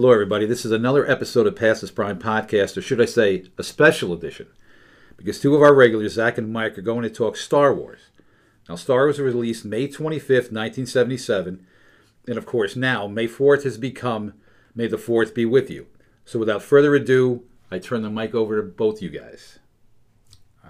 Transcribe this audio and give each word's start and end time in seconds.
Hello, 0.00 0.12
everybody. 0.12 0.46
This 0.46 0.64
is 0.64 0.70
another 0.70 1.10
episode 1.10 1.48
of 1.48 1.56
Past 1.56 1.80
This 1.80 1.90
Prime 1.90 2.20
Podcast, 2.20 2.76
or 2.76 2.82
should 2.82 3.00
I 3.00 3.04
say, 3.04 3.46
a 3.58 3.64
special 3.64 4.12
edition, 4.12 4.46
because 5.16 5.40
two 5.40 5.56
of 5.56 5.60
our 5.60 5.74
regulars, 5.74 6.12
Zach 6.12 6.38
and 6.38 6.52
Mike, 6.52 6.78
are 6.78 6.82
going 6.82 7.02
to 7.02 7.10
talk 7.10 7.36
Star 7.36 7.74
Wars. 7.74 7.98
Now, 8.68 8.76
Star 8.76 9.06
Wars 9.06 9.18
was 9.18 9.34
released 9.34 9.64
May 9.64 9.88
25th, 9.88 10.52
1977, 10.52 11.66
and 12.28 12.38
of 12.38 12.46
course, 12.46 12.76
now 12.76 13.08
May 13.08 13.26
4th 13.26 13.64
has 13.64 13.76
become 13.76 14.34
May 14.72 14.86
the 14.86 14.98
4th 14.98 15.34
be 15.34 15.44
with 15.44 15.68
you. 15.68 15.88
So, 16.24 16.38
without 16.38 16.62
further 16.62 16.94
ado, 16.94 17.42
I 17.68 17.80
turn 17.80 18.02
the 18.02 18.08
mic 18.08 18.36
over 18.36 18.54
to 18.54 18.62
both 18.62 19.02
you 19.02 19.08
guys. 19.08 19.58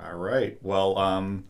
All 0.06 0.16
right. 0.16 0.56
Well, 0.62 0.96
um, 0.96 1.45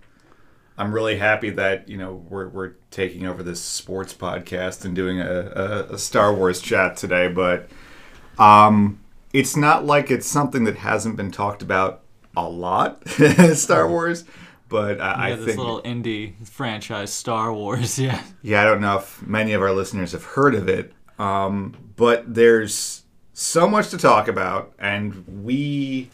I'm 0.78 0.94
really 0.94 1.18
happy 1.18 1.50
that 1.50 1.88
you 1.88 1.98
know 1.98 2.24
we're 2.28 2.48
we're 2.48 2.72
taking 2.90 3.26
over 3.26 3.42
this 3.42 3.60
sports 3.60 4.14
podcast 4.14 4.84
and 4.84 4.94
doing 4.94 5.20
a, 5.20 5.26
a, 5.28 5.94
a 5.94 5.98
Star 5.98 6.32
Wars 6.32 6.60
chat 6.60 6.96
today, 6.96 7.26
but 7.28 7.68
um, 8.38 9.00
it's 9.32 9.56
not 9.56 9.84
like 9.84 10.10
it's 10.10 10.26
something 10.26 10.64
that 10.64 10.76
hasn't 10.76 11.16
been 11.16 11.32
talked 11.32 11.62
about 11.62 12.02
a 12.36 12.48
lot, 12.48 13.06
Star 13.54 13.88
Wars. 13.88 14.24
But 14.68 15.00
uh, 15.00 15.14
Yeah, 15.16 15.22
I 15.22 15.34
this 15.34 15.46
think 15.46 15.58
little 15.58 15.82
indie 15.82 16.46
franchise, 16.46 17.12
Star 17.12 17.52
Wars. 17.52 17.98
Yeah, 17.98 18.22
yeah, 18.42 18.62
I 18.62 18.64
don't 18.64 18.80
know 18.80 18.98
if 18.98 19.26
many 19.26 19.54
of 19.54 19.62
our 19.62 19.72
listeners 19.72 20.12
have 20.12 20.24
heard 20.24 20.54
of 20.54 20.68
it, 20.68 20.92
um, 21.18 21.74
but 21.96 22.32
there's 22.32 23.02
so 23.32 23.68
much 23.68 23.90
to 23.90 23.98
talk 23.98 24.28
about, 24.28 24.72
and 24.78 25.24
we 25.44 26.10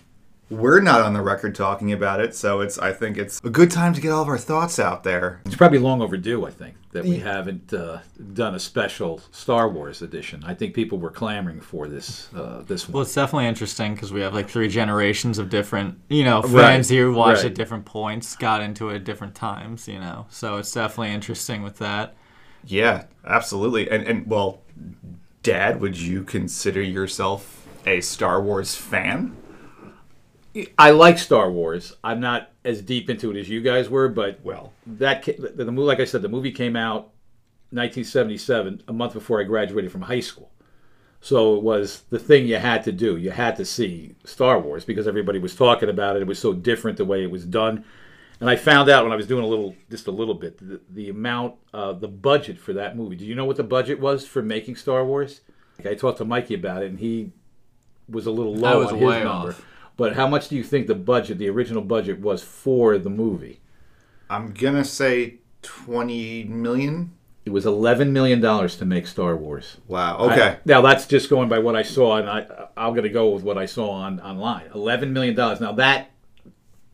we're 0.54 0.80
not 0.80 1.00
on 1.00 1.12
the 1.12 1.20
record 1.20 1.54
talking 1.54 1.92
about 1.92 2.20
it, 2.20 2.34
so 2.34 2.60
it's 2.60 2.78
I 2.78 2.92
think 2.92 3.18
it's 3.18 3.40
a 3.44 3.50
good 3.50 3.70
time 3.70 3.92
to 3.94 4.00
get 4.00 4.10
all 4.10 4.22
of 4.22 4.28
our 4.28 4.38
thoughts 4.38 4.78
out 4.78 5.04
there. 5.04 5.40
It's 5.44 5.56
probably 5.56 5.78
long 5.78 6.00
overdue, 6.00 6.46
I 6.46 6.50
think, 6.50 6.76
that 6.92 7.04
we 7.04 7.18
haven't 7.18 7.72
uh, 7.72 7.98
done 8.32 8.54
a 8.54 8.60
special 8.60 9.20
Star 9.30 9.68
Wars 9.68 10.02
edition. 10.02 10.42
I 10.46 10.54
think 10.54 10.74
people 10.74 10.98
were 10.98 11.10
clamoring 11.10 11.60
for 11.60 11.88
this 11.88 12.28
uh, 12.34 12.62
this 12.66 12.88
well, 12.88 13.02
it's 13.02 13.14
definitely 13.14 13.46
interesting 13.46 13.94
because 13.94 14.12
we 14.12 14.20
have 14.20 14.34
like 14.34 14.48
three 14.48 14.68
generations 14.68 15.38
of 15.38 15.50
different, 15.50 15.98
you 16.08 16.24
know, 16.24 16.42
Right, 16.42 16.84
here 16.86 17.06
who 17.06 17.14
watched 17.14 17.42
right. 17.42 17.50
at 17.50 17.54
different 17.54 17.84
points, 17.84 18.36
got 18.36 18.60
into 18.60 18.90
it 18.90 18.96
at 18.96 19.04
different 19.04 19.34
times, 19.34 19.88
you 19.88 19.98
know. 19.98 20.26
So 20.30 20.56
it's 20.58 20.72
definitely 20.72 21.12
interesting 21.12 21.62
with 21.62 21.78
that. 21.78 22.14
Yeah, 22.66 23.04
absolutely. 23.26 23.90
And 23.90 24.04
and 24.04 24.26
well, 24.26 24.62
Dad, 25.42 25.80
would 25.80 25.98
you 25.98 26.22
consider 26.22 26.80
yourself 26.80 27.66
a 27.86 28.00
Star 28.00 28.40
Wars 28.40 28.74
fan? 28.74 29.36
I 30.78 30.90
like 30.90 31.18
Star 31.18 31.50
Wars. 31.50 31.96
I'm 32.04 32.20
not 32.20 32.50
as 32.64 32.80
deep 32.80 33.10
into 33.10 33.30
it 33.30 33.38
as 33.38 33.48
you 33.48 33.60
guys 33.60 33.88
were, 33.88 34.08
but 34.08 34.40
Well, 34.42 34.72
that 34.86 35.24
the, 35.24 35.64
the 35.64 35.72
movie, 35.72 35.86
like 35.86 36.00
I 36.00 36.04
said, 36.04 36.22
the 36.22 36.28
movie 36.28 36.52
came 36.52 36.76
out 36.76 37.10
1977, 37.70 38.84
a 38.86 38.92
month 38.92 39.14
before 39.14 39.40
I 39.40 39.44
graduated 39.44 39.90
from 39.90 40.02
high 40.02 40.20
school. 40.20 40.50
So 41.20 41.56
it 41.56 41.62
was 41.62 42.02
the 42.10 42.18
thing 42.18 42.46
you 42.46 42.56
had 42.56 42.84
to 42.84 42.92
do. 42.92 43.16
You 43.16 43.30
had 43.30 43.56
to 43.56 43.64
see 43.64 44.14
Star 44.24 44.60
Wars 44.60 44.84
because 44.84 45.08
everybody 45.08 45.38
was 45.38 45.56
talking 45.56 45.88
about 45.88 46.16
it. 46.16 46.22
It 46.22 46.28
was 46.28 46.38
so 46.38 46.52
different 46.52 46.98
the 46.98 47.04
way 47.04 47.22
it 47.22 47.30
was 47.30 47.46
done. 47.46 47.84
And 48.40 48.50
I 48.50 48.56
found 48.56 48.90
out 48.90 49.04
when 49.04 49.12
I 49.12 49.16
was 49.16 49.26
doing 49.26 49.42
a 49.42 49.46
little, 49.46 49.74
just 49.90 50.06
a 50.06 50.10
little 50.10 50.34
bit, 50.34 50.58
the, 50.58 50.80
the 50.90 51.08
amount, 51.08 51.54
uh, 51.72 51.94
the 51.94 52.08
budget 52.08 52.58
for 52.58 52.74
that 52.74 52.96
movie. 52.96 53.16
Do 53.16 53.24
you 53.24 53.34
know 53.34 53.46
what 53.46 53.56
the 53.56 53.64
budget 53.64 54.00
was 54.00 54.26
for 54.26 54.42
making 54.42 54.76
Star 54.76 55.04
Wars? 55.04 55.40
I 55.84 55.94
talked 55.94 56.18
to 56.18 56.24
Mikey 56.24 56.54
about 56.54 56.82
it, 56.82 56.90
and 56.90 56.98
he 56.98 57.32
was 58.08 58.26
a 58.26 58.30
little 58.30 58.54
low 58.54 58.80
was 58.80 58.88
on 58.88 58.98
his 58.98 59.08
way 59.08 59.24
number. 59.24 59.50
off. 59.50 59.64
But 59.96 60.14
how 60.14 60.26
much 60.26 60.48
do 60.48 60.56
you 60.56 60.64
think 60.64 60.86
the 60.86 60.94
budget, 60.94 61.38
the 61.38 61.48
original 61.48 61.82
budget, 61.82 62.20
was 62.20 62.42
for 62.42 62.98
the 62.98 63.10
movie? 63.10 63.60
I'm 64.28 64.52
gonna 64.52 64.84
say 64.84 65.36
twenty 65.62 66.44
million. 66.44 67.12
It 67.44 67.52
was 67.52 67.66
eleven 67.66 68.12
million 68.12 68.40
dollars 68.40 68.76
to 68.78 68.84
make 68.84 69.06
Star 69.06 69.36
Wars. 69.36 69.76
Wow. 69.86 70.18
Okay. 70.30 70.48
I- 70.48 70.58
now 70.64 70.80
that's 70.80 71.06
just 71.06 71.28
going 71.30 71.48
by 71.48 71.58
what 71.58 71.76
I 71.76 71.82
saw, 71.82 72.16
and 72.16 72.28
I 72.28 72.46
I'm 72.76 72.94
to 72.94 73.08
go 73.08 73.30
with 73.30 73.44
what 73.44 73.58
I 73.58 73.66
saw 73.66 73.90
on 73.90 74.20
online. 74.20 74.70
Eleven 74.74 75.12
million 75.12 75.34
dollars. 75.34 75.60
Now 75.60 75.72
that 75.72 76.10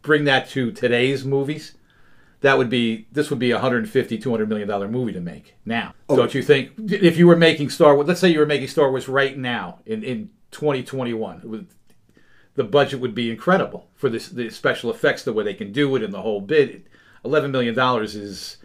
bring 0.03 0.25
that 0.25 0.49
to 0.51 0.73
today's 0.73 1.25
movies, 1.25 1.75
that 2.41 2.59
would 2.59 2.69
be 2.69 3.07
this 3.13 3.31
would 3.31 3.39
be 3.39 3.51
a 3.51 3.57
150 3.57 4.19
200 4.19 4.49
million 4.49 4.69
dollar 4.69 4.89
movie 4.89 5.13
to 5.13 5.21
make 5.21 5.55
now. 5.65 5.95
Oh. 6.09 6.17
Don't 6.17 6.35
you 6.35 6.43
think? 6.43 6.73
If 6.79 7.17
you 7.17 7.27
were 7.27 7.37
making 7.37 7.71
Star 7.71 7.95
Wars, 7.95 8.09
let's 8.09 8.21
say 8.21 8.29
you 8.29 8.41
were 8.41 8.47
making 8.47 8.69
Star 8.69 8.91
Wars 8.91 9.09
right 9.09 9.39
now 9.39 9.79
in 9.87 10.03
in 10.03 10.31
2021, 10.51 11.43
with 11.45 11.73
the 12.61 12.65
budget 12.65 13.01
would 13.01 13.15
be 13.15 13.31
incredible 13.31 13.89
for 13.95 14.11
this 14.11 14.29
the 14.29 14.51
special 14.51 14.91
effects, 14.91 15.23
the 15.23 15.33
way 15.33 15.43
they 15.43 15.55
can 15.55 15.73
do 15.73 15.97
it, 15.97 16.03
and 16.03 16.13
the 16.13 16.21
whole 16.21 16.43
bit. 16.43 16.87
Eleven 17.25 17.51
million 17.51 17.75
dollars 17.75 18.15
is 18.15 18.59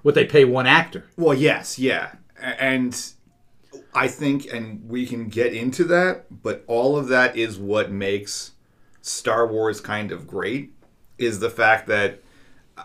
what 0.00 0.14
they 0.14 0.24
pay 0.24 0.46
one 0.46 0.66
actor. 0.66 1.04
Well, 1.18 1.34
yes, 1.34 1.78
yeah, 1.78 2.12
and 2.40 2.98
I 3.94 4.08
think, 4.08 4.50
and 4.50 4.88
we 4.88 5.04
can 5.04 5.28
get 5.28 5.52
into 5.52 5.84
that, 5.84 6.42
but 6.42 6.64
all 6.66 6.96
of 6.96 7.08
that 7.08 7.36
is 7.36 7.58
what 7.58 7.90
makes 7.90 8.52
Star 9.02 9.46
Wars 9.46 9.82
kind 9.82 10.12
of 10.12 10.26
great. 10.26 10.72
Is 11.18 11.40
the 11.40 11.50
fact 11.50 11.86
that 11.88 12.22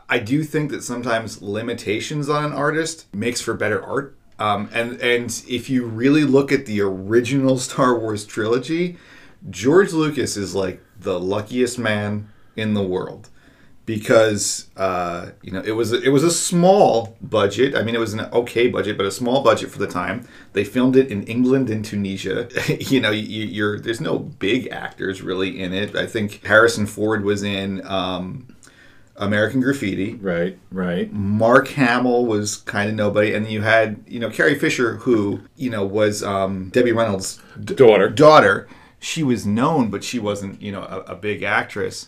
I 0.09 0.19
do 0.19 0.43
think 0.43 0.69
that 0.71 0.83
sometimes 0.83 1.41
limitations 1.41 2.27
on 2.27 2.43
an 2.43 2.51
artist 2.51 3.05
makes 3.15 3.39
for 3.39 3.53
better 3.53 3.81
art. 3.81 4.17
Um, 4.37 4.69
and 4.73 4.99
and 4.99 5.43
if 5.47 5.69
you 5.69 5.85
really 5.85 6.25
look 6.25 6.51
at 6.51 6.65
the 6.65 6.81
original 6.81 7.57
Star 7.69 7.97
Wars 7.97 8.25
trilogy, 8.25 8.97
George 9.49 9.93
Lucas 9.93 10.37
is 10.37 10.55
like 10.55 10.81
the 10.99 11.19
luckiest 11.19 11.77
man 11.77 12.29
in 12.55 12.73
the 12.73 12.83
world 12.83 13.29
because 13.87 14.67
uh, 14.75 15.29
you 15.41 15.51
know 15.51 15.61
it 15.65 15.71
was 15.71 15.93
it 15.93 16.09
was 16.09 16.23
a 16.23 16.29
small 16.29 17.15
budget. 17.21 17.73
I 17.73 17.81
mean, 17.83 17.95
it 17.95 17.99
was 17.99 18.13
an 18.13 18.19
okay 18.19 18.67
budget, 18.67 18.97
but 18.97 19.05
a 19.05 19.11
small 19.11 19.41
budget 19.41 19.71
for 19.71 19.79
the 19.79 19.87
time. 19.87 20.27
They 20.53 20.65
filmed 20.65 20.97
it 20.97 21.09
in 21.09 21.23
England 21.23 21.69
and 21.69 21.83
Tunisia. 21.83 22.49
you 22.79 22.99
know, 22.99 23.11
you, 23.11 23.45
you're 23.45 23.79
there's 23.79 24.01
no 24.01 24.19
big 24.19 24.67
actors 24.67 25.21
really 25.21 25.59
in 25.59 25.73
it. 25.73 25.95
I 25.95 26.05
think 26.05 26.43
Harrison 26.45 26.85
Ford 26.85 27.23
was 27.23 27.43
in 27.43 27.83
um, 27.87 28.53
American 29.15 29.61
Graffiti. 29.61 30.15
Right, 30.15 30.59
right. 30.69 31.11
Mark 31.13 31.69
Hamill 31.69 32.25
was 32.25 32.57
kind 32.57 32.89
of 32.89 32.95
nobody, 32.95 33.33
and 33.33 33.47
you 33.47 33.61
had 33.61 34.03
you 34.05 34.19
know 34.19 34.29
Carrie 34.29 34.59
Fisher, 34.59 34.97
who 34.97 35.39
you 35.55 35.69
know 35.69 35.85
was 35.85 36.23
um, 36.23 36.69
Debbie 36.71 36.91
Reynolds' 36.91 37.41
Daughter. 37.63 38.09
daughter. 38.09 38.67
She 38.99 39.23
was 39.23 39.45
known, 39.45 39.89
but 39.89 40.03
she 40.03 40.19
wasn't 40.19 40.61
you 40.61 40.71
know 40.71 40.83
a, 40.83 41.11
a 41.11 41.15
big 41.15 41.43
actress. 41.43 42.07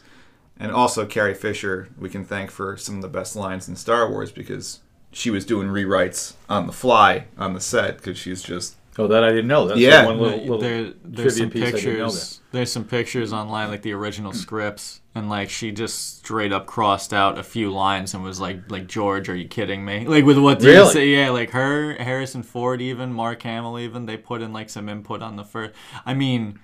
And 0.62 0.72
also 0.72 1.06
Carrie 1.06 1.34
Fisher, 1.36 1.88
we 1.98 2.10
can 2.10 2.26
thank 2.26 2.52
for 2.52 2.76
some 2.76 2.96
of 2.96 3.02
the 3.02 3.08
best 3.08 3.36
lines 3.36 3.70
in 3.70 3.76
Star 3.78 4.10
Wars 4.10 4.32
because 4.32 4.82
she 5.12 5.30
was 5.32 5.46
doing 5.46 5.68
rewrites 5.70 6.34
on 6.50 6.68
the 6.68 6.74
fly 6.74 7.26
on 7.38 7.54
the 7.54 7.62
set 7.62 7.98
because 7.98 8.18
she's 8.18 8.42
just 8.44 8.76
Oh, 8.98 9.08
that 9.08 9.24
I 9.24 9.30
didn't 9.30 9.48
know. 9.48 9.66
That's 9.66 9.80
Yeah. 9.80 10.06
one 10.06 10.20
little, 10.20 10.40
little 10.40 10.58
there, 10.58 10.92
there's 11.06 11.38
some 11.38 11.50
piece 11.50 11.62
I 11.64 11.72
didn't 11.72 12.00
know 12.00 12.06
pictures. 12.08 12.42
There's 12.52 12.70
some 12.72 12.84
pictures 12.84 13.32
online, 13.32 13.70
like 13.70 13.82
the 13.82 13.94
original 13.94 14.34
scripts, 14.34 15.00
and 15.16 15.30
like 15.30 15.50
she 15.50 15.72
just 15.72 16.18
straight 16.18 16.52
up 16.52 16.66
crossed 16.66 17.14
out 17.14 17.38
a 17.38 17.44
few 17.44 17.72
lines 17.72 18.14
and 18.14 18.22
was 18.26 18.42
like, 18.42 18.70
"Like 18.70 18.88
George, 18.88 19.30
are 19.30 19.36
you 19.38 19.48
kidding 19.48 19.86
me?" 19.86 20.06
Like 20.06 20.26
with 20.26 20.38
what 20.38 20.60
did 20.60 20.66
Really? 20.68 20.86
you 20.88 20.92
say? 20.92 21.08
Yeah, 21.08 21.30
like 21.30 21.52
her, 21.52 21.94
Harrison 21.94 22.44
Ford, 22.44 22.82
even 22.82 23.14
Mark 23.14 23.42
Hamill, 23.44 23.80
even 23.80 24.06
they 24.06 24.18
put 24.18 24.42
in 24.42 24.52
like 24.52 24.70
some 24.70 24.90
input 24.90 25.22
on 25.22 25.38
the 25.38 25.46
first. 25.46 25.74
I 26.06 26.14
mean. 26.14 26.60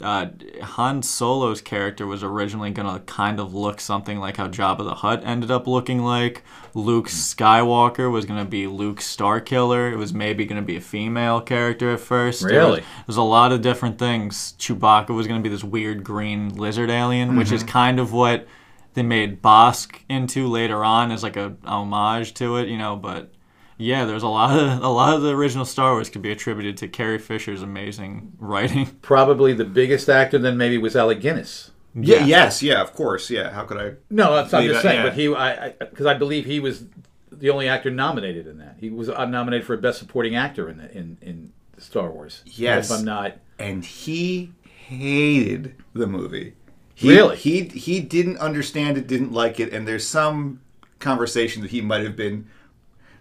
Uh, 0.00 0.26
Han 0.62 1.02
Solo's 1.02 1.60
character 1.60 2.06
was 2.06 2.22
originally 2.22 2.70
gonna 2.70 3.00
kind 3.00 3.40
of 3.40 3.54
look 3.54 3.80
something 3.80 4.20
like 4.20 4.36
how 4.36 4.48
Jabba 4.48 4.84
the 4.84 4.94
Hutt 4.94 5.22
ended 5.24 5.50
up 5.50 5.66
looking 5.66 6.02
like. 6.04 6.42
Luke 6.74 7.08
Skywalker 7.08 8.10
was 8.10 8.24
gonna 8.24 8.44
be 8.44 8.66
Luke 8.66 9.00
Starkiller. 9.00 9.92
It 9.92 9.96
was 9.96 10.14
maybe 10.14 10.46
gonna 10.46 10.62
be 10.62 10.76
a 10.76 10.80
female 10.80 11.40
character 11.40 11.92
at 11.92 12.00
first. 12.00 12.42
Really? 12.42 12.82
there's 13.06 13.16
a 13.16 13.22
lot 13.22 13.52
of 13.52 13.62
different 13.62 13.98
things. 13.98 14.54
Chewbacca 14.58 15.10
was 15.10 15.26
going 15.26 15.42
to 15.42 15.42
be 15.42 15.52
this 15.52 15.64
weird 15.64 16.04
green 16.04 16.50
lizard 16.50 16.90
alien, 16.90 17.36
which 17.36 17.50
is 17.52 17.62
kind 17.62 17.98
of 17.98 18.12
what 18.12 18.46
they 18.94 19.02
made 19.02 19.42
Bossk 19.42 19.96
into 20.08 20.46
later 20.46 20.84
on 20.84 21.10
as 21.10 21.22
like 21.22 21.36
a 21.36 21.56
homage 21.64 22.34
to 22.34 22.56
it, 22.56 22.68
you 22.68 22.78
know. 22.78 22.96
But 22.96 23.32
yeah, 23.80 24.04
there's 24.04 24.22
a 24.22 24.28
lot 24.28 24.58
of 24.58 24.82
a 24.82 24.88
lot 24.88 25.14
of 25.14 25.22
the 25.22 25.34
original 25.34 25.64
Star 25.64 25.92
Wars 25.92 26.10
could 26.10 26.22
be 26.22 26.30
attributed 26.30 26.76
to 26.78 26.88
Carrie 26.88 27.18
Fisher's 27.18 27.62
amazing 27.62 28.32
writing. 28.38 28.86
Probably 29.02 29.52
the 29.54 29.64
biggest 29.64 30.08
actor 30.08 30.38
then 30.38 30.56
maybe 30.56 30.76
was 30.78 30.94
Alec 30.94 31.20
Guinness. 31.20 31.70
yeah, 31.94 32.24
yes, 32.24 32.62
yeah, 32.62 32.80
of 32.80 32.92
course, 32.92 33.30
yeah. 33.30 33.50
How 33.50 33.64
could 33.64 33.78
I? 33.78 33.94
No, 34.10 34.34
that's 34.34 34.52
I'm 34.52 34.62
Leave 34.62 34.72
just 34.72 34.82
saying. 34.82 34.98
yeah. 34.98 35.02
But 35.02 35.14
he, 35.14 35.34
I, 35.34 35.70
because 35.70 36.06
I, 36.06 36.14
believe 36.14 36.44
he 36.44 36.60
was 36.60 36.84
the 37.32 37.50
only 37.50 37.68
actor 37.68 37.90
nominated 37.90 38.46
in 38.46 38.58
that. 38.58 38.76
He 38.78 38.90
was 38.90 39.08
uh, 39.08 39.24
nominated 39.24 39.66
for 39.66 39.76
best 39.76 39.98
supporting 39.98 40.36
actor 40.36 40.68
in 40.68 40.76
the, 40.76 40.96
in 40.96 41.16
in 41.22 41.52
Star 41.78 42.10
Wars. 42.10 42.42
Yes. 42.46 42.90
if 42.90 42.98
I'm 42.98 43.04
not. 43.04 43.38
and 43.58 43.84
he 43.84 44.52
hated 44.64 45.74
the 45.94 46.06
movie. 46.06 46.54
He, 46.94 47.08
Really? 47.08 47.36
He 47.36 47.64
he 47.64 48.00
didn't 48.00 48.36
understand 48.36 48.98
it, 48.98 49.06
didn't 49.06 49.32
like 49.32 49.58
it, 49.58 49.72
and 49.72 49.88
there's 49.88 50.06
some 50.06 50.60
conversation 50.98 51.62
that 51.62 51.70
he 51.70 51.80
might 51.80 52.02
have 52.02 52.14
been 52.14 52.46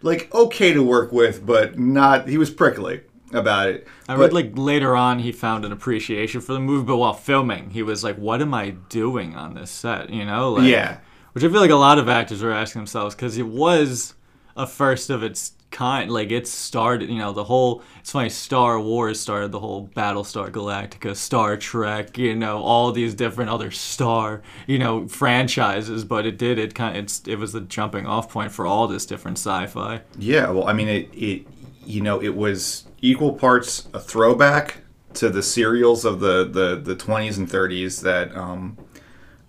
like 0.02 0.34
okay 0.34 0.74
to 0.74 0.82
work 0.84 1.12
with, 1.12 1.46
but 1.46 1.78
not. 1.78 2.28
He 2.30 2.38
was 2.38 2.50
prickly 2.50 3.02
about 3.34 3.70
it. 3.70 3.88
I 4.08 4.16
But- 4.16 4.22
read 4.22 4.34
like 4.34 4.52
later 4.56 4.96
on 4.96 5.20
he 5.20 5.32
found 5.32 5.66
an 5.66 5.72
appreciation 5.72 6.42
for 6.42 6.54
the 6.54 6.60
movie, 6.60 6.86
but 6.86 6.98
while 6.98 7.14
filming, 7.14 7.70
he 7.72 7.84
was 7.84 8.04
like, 8.04 8.16
"What 8.18 8.42
am 8.42 8.54
I 8.54 8.72
doing 8.90 9.36
on 9.36 9.54
this 9.54 9.70
set?" 9.72 10.10
You 10.10 10.26
know, 10.26 10.54
like, 10.54 10.68
Yeah. 10.68 10.98
Which 11.34 11.44
I 11.44 11.48
feel 11.50 11.62
like 11.62 11.70
a 11.70 11.76
lot 11.76 12.00
of 12.00 12.10
actors 12.10 12.42
are 12.42 12.52
asking 12.52 12.80
themselves 12.82 13.14
because 13.16 13.38
it 13.38 13.46
was 13.46 14.16
a 14.58 14.66
first 14.66 15.10
of 15.12 15.22
its 15.22 15.52
kind 15.72 16.12
like 16.12 16.32
it 16.32 16.48
started. 16.48 17.10
You 17.10 17.18
know, 17.18 17.34
the 17.34 17.44
whole. 17.44 17.82
It's 18.00 18.12
funny. 18.12 18.30
Star 18.30 18.80
Wars 18.80 19.20
started 19.20 19.52
the 19.52 19.60
whole 19.60 19.90
Battlestar 19.96 20.50
Galactica, 20.50 21.16
Star 21.16 21.58
Trek. 21.58 22.18
You 22.18 22.36
know, 22.36 22.62
all 22.62 22.92
these 22.92 23.14
different 23.14 23.50
other 23.50 23.72
star 23.72 24.42
you 24.68 24.80
know 24.80 25.08
franchises. 25.08 26.04
But 26.06 26.26
it 26.26 26.38
did. 26.38 26.60
It 26.60 26.76
kind. 26.76 26.98
Of, 26.98 27.04
it's 27.06 27.28
it 27.28 27.36
was 27.36 27.54
the 27.54 27.62
jumping 27.62 28.06
off 28.06 28.30
point 28.30 28.52
for 28.52 28.66
all 28.66 28.88
this 28.88 29.06
different 29.06 29.38
sci-fi. 29.38 30.02
Yeah, 30.18 30.50
well, 30.50 30.68
I 30.68 30.74
mean, 30.74 30.88
it, 30.88 31.10
it 31.14 31.46
you 31.86 32.02
know, 32.02 32.22
it 32.22 32.36
was 32.36 32.86
equal 33.02 33.34
parts 33.34 33.88
a 33.94 34.00
throwback 34.00 34.78
to 35.16 35.30
the 35.30 35.42
serials 35.42 36.06
of 36.06 36.20
the 36.20 36.46
the 36.46 36.76
the 36.76 36.96
20s 36.96 37.38
and 37.38 37.50
30s 37.50 38.02
that 38.02 38.36
um, 38.36 38.78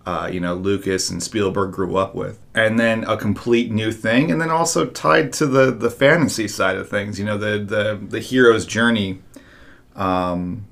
uh, 0.05 0.29
you 0.31 0.39
know 0.39 0.55
Lucas 0.55 1.09
and 1.09 1.21
Spielberg 1.21 1.71
grew 1.71 1.97
up 1.97 2.15
with, 2.15 2.39
and 2.53 2.79
then 2.79 3.03
a 3.05 3.17
complete 3.17 3.71
new 3.71 3.91
thing, 3.91 4.31
and 4.31 4.41
then 4.41 4.49
also 4.49 4.85
tied 4.85 5.33
to 5.33 5.45
the 5.45 5.71
the 5.71 5.89
fantasy 5.89 6.47
side 6.47 6.77
of 6.77 6.89
things. 6.89 7.19
You 7.19 7.25
know, 7.25 7.37
the 7.37 7.59
the 7.59 7.99
the 8.01 8.19
hero's 8.19 8.65
journey. 8.65 9.21
Um, 9.95 10.65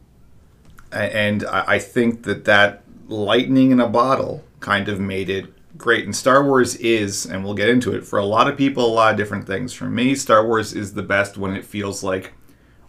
and 0.92 1.46
I 1.46 1.78
think 1.78 2.24
that 2.24 2.46
that 2.46 2.84
lightning 3.08 3.72
in 3.72 3.80
a 3.80 3.88
bottle 3.88 4.44
kind 4.60 4.90
of 4.90 5.00
made 5.00 5.30
it 5.30 5.54
great. 5.78 6.06
And 6.06 6.16
Star 6.16 6.44
Wars 6.44 6.76
is, 6.76 7.26
and 7.26 7.44
we'll 7.44 7.54
get 7.54 7.70
into 7.70 7.96
it, 7.96 8.06
for 8.06 8.20
a 8.20 8.26
lot 8.26 8.48
of 8.48 8.58
people, 8.58 8.86
a 8.86 8.94
lot 8.94 9.12
of 9.12 9.18
different 9.18 9.48
things. 9.48 9.74
For 9.74 9.86
me, 9.86 10.16
Star 10.16 10.46
Wars 10.46 10.74
is 10.74 10.94
the 10.94 11.04
best 11.04 11.38
when 11.38 11.56
it 11.56 11.66
feels 11.66 12.04
like 12.04 12.34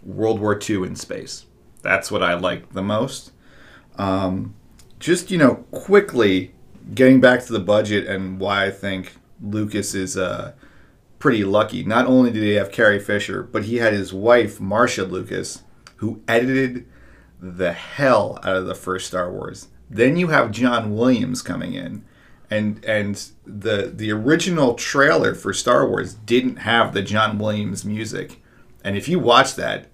World 0.03 0.41
War 0.41 0.59
II 0.59 0.85
in 0.85 0.97
space. 0.97 1.47
That's 1.83 2.11
what 2.11 2.23
I 2.23 2.35
like 2.35 2.73
the 2.73 2.83
most. 2.83 3.33
Um, 3.97 4.55
just, 5.01 5.31
you 5.31 5.39
know, 5.39 5.57
quickly 5.73 6.55
getting 6.95 7.21
back 7.21 7.45
to 7.45 7.53
the 7.53 7.59
budget 7.59 8.07
and 8.07 8.39
why 8.39 8.67
I 8.67 8.71
think 8.71 9.17
Lucas 9.43 9.95
is 9.95 10.17
uh, 10.17 10.53
pretty 11.19 11.43
lucky. 11.45 11.83
Not 11.83 12.07
only 12.07 12.31
did 12.31 12.43
he 12.43 12.53
have 12.53 12.71
Carrie 12.71 13.01
Fisher, 13.01 13.43
but 13.43 13.65
he 13.65 13.77
had 13.77 13.93
his 13.93 14.13
wife, 14.13 14.61
Marcia 14.61 15.05
Lucas, 15.05 15.63
who 15.97 16.23
edited 16.29 16.87
the 17.41 17.73
hell 17.73 18.39
out 18.43 18.57
of 18.57 18.67
the 18.67 18.75
first 18.75 19.07
Star 19.07 19.33
Wars. 19.33 19.69
Then 19.89 20.17
you 20.17 20.29
have 20.29 20.51
John 20.51 20.95
Williams 20.95 21.43
coming 21.43 21.75
in, 21.75 22.05
and 22.51 22.85
and 22.85 23.31
the 23.45 23.91
the 23.95 24.13
original 24.13 24.75
trailer 24.75 25.35
for 25.35 25.53
Star 25.53 25.89
Wars 25.89 26.15
didn't 26.15 26.57
have 26.57 26.93
the 26.93 27.03
John 27.03 27.39
Williams 27.39 27.85
music, 27.85 28.43
and 28.85 28.97
if 28.97 29.09
you 29.09 29.19
watch 29.19 29.57
that, 29.57 29.89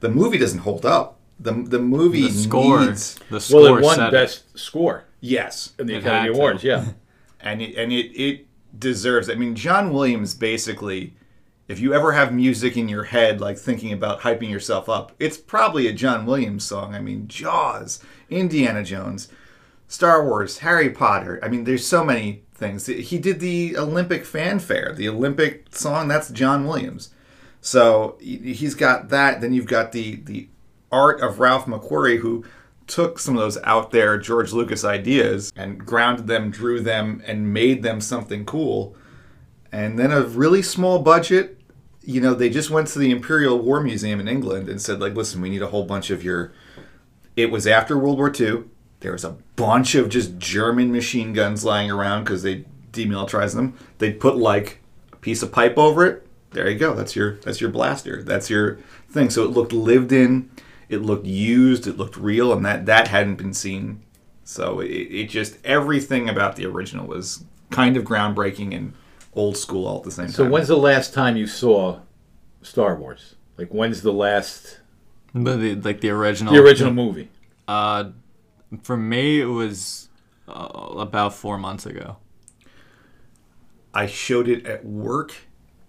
the 0.00 0.08
movie 0.08 0.38
doesn't 0.38 0.60
hold 0.60 0.86
up. 0.86 1.19
The 1.40 1.52
The 1.52 1.78
movie 1.78 2.22
The 2.28 2.30
score, 2.32 2.80
needs 2.80 3.18
the 3.30 3.40
score 3.40 3.62
Well, 3.62 3.76
it 3.78 3.82
won 3.82 3.96
set 3.96 4.08
it. 4.08 4.12
best 4.12 4.58
score 4.58 5.04
yes, 5.20 5.72
in 5.78 5.86
the 5.86 5.94
It 5.94 5.98
Academy 5.98 6.28
had 6.28 6.32
to. 6.34 6.38
Awards. 6.38 6.64
Yeah. 6.64 6.84
and 7.40 7.62
it, 7.62 7.74
and 7.76 7.92
it, 7.92 8.14
it 8.20 8.46
deserves. 8.78 9.28
I 9.30 9.34
mean, 9.34 9.54
John 9.54 9.92
Williams 9.92 10.34
basically, 10.34 11.14
if 11.68 11.78
you 11.80 11.94
ever 11.94 12.12
have 12.12 12.32
music 12.34 12.76
in 12.76 12.88
your 12.88 13.04
head, 13.04 13.40
like 13.40 13.56
thinking 13.58 13.92
about 13.92 14.20
hyping 14.20 14.50
yourself 14.50 14.88
up, 14.88 15.12
it's 15.18 15.36
probably 15.38 15.86
a 15.88 15.92
John 15.92 16.26
Williams 16.26 16.64
song. 16.64 16.94
I 16.94 17.00
mean, 17.00 17.26
Jaws, 17.28 18.02
Indiana 18.28 18.82
Jones, 18.84 19.28
Star 19.88 20.24
Wars, 20.24 20.58
Harry 20.58 20.90
Potter. 20.90 21.40
I 21.42 21.48
mean, 21.48 21.64
there's 21.64 21.86
so 21.86 22.04
many 22.04 22.42
things. 22.54 22.86
He 22.86 23.18
did 23.18 23.40
the 23.40 23.76
Olympic 23.76 24.24
fanfare, 24.24 24.92
the 24.94 25.08
Olympic 25.08 25.74
song. 25.74 26.08
That's 26.08 26.28
John 26.30 26.66
Williams. 26.66 27.10
So 27.60 28.16
he- 28.20 28.52
he's 28.54 28.74
got 28.74 29.08
that. 29.08 29.40
Then 29.40 29.52
you've 29.52 29.66
got 29.66 29.92
the 29.92 30.16
the 30.16 30.48
art 30.90 31.20
of 31.20 31.40
Ralph 31.40 31.66
McQuarrie, 31.66 32.18
who 32.18 32.44
took 32.86 33.18
some 33.18 33.36
of 33.36 33.40
those 33.40 33.58
out 33.62 33.92
there 33.92 34.18
George 34.18 34.52
Lucas 34.52 34.84
ideas 34.84 35.52
and 35.56 35.84
grounded 35.84 36.26
them, 36.26 36.50
drew 36.50 36.80
them, 36.80 37.22
and 37.26 37.52
made 37.52 37.82
them 37.82 38.00
something 38.00 38.44
cool. 38.44 38.96
And 39.72 39.98
then 39.98 40.10
a 40.10 40.22
really 40.22 40.62
small 40.62 40.98
budget. 40.98 41.56
You 42.02 42.20
know, 42.20 42.34
they 42.34 42.50
just 42.50 42.70
went 42.70 42.88
to 42.88 42.98
the 42.98 43.10
Imperial 43.10 43.58
War 43.58 43.80
Museum 43.80 44.18
in 44.18 44.26
England 44.26 44.68
and 44.68 44.80
said, 44.80 45.00
like, 45.00 45.14
listen, 45.14 45.40
we 45.40 45.50
need 45.50 45.62
a 45.62 45.68
whole 45.68 45.84
bunch 45.84 46.10
of 46.10 46.24
your. 46.24 46.52
It 47.36 47.50
was 47.50 47.66
after 47.66 47.96
World 47.96 48.18
War 48.18 48.32
II. 48.34 48.64
There 49.00 49.12
was 49.12 49.24
a 49.24 49.36
bunch 49.56 49.94
of 49.94 50.08
just 50.08 50.38
German 50.38 50.92
machine 50.92 51.32
guns 51.32 51.64
lying 51.64 51.90
around 51.90 52.24
because 52.24 52.42
they 52.42 52.64
demilitarized 52.92 53.54
them. 53.54 53.76
They 53.98 54.12
put 54.12 54.36
like 54.36 54.80
a 55.12 55.16
piece 55.16 55.42
of 55.42 55.52
pipe 55.52 55.78
over 55.78 56.04
it. 56.04 56.26
There 56.50 56.68
you 56.68 56.78
go. 56.78 56.94
That's 56.94 57.14
your 57.14 57.36
that's 57.36 57.60
your 57.60 57.70
blaster. 57.70 58.22
That's 58.22 58.50
your 58.50 58.78
thing. 59.08 59.30
So 59.30 59.44
it 59.44 59.50
looked 59.50 59.72
lived 59.72 60.12
in. 60.12 60.50
It 60.90 61.02
looked 61.02 61.26
used. 61.26 61.86
It 61.86 61.96
looked 61.96 62.16
real, 62.16 62.52
and 62.52 62.64
that 62.66 62.84
that 62.86 63.08
hadn't 63.08 63.36
been 63.36 63.54
seen. 63.54 64.02
So 64.44 64.80
it, 64.80 64.88
it 64.88 65.30
just 65.30 65.64
everything 65.64 66.28
about 66.28 66.56
the 66.56 66.66
original 66.66 67.06
was 67.06 67.44
kind 67.70 67.96
of 67.96 68.04
groundbreaking 68.04 68.76
and 68.76 68.92
old 69.32 69.56
school 69.56 69.86
all 69.86 69.98
at 69.98 70.02
the 70.02 70.10
same 70.10 70.28
So 70.28 70.42
time. 70.42 70.50
So 70.50 70.52
when's 70.52 70.68
the 70.68 70.76
last 70.76 71.14
time 71.14 71.36
you 71.36 71.46
saw 71.46 72.00
Star 72.62 72.96
Wars? 72.96 73.36
Like 73.56 73.68
when's 73.72 74.02
the 74.02 74.12
last 74.12 74.80
But 75.32 75.58
the, 75.58 75.76
like 75.76 76.00
the 76.00 76.10
original. 76.10 76.52
the 76.52 76.60
original 76.60 76.92
movie? 76.92 77.30
Uh, 77.68 78.10
for 78.82 78.96
me, 78.96 79.40
it 79.40 79.46
was 79.46 80.08
uh, 80.48 80.52
about 80.52 81.34
four 81.34 81.56
months 81.56 81.86
ago. 81.86 82.16
I 83.94 84.06
showed 84.06 84.48
it 84.48 84.66
at 84.66 84.84
work 84.84 85.34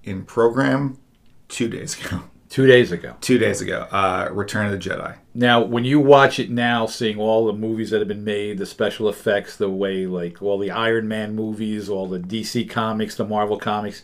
in 0.04 0.26
program 0.26 1.00
two 1.48 1.68
days 1.70 2.00
ago. 2.06 2.22
Two 2.52 2.68
days 2.68 2.92
ago. 2.92 3.16
Two 3.22 3.38
days 3.38 3.62
ago. 3.62 3.88
Uh, 3.92 4.28
Return 4.30 4.66
of 4.66 4.74
the 4.74 4.90
Jedi. 4.90 5.16
Now, 5.34 5.62
when 5.62 5.86
you 5.86 6.02
watch 6.02 6.38
it 6.38 6.50
now, 6.50 6.86
seeing 6.86 7.18
all 7.18 7.46
the 7.46 7.54
movies 7.54 7.92
that 7.92 8.00
have 8.00 8.10
been 8.10 8.26
made, 8.26 8.58
the 8.58 8.66
special 8.66 9.08
effects, 9.08 9.56
the 9.56 9.70
way 9.70 10.06
like 10.06 10.42
all 10.42 10.60
the 10.60 10.70
Iron 10.70 11.08
Man 11.08 11.34
movies, 11.34 11.88
all 11.88 12.10
the 12.10 12.20
DC 12.20 12.70
comics, 12.70 13.16
the 13.16 13.24
Marvel 13.24 13.58
comics, 13.58 14.04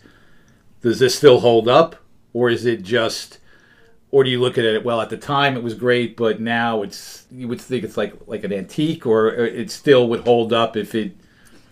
does 0.82 0.98
this 0.98 1.14
still 1.14 1.42
hold 1.42 1.68
up, 1.68 1.98
or 2.32 2.50
is 2.50 2.66
it 2.66 2.84
just, 2.84 3.40
or 4.12 4.24
do 4.24 4.30
you 4.30 4.40
look 4.40 4.58
at 4.58 4.64
it? 4.64 4.86
Well, 4.86 5.02
at 5.02 5.10
the 5.10 5.18
time 5.18 5.58
it 5.58 5.64
was 5.64 5.74
great, 5.74 6.16
but 6.16 6.40
now 6.40 6.84
it's 6.84 7.26
you 7.30 7.50
would 7.50 7.60
think 7.60 7.84
it's 7.84 7.98
like 7.98 8.14
like 8.28 8.46
an 8.46 8.54
antique, 8.54 9.06
or 9.06 9.28
it 9.28 9.70
still 9.72 10.08
would 10.08 10.22
hold 10.22 10.54
up 10.54 10.78
if 10.78 10.96
it. 10.96 11.18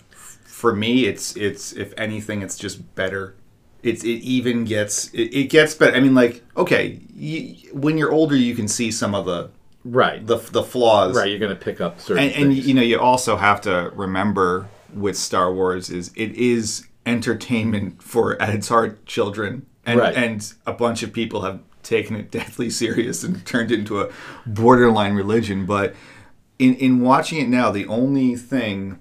For 0.10 0.76
me, 0.76 1.06
it's 1.06 1.38
it's 1.38 1.72
if 1.72 1.94
anything, 1.96 2.42
it's 2.42 2.58
just 2.58 2.96
better. 2.96 3.36
It's 3.86 4.04
it 4.04 4.08
even 4.38 4.66
gets 4.66 5.10
it, 5.14 5.34
it 5.34 5.50
gets 5.50 5.74
better. 5.76 5.96
I 5.96 6.00
mean, 6.00 6.16
like 6.16 6.44
okay, 6.58 7.00
you, 7.16 7.56
when 7.72 7.98
you're 7.98 8.12
older, 8.12 8.36
you 8.36 8.56
can 8.56 8.68
see 8.68 8.92
some 8.92 9.14
of 9.16 9.26
the 9.26 9.50
Right. 9.84 10.26
the 10.26 10.38
the 10.38 10.64
flaws. 10.64 11.16
right. 11.16 11.30
You're 11.30 11.38
going 11.40 11.56
to 11.56 11.64
pick 11.64 11.80
up 11.80 12.00
certain 12.00 12.24
and, 12.24 12.46
and 12.46 12.54
you 12.56 12.74
know 12.74 12.82
you 12.82 13.00
also 13.00 13.36
have 13.38 13.62
to 13.62 13.92
remember 13.94 14.68
with 14.94 15.16
Star 15.16 15.54
Wars 15.54 15.90
is 15.92 16.12
it 16.16 16.32
is 16.34 16.88
entertainment 17.06 18.02
for 18.02 18.42
at 18.42 18.50
its 18.56 18.68
heart 18.70 19.06
children 19.06 19.66
and 19.86 20.00
Right. 20.00 20.16
and 20.16 20.54
a 20.66 20.74
bunch 20.74 21.04
of 21.04 21.14
people 21.14 21.42
have 21.42 21.60
taken 21.84 22.16
it 22.16 22.32
deathly 22.38 22.70
serious 22.72 23.24
and 23.24 23.46
turned 23.46 23.72
it 23.72 23.78
into 23.80 24.02
a 24.02 24.10
borderline 24.48 25.14
religion 25.14 25.66
but 25.68 25.94
in 26.58 26.74
in 26.76 27.02
watching 27.02 27.40
it 27.40 27.48
now 27.50 27.70
the 27.72 27.86
only 27.86 28.36
thing 28.36 28.98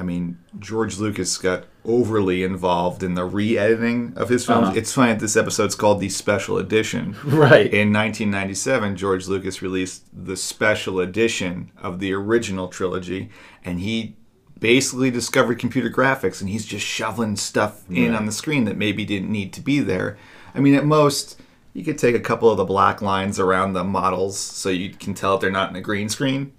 I 0.00 0.02
mean 0.02 0.38
George 0.58 0.98
Lucas 0.98 1.36
got 1.38 1.64
overly 1.84 2.42
involved 2.42 3.02
in 3.02 3.14
the 3.14 3.24
re-editing 3.24 4.14
of 4.16 4.28
his 4.30 4.44
films 4.46 4.68
Uh-huh. 4.68 4.78
it's 4.78 4.92
funny 4.94 5.12
that 5.12 5.20
this 5.20 5.36
episode's 5.36 5.74
called 5.74 6.00
the 6.00 6.08
special 6.08 6.56
edition 6.58 7.14
right. 7.24 7.66
in 7.72 7.92
1997, 7.92 8.96
George 8.96 9.28
Lucas 9.28 9.60
released 9.62 10.04
the 10.12 10.36
special 10.36 11.00
edition 11.00 11.70
of 11.80 11.98
the 12.00 12.12
original 12.12 12.68
trilogy, 12.68 13.30
and 13.64 13.80
he 13.80 14.16
basically 14.58 15.10
discovered 15.10 15.58
computer 15.58 15.88
graphics, 15.90 16.40
and 16.40 16.50
he's 16.50 16.66
just 16.66 16.84
shoveling 16.84 17.36
stuff 17.36 17.88
in 17.90 18.14
on 18.14 18.26
the 18.26 18.32
screen 18.32 18.64
that 18.64 18.76
maybe 18.76 19.04
didn't 19.06 19.30
need 19.32 19.52
to 19.54 19.60
be 19.62 19.80
there. 19.80 20.18
I 20.54 20.60
mean, 20.60 20.74
at 20.74 20.84
most, 20.84 21.40
you 21.72 21.82
could 21.84 21.96
take 21.98 22.14
a 22.14 22.20
couple 22.20 22.50
of 22.50 22.58
the 22.58 22.64
black 22.64 23.00
lines 23.00 23.38
around 23.38 23.72
the 23.72 23.84
models 23.84 24.38
so 24.38 24.68
you 24.68 24.90
can 24.90 25.14
tell 25.14 25.34
if 25.34 25.40
they're 25.40 25.50
not 25.50 25.70
in 25.70 25.76
a 25.76 25.80
green 25.80 26.08
screen, 26.10 26.52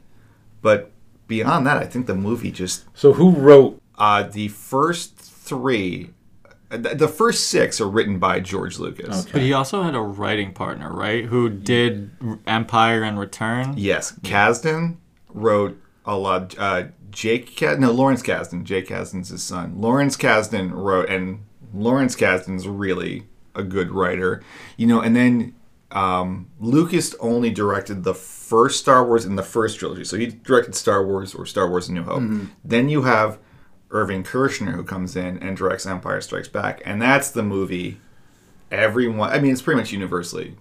but 0.63 0.91
beyond 1.31 1.65
that, 1.67 1.77
I 1.77 1.85
think 1.85 2.05
the 2.07 2.15
movie 2.29 2.51
just 2.51 2.85
so 2.93 3.13
who 3.13 3.31
wrote? 3.31 3.81
uh, 3.97 4.23
the 4.23 4.47
first 4.49 5.15
three. 5.17 6.11
uh, 6.71 6.77
The 6.77 6.95
the 6.95 7.07
first 7.07 7.47
six 7.47 7.79
are 7.81 7.87
written 7.89 8.19
by 8.19 8.39
George 8.41 8.79
Lucas. 8.79 9.25
But 9.31 9.41
he 9.41 9.53
also 9.53 9.81
had 9.83 9.95
a 9.95 10.01
writing 10.01 10.51
partner, 10.53 10.89
right? 11.05 11.23
Who 11.25 11.49
did 11.49 12.11
Empire 12.45 13.01
and 13.03 13.17
Return. 13.19 13.73
Yes, 13.77 14.13
Kasdan 14.23 14.97
wrote 15.33 15.77
a 16.05 16.15
lot. 16.17 16.55
Uh, 16.57 16.83
Jake, 17.11 17.55
Kas- 17.57 17.77
no, 17.79 17.91
Lawrence 17.91 18.23
Kasdan. 18.23 18.63
Jake 18.63 18.87
Kasdan's 18.87 19.29
his 19.29 19.43
son. 19.43 19.79
Lawrence 19.85 20.15
Kasdan 20.17 20.71
wrote, 20.73 21.09
and 21.09 21.43
Lawrence 21.73 22.15
Kasdan's 22.15 22.67
really 22.67 23.23
a 23.53 23.63
good 23.63 23.91
writer. 23.91 24.41
You 24.77 24.87
know, 24.87 25.01
and 25.01 25.13
then 25.15 25.53
um, 25.91 26.47
Lucas 26.59 27.13
only 27.19 27.49
directed 27.49 28.03
the 28.03 28.13
first 28.51 28.79
Star 28.79 29.05
Wars 29.05 29.23
in 29.23 29.37
the 29.37 29.43
first 29.43 29.79
trilogy. 29.79 30.03
So 30.03 30.17
he 30.17 30.27
directed 30.27 30.75
Star 30.75 31.05
Wars 31.05 31.33
or 31.33 31.45
Star 31.45 31.69
Wars: 31.69 31.87
A 31.87 31.93
New 31.93 32.03
Hope. 32.03 32.21
Mm-hmm. 32.21 32.45
Then 32.65 32.89
you 32.89 33.03
have 33.03 33.39
Irving 33.89 34.23
Kershner 34.23 34.73
who 34.73 34.83
comes 34.83 35.15
in 35.15 35.37
and 35.39 35.55
directs 35.55 35.85
Empire 35.85 36.19
Strikes 36.19 36.49
Back, 36.49 36.81
and 36.85 37.01
that's 37.01 37.31
the 37.31 37.43
movie. 37.43 37.99
Everyone, 38.69 39.29
I 39.29 39.39
mean, 39.39 39.53
it's 39.53 39.61
pretty 39.61 39.79
much 39.79 39.91
universally 39.91 40.55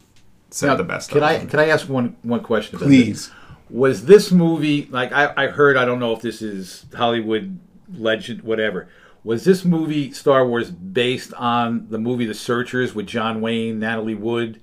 said 0.51 0.69
Now, 0.69 0.77
the 0.77 0.85
best. 0.85 1.11
Can. 1.11 1.23
I 1.23 1.45
can 1.45 1.59
I 1.59 1.69
ask 1.69 1.89
one 1.89 2.17
one 2.23 2.43
question? 2.43 2.77
about 2.77 2.89
this? 2.89 3.05
Please. 3.05 3.31
was 3.69 4.05
this 4.05 4.31
movie 4.33 4.87
like 4.91 5.13
I, 5.13 5.33
I 5.37 5.47
heard 5.47 5.77
i 5.77 5.85
don't 5.85 6.01
know 6.01 6.13
if 6.13 6.21
this 6.23 6.43
is 6.43 6.87
hollywood 6.95 7.59
legend 7.95 8.43
whatever 8.43 8.89
Was 9.23 9.45
this 9.45 9.65
movie 9.65 10.13
Star 10.13 10.47
Wars 10.47 10.71
based 10.71 11.33
on 11.35 11.89
the 11.91 11.99
movie 11.99 12.27
The 12.27 12.35
Searchers 12.35 12.95
with 12.95 13.07
John 13.07 13.41
Wayne, 13.43 13.79
Natalie 13.79 14.15
Wood? 14.15 14.61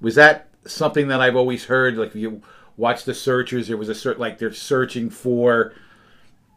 Was 0.00 0.14
that 0.16 0.48
something 0.66 1.08
that 1.08 1.20
I've 1.20 1.36
always 1.36 1.66
heard? 1.66 1.96
Like 1.96 2.14
you 2.14 2.42
watch 2.80 3.04
The 3.04 3.14
Searchers, 3.14 3.68
there 3.68 3.76
was 3.76 3.88
a 3.88 3.92
cert 3.92 4.18
like 4.18 4.38
they're 4.38 4.52
searching 4.52 5.10
for 5.10 5.72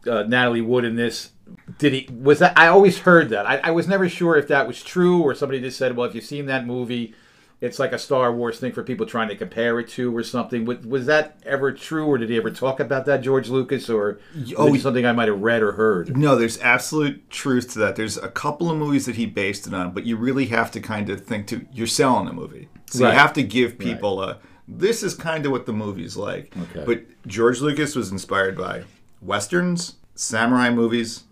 uh, 0.06 0.22
Natalie 0.24 0.60
Wood 0.62 0.84
in 0.84 0.96
this. 0.96 1.30
Did 1.78 1.92
he 1.92 2.08
was 2.12 2.38
that? 2.40 2.56
I 2.58 2.68
always 2.68 2.98
heard 3.00 3.28
that. 3.30 3.46
I, 3.46 3.60
I 3.64 3.70
was 3.70 3.86
never 3.86 4.08
sure 4.08 4.36
if 4.36 4.48
that 4.48 4.66
was 4.66 4.82
true 4.82 5.22
or 5.22 5.34
somebody 5.34 5.60
just 5.60 5.78
said, 5.78 5.96
"Well, 5.96 6.08
if 6.08 6.14
you've 6.14 6.24
seen 6.24 6.46
that 6.46 6.66
movie, 6.66 7.14
it's 7.60 7.78
like 7.78 7.92
a 7.92 7.98
Star 7.98 8.32
Wars 8.32 8.58
thing 8.58 8.72
for 8.72 8.82
people 8.82 9.04
trying 9.06 9.28
to 9.28 9.36
compare 9.36 9.78
it 9.80 9.88
to 9.90 10.14
or 10.16 10.22
something." 10.22 10.64
Was, 10.64 10.78
was 10.86 11.06
that 11.06 11.38
ever 11.44 11.70
true, 11.72 12.06
or 12.06 12.16
did 12.18 12.30
he 12.30 12.36
ever 12.38 12.50
talk 12.50 12.80
about 12.80 13.04
that, 13.06 13.18
George 13.22 13.48
Lucas, 13.50 13.90
or 13.90 14.18
Oh, 14.56 14.74
something 14.76 15.04
I 15.04 15.12
might 15.12 15.28
have 15.28 15.40
read 15.42 15.62
or 15.62 15.72
heard? 15.72 16.16
No, 16.16 16.34
there's 16.34 16.58
absolute 16.60 17.28
truth 17.30 17.72
to 17.74 17.78
that. 17.80 17.96
There's 17.96 18.16
a 18.16 18.28
couple 18.28 18.70
of 18.70 18.78
movies 18.78 19.04
that 19.06 19.16
he 19.16 19.26
based 19.26 19.66
it 19.66 19.74
on, 19.74 19.92
but 19.92 20.04
you 20.04 20.16
really 20.16 20.46
have 20.46 20.70
to 20.72 20.80
kind 20.80 21.10
of 21.10 21.20
think 21.26 21.46
to 21.48 21.66
you're 21.72 21.86
selling 21.86 22.26
a 22.28 22.32
movie, 22.32 22.68
so 22.90 23.04
Right. 23.04 23.12
you 23.12 23.18
have 23.18 23.34
to 23.34 23.42
give 23.42 23.78
people 23.78 24.22
a. 24.22 24.38
This 24.66 25.02
is 25.02 25.14
kind 25.14 25.44
of 25.44 25.52
what 25.52 25.66
the 25.66 25.72
movie's 25.72 26.16
like. 26.16 26.54
Okay. 26.56 26.84
But 26.86 27.26
George 27.26 27.60
Lucas 27.60 27.94
was 27.94 28.10
inspired 28.10 28.56
by 28.56 28.84
westerns, 29.20 29.96
samurai 30.14 30.70
movies, 30.70 31.24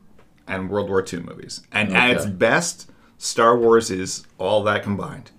and 0.46 0.68
World 0.68 0.88
War 0.88 1.04
II 1.10 1.20
movies, 1.20 1.62
and 1.72 1.96
at 1.96 2.10
its 2.10 2.26
best, 2.26 2.90
Star 3.16 3.56
Wars 3.56 3.90
is 3.90 4.26
all 4.38 4.62
that 4.64 4.82
combined. 4.82 5.30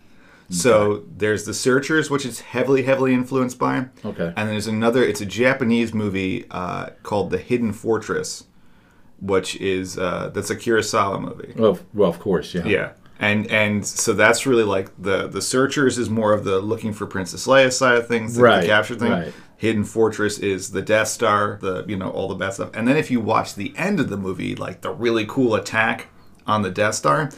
So 0.49 1.03
there's 1.17 1.45
The 1.45 1.53
Searchers, 1.53 2.11
which 2.11 2.25
is 2.25 2.41
heavily, 2.41 2.83
heavily 2.83 3.13
influenced 3.13 3.57
by. 3.57 3.87
Okay. 4.05 4.33
And 4.35 4.49
there's 4.49 4.67
another. 4.67 5.03
It's 5.03 5.21
a 5.21 5.25
Japanese 5.25 5.93
movie 5.95 6.45
uh, 6.51 6.89
called 7.01 7.31
The 7.31 7.39
Hidden 7.39 7.73
Fortress, 7.73 8.45
which 9.19 9.55
is 9.55 9.97
uh, 9.97 10.29
that's 10.31 10.51
a 10.51 10.55
Kurosawa 10.55 11.19
movie. 11.19 11.53
Well, 11.57 11.79
well, 11.93 12.09
of 12.09 12.19
course, 12.19 12.53
yeah. 12.53 12.65
Yeah. 12.65 12.91
And 13.19 13.47
and 13.47 13.85
so 13.85 14.13
that's 14.13 14.45
really 14.45 14.63
like 14.63 14.89
the 15.01 15.27
the 15.27 15.41
Searchers 15.41 15.97
is 15.97 16.09
more 16.09 16.33
of 16.33 16.43
the 16.43 16.59
looking 16.59 16.93
for 16.93 17.05
Princess 17.05 17.47
Leia 17.47 17.71
side 17.71 17.97
of 17.97 18.07
things, 18.07 18.33
the, 18.35 18.39
the 18.39 18.43
Right, 18.43 18.65
capture 18.65 18.95
thing. 18.95 19.11
right. 19.11 19.33
Hidden 19.57 19.85
Fortress 19.85 20.39
is 20.39 20.71
the 20.71 20.81
Death 20.81 21.07
Star, 21.07 21.57
the 21.61 21.85
you 21.87 21.95
know 21.95 22.09
all 22.09 22.27
the 22.27 22.35
bad 22.35 22.53
stuff. 22.53 22.71
And 22.73 22.87
then 22.87 22.97
if 22.97 23.09
you 23.11 23.19
watch 23.21 23.55
the 23.55 23.73
end 23.77 23.99
of 23.99 24.09
the 24.09 24.17
movie, 24.17 24.55
like 24.55 24.81
the 24.81 24.91
really 24.91 25.25
cool 25.25 25.55
attack 25.55 26.07
on 26.45 26.63
the 26.63 26.71
Death 26.71 26.95
Star, 26.95 27.29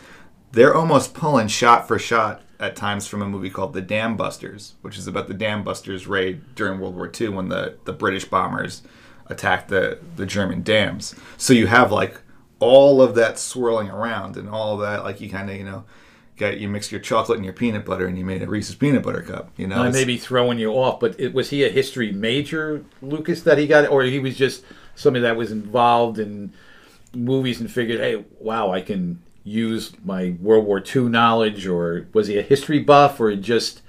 they're 0.51 0.74
almost 0.74 1.13
pulling 1.13 1.48
shot 1.50 1.88
for 1.88 2.00
shot 2.00 2.41
at 2.60 2.75
times 2.75 3.05
from 3.05 3.22
a 3.22 3.27
movie 3.27 3.50
called 3.50 3.74
The 3.74 3.82
Dam 3.82 4.15
Busters, 4.15 4.75
which 4.82 4.98
is 4.98 5.08
about 5.08 5.27
the 5.27 5.34
Dam 5.34 5.63
Busters 5.63 6.08
raid 6.08 6.55
during 6.55 6.79
World 6.79 6.96
War 6.96 7.12
II 7.20 7.29
when 7.29 7.50
the, 7.50 7.77
the 7.84 7.91
British 7.91 8.24
bombers 8.25 8.82
attacked 9.27 9.67
the, 9.67 10.00
the 10.15 10.25
German 10.25 10.63
dams. 10.63 11.13
So 11.38 11.51
you 11.53 11.67
have 11.67 11.91
like 11.91 12.22
all 12.59 13.01
of 13.01 13.15
that 13.15 13.38
swirling 13.38 13.89
around 13.89 14.38
and 14.38 14.50
all 14.50 14.77
that, 14.77 15.03
like 15.03 15.21
you 15.21 15.29
kind 15.29 15.50
of, 15.50 15.57
you 15.57 15.63
know, 15.63 15.83
got 16.38 16.57
you 16.57 16.67
mix 16.67 16.91
your 16.91 17.01
chocolate 17.01 17.38
and 17.38 17.45
your 17.45 17.53
peanut 17.53 17.85
butter 17.85 18.07
and 18.07 18.17
you 18.17 18.25
made 18.25 18.41
a 18.41 18.47
Reese's 18.47 18.75
peanut 18.75 19.03
butter 19.03 19.21
cup, 19.21 19.51
you 19.57 19.67
know. 19.67 19.81
I 19.81 19.89
may 19.89 20.03
be 20.03 20.17
throwing 20.17 20.59
you 20.59 20.71
off, 20.71 21.00
but 21.00 21.19
it, 21.19 21.33
was 21.33 21.50
he 21.50 21.63
a 21.63 21.69
history 21.69 22.12
major, 22.12 22.83
Lucas, 23.01 23.41
that 23.43 23.57
he 23.57 23.67
got, 23.67 23.89
or 23.89 24.03
he 24.03 24.19
was 24.19 24.35
just 24.35 24.63
somebody 24.95 25.24
that 25.24 25.38
was 25.38 25.51
involved 25.51 26.19
in 26.19 26.53
movies 27.13 27.62
and 27.62 27.71
figured, 27.71 28.00
hey, 28.00 28.25
wow, 28.39 28.71
I 28.71 28.81
can 28.81 29.21
use 29.43 29.93
my 30.03 30.35
World 30.41 30.65
War 30.65 30.83
II 30.83 31.03
knowledge, 31.03 31.67
or 31.67 32.07
was 32.13 32.27
he 32.27 32.38
a 32.38 32.41
history 32.41 32.79
buff, 32.79 33.19
or 33.19 33.35
just 33.35 33.81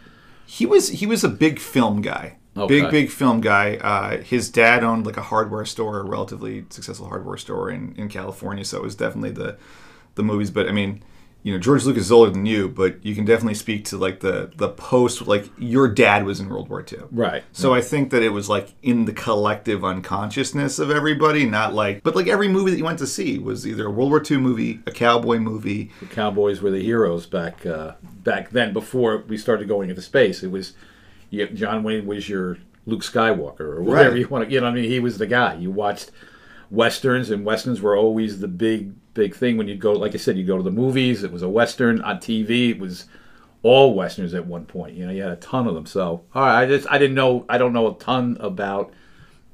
He 0.46 0.66
was 0.66 0.88
he 0.90 1.06
was 1.06 1.24
a 1.24 1.28
big 1.28 1.58
film 1.58 2.02
guy. 2.02 2.36
Okay. 2.56 2.80
Big 2.80 2.90
big 2.90 3.10
film 3.10 3.40
guy. 3.40 3.76
Uh, 3.76 4.22
his 4.22 4.50
dad 4.50 4.82
owned 4.82 5.06
like 5.06 5.16
a 5.16 5.22
hardware 5.22 5.64
store, 5.64 6.00
a 6.00 6.04
relatively 6.04 6.64
successful 6.70 7.08
hardware 7.08 7.36
store 7.36 7.70
in, 7.70 7.94
in 7.96 8.08
California. 8.08 8.64
So 8.64 8.78
it 8.78 8.82
was 8.82 8.94
definitely 8.94 9.32
the 9.32 9.58
the 10.14 10.22
movies. 10.22 10.50
But 10.50 10.68
I 10.68 10.72
mean, 10.72 11.02
you 11.46 11.52
know, 11.52 11.60
George 11.60 11.84
Lucas 11.84 12.06
is 12.06 12.12
older 12.12 12.32
than 12.32 12.44
you, 12.44 12.68
but 12.68 13.04
you 13.06 13.14
can 13.14 13.24
definitely 13.24 13.54
speak 13.54 13.84
to 13.84 13.96
like 13.96 14.18
the 14.18 14.50
the 14.56 14.68
post. 14.68 15.28
Like 15.28 15.48
your 15.58 15.86
dad 15.86 16.24
was 16.24 16.40
in 16.40 16.48
World 16.48 16.68
War 16.68 16.84
II, 16.90 17.04
right? 17.12 17.44
So 17.52 17.72
I 17.72 17.80
think 17.80 18.10
that 18.10 18.22
it 18.22 18.30
was 18.30 18.48
like 18.48 18.74
in 18.82 19.04
the 19.04 19.12
collective 19.12 19.84
unconsciousness 19.84 20.80
of 20.80 20.90
everybody, 20.90 21.46
not 21.46 21.72
like, 21.72 22.02
but 22.02 22.16
like 22.16 22.26
every 22.26 22.48
movie 22.48 22.72
that 22.72 22.78
you 22.78 22.84
went 22.84 22.98
to 22.98 23.06
see 23.06 23.38
was 23.38 23.64
either 23.64 23.86
a 23.86 23.90
World 23.90 24.10
War 24.10 24.22
II 24.28 24.38
movie, 24.38 24.80
a 24.86 24.90
cowboy 24.90 25.38
movie. 25.38 25.92
The 26.00 26.06
Cowboys 26.06 26.60
were 26.60 26.72
the 26.72 26.82
heroes 26.82 27.26
back 27.26 27.64
uh, 27.64 27.92
back 28.24 28.50
then. 28.50 28.72
Before 28.72 29.18
we 29.18 29.36
started 29.36 29.68
going 29.68 29.88
into 29.88 30.02
space, 30.02 30.42
it 30.42 30.50
was 30.50 30.72
you, 31.30 31.46
John 31.48 31.82
Wayne 31.82 32.06
was 32.06 32.28
your 32.28 32.58
Luke 32.86 33.02
Skywalker 33.02 33.60
or 33.60 33.82
whatever 33.82 34.10
Right. 34.10 34.18
you 34.20 34.28
want 34.28 34.44
to. 34.48 34.52
You 34.52 34.60
know, 34.60 34.66
what 34.66 34.72
I 34.72 34.80
mean, 34.80 34.90
he 34.90 35.00
was 35.00 35.18
the 35.18 35.26
guy. 35.26 35.54
You 35.54 35.70
watched 35.70 36.10
westerns, 36.70 37.30
and 37.30 37.44
westerns 37.44 37.80
were 37.80 37.96
always 37.96 38.40
the 38.40 38.48
big 38.48 38.92
big 39.14 39.34
thing 39.34 39.56
when 39.56 39.66
you'd 39.68 39.80
go. 39.80 39.92
Like 39.92 40.14
I 40.14 40.18
said, 40.18 40.36
you 40.36 40.44
go 40.44 40.56
to 40.56 40.62
the 40.62 40.70
movies. 40.70 41.22
It 41.22 41.32
was 41.32 41.42
a 41.42 41.48
western 41.48 42.00
on 42.02 42.18
TV. 42.18 42.70
It 42.70 42.78
was 42.78 43.06
all 43.62 43.94
westerns 43.94 44.34
at 44.34 44.46
one 44.46 44.66
point. 44.66 44.94
You 44.94 45.06
know, 45.06 45.12
you 45.12 45.22
had 45.22 45.32
a 45.32 45.36
ton 45.36 45.66
of 45.66 45.74
them. 45.74 45.86
So, 45.86 46.22
all 46.34 46.42
right, 46.42 46.62
I 46.62 46.66
just 46.66 46.86
I 46.90 46.98
didn't 46.98 47.14
know. 47.16 47.44
I 47.48 47.58
don't 47.58 47.72
know 47.72 47.90
a 47.94 47.98
ton 47.98 48.36
about 48.40 48.92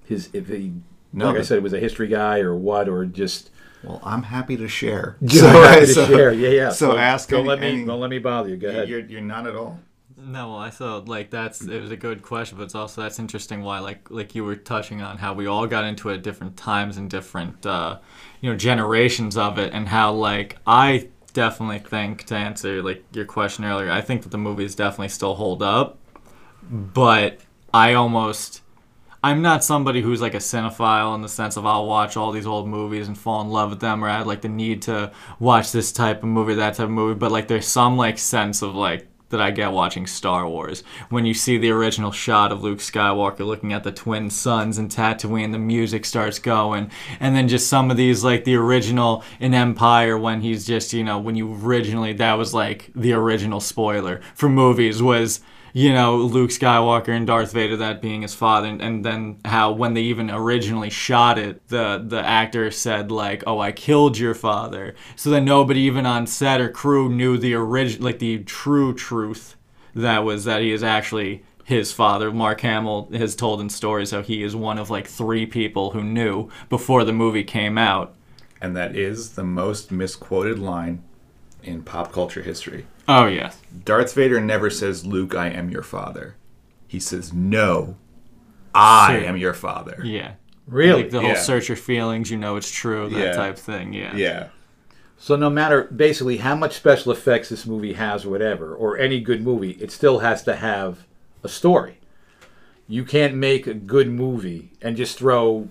his 0.05 0.29
if 0.33 0.49
he. 0.49 0.73
No, 1.15 1.27
like 1.31 1.39
I 1.41 1.43
said, 1.43 1.59
it 1.59 1.63
was 1.63 1.75
a 1.75 1.79
history 1.79 2.09
guy 2.09 2.41
or 2.41 2.55
what, 2.57 2.89
or 2.89 3.05
just 3.05 3.51
Well, 3.85 4.01
I'm 4.03 4.23
happy 4.23 4.57
to 4.57 4.67
share. 4.67 5.17
so, 5.29 5.47
happy 5.47 5.87
to 5.87 5.93
share. 6.07 6.33
Yeah, 6.33 6.49
yeah. 6.49 6.71
So, 6.71 6.97
ask. 6.97 7.29
Don't 7.29 7.41
any- 7.41 7.49
let 7.49 7.61
me. 7.61 7.67
any- 7.69 7.85
Don't 7.85 8.01
let 8.01 8.09
me 8.11 8.19
bother 8.19 8.49
you. 8.49 8.57
Go 8.57 8.69
ahead. 8.69 8.89
You're, 8.89 9.01
you're 9.01 9.21
not 9.21 9.47
at 9.47 9.55
all. 9.55 9.79
No, 10.25 10.51
well, 10.51 10.59
I 10.59 10.71
thought 10.71 11.09
like 11.09 11.31
that's 11.31 11.63
it 11.63 11.81
was 11.81 11.91
a 11.91 11.97
good 11.97 12.23
question, 12.23 12.57
but 12.57 12.65
it's 12.65 12.77
also 12.77 13.03
that's 13.03 13.19
interesting 13.19 13.63
why 13.63 13.81
like 13.81 14.09
like 14.09 14.35
you 14.37 14.45
were 14.45 14.55
touching 14.55 15.03
on 15.03 15.19
how 15.19 15.35
we 15.35 15.47
all 15.47 15.67
got 15.67 15.85
into 15.85 16.11
it 16.11 16.15
at 16.15 16.23
different 16.23 16.57
times 16.57 16.97
and 16.97 17.11
different 17.11 17.67
uh, 17.67 17.99
you 18.41 18.49
know 18.49 18.57
generations 18.57 19.37
of 19.37 19.59
it, 19.59 19.73
and 19.73 19.89
how 19.89 20.13
like 20.13 20.59
I 20.65 21.09
definitely 21.33 21.81
think 21.81 22.25
to 22.27 22.37
answer 22.37 22.83
like 22.83 23.03
your 23.13 23.25
question 23.25 23.65
earlier, 23.65 23.91
I 23.91 24.01
think 24.01 24.23
that 24.23 24.29
the 24.29 24.39
movies 24.39 24.77
definitely 24.77 25.09
still 25.09 25.35
hold 25.35 25.61
up, 25.61 25.99
but 26.71 27.41
I 27.75 27.95
almost 27.95 28.63
I'm 29.25 29.41
not 29.41 29.63
somebody 29.63 30.03
who's 30.03 30.21
like 30.21 30.35
a 30.35 30.39
cinephile 30.39 31.15
in 31.15 31.23
the 31.23 31.29
sense 31.29 31.57
of 31.57 31.65
I'll 31.65 31.87
watch 31.87 32.17
all 32.17 32.33
these 32.33 32.47
old 32.47 32.69
movies 32.69 33.07
and 33.07 33.17
fall 33.17 33.41
in 33.41 33.51
love 33.51 33.71
with 33.71 33.81
them, 33.81 34.05
or 34.05 34.09
I 34.09 34.19
have 34.19 34.27
like 34.27 34.43
the 34.43 34.49
need 34.49 34.83
to 34.83 35.13
watch 35.39 35.71
this 35.71 35.93
type 35.93 36.19
of 36.25 36.29
movie, 36.29 36.55
that 36.55 36.75
type 36.75 36.85
of 36.85 36.91
movie. 36.91 37.19
But 37.19 37.31
like 37.31 37.47
there's 37.47 37.67
some 37.67 37.97
like 37.97 38.19
sense 38.19 38.63
of 38.63 38.75
like 38.75 39.07
that 39.33 39.41
I 39.41 39.51
get 39.51 39.73
watching 39.73 40.07
Star 40.07 40.49
Wars. 40.49 40.85
When 41.11 41.27
you 41.27 41.35
see 41.35 41.59
the 41.59 41.71
original 41.71 42.13
shot 42.13 42.53
of 42.53 42.63
Luke 42.63 42.79
Skywalker 42.79 43.45
looking 43.45 43.73
at 43.73 43.83
the 43.83 43.91
twin 43.91 44.31
suns 44.31 44.79
and 44.79 44.89
Tatooine, 44.89 45.51
the 45.51 45.59
music 45.59 46.05
starts 46.05 46.39
going, 46.39 46.91
and 47.19 47.35
then 47.35 47.49
just 47.49 47.69
some 47.69 47.91
of 47.91 47.97
these 47.97 48.23
like 48.23 48.45
the 48.45 48.55
original 48.55 49.25
in 49.41 49.53
Empire 49.53 50.17
when 50.17 50.41
he's 50.41 50.65
just 50.65 50.93
you 50.93 51.03
know 51.03 51.19
when 51.19 51.35
you 51.35 51.53
originally 51.63 52.13
that 52.13 52.35
was 52.35 52.55
like 52.55 52.91
the 52.95 53.13
original 53.13 53.61
spoiler 53.61 54.21
for 54.35 54.49
movies 54.49 55.03
was 55.03 55.41
you 55.73 55.93
know, 55.93 56.17
Luke 56.17 56.51
Skywalker 56.51 57.09
and 57.09 57.27
Darth 57.27 57.53
Vader 57.53 57.77
that 57.77 58.03
being 58.03 58.23
his 58.23 58.35
father, 58.35 58.69
and, 58.69 58.83
and 58.83 59.05
then 59.05 59.39
how 59.45 59.73
when 59.73 59.95
they 59.95 60.03
even 60.03 60.31
originally 60.31 60.91
shot 60.91 61.39
it, 61.39 61.67
the 61.69 62.03
the 62.07 62.21
actor 62.21 62.71
said 62.71 63.11
like, 63.11 63.43
"Oh, 63.47 63.59
I 63.59 63.73
killed 63.73 64.19
your 64.19 64.35
father," 64.35 64.95
so 65.17 65.31
that 65.31 65.41
nobody 65.41 65.81
even 65.81 66.05
on 66.05 66.27
set 66.27 66.61
or 66.61 66.69
crew 66.69 67.09
knew 67.09 67.39
the 67.39 67.55
origin, 67.55 68.03
like 68.03 68.19
the 68.19 68.39
true 68.45 68.95
truth 68.95 69.57
that 69.95 70.25
was 70.25 70.45
that 70.45 70.63
he 70.63 70.73
is 70.73 70.83
actually 70.83 71.43
his 71.65 71.93
father. 71.93 72.31
Mark 72.31 72.61
Hamill 72.61 73.09
has 73.13 73.35
told 73.35 73.61
in 73.61 73.69
stories 73.69 74.11
how 74.11 74.23
he 74.23 74.43
is 74.43 74.57
one 74.57 74.79
of 74.79 74.91
like 74.91 75.07
three 75.07 75.47
people 75.47 75.91
who 75.91 76.03
knew 76.03 76.49
before 76.69 77.05
the 77.05 77.13
movie 77.13 77.45
came 77.45 77.79
out. 77.79 78.15
And 78.61 78.77
that 78.77 78.97
is 78.97 79.33
the 79.33 79.45
most 79.45 79.91
misquoted 79.91 80.59
line 80.59 81.03
in 81.63 81.83
pop 81.83 82.13
culture 82.13 82.43
history. 82.43 82.87
Oh 83.15 83.27
yes, 83.27 83.59
Darth 83.85 84.15
Vader 84.15 84.41
never 84.41 84.71
says, 84.71 85.05
Luke, 85.07 85.35
I 85.35 85.49
am 85.49 85.71
your 85.71 85.83
father. 85.83 86.37
He 86.87 86.99
says, 87.01 87.33
No, 87.33 87.97
I 88.75 89.17
Sure. 89.19 89.29
am 89.29 89.37
your 89.37 89.55
father. 89.55 90.01
yeah. 90.05 90.33
really? 90.67 91.03
Like 91.03 91.11
the 91.11 91.21
whole 91.21 91.31
Yeah. 91.31 91.35
search 91.41 91.69
your 91.69 91.77
feelings, 91.77 92.31
you 92.31 92.37
know 92.39 92.57
it's 92.57 92.71
true, 92.71 93.09
that 93.11 93.19
Yeah. 93.19 93.33
type 93.33 93.59
thing. 93.59 93.93
Yeah. 93.93 94.15
Yeah. 94.17 94.47
So 95.19 95.35
no 95.37 95.51
matter 95.51 95.85
basically 95.85 96.39
how 96.39 96.55
much 96.55 96.75
special 96.77 97.11
effects 97.13 97.49
this 97.49 97.67
movie 97.67 97.95
has 97.95 98.25
or 98.25 98.31
whatever, 98.31 98.73
or 98.75 98.97
any 98.97 99.21
good 99.21 99.43
movie, 99.43 99.73
it 99.81 99.91
still 99.91 100.21
has 100.21 100.43
to 100.45 100.55
have 100.57 101.07
a 101.43 101.49
story. 101.49 101.99
You 102.89 103.05
can't 103.05 103.35
make 103.35 103.67
a 103.67 103.75
good 103.75 104.09
movie 104.09 104.73
and 104.81 104.97
just 104.97 105.19
throw 105.19 105.69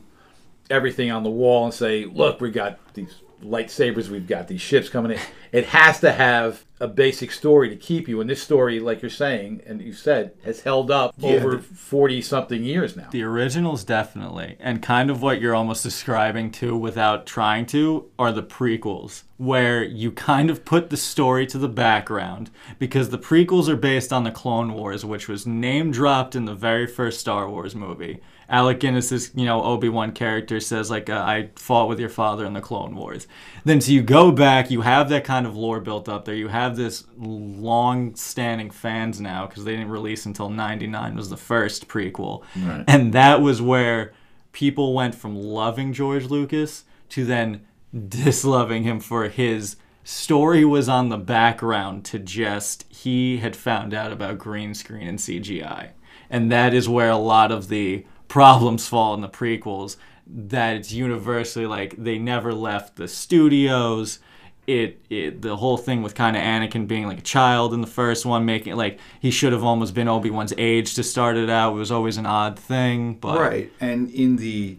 everything 0.69 1.09
on 1.11 1.23
the 1.23 1.29
wall 1.29 1.65
and 1.65 1.73
say, 1.73 2.05
"Look, 2.05 2.39
we 2.41 2.49
got 2.51 2.77
these 2.93 3.15
lightsabers, 3.43 4.09
we've 4.09 4.27
got 4.27 4.47
these 4.47 4.61
ships 4.61 4.89
coming 4.89 5.11
in." 5.13 5.19
It 5.51 5.65
has 5.65 5.99
to 5.99 6.11
have 6.13 6.63
a 6.79 6.87
basic 6.87 7.31
story 7.31 7.69
to 7.69 7.75
keep 7.75 8.07
you. 8.07 8.19
And 8.21 8.29
this 8.29 8.41
story, 8.41 8.79
like 8.79 9.01
you're 9.03 9.11
saying, 9.11 9.61
and 9.67 9.81
you 9.81 9.93
said, 9.93 10.31
has 10.43 10.61
held 10.61 10.89
up 10.89 11.13
Yeah, 11.17 11.33
over 11.33 11.59
40 11.59 12.21
something 12.21 12.63
years 12.63 12.97
now. 12.97 13.07
The 13.11 13.21
originals 13.21 13.83
definitely, 13.83 14.57
and 14.59 14.81
kind 14.81 15.11
of 15.11 15.21
what 15.21 15.39
you're 15.39 15.53
almost 15.53 15.83
describing 15.83 16.49
too, 16.51 16.75
without 16.75 17.27
trying 17.27 17.67
to, 17.67 18.09
are 18.17 18.31
the 18.31 18.41
prequels, 18.41 19.23
where 19.37 19.83
you 19.83 20.11
kind 20.11 20.49
of 20.49 20.65
put 20.65 20.89
the 20.89 20.97
story 20.97 21.45
to 21.47 21.59
the 21.59 21.69
background 21.69 22.49
because 22.79 23.09
the 23.09 23.19
prequels 23.19 23.67
are 23.67 23.75
based 23.75 24.11
on 24.11 24.23
the 24.23 24.31
Clone 24.31 24.73
Wars, 24.73 25.05
which 25.05 25.27
was 25.27 25.45
name 25.45 25.91
dropped 25.91 26.35
in 26.35 26.45
the 26.45 26.55
very 26.55 26.87
first 26.87 27.19
Star 27.19 27.47
Wars 27.47 27.75
movie. 27.75 28.21
Alec 28.51 28.81
Guinness's, 28.81 29.31
you 29.33 29.45
know, 29.45 29.63
Obi 29.63 29.87
Wan 29.89 30.11
character 30.11 30.59
says 30.59 30.91
like, 30.91 31.09
uh, 31.09 31.23
"I 31.25 31.49
fought 31.55 31.87
with 31.89 31.99
your 31.99 32.09
father 32.09 32.45
in 32.45 32.53
the 32.53 32.61
Clone 32.61 32.95
Wars." 32.95 33.25
Then, 33.63 33.79
so 33.81 33.91
you 33.93 34.01
go 34.01 34.31
back, 34.31 34.69
you 34.69 34.81
have 34.81 35.07
that 35.09 35.23
kind 35.23 35.47
of 35.47 35.55
lore 35.55 35.79
built 35.79 36.09
up 36.09 36.25
there. 36.25 36.35
You 36.35 36.49
have 36.49 36.75
this 36.75 37.05
long-standing 37.17 38.71
fans 38.71 39.21
now 39.21 39.45
because 39.47 39.63
they 39.63 39.71
didn't 39.71 39.89
release 39.89 40.25
until 40.25 40.49
'99 40.49 41.15
was 41.15 41.29
the 41.29 41.37
first 41.37 41.87
prequel, 41.87 42.43
Right. 42.61 42.83
and 42.87 43.13
that 43.13 43.41
was 43.41 43.61
where 43.61 44.13
people 44.51 44.93
went 44.93 45.15
from 45.15 45.35
loving 45.35 45.93
George 45.93 46.25
Lucas 46.25 46.83
to 47.09 47.23
then 47.25 47.61
disloving 48.07 48.83
him 48.83 48.99
for 48.99 49.29
his 49.29 49.75
story 50.03 50.65
was 50.65 50.89
on 50.89 51.09
the 51.09 51.17
background 51.17 52.03
to 52.05 52.17
just 52.19 52.85
he 52.89 53.37
had 53.37 53.55
found 53.55 53.93
out 53.93 54.11
about 54.11 54.37
green 54.37 54.73
screen 54.73 55.07
and 55.07 55.19
CGI. 55.19 55.89
And 56.29 56.51
that 56.51 56.73
is 56.73 56.89
where 56.89 57.09
a 57.09 57.17
lot 57.17 57.51
of 57.51 57.67
the 57.67 58.05
problems 58.31 58.87
fall 58.87 59.13
in 59.13 59.19
the 59.19 59.27
prequels 59.27 59.97
that 60.25 60.77
it's 60.77 60.93
universally 60.93 61.65
like 61.65 61.93
they 61.97 62.17
never 62.17 62.53
left 62.53 62.95
the 62.95 63.05
studios 63.05 64.19
it, 64.67 65.01
it 65.09 65.41
the 65.41 65.57
whole 65.57 65.75
thing 65.75 66.01
with 66.01 66.15
kind 66.15 66.37
of 66.37 66.41
Anakin 66.41 66.87
being 66.87 67.07
like 67.07 67.17
a 67.17 67.23
child 67.23 67.73
in 67.73 67.81
the 67.81 67.87
first 67.87 68.25
one, 68.25 68.45
making 68.45 68.75
like 68.77 68.99
he 69.19 69.31
should 69.31 69.51
have 69.51 69.65
almost 69.65 69.93
been 69.93 70.07
Obi 70.07 70.29
Wan's 70.29 70.53
age 70.57 70.93
to 70.93 71.03
start 71.03 71.35
it 71.35 71.49
out. 71.49 71.73
It 71.73 71.77
was 71.77 71.91
always 71.91 72.15
an 72.15 72.25
odd 72.25 72.57
thing, 72.57 73.15
but 73.15 73.37
Right. 73.37 73.73
And 73.81 74.09
in 74.11 74.37
the 74.37 74.77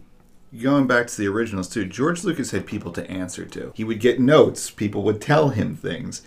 going 0.59 0.87
back 0.87 1.07
to 1.07 1.17
the 1.17 1.27
originals 1.27 1.69
too, 1.69 1.85
George 1.85 2.23
Lucas 2.23 2.49
had 2.49 2.65
people 2.65 2.91
to 2.93 3.07
answer 3.11 3.45
to. 3.45 3.71
He 3.75 3.83
would 3.83 3.99
get 3.99 4.19
notes, 4.19 4.71
people 4.71 5.03
would 5.03 5.21
tell 5.21 5.49
him 5.49 5.75
things. 5.75 6.23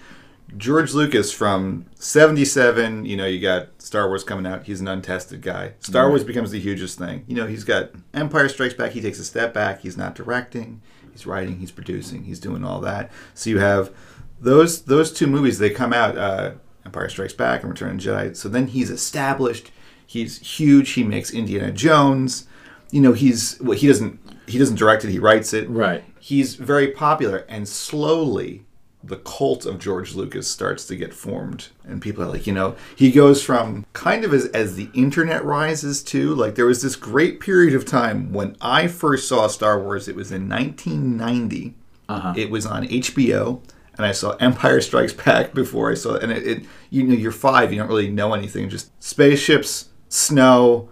George 0.56 0.94
Lucas 0.94 1.32
from 1.32 1.86
77, 1.96 3.04
you 3.04 3.16
know, 3.16 3.26
you 3.26 3.40
got 3.40 3.82
Star 3.82 4.08
Wars 4.08 4.24
coming 4.24 4.46
out. 4.46 4.64
He's 4.64 4.80
an 4.80 4.88
untested 4.88 5.42
guy. 5.42 5.72
Star 5.80 6.08
Wars 6.08 6.24
becomes 6.24 6.50
the 6.50 6.60
hugest 6.60 6.98
thing. 6.98 7.24
You 7.26 7.34
know, 7.34 7.46
he's 7.46 7.64
got 7.64 7.90
Empire 8.14 8.48
Strikes 8.48 8.74
Back. 8.74 8.92
He 8.92 9.00
takes 9.00 9.18
a 9.18 9.24
step 9.24 9.52
back. 9.52 9.80
He's 9.80 9.96
not 9.96 10.14
directing. 10.14 10.82
He's 11.12 11.26
writing. 11.26 11.58
He's 11.58 11.72
producing. 11.72 12.24
He's 12.24 12.38
doing 12.38 12.64
all 12.64 12.80
that. 12.82 13.10
So 13.34 13.50
you 13.50 13.58
have 13.58 13.92
those 14.40 14.82
those 14.82 15.12
two 15.12 15.26
movies. 15.26 15.58
They 15.58 15.70
come 15.70 15.92
out. 15.92 16.16
Uh, 16.16 16.52
Empire 16.84 17.08
Strikes 17.08 17.32
Back 17.32 17.62
and 17.62 17.70
Return 17.70 17.96
of 17.96 18.02
the 18.02 18.08
Jedi. 18.08 18.36
So 18.36 18.48
then 18.48 18.68
he's 18.68 18.90
established. 18.90 19.72
He's 20.06 20.38
huge. 20.38 20.90
He 20.90 21.02
makes 21.02 21.32
Indiana 21.32 21.72
Jones. 21.72 22.46
You 22.92 23.00
know, 23.00 23.12
he's 23.12 23.60
well, 23.60 23.76
he 23.76 23.88
doesn't 23.88 24.20
he 24.46 24.58
doesn't 24.58 24.76
direct 24.76 25.04
it. 25.04 25.10
He 25.10 25.18
writes 25.18 25.52
it. 25.52 25.68
Right. 25.68 26.04
He's 26.20 26.54
very 26.54 26.92
popular, 26.92 27.44
and 27.48 27.68
slowly 27.68 28.65
the 29.06 29.16
cult 29.16 29.64
of 29.66 29.78
George 29.78 30.14
Lucas 30.14 30.48
starts 30.48 30.86
to 30.86 30.96
get 30.96 31.14
formed, 31.14 31.68
and 31.84 32.02
people 32.02 32.22
are 32.24 32.26
like, 32.28 32.46
you 32.46 32.52
know, 32.52 32.74
he 32.96 33.10
goes 33.12 33.42
from 33.42 33.86
kind 33.92 34.24
of 34.24 34.32
as 34.34 34.46
as 34.46 34.76
the 34.76 34.88
internet 34.94 35.44
rises 35.44 36.02
too. 36.02 36.34
Like 36.34 36.54
there 36.56 36.66
was 36.66 36.82
this 36.82 36.96
great 36.96 37.40
period 37.40 37.74
of 37.74 37.84
time 37.84 38.32
when 38.32 38.56
I 38.60 38.86
first 38.88 39.28
saw 39.28 39.46
Star 39.46 39.80
Wars. 39.80 40.08
It 40.08 40.16
was 40.16 40.32
in 40.32 40.48
1990. 40.48 41.74
Uh-huh. 42.08 42.34
It 42.36 42.50
was 42.50 42.66
on 42.66 42.86
HBO, 42.86 43.60
and 43.96 44.06
I 44.06 44.12
saw 44.12 44.32
Empire 44.36 44.80
Strikes 44.80 45.12
Back 45.12 45.54
before 45.54 45.90
I 45.90 45.94
saw 45.94 46.14
it. 46.14 46.22
And 46.22 46.30
it, 46.32 46.46
it, 46.46 46.64
you 46.90 47.02
know, 47.02 47.14
you're 47.14 47.32
five, 47.32 47.72
you 47.72 47.78
don't 47.78 47.88
really 47.88 48.10
know 48.10 48.32
anything. 48.34 48.68
Just 48.68 48.90
spaceships, 49.02 49.88
snow. 50.08 50.88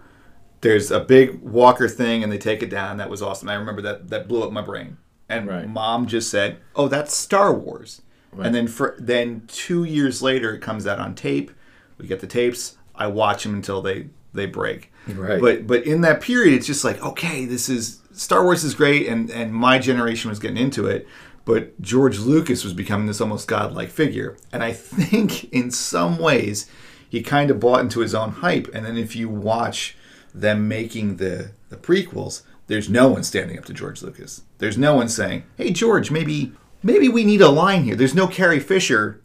There's 0.61 0.91
a 0.91 0.99
big 0.99 1.39
Walker 1.41 1.87
thing, 1.87 2.23
and 2.23 2.31
they 2.31 2.37
take 2.37 2.63
it 2.63 2.69
down. 2.69 2.97
That 2.97 3.09
was 3.09 3.21
awesome. 3.21 3.49
I 3.49 3.53
remember 3.55 3.81
that 3.83 4.09
that 4.09 4.27
blew 4.27 4.43
up 4.43 4.51
my 4.51 4.61
brain. 4.61 4.97
And 5.29 5.47
Right. 5.47 5.67
mom 5.67 6.05
just 6.05 6.29
said, 6.29 6.57
"Oh, 6.75 6.87
that's 6.87 7.15
Star 7.15 7.53
Wars." 7.53 8.01
Right. 8.35 8.47
And 8.47 8.55
then 8.55 8.67
for 8.67 8.95
then 8.99 9.43
two 9.47 9.83
years 9.83 10.21
later, 10.21 10.53
it 10.53 10.61
comes 10.61 10.85
out 10.85 10.99
on 10.99 11.15
tape. 11.15 11.51
We 11.97 12.07
get 12.07 12.19
the 12.19 12.27
tapes. 12.27 12.77
I 12.93 13.07
watch 13.07 13.43
them 13.43 13.53
until 13.53 13.81
they 13.81 14.07
they 14.33 14.45
break. 14.45 14.91
Right. 15.07 15.39
But 15.39 15.67
but 15.67 15.85
in 15.85 16.01
that 16.01 16.21
period, 16.21 16.53
it's 16.53 16.67
just 16.67 16.83
like 16.83 17.01
okay, 17.01 17.45
this 17.45 17.69
is 17.69 18.01
Star 18.11 18.43
Wars 18.43 18.63
is 18.63 18.73
great, 18.73 19.07
and 19.07 19.29
and 19.29 19.53
my 19.53 19.79
generation 19.79 20.29
was 20.29 20.39
getting 20.39 20.57
into 20.57 20.87
it. 20.87 21.07
But 21.45 21.79
George 21.79 22.17
Lucas 22.17 22.63
was 22.63 22.73
becoming 22.73 23.05
this 23.05 23.21
almost 23.21 23.47
godlike 23.47 23.89
figure, 23.89 24.35
and 24.51 24.63
I 24.63 24.73
think 24.73 25.43
in 25.53 25.71
some 25.71 26.17
ways 26.17 26.69
he 27.07 27.21
kind 27.21 27.51
of 27.51 27.59
bought 27.59 27.81
into 27.81 27.99
his 27.99 28.15
own 28.15 28.31
hype. 28.31 28.67
And 28.73 28.85
then 28.85 28.97
if 28.97 29.15
you 29.15 29.29
watch 29.29 29.95
them 30.33 30.67
making 30.67 31.17
the 31.17 31.51
the 31.69 31.77
prequels, 31.77 32.41
there's 32.67 32.89
no 32.89 33.07
one 33.07 33.23
standing 33.23 33.57
up 33.57 33.65
to 33.65 33.73
George 33.73 34.01
Lucas. 34.01 34.41
There's 34.57 34.77
no 34.77 34.95
one 34.95 35.07
saying, 35.07 35.43
"Hey 35.55 35.71
George, 35.71 36.09
maybe 36.09 36.51
maybe 36.85 37.09
we 37.09 37.23
need 37.25 37.41
a 37.41 37.49
line 37.49 37.83
here." 37.83 37.95
There's 37.95 38.15
no 38.15 38.27
Carrie 38.27 38.59
Fisher 38.59 39.21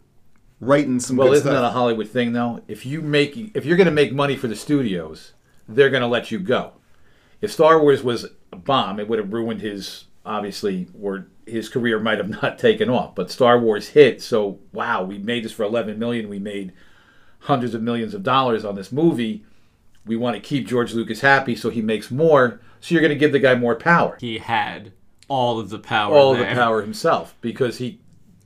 writing 0.59 0.99
some 0.99 1.17
Well, 1.17 1.29
good 1.29 1.37
isn't 1.37 1.53
that 1.53 1.63
a. 1.63 1.69
Hollywood 1.69 2.09
thing 2.09 2.33
though? 2.33 2.61
If 2.67 2.85
you 2.85 3.01
make 3.01 3.55
if 3.55 3.65
you're 3.65 3.77
going 3.77 3.85
to 3.85 3.91
make 3.91 4.13
money 4.13 4.35
for 4.35 4.47
the 4.47 4.55
studios, 4.55 5.33
they're 5.67 5.89
going 5.89 6.01
to 6.01 6.07
let 6.07 6.31
you 6.31 6.39
go. 6.39 6.73
If 7.41 7.51
Star 7.51 7.81
Wars 7.81 8.03
was 8.03 8.27
a 8.51 8.55
bomb, 8.55 8.99
it 8.99 9.07
would 9.07 9.19
have 9.19 9.33
ruined 9.33 9.61
his 9.61 10.05
obviously 10.25 10.87
or 10.99 11.27
his 11.45 11.69
career 11.69 11.99
might 11.99 12.19
have 12.19 12.29
not 12.41 12.59
taken 12.59 12.89
off. 12.89 13.15
But 13.15 13.31
Star 13.31 13.59
Wars 13.59 13.89
hit, 13.89 14.21
so 14.21 14.59
wow, 14.71 15.03
we 15.03 15.17
made 15.17 15.43
this 15.43 15.51
for 15.51 15.63
11 15.63 15.97
million. 15.97 16.29
We 16.29 16.39
made 16.39 16.73
hundreds 17.39 17.73
of 17.73 17.81
millions 17.81 18.13
of 18.13 18.23
dollars 18.23 18.63
on 18.63 18.75
this 18.75 18.91
movie. 18.91 19.43
We 20.05 20.15
want 20.15 20.35
to 20.35 20.41
keep 20.41 20.67
George 20.67 20.93
Lucas 20.93 21.21
happy, 21.21 21.55
so 21.55 21.69
he 21.69 21.81
makes 21.81 22.09
more. 22.11 22.61
So 22.79 22.93
you're 22.93 23.01
going 23.01 23.13
to 23.13 23.19
give 23.19 23.31
the 23.31 23.39
guy 23.39 23.55
more 23.55 23.75
power, 23.75 24.17
he 24.19 24.39
had 24.39 24.93
all 25.31 25.59
of 25.59 25.69
the 25.69 25.79
power. 25.79 26.13
all 26.15 26.33
of 26.33 26.39
the 26.39 26.45
power 26.45 26.81
himself, 26.81 27.35
because 27.41 27.77
he 27.77 27.99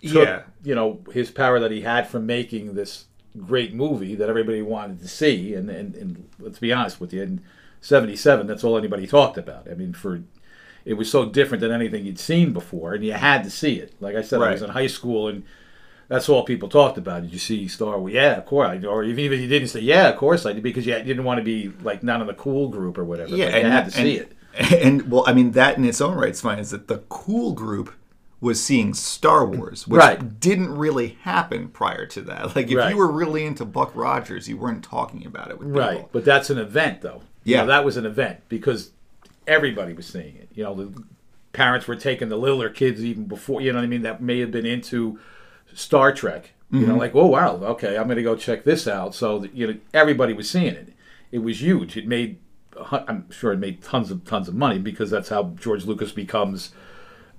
took, 0.04 0.28
Yeah. 0.28 0.42
you 0.64 0.76
know, 0.76 1.00
his 1.12 1.32
power 1.32 1.60
that 1.60 1.72
he 1.72 1.82
had 1.82 2.08
from 2.08 2.26
making 2.26 2.76
this 2.76 3.06
great 3.38 3.74
movie 3.74 4.14
that 4.16 4.30
everybody 4.30 4.62
wanted 4.62 5.00
to 5.02 5.08
see. 5.08 5.56
And, 5.56 5.70
and, 5.70 5.96
and 5.96 6.30
let's 6.40 6.60
be 6.60 6.72
honest 6.72 7.02
with 7.02 7.12
you, 7.12 7.24
in 7.24 7.42
77, 7.82 8.46
that's 8.48 8.64
all 8.64 8.78
anybody 8.78 9.08
talked 9.08 9.38
about. 9.38 9.68
I 9.70 9.74
mean, 9.74 9.94
for 9.94 10.22
it 10.86 10.94
was 10.94 11.10
so 11.10 11.26
different 11.26 11.62
than 11.62 11.72
anything 11.72 12.06
you'd 12.06 12.20
seen 12.20 12.54
before, 12.54 12.94
and 12.94 13.04
you 13.04 13.14
had 13.14 13.44
to 13.44 13.50
see 13.50 13.80
it. 13.80 13.94
Like 14.00 14.16
I 14.16 14.22
said, 14.22 14.42
I 14.42 14.52
was 14.52 14.62
in 14.62 14.70
high 14.70 14.86
school, 14.86 15.28
and 15.28 15.44
that's 16.08 16.30
all 16.30 16.44
people 16.44 16.70
talked 16.70 17.00
about. 17.00 17.24
Did 17.24 17.34
you 17.34 17.40
see 17.40 17.68
Star 17.68 18.00
Wars? 18.00 18.14
Yeah, 18.14 18.38
of 18.38 18.46
course. 18.46 18.70
I, 18.70 18.86
or 18.86 19.04
even 19.04 19.34
if 19.34 19.40
you 19.42 19.48
didn't 19.48 19.70
say, 19.70 19.80
yeah, 19.80 20.10
of 20.10 20.18
course 20.18 20.46
I 20.46 20.54
did, 20.54 20.62
because 20.62 20.86
you 20.86 20.94
didn't 20.94 21.24
want 21.24 21.40
to 21.40 21.44
be 21.44 21.72
like 21.82 22.04
not 22.04 22.22
in 22.22 22.28
the 22.28 22.36
cool 22.36 22.70
group 22.70 23.00
or 23.00 23.04
whatever. 23.04 23.36
Yeah, 23.36 23.50
but 23.52 23.64
you 23.64 23.70
had 23.72 23.86
to 23.86 23.92
see 23.92 24.18
it. 24.18 24.32
And 24.58 25.12
well, 25.12 25.24
I 25.28 25.34
mean 25.34 25.52
that 25.52 25.78
in 25.78 25.86
its 25.86 26.00
own 26.02 26.16
right 26.18 26.32
is 26.32 26.42
fine. 26.42 26.60
Is 26.60 26.72
that 26.72 26.88
the 26.88 27.00
cool 27.10 27.54
group 27.54 27.94
was 28.42 28.64
seeing 28.64 28.94
Star 28.94 29.46
Wars, 29.46 29.88
which 29.88 29.98
Right. 30.00 30.40
didn't 30.40 30.76
really 30.78 31.18
happen 31.22 31.70
prior 31.70 32.06
to 32.08 32.22
that. 32.22 32.56
Like 32.56 32.70
if 32.70 32.78
Right. 32.78 32.92
you 32.92 32.98
were 32.98 33.12
really 33.12 33.46
into 33.46 33.66
Buck 33.66 33.92
Rogers, 33.96 34.48
you 34.48 34.58
weren't 34.58 34.84
talking 34.84 35.26
about 35.26 35.50
it 35.50 35.58
with 35.58 35.70
people. 35.70 35.82
Right, 35.82 36.08
but 36.12 36.26
that's 36.26 36.50
an 36.50 36.58
event, 36.58 37.02
though. 37.02 37.22
You 37.44 37.56
Yeah. 37.56 37.62
know, 37.62 37.68
that 37.68 37.86
was 37.86 37.98
an 37.98 38.06
event 38.06 38.42
because 38.50 38.92
everybody 39.48 39.94
was 39.94 40.06
seeing 40.06 40.36
it. 40.36 40.50
You 40.54 40.64
know, 40.64 40.74
the 40.76 41.04
parents 41.54 41.88
were 41.88 41.96
taking 41.96 42.30
the 42.30 42.38
littler 42.38 42.70
kids 42.70 43.04
even 43.04 43.26
before. 43.26 43.62
You 43.62 43.72
know 43.74 43.80
what 43.80 43.86
I 43.86 43.88
mean? 43.88 44.02
That 44.04 44.22
may 44.22 44.40
have 44.42 44.52
been 44.52 44.66
into 44.66 45.18
Star 45.74 46.12
Trek. 46.14 46.52
You 46.72 46.80
Mm-hmm. 46.80 46.90
know, 46.90 46.98
like 46.98 47.16
oh 47.16 47.28
wow, 47.28 47.56
okay, 47.64 47.98
I'm 47.98 48.06
going 48.06 48.18
to 48.18 48.24
go 48.24 48.36
check 48.36 48.64
this 48.64 48.88
out. 48.88 49.16
So 49.16 49.40
that, 49.40 49.54
you 49.56 49.68
know, 49.68 49.76
everybody 49.94 50.34
was 50.34 50.50
seeing 50.50 50.74
it. 50.76 50.94
It 51.32 51.40
was 51.40 51.62
huge. 51.62 51.96
It 51.98 52.08
made, 52.08 52.38
I'm 52.92 53.30
sure 53.32 53.52
it 53.54 53.58
made 53.60 53.82
tons 53.82 54.12
of 54.12 54.24
tons 54.26 54.48
of 54.48 54.56
money 54.56 54.80
because 54.80 55.10
that's 55.10 55.30
how 55.30 55.54
George 55.60 55.86
Lucas 55.86 56.12
becomes 56.12 56.72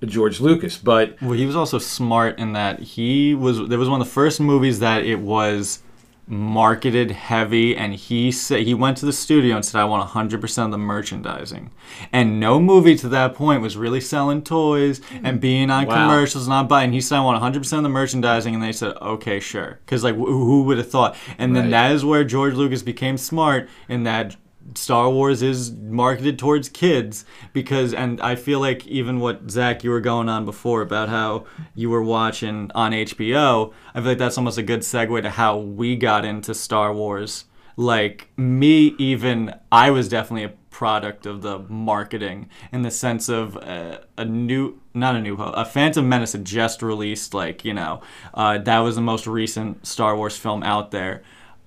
George 0.05 0.39
Lucas. 0.39 0.77
But 0.77 1.17
Well, 1.21 1.31
he 1.33 1.45
was 1.45 1.55
also 1.55 1.79
smart 1.79 2.37
in 2.39 2.53
that 2.53 2.79
he 2.79 3.33
was. 3.35 3.67
There 3.67 3.79
was 3.79 3.89
one 3.89 4.01
of 4.01 4.07
the 4.07 4.13
first 4.13 4.39
movies 4.39 4.79
that 4.79 5.03
it 5.05 5.19
was 5.19 5.81
marketed 6.29 7.09
heavy, 7.11 7.75
and 7.75 7.93
he 7.95 8.31
said 8.33 8.61
he 8.63 8.73
went 8.73 8.97
to 8.97 9.05
the 9.05 9.13
studio 9.13 9.55
and 9.55 9.63
said, 9.63 9.79
"I 9.79 9.85
want 9.85 10.03
100% 10.09 10.65
of 10.65 10.71
the 10.71 10.77
merchandising." 10.77 11.69
And 12.11 12.37
no 12.39 12.59
movie 12.59 12.95
to 12.97 13.07
that 13.09 13.33
point 13.33 13.61
was 13.61 13.77
really 13.77 14.01
selling 14.01 14.41
toys 14.41 14.99
and 15.23 15.39
being 15.39 15.71
on 15.71 15.85
Wow. 15.85 15.93
commercials 16.09 16.43
and 16.45 16.49
not 16.49 16.67
buying. 16.67 16.91
He 16.91 16.99
said, 16.99 17.17
"I 17.17 17.21
want 17.21 17.37
100% 17.37 17.79
of 17.79 17.83
the 17.83 17.89
merchandising," 17.89 18.53
and 18.53 18.61
they 18.61 18.73
said, 18.73 18.95
"Okay, 19.01 19.39
sure," 19.39 19.79
because 19.85 20.03
like 20.03 20.15
wh- 20.15 20.25
who 20.27 20.63
would 20.63 20.77
have 20.77 20.91
thought? 20.91 21.15
And 21.37 21.55
then 21.55 21.69
that 21.71 21.91
is 21.93 22.03
where 22.03 22.23
George 22.25 22.55
Lucas 22.55 22.81
became 22.83 23.17
smart 23.17 23.69
in 23.87 24.03
that 24.03 24.35
Star 24.75 25.09
Wars 25.09 25.41
is 25.41 25.71
marketed 25.71 26.37
towards 26.37 26.69
kids 26.69 27.25
because, 27.53 27.93
and 27.93 28.19
I 28.21 28.35
feel 28.35 28.59
like 28.59 28.85
even 28.87 29.19
what 29.19 29.49
Zach 29.49 29.83
you 29.83 29.89
were 29.89 30.01
going 30.01 30.29
on 30.29 30.45
before 30.45 30.81
about 30.81 31.09
how 31.09 31.45
you 31.75 31.89
were 31.89 32.03
watching 32.03 32.71
on 32.75 32.91
HBO, 32.91 33.73
I 33.93 33.99
feel 33.99 34.09
like 34.09 34.17
that's 34.17 34.37
almost 34.37 34.57
a 34.57 34.63
good 34.63 34.81
segue 34.81 35.21
to 35.21 35.29
how 35.29 35.57
we 35.57 35.95
got 35.95 36.25
into 36.25 36.53
Star 36.53 36.93
Wars. 36.93 37.45
Like 37.75 38.29
me, 38.35 38.95
even 38.97 39.53
I 39.71 39.91
was 39.91 40.09
definitely 40.09 40.45
a 40.45 40.53
product 40.77 41.25
of 41.25 41.41
the 41.41 41.59
marketing 41.69 42.49
in 42.71 42.83
the 42.83 42.91
sense 42.91 43.29
of 43.29 43.57
uh, 43.57 43.99
a 44.17 44.25
new, 44.25 44.79
not 44.93 45.15
a 45.15 45.21
new 45.21 45.35
a 45.35 45.65
Phantom 45.65 46.07
Menace 46.07 46.33
had 46.33 46.45
just 46.45 46.83
released, 46.83 47.33
like, 47.33 47.65
you 47.65 47.73
know, 47.73 48.01
uh, 48.33 48.57
that 48.59 48.79
was 48.79 48.95
the 48.95 49.01
most 49.01 49.25
recent 49.25 49.87
Star 49.87 50.15
Wars 50.15 50.37
film 50.37 50.63
out 50.63 50.91
there. 50.91 51.23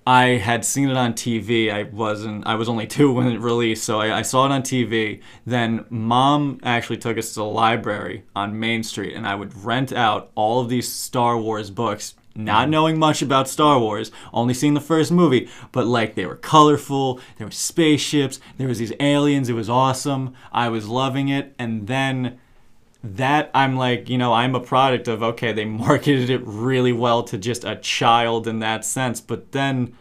I 0.07 0.25
had 0.39 0.65
seen 0.65 0.89
it 0.89 0.97
on 0.97 1.13
TV. 1.13 1.73
I 1.73 1.85
wasn't. 1.85 2.47
I 2.47 2.55
was 2.55 2.69
only 2.69 2.87
two 2.89 3.13
when 3.13 3.27
it 3.29 3.41
released, 3.41 3.85
so 3.85 4.01
I, 4.01 4.19
I, 4.19 4.23
saw 4.23 4.47
it 4.47 4.53
on 4.53 4.63
TV. 4.63 5.21
Then 5.47 5.85
mom 5.91 6.59
actually 6.63 6.97
took 6.97 7.19
us 7.19 7.35
to 7.35 7.41
the 7.41 7.45
library 7.45 8.25
on 8.35 8.59
Main 8.59 8.83
Street, 8.83 9.15
and 9.15 9.27
I 9.27 9.35
would 9.35 9.65
rent 9.65 9.93
out 9.93 10.31
all 10.35 10.61
of 10.61 10.69
these 10.69 10.91
Star 10.91 11.39
Wars 11.39 11.71
books. 11.71 12.15
Not 12.35 12.63
mm-hmm. 12.63 12.71
knowing 12.71 12.99
much 12.99 13.23
about 13.23 13.49
Star 13.49 13.79
Wars, 13.79 14.13
only 14.33 14.55
seeing 14.55 14.75
the 14.75 14.81
first 14.81 15.11
movie, 15.11 15.49
but 15.73 15.87
like 15.87 16.15
they 16.15 16.27
were 16.27 16.37
colorful. 16.37 17.21
There 17.37 17.47
were 17.47 17.53
spaceships. 17.53 18.41
There 18.57 18.69
was 18.69 18.79
these 18.79 18.93
aliens. 19.01 19.49
It 19.49 19.55
was 19.55 19.69
awesome. 19.69 20.35
I 20.53 20.69
was 20.69 20.89
loving 20.89 21.29
it, 21.29 21.55
and 21.59 21.89
then 21.89 22.39
that 23.03 23.51
I'm 23.55 23.77
like, 23.77 24.09
you 24.09 24.19
know, 24.19 24.33
I'm 24.33 24.55
a 24.55 24.61
product 24.61 25.09
of 25.09 25.23
okay, 25.23 25.53
they 25.53 25.65
marketed 25.87 26.31
it 26.31 26.43
really 26.45 26.93
well 26.93 27.23
to 27.25 27.39
just 27.39 27.65
a 27.65 27.77
child 27.77 28.47
in 28.47 28.61
that 28.61 28.85
sense. 28.85 29.21
But 29.21 29.53
then 29.53 29.97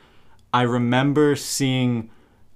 I 0.53 0.63
remember 0.63 1.35
seeing 1.35 2.09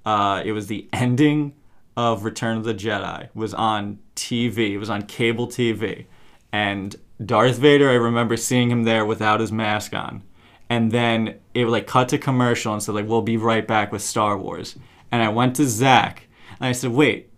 uh, 0.05 0.41
it 0.43 0.51
was 0.51 0.67
the 0.67 0.87
ending 0.91 1.53
of 1.95 2.23
Return 2.23 2.57
of 2.57 2.63
the 2.63 2.73
Jedi 2.73 3.29
was 3.33 3.53
on 3.53 3.99
TV. 4.15 4.71
It 4.71 4.79
was 4.79 4.89
on 4.89 5.03
cable 5.03 5.47
TV, 5.47 6.05
and 6.51 6.95
Darth 7.23 7.57
Vader. 7.57 7.89
I 7.89 7.95
remember 7.95 8.35
seeing 8.35 8.69
him 8.69 8.83
there 8.83 9.05
without 9.05 9.39
his 9.39 9.51
mask 9.51 9.93
on, 9.93 10.23
and 10.69 10.91
then 10.91 11.39
it 11.53 11.67
like 11.67 11.87
cut 11.87 12.09
to 12.09 12.17
commercial 12.17 12.73
and 12.73 12.81
said 12.81 12.95
like 12.95 13.07
we'll 13.07 13.21
be 13.21 13.37
right 13.37 13.67
back 13.67 13.91
with 13.91 14.01
Star 14.01 14.37
Wars. 14.37 14.75
And 15.11 15.21
I 15.21 15.29
went 15.29 15.55
to 15.57 15.67
Zach 15.67 16.27
and 16.59 16.69
I 16.69 16.71
said, 16.71 16.91
wait, 16.91 17.29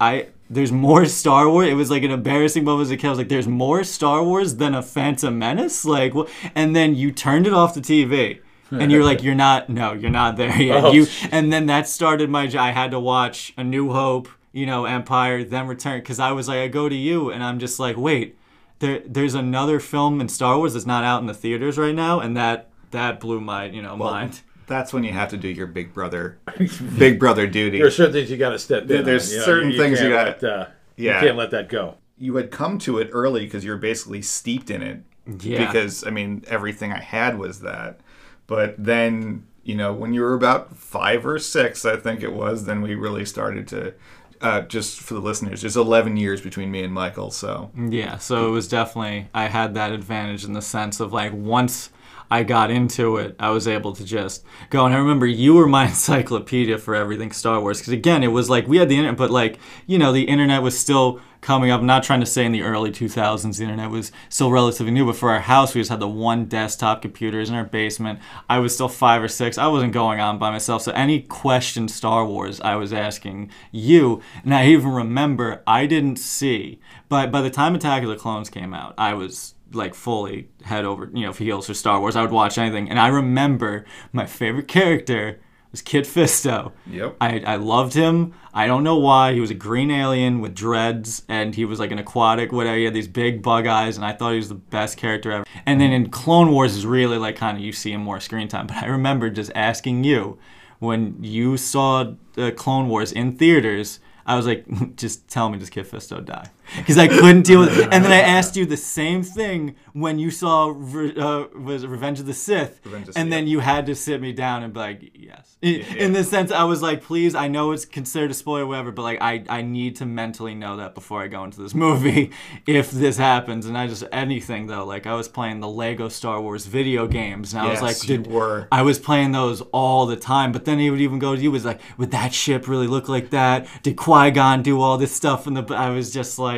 I 0.00 0.28
there's 0.50 0.72
more 0.72 1.04
Star 1.06 1.48
Wars. 1.48 1.68
It 1.68 1.74
was 1.74 1.90
like 1.90 2.02
an 2.02 2.10
embarrassing 2.10 2.64
moment 2.64 2.86
as 2.86 2.90
a 2.90 2.96
kid. 2.96 3.06
I 3.06 3.10
was 3.10 3.18
like, 3.18 3.28
there's 3.28 3.48
more 3.48 3.84
Star 3.84 4.24
Wars 4.24 4.56
than 4.56 4.74
a 4.74 4.82
Phantom 4.82 5.38
Menace. 5.38 5.84
Like, 5.84 6.14
and 6.54 6.74
then 6.74 6.94
you 6.94 7.12
turned 7.12 7.46
it 7.46 7.52
off 7.52 7.74
the 7.74 7.80
TV, 7.80 8.40
and 8.70 8.90
you're 8.90 9.04
like, 9.04 9.22
you're 9.24 9.34
not. 9.34 9.68
No, 9.68 9.92
you're 9.92 10.10
not 10.10 10.36
there 10.36 10.60
yet. 10.60 10.84
Oh. 10.84 10.92
You, 10.92 11.06
and 11.30 11.52
then 11.52 11.66
that 11.66 11.86
started 11.88 12.30
my. 12.30 12.50
I 12.58 12.70
had 12.70 12.90
to 12.92 13.00
watch 13.00 13.52
A 13.56 13.64
New 13.64 13.92
Hope, 13.92 14.28
you 14.52 14.66
know, 14.66 14.86
Empire, 14.86 15.44
then 15.44 15.66
Return, 15.66 16.00
because 16.00 16.18
I 16.18 16.32
was 16.32 16.48
like, 16.48 16.58
I 16.58 16.68
go 16.68 16.88
to 16.88 16.96
you, 16.96 17.30
and 17.30 17.44
I'm 17.44 17.58
just 17.58 17.78
like, 17.78 17.96
wait, 17.96 18.38
there, 18.78 19.02
there's 19.04 19.34
another 19.34 19.80
film 19.80 20.20
in 20.20 20.28
Star 20.28 20.56
Wars 20.56 20.72
that's 20.72 20.86
not 20.86 21.04
out 21.04 21.20
in 21.20 21.26
the 21.26 21.34
theaters 21.34 21.76
right 21.76 21.94
now, 21.94 22.20
and 22.20 22.36
that 22.36 22.70
that 22.90 23.20
blew 23.20 23.40
my, 23.40 23.66
you 23.66 23.82
know, 23.82 23.96
mind. 23.96 24.40
That's 24.68 24.92
when 24.92 25.02
you 25.02 25.12
have 25.12 25.30
to 25.30 25.36
do 25.36 25.48
your 25.48 25.66
big 25.66 25.92
brother, 25.92 26.38
big 26.98 27.18
brother 27.18 27.46
duty. 27.46 27.78
There 27.78 27.88
are 27.88 27.90
certain 27.90 28.12
things 28.12 28.30
you 28.30 28.36
got 28.36 28.50
to 28.50 28.58
step 28.58 28.82
in. 28.82 28.88
There- 28.88 29.02
there's 29.02 29.32
on, 29.32 29.38
know, 29.40 29.44
certain 29.44 29.72
things 29.72 30.00
you 30.00 30.10
can't 30.10 30.40
gotta- 30.40 30.46
let, 30.46 30.60
uh, 30.60 30.66
Yeah. 30.96 31.20
You 31.20 31.26
can't 31.26 31.38
let 31.38 31.50
that 31.50 31.68
go. 31.68 31.96
you 32.18 32.36
had 32.36 32.50
come 32.50 32.78
to 32.78 32.98
it 32.98 33.08
early 33.12 33.44
because 33.44 33.64
you're 33.64 33.76
basically 33.76 34.20
steeped 34.22 34.70
in 34.70 34.82
it. 34.82 35.02
Yeah. 35.40 35.66
Because 35.66 36.06
I 36.06 36.10
mean, 36.10 36.44
everything 36.48 36.92
I 36.92 37.00
had 37.00 37.38
was 37.38 37.60
that. 37.60 38.00
But 38.46 38.74
then, 38.82 39.44
you 39.62 39.74
know, 39.74 39.92
when 39.92 40.12
you 40.14 40.20
were 40.22 40.34
about 40.34 40.76
five 40.76 41.26
or 41.26 41.38
six, 41.38 41.84
I 41.84 41.96
think 41.96 42.22
it 42.22 42.32
was, 42.32 42.64
then 42.64 42.80
we 42.82 42.94
really 42.94 43.24
started 43.24 43.66
to. 43.68 43.94
Uh, 44.40 44.60
just 44.62 45.00
for 45.00 45.14
the 45.14 45.20
listeners, 45.20 45.62
there's 45.62 45.76
11 45.76 46.16
years 46.16 46.40
between 46.40 46.70
me 46.70 46.84
and 46.84 46.92
Michael, 46.94 47.30
so 47.32 47.72
Yeah, 47.76 48.18
so 48.18 48.46
it 48.46 48.50
was 48.52 48.68
definitely 48.68 49.28
I 49.34 49.46
had 49.48 49.74
that 49.74 49.90
advantage 49.90 50.44
in 50.44 50.52
the 50.52 50.62
sense 50.62 51.00
of 51.00 51.12
like 51.12 51.32
once 51.34 51.90
I 52.30 52.42
got 52.42 52.70
into 52.70 53.16
it, 53.16 53.36
I 53.38 53.50
was 53.50 53.66
able 53.66 53.92
to 53.94 54.04
just 54.04 54.44
go. 54.70 54.84
And 54.84 54.94
I 54.94 54.98
remember 54.98 55.26
you 55.26 55.54
were 55.54 55.66
my 55.66 55.86
encyclopedia 55.88 56.78
for 56.78 56.94
everything 56.94 57.32
Star 57.32 57.60
Wars 57.60 57.78
because 57.78 57.92
again, 57.92 58.22
it 58.22 58.28
was 58.28 58.50
like 58.50 58.66
we 58.66 58.78
had 58.78 58.88
the 58.88 58.96
internet, 58.96 59.16
but 59.16 59.30
like 59.30 59.58
you 59.86 59.98
know, 59.98 60.12
the 60.12 60.24
internet 60.24 60.62
was 60.62 60.78
still 60.78 61.20
coming 61.40 61.70
up. 61.70 61.80
I'm 61.80 61.86
not 61.86 62.02
trying 62.02 62.20
to 62.20 62.26
say 62.26 62.44
in 62.44 62.52
the 62.52 62.62
early 62.62 62.90
2000s 62.90 63.58
the 63.58 63.62
internet 63.62 63.90
was 63.90 64.12
still 64.28 64.50
relatively 64.50 64.92
new, 64.92 65.06
but 65.06 65.16
for 65.16 65.30
our 65.30 65.40
house, 65.40 65.74
we 65.74 65.80
just 65.80 65.90
had 65.90 66.00
the 66.00 66.08
one 66.08 66.46
desktop 66.46 67.02
computers 67.02 67.48
in 67.48 67.54
our 67.54 67.64
basement. 67.64 68.18
I 68.48 68.58
was 68.58 68.74
still 68.74 68.88
five 68.88 69.22
or 69.22 69.28
six. 69.28 69.58
I 69.58 69.68
wasn't 69.68 69.92
going 69.92 70.20
on 70.20 70.38
by 70.38 70.50
myself, 70.50 70.82
so 70.82 70.92
any 70.92 71.20
question 71.20 71.88
Star 71.88 72.24
Wars, 72.24 72.60
I 72.60 72.76
was 72.76 72.92
asking 72.92 73.50
you. 73.70 74.20
And 74.44 74.54
I 74.54 74.66
even 74.66 74.90
remember 74.90 75.62
I 75.66 75.86
didn't 75.86 76.16
see, 76.16 76.80
but 77.08 77.30
by 77.30 77.40
the 77.40 77.50
time 77.50 77.74
Attack 77.74 78.02
of 78.02 78.08
the 78.08 78.16
Clones 78.16 78.50
came 78.50 78.74
out, 78.74 78.94
I 78.98 79.14
was 79.14 79.54
like 79.72 79.94
fully 79.94 80.48
head 80.64 80.84
over, 80.84 81.10
you 81.12 81.26
know, 81.26 81.32
heels 81.32 81.66
for 81.66 81.74
Star 81.74 82.00
Wars. 82.00 82.16
I 82.16 82.22
would 82.22 82.30
watch 82.30 82.58
anything, 82.58 82.88
and 82.90 82.98
I 82.98 83.08
remember 83.08 83.84
my 84.12 84.26
favorite 84.26 84.68
character 84.68 85.40
was 85.70 85.82
Kit 85.82 86.04
Fisto. 86.06 86.72
Yep. 86.86 87.16
I, 87.20 87.40
I 87.40 87.56
loved 87.56 87.94
him. 87.94 88.34
I 88.54 88.66
don't 88.66 88.82
know 88.82 88.96
why. 88.96 89.34
He 89.34 89.40
was 89.40 89.50
a 89.50 89.54
green 89.54 89.90
alien 89.90 90.40
with 90.40 90.54
dreads, 90.54 91.22
and 91.28 91.54
he 91.54 91.64
was 91.64 91.78
like 91.78 91.90
an 91.90 91.98
aquatic, 91.98 92.52
whatever. 92.52 92.76
He 92.76 92.84
had 92.84 92.94
these 92.94 93.08
big 93.08 93.42
bug 93.42 93.66
eyes, 93.66 93.96
and 93.96 94.04
I 94.04 94.12
thought 94.12 94.32
he 94.32 94.38
was 94.38 94.48
the 94.48 94.54
best 94.54 94.96
character 94.96 95.30
ever. 95.30 95.44
And 95.66 95.80
then 95.80 95.92
in 95.92 96.10
Clone 96.10 96.50
Wars 96.50 96.74
is 96.74 96.86
really 96.86 97.18
like 97.18 97.36
kind 97.36 97.56
of 97.56 97.62
you 97.62 97.72
see 97.72 97.92
him 97.92 98.02
more 98.02 98.20
screen 98.20 98.48
time. 98.48 98.66
But 98.66 98.76
I 98.78 98.86
remember 98.86 99.30
just 99.30 99.52
asking 99.54 100.04
you 100.04 100.38
when 100.78 101.22
you 101.22 101.56
saw 101.56 102.14
the 102.34 102.52
Clone 102.52 102.88
Wars 102.88 103.12
in 103.12 103.36
theaters. 103.36 104.00
I 104.26 104.36
was 104.36 104.46
like, 104.46 104.96
just 104.96 105.28
tell 105.28 105.48
me, 105.48 105.58
does 105.58 105.70
Kit 105.70 105.90
Fisto 105.90 106.24
die? 106.24 106.50
Because 106.76 106.98
I 106.98 107.08
couldn't 107.08 107.42
deal 107.42 107.60
with 107.60 107.78
it. 107.78 107.88
And 107.92 108.04
then 108.04 108.12
I 108.12 108.20
asked 108.20 108.56
you 108.56 108.66
the 108.66 108.76
same 108.76 109.22
thing 109.22 109.76
when 109.92 110.18
you 110.18 110.30
saw 110.30 110.72
Re- 110.74 111.16
uh, 111.16 111.46
was 111.58 111.86
Revenge 111.86 112.20
of 112.20 112.26
the 112.26 112.34
Sith, 112.34 112.84
of 112.86 112.94
and 112.94 113.06
Sith, 113.06 113.30
then 113.30 113.46
you 113.46 113.60
had 113.60 113.86
to 113.86 113.94
sit 113.94 114.20
me 114.20 114.32
down 114.32 114.62
and 114.62 114.72
be 114.72 114.78
like, 114.78 115.10
yes. 115.14 115.56
In, 115.60 115.80
in 115.96 116.12
the 116.12 116.24
sense, 116.24 116.52
I 116.52 116.64
was 116.64 116.82
like, 116.82 117.02
please, 117.02 117.34
I 117.34 117.48
know 117.48 117.72
it's 117.72 117.84
considered 117.84 118.30
a 118.30 118.34
spoiler, 118.34 118.66
whatever, 118.66 118.92
but 118.92 119.02
like, 119.02 119.20
I, 119.20 119.44
I 119.48 119.62
need 119.62 119.96
to 119.96 120.06
mentally 120.06 120.54
know 120.54 120.76
that 120.76 120.94
before 120.94 121.22
I 121.22 121.28
go 121.28 121.44
into 121.44 121.60
this 121.60 121.74
movie 121.86 122.30
if 122.66 122.90
this 122.90 123.16
happens. 123.16 123.66
And 123.66 123.76
I 123.76 123.86
just 123.86 124.04
anything 124.12 124.66
though, 124.66 124.84
like 124.84 125.06
I 125.06 125.14
was 125.14 125.28
playing 125.28 125.60
the 125.60 125.68
Lego 125.68 126.08
Star 126.08 126.40
Wars 126.40 126.66
video 126.66 127.06
games, 127.06 127.52
and 127.52 127.62
I 127.62 127.70
was 127.70 127.82
like, 127.82 127.98
did 128.00 128.26
were. 128.26 128.68
I 128.70 128.82
was 128.82 128.98
playing 128.98 129.32
those 129.32 129.60
all 129.72 130.06
the 130.06 130.16
time, 130.16 130.52
but 130.52 130.64
then 130.64 130.78
he 130.78 130.90
would 130.90 131.00
even 131.00 131.18
go 131.18 131.34
to 131.34 131.40
you 131.40 131.50
was 131.50 131.64
like, 131.64 131.80
would 131.96 132.10
that 132.10 132.32
ship 132.34 132.68
really 132.68 132.86
look 132.86 133.08
like 133.08 133.30
that? 133.30 133.66
Did 133.82 133.96
Qui 133.96 134.30
Gon 134.30 134.62
do 134.62 134.80
all 134.80 134.98
this 134.98 135.14
stuff? 135.14 135.46
And 135.46 135.56
the 135.56 135.74
I 135.74 135.90
was 135.90 136.12
just 136.12 136.38
like, 136.38 136.57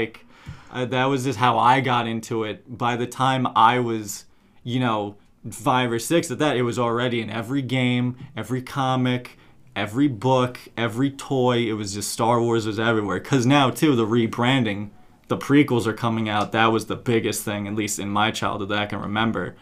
uh, 0.70 0.84
that 0.86 1.06
was 1.06 1.24
just 1.24 1.38
how 1.38 1.58
I 1.58 1.80
got 1.80 2.06
into 2.06 2.44
it. 2.44 2.78
By 2.78 2.96
the 2.96 3.06
time 3.06 3.46
I 3.56 3.78
was, 3.80 4.24
you 4.62 4.80
know, 4.80 5.16
five 5.50 5.90
or 5.90 5.98
six 5.98 6.30
at 6.30 6.38
that, 6.38 6.56
it 6.56 6.62
was 6.62 6.78
already 6.78 7.20
in 7.20 7.30
every 7.30 7.62
game, 7.62 8.16
every 8.36 8.62
comic, 8.62 9.38
every 9.74 10.08
book, 10.08 10.58
every 10.76 11.10
toy. 11.10 11.58
It 11.58 11.72
was 11.74 11.94
just 11.94 12.10
Star 12.10 12.40
Wars 12.40 12.66
was 12.66 12.78
everywhere. 12.78 13.20
Cause 13.20 13.46
now 13.46 13.70
too, 13.70 13.96
the 13.96 14.06
rebranding, 14.06 14.90
the 15.28 15.38
prequels 15.38 15.86
are 15.86 15.92
coming 15.92 16.28
out. 16.28 16.52
That 16.52 16.66
was 16.66 16.86
the 16.86 16.96
biggest 16.96 17.42
thing, 17.42 17.66
at 17.66 17.74
least 17.74 17.98
in 17.98 18.08
my 18.08 18.30
childhood 18.30 18.68
that 18.70 18.78
I 18.78 18.86
can 18.86 19.00
remember. 19.00 19.56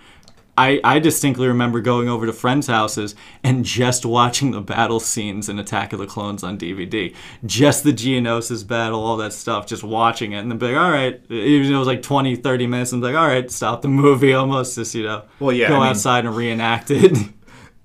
I, 0.59 0.81
I 0.83 0.99
distinctly 0.99 1.47
remember 1.47 1.81
going 1.81 2.09
over 2.09 2.27
to 2.27 2.33
friends' 2.33 2.67
houses 2.67 3.15
and 3.45 3.65
just 3.65 4.05
watching 4.05 4.51
the 4.51 4.61
battle 4.61 4.99
scenes 4.99 5.49
in 5.49 5.59
Attack 5.61 5.93
of 5.93 6.01
the 6.01 6.07
Clones 6.07 6.43
on 6.43 6.59
DVD. 6.59 7.15
Just 7.47 7.85
the 7.85 7.93
Geonosis 7.93 8.67
battle, 8.67 9.01
all 9.03 9.17
that 9.19 9.33
stuff, 9.33 9.67
just 9.67 9.85
watching 9.85 10.33
it. 10.33 10.39
And 10.41 10.51
then 10.51 10.59
be 10.59 10.67
like, 10.67 10.77
all 10.77 10.91
right, 10.91 11.21
even 11.31 11.71
though 11.71 11.77
it 11.77 11.79
was 11.79 11.87
like 11.87 12.03
20, 12.03 12.35
30 12.37 12.67
minutes, 12.67 12.93
and 12.93 13.01
be 13.01 13.07
like, 13.07 13.17
all 13.17 13.29
right, 13.29 13.49
stop 13.51 13.83
the 13.83 13.89
movie 13.89 14.35
almost, 14.35 14.75
just, 14.75 14.95
you 14.97 15.05
know, 15.05 15.23
Well, 15.39 15.53
yeah, 15.53 15.69
go 15.69 15.77
I 15.77 15.79
mean- 15.79 15.89
outside 15.91 16.27
and 16.27 16.35
reenact 16.37 16.91
it. 16.91 17.17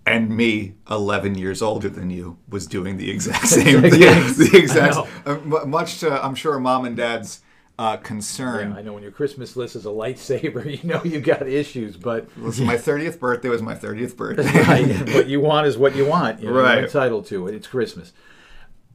and 0.07 0.29
me, 0.35 0.73
11 0.89 1.35
years 1.35 1.61
older 1.61 1.89
than 1.89 2.09
you, 2.09 2.37
was 2.49 2.65
doing 2.65 2.97
the 2.97 3.11
exact 3.11 3.47
same 3.49 3.81
thing. 3.81 3.91
the 3.99 4.49
exact, 4.55 4.97
uh, 5.27 5.35
much 5.67 5.99
to, 5.99 6.25
I'm 6.25 6.33
sure, 6.33 6.59
mom 6.59 6.85
and 6.85 6.97
dad's 6.97 7.39
uh, 7.79 7.97
concern. 7.97 8.71
Yeah, 8.71 8.77
I 8.77 8.81
know 8.81 8.93
when 8.93 9.03
your 9.03 9.11
Christmas 9.11 9.55
list 9.55 9.75
is 9.75 9.85
a 9.85 9.89
lightsaber, 9.89 10.65
you 10.83 10.87
know 10.87 11.03
you 11.03 11.19
got 11.19 11.47
issues, 11.47 11.97
but 11.97 12.27
Listen, 12.37 12.65
my 12.65 12.75
30th 12.77 13.19
birthday 13.19 13.49
was 13.49 13.61
my 13.61 13.75
30th 13.75 14.15
birthday. 14.15 14.63
right, 14.67 15.13
what 15.13 15.27
you 15.27 15.39
want 15.39 15.67
is 15.67 15.77
what 15.77 15.95
you 15.95 16.05
want. 16.05 16.39
You 16.41 16.49
know, 16.49 16.61
Right. 16.61 16.75
You're 16.75 16.85
entitled 16.85 17.25
to 17.27 17.47
it. 17.47 17.55
It's 17.55 17.67
Christmas. 17.67 18.13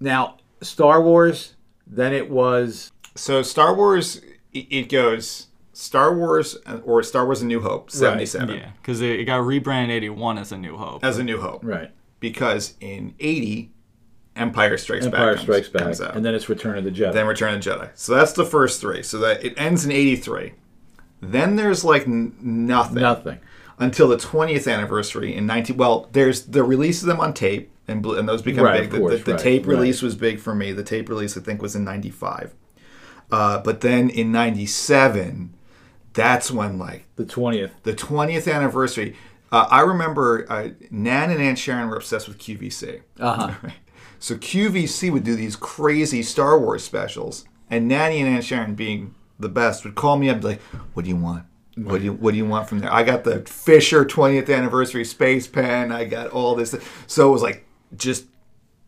Now, 0.01 0.37
Star 0.62 1.03
Wars, 1.03 1.55
then 1.87 2.12
it 2.12 2.31
was 2.31 2.93
so 3.14 3.43
Star 3.43 3.75
Wars, 3.75 4.17
it, 4.53 4.67
it 4.71 4.88
goes 4.88 5.49
Star 5.73 6.14
Wars 6.14 6.57
uh, 6.67 6.79
or 6.85 7.03
Star 7.03 7.25
Wars: 7.25 7.43
A 7.43 7.47
New 7.47 7.61
Hope, 7.61 7.91
77, 7.91 8.57
yeah, 8.57 8.71
because 8.81 9.01
it, 9.01 9.21
it 9.21 9.25
got 9.25 9.45
rebranded 9.45 9.97
81 9.97 10.38
as 10.38 10.53
A 10.53 10.59
New 10.59 10.77
Hope. 10.77 11.05
as 11.05 11.19
A 11.19 11.25
New 11.25 11.41
Hope, 11.41 11.64
right. 11.64 11.91
because 12.21 12.75
in 12.81 13.14
80, 13.21 13.73
Empire 14.38 14.77
Strikes 14.79 15.07
Empire 15.07 15.27
Back 15.27 15.35
comes, 15.37 15.42
Strikes 15.42 15.68
Back, 15.68 15.83
comes 15.83 16.01
out. 16.01 16.16
and 16.16 16.24
then 16.24 16.35
it's 16.35 16.48
Return 16.48 16.79
of 16.79 16.85
the 16.85 16.90
Jedi. 16.90 17.12
then 17.12 17.27
Return 17.27 17.55
of 17.55 17.62
the 17.64 17.70
Jedi. 17.70 17.90
So 17.94 18.14
that's 18.14 18.33
the 18.33 18.44
first 18.44 18.81
three. 18.81 19.03
So 19.03 19.18
that 19.18 19.44
it 19.44 19.55
ends 19.57 19.85
in 19.85 19.92
83. 19.92 20.55
Then 21.20 21.57
there's 21.57 21.85
like 21.85 22.07
n- 22.07 22.35
nothing. 22.40 23.03
Nothing. 23.03 23.38
Until 23.81 24.09
the 24.09 24.16
20th 24.16 24.72
anniversary 24.72 25.35
in 25.35 25.46
19. 25.46 25.77
Well, 25.77 26.09
there's 26.12 26.42
the 26.46 26.64
release 26.64 27.01
of 27.03 27.07
them 27.09 27.20
on 27.20 27.33
tape, 27.35 27.70
and, 27.87 28.03
bl- 28.03 28.14
and 28.14 28.29
those 28.29 28.42
become 28.42 28.64
Right, 28.64 28.83
big. 28.83 28.90
The- 28.90 28.98
course, 28.98 29.18
the 29.18 29.24
the 29.24 29.33
right, 29.33 29.40
tape 29.40 29.66
right. 29.66 29.74
release 29.77 30.03
was 30.03 30.14
big 30.16 30.38
for 30.40 30.55
me. 30.55 30.72
The 30.72 30.83
tape 30.83 31.09
release, 31.09 31.37
I 31.37 31.40
think, 31.40 31.61
was 31.62 31.77
in 31.77 31.85
95. 31.85 32.55
Uh, 33.31 33.59
but 33.61 33.81
then 33.83 34.09
in 34.11 34.33
97, 34.33 35.55
that's 36.14 36.51
when 36.51 36.79
like 36.79 37.05
The 37.16 37.24
twentieth. 37.24 37.72
the 37.83 37.92
20th 37.92 38.53
anniversary. 38.53 39.16
Uh, 39.53 39.66
I 39.70 39.81
remember 39.81 40.46
uh, 40.51 40.68
Nan 40.90 41.31
and 41.31 41.40
Aunt 41.40 41.59
Sharon 41.59 41.88
were 41.88 41.96
obsessed 41.96 42.29
with 42.29 42.38
QVC. 42.38 43.01
Uh 43.20 43.53
huh. 43.53 43.68
So 44.19 44.37
QVC 44.37 45.13
would 45.13 45.25
do 45.25 45.37
these 45.37 45.57
crazy 45.57 46.23
Star 46.23 46.59
Wars 46.59 46.85
specials, 46.85 47.45
and 47.71 47.87
Nanny 47.87 48.21
and 48.21 48.29
Aunt 48.29 48.45
Sharon, 48.45 48.75
being 48.75 49.15
the 49.39 49.49
best, 49.49 49.85
would 49.85 49.95
call 49.95 50.19
me 50.19 50.29
up 50.29 50.35
and 50.35 50.43
be 50.43 50.49
like, 50.49 50.61
"What 50.95 51.05
do 51.05 51.09
you 51.09 51.17
want? 51.17 51.45
What 51.77 51.99
do 51.99 52.05
you 52.05 52.13
What 52.13 52.33
do 52.33 52.37
you 52.37 52.47
want 52.47 52.69
from 52.69 52.81
there? 52.81 52.93
I 52.93 53.03
got 53.05 53.25
the 53.25 53.41
Fisher 53.41 54.05
20th 54.05 54.55
anniversary 54.55 55.05
space 55.05 55.47
pen. 55.47 55.93
I 55.93 56.05
got 56.05 56.29
all 56.31 56.55
this. 56.55 56.75
So 57.07 57.29
it 57.29 57.33
was 57.33 57.43
like 57.43 57.67
just 57.97 58.27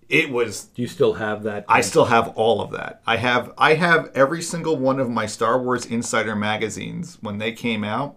it 0.08 0.30
was 0.30 0.64
Do 0.64 0.82
you 0.82 0.88
still 0.88 1.14
have 1.14 1.44
that? 1.44 1.64
I 1.68 1.82
still 1.82 2.06
have 2.06 2.28
all 2.36 2.60
of 2.60 2.72
that. 2.72 3.00
I 3.06 3.16
have 3.16 3.52
I 3.56 3.74
have 3.74 4.10
every 4.14 4.42
single 4.42 4.76
one 4.76 4.98
of 4.98 5.08
my 5.08 5.26
Star 5.26 5.62
Wars 5.62 5.86
Insider 5.86 6.34
magazines 6.34 7.18
when 7.20 7.38
they 7.38 7.52
came 7.52 7.84
out, 7.84 8.16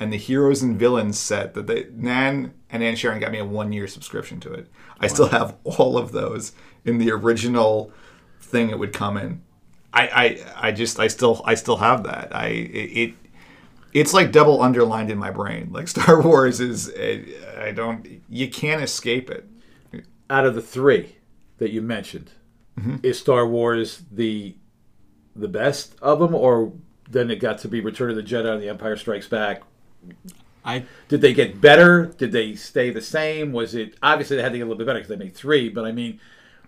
and 0.00 0.12
the 0.12 0.16
heroes 0.16 0.62
and 0.62 0.78
villains 0.78 1.18
set 1.18 1.54
that 1.54 1.66
they 1.66 1.86
Nan 1.94 2.54
and 2.70 2.82
Ann 2.82 2.96
Sharon 2.96 3.20
got 3.20 3.32
me 3.32 3.38
a 3.38 3.44
one 3.44 3.72
year 3.72 3.86
subscription 3.86 4.40
to 4.40 4.52
it. 4.52 4.68
I 5.00 5.06
still 5.06 5.28
have 5.28 5.56
all 5.64 5.96
of 5.98 6.12
those 6.12 6.52
in 6.84 6.98
the 6.98 7.10
original 7.10 7.92
thing 8.40 8.70
it 8.70 8.78
would 8.78 8.92
come 8.92 9.16
in. 9.16 9.42
I 9.92 10.08
I, 10.54 10.68
I 10.68 10.72
just 10.72 10.98
I 10.98 11.06
still 11.08 11.42
I 11.44 11.54
still 11.54 11.76
have 11.78 12.04
that. 12.04 12.34
I 12.34 12.46
it, 12.48 12.96
it 13.10 13.14
it's 13.92 14.14
like 14.14 14.32
double 14.32 14.62
underlined 14.62 15.10
in 15.10 15.18
my 15.18 15.30
brain. 15.30 15.68
Like 15.72 15.86
Star 15.96 16.20
Wars 16.22 16.60
is 16.60 16.90
I 17.58 17.72
don't 17.72 18.22
you 18.28 18.48
can't 18.48 18.82
escape 18.82 19.30
it. 19.30 19.46
out 20.30 20.46
of 20.46 20.54
the 20.54 20.62
three 20.62 21.16
that 21.58 21.70
you 21.70 21.82
mentioned, 21.82 22.30
Mm-hmm. 22.80 22.96
is 23.02 23.18
Star 23.18 23.46
Wars 23.46 24.02
the 24.10 24.56
the 25.36 25.48
best 25.48 25.94
of 26.00 26.20
them, 26.20 26.34
or 26.34 26.72
then 27.10 27.30
it 27.30 27.36
got 27.36 27.58
to 27.58 27.68
be 27.68 27.80
Return 27.82 28.08
of 28.08 28.16
the 28.16 28.22
Jedi 28.22 28.50
and 28.50 28.62
The 28.62 28.68
Empire 28.70 28.96
Strikes 28.96 29.28
Back? 29.28 29.62
I 30.64 30.84
Did 31.08 31.20
they 31.20 31.34
get 31.34 31.60
better? 31.60 32.06
Did 32.06 32.32
they 32.32 32.54
stay 32.54 32.90
the 32.90 33.00
same? 33.00 33.52
Was 33.52 33.74
it 33.74 33.96
obviously 34.02 34.36
they 34.36 34.42
had 34.42 34.52
to 34.52 34.58
get 34.58 34.64
a 34.64 34.66
little 34.66 34.78
bit 34.78 34.86
better 34.86 34.98
because 35.00 35.08
they 35.08 35.16
made 35.24 35.34
three? 35.34 35.68
But 35.68 35.84
I 35.84 35.92
mean, 35.92 36.20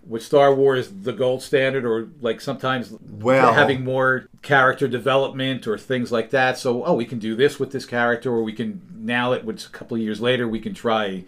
was 0.07 0.25
Star 0.27 0.55
Wars 0.55 0.90
the 1.03 1.12
gold 1.12 1.42
standard, 1.42 1.85
or 1.85 2.09
like 2.20 2.40
sometimes 2.40 2.92
Well- 3.01 3.53
having 3.55 3.85
more 3.85 4.29
character 4.42 4.88
development 4.88 5.66
or 5.66 5.79
things 5.79 6.11
like 6.11 6.31
that? 6.31 6.59
So 6.59 6.85
oh, 6.85 6.94
we 6.94 7.05
can 7.05 7.18
do 7.18 7.37
this 7.37 7.61
with 7.61 7.70
this 7.73 7.87
character, 7.87 8.31
or 8.31 8.42
we 8.42 8.53
can 8.53 8.83
now 8.97 9.33
it 9.33 9.44
was 9.44 9.66
a 9.66 9.70
couple 9.70 9.97
of 9.97 10.03
years 10.03 10.20
later 10.20 10.49
we 10.49 10.61
can 10.61 10.75
try 10.75 11.25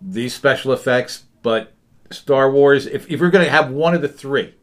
these 0.00 0.34
special 0.34 0.72
effects. 0.72 1.24
But 1.42 1.72
Star 2.10 2.50
Wars, 2.50 2.86
if 2.86 3.10
if 3.10 3.20
we're 3.20 3.30
going 3.30 3.44
to 3.44 3.50
have 3.50 3.70
one 3.72 3.92
of 3.94 4.02
the 4.02 4.08
three, 4.08 4.54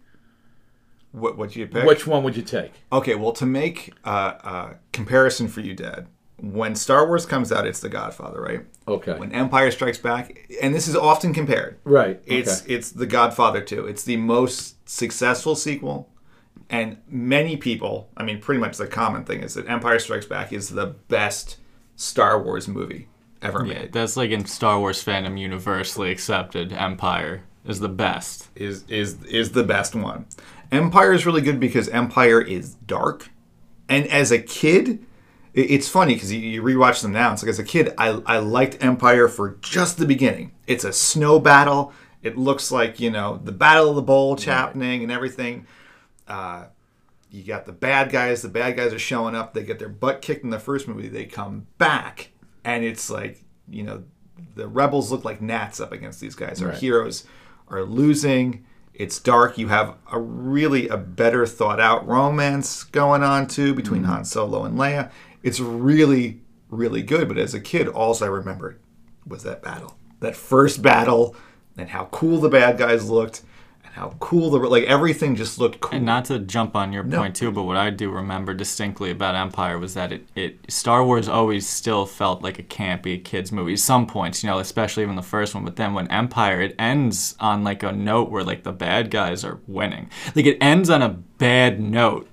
What 1.11 1.37
what 1.37 1.55
you 1.55 1.67
pick? 1.67 1.85
which 1.85 2.07
one 2.07 2.23
would 2.23 2.37
you 2.37 2.43
take? 2.43 2.71
Okay, 2.93 3.15
well, 3.15 3.33
to 3.33 3.45
make 3.45 3.93
uh, 4.05 4.33
uh, 4.43 4.73
comparison 4.93 5.47
for 5.49 5.59
you, 5.61 5.75
Dad, 5.75 6.07
when 6.41 6.75
Star 6.75 7.07
Wars 7.07 7.25
comes 7.25 7.51
out, 7.51 7.67
it's 7.67 7.79
The 7.79 7.89
Godfather, 7.89 8.41
right? 8.41 8.65
Okay, 8.87 9.13
When 9.17 9.31
Empire 9.31 9.69
Strikes 9.71 9.99
Back, 9.99 10.49
and 10.61 10.73
this 10.73 10.87
is 10.87 10.95
often 10.95 11.33
compared. 11.33 11.77
right. 11.83 12.21
It's 12.25 12.63
okay. 12.63 12.73
it's 12.73 12.91
The 12.91 13.05
Godfather 13.05 13.61
2. 13.61 13.85
It's 13.87 14.03
the 14.03 14.17
most 14.17 14.75
successful 14.89 15.55
sequel, 15.55 16.09
and 16.69 16.97
many 17.07 17.57
people, 17.57 18.09
I 18.17 18.23
mean, 18.23 18.39
pretty 18.41 18.59
much 18.59 18.77
the 18.77 18.87
common 18.87 19.23
thing 19.23 19.41
is 19.43 19.53
that 19.53 19.67
Empire 19.69 19.99
Strikes 19.99 20.25
Back 20.25 20.51
is 20.51 20.69
the 20.69 20.87
best 20.87 21.57
Star 21.95 22.41
Wars 22.41 22.67
movie 22.67 23.07
ever 23.41 23.65
yeah, 23.65 23.73
made. 23.81 23.93
that's 23.93 24.17
like 24.17 24.31
in 24.31 24.45
Star 24.45 24.79
Wars 24.79 25.03
fandom 25.03 25.39
universally 25.39 26.11
accepted. 26.11 26.73
Empire 26.73 27.43
is 27.65 27.79
the 27.79 27.89
best. 27.89 28.47
is 28.55 28.83
is 28.87 29.21
is 29.25 29.51
the 29.51 29.63
best 29.63 29.93
one. 29.95 30.25
Empire 30.71 31.13
is 31.13 31.25
really 31.25 31.41
good 31.41 31.59
because 31.59 31.87
Empire 31.89 32.41
is 32.41 32.75
dark, 32.87 33.29
and 33.89 34.07
as 34.07 34.31
a 34.31 34.39
kid, 34.39 34.99
i- 34.99 35.05
it's 35.53 35.89
funny 35.89 36.13
because 36.13 36.31
you, 36.31 36.61
rewatch 36.61 37.01
them 37.01 37.11
now. 37.11 37.33
It's 37.33 37.43
like 37.43 37.49
as 37.49 37.59
a 37.59 37.63
kid, 37.63 37.93
I 37.97 38.09
I 38.25 38.37
liked 38.39 38.83
Empire 38.83 39.27
for 39.27 39.57
just 39.61 39.97
the 39.97 40.05
beginning. 40.05 40.53
It's 40.67 40.83
a 40.83 40.93
snow 40.93 41.39
battle. 41.39 41.93
It 42.23 42.37
looks 42.37 42.71
like 42.71 42.99
you 42.99 43.09
know 43.11 43.39
the 43.43 43.51
Battle 43.51 43.89
of 43.89 43.95
the 43.95 44.01
Bulge 44.01 44.45
happening 44.45 45.03
and 45.03 45.11
everything. 45.11 45.65
Uh, 46.27 46.65
you 47.29 47.43
got 47.43 47.65
the 47.65 47.71
bad 47.71 48.11
guys. 48.11 48.41
The 48.41 48.49
bad 48.49 48.77
guys 48.77 48.93
are 48.93 48.99
showing 48.99 49.35
up. 49.35 49.53
They 49.53 49.63
get 49.63 49.79
their 49.79 49.89
butt 49.89 50.21
kicked 50.21 50.43
in 50.43 50.49
the 50.49 50.59
first 50.59 50.87
movie. 50.87 51.07
They 51.09 51.25
come 51.25 51.67
back, 51.77 52.29
and 52.63 52.83
it's 52.83 53.09
like 53.09 53.43
you 53.69 53.83
know 53.83 54.03
the 54.55 54.67
rebels 54.67 55.11
look 55.11 55.25
like 55.25 55.41
gnats 55.41 55.79
up 55.79 55.91
against 55.91 56.19
these 56.19 56.35
guys. 56.35 56.61
Our 56.61 56.69
Right. 56.69 56.77
heroes 56.77 57.25
are 57.69 57.83
losing. 57.83 58.65
It's 58.93 59.19
dark. 59.19 59.57
You 59.57 59.69
have 59.69 59.95
a 60.11 60.19
really 60.19 60.87
a 60.89 60.97
better 60.97 61.45
thought 61.45 61.79
out 61.79 62.05
romance 62.07 62.83
going 62.83 63.23
on 63.23 63.47
too 63.47 63.73
between 63.73 64.03
Han 64.03 64.25
Solo 64.25 64.65
and 64.65 64.77
Leia. 64.77 65.09
It's 65.43 65.59
really 65.59 66.41
really 66.71 67.03
good. 67.03 67.27
But 67.27 67.37
as 67.37 67.53
a 67.53 67.59
kid, 67.59 67.87
all 67.87 68.17
I 68.23 68.27
remembered 68.27 68.79
was 69.27 69.43
that 69.43 69.61
battle, 69.61 69.97
that 70.21 70.35
first 70.35 70.81
battle, 70.81 71.35
and 71.77 71.89
how 71.89 72.05
cool 72.05 72.39
the 72.39 72.49
bad 72.49 72.77
guys 72.77 73.09
looked, 73.09 73.41
and 73.83 73.93
how 73.93 74.15
cool 74.19 74.49
the 74.49 74.59
like 74.59 74.85
everything 74.85 75.35
just 75.35 75.59
looked 75.59 75.81
cool. 75.81 75.95
And 75.95 76.05
not 76.05 76.25
to 76.25 76.39
jump 76.39 76.75
on 76.75 76.91
your 76.91 77.03
point 77.03 77.35
too, 77.35 77.51
but 77.51 77.63
what 77.63 77.77
I 77.77 77.89
do 77.91 78.09
remember 78.09 78.53
distinctly 78.53 79.11
about 79.11 79.35
Empire 79.35 79.77
was 79.77 79.93
that 79.93 80.11
it, 80.11 80.27
it 80.35 80.71
Star 80.71 81.05
Wars 81.05 81.27
always 81.27 81.67
still 81.67 82.05
felt 82.05 82.41
like 82.41 82.57
a 82.57 82.63
campy 82.63 83.23
kids 83.23 83.51
movie. 83.51 83.77
Some 83.77 84.07
points, 84.07 84.43
you 84.43 84.49
know, 84.49 84.59
especially 84.59 85.03
even 85.03 85.15
the 85.15 85.21
first 85.21 85.53
one. 85.53 85.65
But 85.65 85.75
then 85.75 85.93
when 85.93 86.07
Empire, 86.07 86.61
it 86.61 86.75
ends 86.79 87.35
on 87.39 87.63
like 87.63 87.83
a 87.83 87.91
note 87.91 88.31
where 88.31 88.43
like 88.43 88.63
the 88.63 88.71
bad 88.71 89.11
guys 89.11 89.43
are 89.43 89.59
winning. 89.67 90.09
Like 90.35 90.45
it 90.45 90.57
ends 90.61 90.89
on 90.89 91.01
a 91.01 91.09
bad 91.09 91.79
note. 91.79 92.27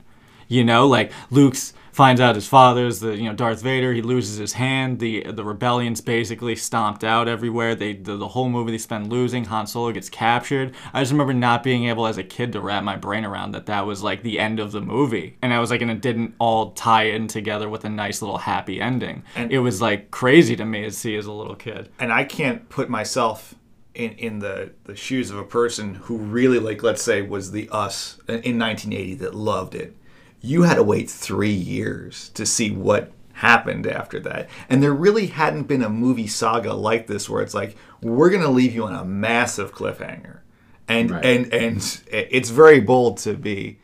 You 0.51 0.64
know, 0.64 0.87
like 0.87 1.12
Luke's 1.31 1.75
finds 1.99 2.21
out 2.21 2.37
his 2.37 2.47
father's 2.47 3.01
the 3.01 3.17
you 3.17 3.25
know 3.25 3.35
Darth 3.35 3.61
Vader. 3.61 3.93
He 3.93 4.03
loses 4.03 4.37
his 4.39 4.53
hand. 4.53 5.01
The 5.01 5.33
the 5.33 5.43
rebellion's 5.43 6.01
basically 6.01 6.55
stomped 6.55 7.03
out 7.03 7.27
everywhere. 7.27 7.75
They 7.75 7.95
the, 7.95 8.17
the 8.17 8.29
whole 8.29 8.49
movie 8.49 8.71
they 8.71 8.79
spend 8.79 9.11
losing. 9.13 9.47
Han 9.47 9.67
Solo 9.67 9.91
gets 9.91 10.09
captured. 10.09 10.77
I 10.95 11.01
just 11.03 11.11
remember 11.11 11.35
not 11.35 11.65
being 11.65 11.87
able 11.87 12.07
as 12.07 12.17
a 12.17 12.23
kid 12.23 12.53
to 12.53 12.61
wrap 12.61 12.85
my 12.85 12.95
brain 12.95 13.25
around 13.25 13.51
that 13.51 13.67
that 13.67 13.85
was 13.85 14.01
like 14.01 14.23
the 14.23 14.39
end 14.39 14.61
of 14.61 14.71
the 14.71 14.81
movie, 14.81 15.37
and 15.43 15.53
I 15.53 15.59
was 15.59 15.73
like, 15.73 15.83
and 15.83 15.91
it 15.91 16.01
didn't 16.01 16.37
all 16.39 16.71
tie 16.71 17.07
in 17.07 17.27
together 17.27 17.69
with 17.69 17.85
a 17.85 17.89
nice 17.89 18.23
little 18.23 18.39
happy 18.39 18.81
ending. 18.81 19.25
And- 19.35 19.53
it 19.53 19.59
was 19.59 19.83
like 19.83 20.13
crazy 20.13 20.55
to 20.55 20.65
me 20.65 20.83
to 20.85 20.93
see 20.93 21.17
as 21.17 21.27
a 21.27 21.33
little 21.33 21.57
kid. 21.57 21.89
and 21.99 22.13
I 22.13 22.23
can't 22.23 22.69
put 22.69 22.89
myself 22.89 23.57
in, 23.97 24.13
in 24.13 24.39
the, 24.39 24.71
the 24.85 24.95
shoes 24.95 25.33
of 25.33 25.39
a 25.39 25.45
person 25.45 25.95
who 25.95 26.17
really 26.17 26.61
like 26.61 26.85
let's 26.85 27.03
say 27.03 27.23
was 27.23 27.51
the 27.51 27.69
us 27.71 28.19
in 28.29 28.57
1980 28.57 29.15
that 29.17 29.35
loved 29.35 29.75
it. 29.75 29.97
You 30.40 30.62
had 30.62 30.74
to 30.77 30.83
wait 30.83 31.11
three 31.11 31.53
years 31.53 32.29
to 32.31 32.46
see 32.46 32.70
what 32.70 33.12
happened 33.35 33.87
after 33.87 34.18
that, 34.20 34.48
and 34.68 34.83
there 34.83 34.92
really 34.94 35.27
hadn't 35.27 35.64
been 35.64 35.83
a 35.83 35.88
movie 35.88 36.27
saga 36.27 36.74
like 36.74 37.07
this 37.07 37.29
where 37.29 37.42
it's 37.42 37.55
like 37.55 37.77
we're 38.03 38.31
gonna 38.31 38.51
leave 38.51 38.74
you 38.74 38.85
on 38.85 38.94
a 38.94 39.05
massive 39.05 39.74
cliffhanger, 39.74 40.38
and 40.87 41.11
Right. 41.11 41.24
and 41.24 41.53
and 41.53 42.01
it's 42.11 42.51
very 42.51 42.81
bold 42.81 43.18
to 43.18 43.35
be. 43.35 43.79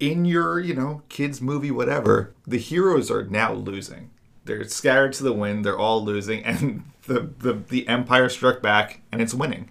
In 0.00 0.24
your 0.24 0.58
you 0.58 0.74
know 0.74 1.02
kids 1.08 1.40
movie 1.40 1.70
whatever 1.70 2.34
the 2.46 2.58
heroes 2.58 3.08
are 3.10 3.24
now 3.24 3.52
losing. 3.52 4.10
They're 4.44 4.64
scattered 4.64 5.12
to 5.14 5.22
the 5.22 5.32
wind 5.32 5.64
they're 5.64 5.78
all 5.78 6.04
losing 6.04 6.44
and 6.50 6.84
the 7.06 7.30
the, 7.38 7.52
the 7.52 7.86
empire 7.86 8.28
struck 8.28 8.60
back 8.62 9.00
and 9.12 9.22
it's 9.22 9.32
winning. 9.34 9.70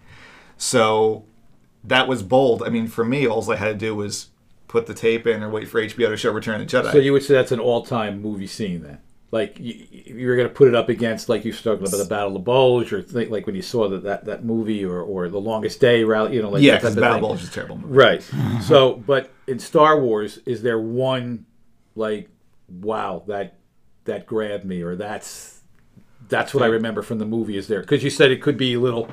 So 0.57 1.25
that 1.83 2.07
was 2.07 2.23
bold. 2.23 2.63
I 2.63 2.69
mean 2.69 2.87
for 2.87 3.03
me 3.03 3.27
all 3.27 3.49
i 3.51 3.57
had 3.57 3.67
to 3.79 3.85
do 3.85 3.93
was 3.93 4.27
put 4.69 4.86
the 4.86 4.93
tape 4.93 5.27
in 5.27 5.43
or 5.43 5.49
wait 5.49 5.67
for 5.67 5.82
hbo 5.82 6.08
to 6.10 6.15
show 6.15 6.32
return 6.32 6.62
of 6.62 6.67
the 6.69 6.77
jedi 6.77 6.91
So 6.93 6.99
you 6.99 7.12
would 7.12 7.23
say 7.23 7.34
that's 7.34 7.51
an 7.51 7.60
all-time 7.60 8.21
movie 8.21 8.47
scene 8.47 8.84
then? 8.84 8.99
Like 9.32 9.60
you, 9.60 9.86
you're 9.91 10.36
going 10.38 10.47
to 10.47 10.53
put 10.53 10.67
it 10.69 10.73
up 10.75 10.89
against, 10.89 11.27
like 11.29 11.45
you 11.45 11.53
talking 11.53 11.86
about 11.86 11.97
the 11.97 12.05
Battle 12.05 12.36
of 12.36 12.43
Bulge, 12.43 12.91
or 12.93 13.01
think, 13.03 13.29
like 13.29 13.45
when 13.45 13.53
you 13.55 13.62
saw 13.62 13.88
that, 13.89 14.01
that 14.03 14.25
that 14.25 14.43
movie, 14.43 14.84
or, 14.84 15.01
or 15.03 15.29
the 15.29 15.39
Longest 15.39 15.79
Day 15.79 16.03
rally, 16.03 16.36
you 16.36 16.41
know, 16.41 16.49
like 16.49 16.63
yeah 16.63 16.77
because 16.77 16.95
of 16.95 17.01
battle 17.01 17.17
thing. 17.17 17.21
bulge 17.27 17.43
is 17.43 17.49
a 17.49 17.51
terrible 17.51 17.77
movie 17.77 17.93
Right. 17.93 18.23
so, 18.63 18.95
but 18.95 19.32
in 19.45 19.60
Star 19.60 19.99
Wars, 19.99 20.39
is 20.47 20.63
there 20.63 20.79
one 20.79 21.45
like, 21.95 22.29
wow, 22.69 23.21
that 23.27 23.60
that 24.05 24.25
grabbed 24.25 24.65
me, 24.65 24.82
or 24.82 24.95
that's 24.95 25.62
that's 26.27 26.51
what 26.53 26.63
I 26.63 26.67
remember 26.67 27.03
from 27.03 27.19
the 27.19 27.25
movie? 27.25 27.55
Is 27.58 27.67
there? 27.67 27.82
Because 27.82 28.03
you 28.03 28.10
said 28.10 28.32
it 28.32 28.41
could 28.41 28.58
be 28.58 28.73
a 28.73 28.79
little 28.79 29.12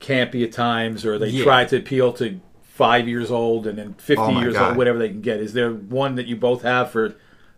campy 0.00 0.44
at 0.44 0.52
times, 0.52 1.04
or 1.04 1.18
they 1.18 1.28
Yeah. 1.30 1.42
tried 1.42 1.68
to 1.70 1.78
appeal 1.78 2.12
to 2.14 2.40
five 2.82 3.08
years 3.08 3.30
old 3.30 3.66
and 3.66 3.78
then 3.78 3.94
fifty 3.94 4.22
Oh 4.22 4.30
my 4.32 4.42
years 4.42 4.54
God. 4.54 4.68
old, 4.70 4.76
whatever 4.76 4.98
they 4.98 5.08
can 5.08 5.20
get. 5.20 5.40
Is 5.40 5.52
there 5.52 5.72
one 5.72 6.16
that 6.16 6.26
you 6.26 6.36
both 6.36 6.62
have 6.62 6.90
for 6.90 7.14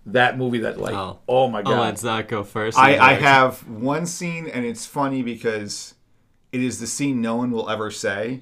that 0.06 0.36
movie 0.36 0.58
that 0.58 0.78
like, 0.78 0.94
oh, 0.94 1.20
Oh. 1.28 1.48
my 1.48 1.58
I'll 1.58 1.64
god, 1.64 1.80
let 1.80 1.98
Zach 1.98 2.28
go 2.28 2.42
first. 2.42 2.78
I, 2.78 2.98
I 2.98 3.12
have 3.14 3.66
one 3.66 4.06
scene 4.06 4.46
and 4.46 4.64
it's 4.66 4.84
funny 4.86 5.22
because 5.22 5.94
it 6.52 6.62
is 6.62 6.78
the 6.78 6.86
scene 6.86 7.20
no 7.20 7.36
one 7.36 7.50
will 7.50 7.68
ever 7.68 7.90
say 7.90 8.40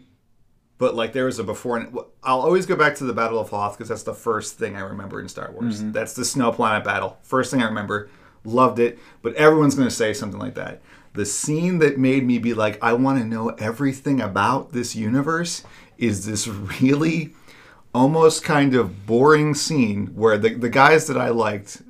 but 0.83 0.97
like 0.97 1.12
there 1.12 1.27
was 1.27 1.38
a 1.38 1.45
before 1.45 1.79
and 1.79 1.97
i'll 2.25 2.40
always 2.40 2.66
go 2.66 2.75
back 2.77 2.95
to 2.97 3.05
the 3.05 3.12
battle 3.12 3.38
of 3.38 3.49
hoth 3.51 3.75
because 3.79 3.88
that's 3.88 4.03
the 4.03 4.12
first 4.12 4.59
thing 4.59 4.77
i 4.77 4.81
remember 4.81 5.21
in 5.21 5.29
star 5.29 5.51
wars 5.53 5.81
mm-hmm. 5.81 5.92
that's 5.92 6.12
the 6.14 6.25
snow 6.25 6.51
planet 6.51 6.85
battle 6.85 7.16
first 7.23 7.51
thing 7.51 7.62
i 7.62 7.64
remember 7.64 8.11
loved 8.45 8.79
it 8.81 8.99
but 9.23 9.33
everyone's 9.37 9.77
going 9.77 9.88
to 9.88 9.95
say 9.95 10.12
something 10.12 10.40
like 10.40 10.55
that 10.55 10.83
the 11.14 11.25
scene 11.25 11.79
that 11.79 11.99
made 11.99 12.27
me 12.27 12.37
be 12.37 12.53
like 12.53 12.83
i 12.83 12.92
want 12.92 13.18
to 13.18 13.25
know 13.25 13.51
everything 13.51 14.21
about 14.21 14.73
this 14.73 14.97
universe 14.97 15.62
is 16.03 16.27
this 16.27 16.49
really 16.83 17.33
almost 17.95 18.43
kind 18.43 18.75
of 18.75 19.07
boring 19.07 19.55
scene 19.55 20.09
where 20.09 20.37
the, 20.37 20.55
the 20.55 20.69
guys 20.69 21.07
that 21.07 21.17
i 21.17 21.29
liked 21.29 21.83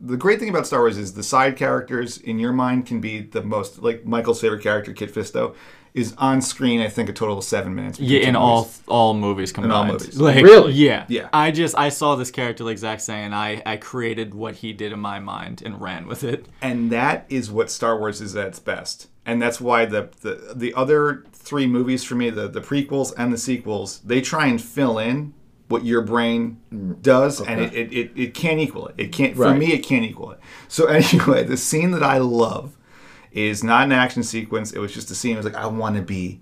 the 0.00 0.16
great 0.16 0.38
thing 0.38 0.48
about 0.50 0.66
Star 0.66 0.80
Wars 0.80 0.98
is 0.98 1.14
the 1.14 1.22
side 1.22 1.56
characters 1.56 2.18
in 2.18 2.38
your 2.38 2.52
mind 2.52 2.86
can 2.86 3.00
be 3.00 3.20
the 3.20 3.42
most 3.42 3.82
like 3.82 4.04
Michael's 4.04 4.40
favorite 4.40 4.62
character, 4.62 4.92
Kit 4.92 5.14
Fisto, 5.14 5.54
is 5.94 6.14
on 6.18 6.42
screen. 6.42 6.80
I 6.80 6.88
think 6.88 7.08
a 7.08 7.12
total 7.12 7.38
of 7.38 7.44
seven 7.44 7.74
minutes. 7.74 7.98
Yeah, 7.98 8.20
in 8.20 8.36
all 8.36 8.62
movies. 8.62 8.82
all 8.86 9.14
movies 9.14 9.52
combined. 9.52 9.72
In 9.72 9.76
all 9.76 9.92
movies. 9.92 10.20
Like, 10.20 10.44
Really? 10.44 10.74
Yeah. 10.74 11.06
Yeah. 11.08 11.28
I 11.32 11.50
just 11.50 11.76
I 11.76 11.88
saw 11.88 12.16
this 12.16 12.30
character 12.30 12.64
like 12.64 12.78
Zach 12.78 13.00
saying 13.00 13.32
I 13.32 13.62
I 13.64 13.76
created 13.76 14.34
what 14.34 14.56
he 14.56 14.72
did 14.72 14.92
in 14.92 15.00
my 15.00 15.18
mind 15.20 15.62
and 15.64 15.80
ran 15.80 16.06
with 16.06 16.24
it. 16.24 16.46
and 16.60 16.90
that 16.92 17.26
is 17.28 17.50
what 17.50 17.70
Star 17.70 17.98
Wars 17.98 18.20
is 18.20 18.36
at 18.36 18.48
its 18.48 18.58
best. 18.58 19.08
And 19.28 19.42
that's 19.42 19.60
why 19.60 19.84
the 19.84 20.08
the, 20.22 20.54
the 20.56 20.72
other 20.72 21.22
three 21.34 21.66
movies 21.66 22.02
for 22.02 22.14
me, 22.14 22.30
the, 22.30 22.48
the 22.48 22.62
prequels 22.62 23.12
and 23.18 23.30
the 23.30 23.36
sequels, 23.36 24.00
they 24.00 24.22
try 24.22 24.46
and 24.46 24.60
fill 24.60 24.98
in 24.98 25.34
what 25.68 25.84
your 25.84 26.00
brain 26.00 26.58
does, 27.02 27.42
and 27.42 27.60
it, 27.60 27.74
it, 27.74 27.92
it, 27.92 28.12
it 28.16 28.34
can't 28.34 28.58
equal 28.58 28.88
it. 28.88 28.94
It 28.96 29.12
can't 29.12 29.36
for 29.36 29.52
me. 29.52 29.74
It 29.74 29.80
can't 29.80 30.02
equal 30.02 30.30
it. 30.30 30.40
So 30.66 30.86
anyway, 30.86 31.44
the 31.44 31.58
scene 31.58 31.90
that 31.90 32.02
I 32.02 32.16
love 32.16 32.74
is 33.30 33.62
not 33.62 33.84
an 33.84 33.92
action 33.92 34.22
sequence. 34.22 34.72
It 34.72 34.78
was 34.78 34.94
just 34.94 35.10
a 35.10 35.14
scene. 35.14 35.34
It 35.34 35.36
was 35.36 35.44
like 35.44 35.56
I 35.56 35.66
want 35.66 35.96
to 35.96 36.02
be 36.02 36.40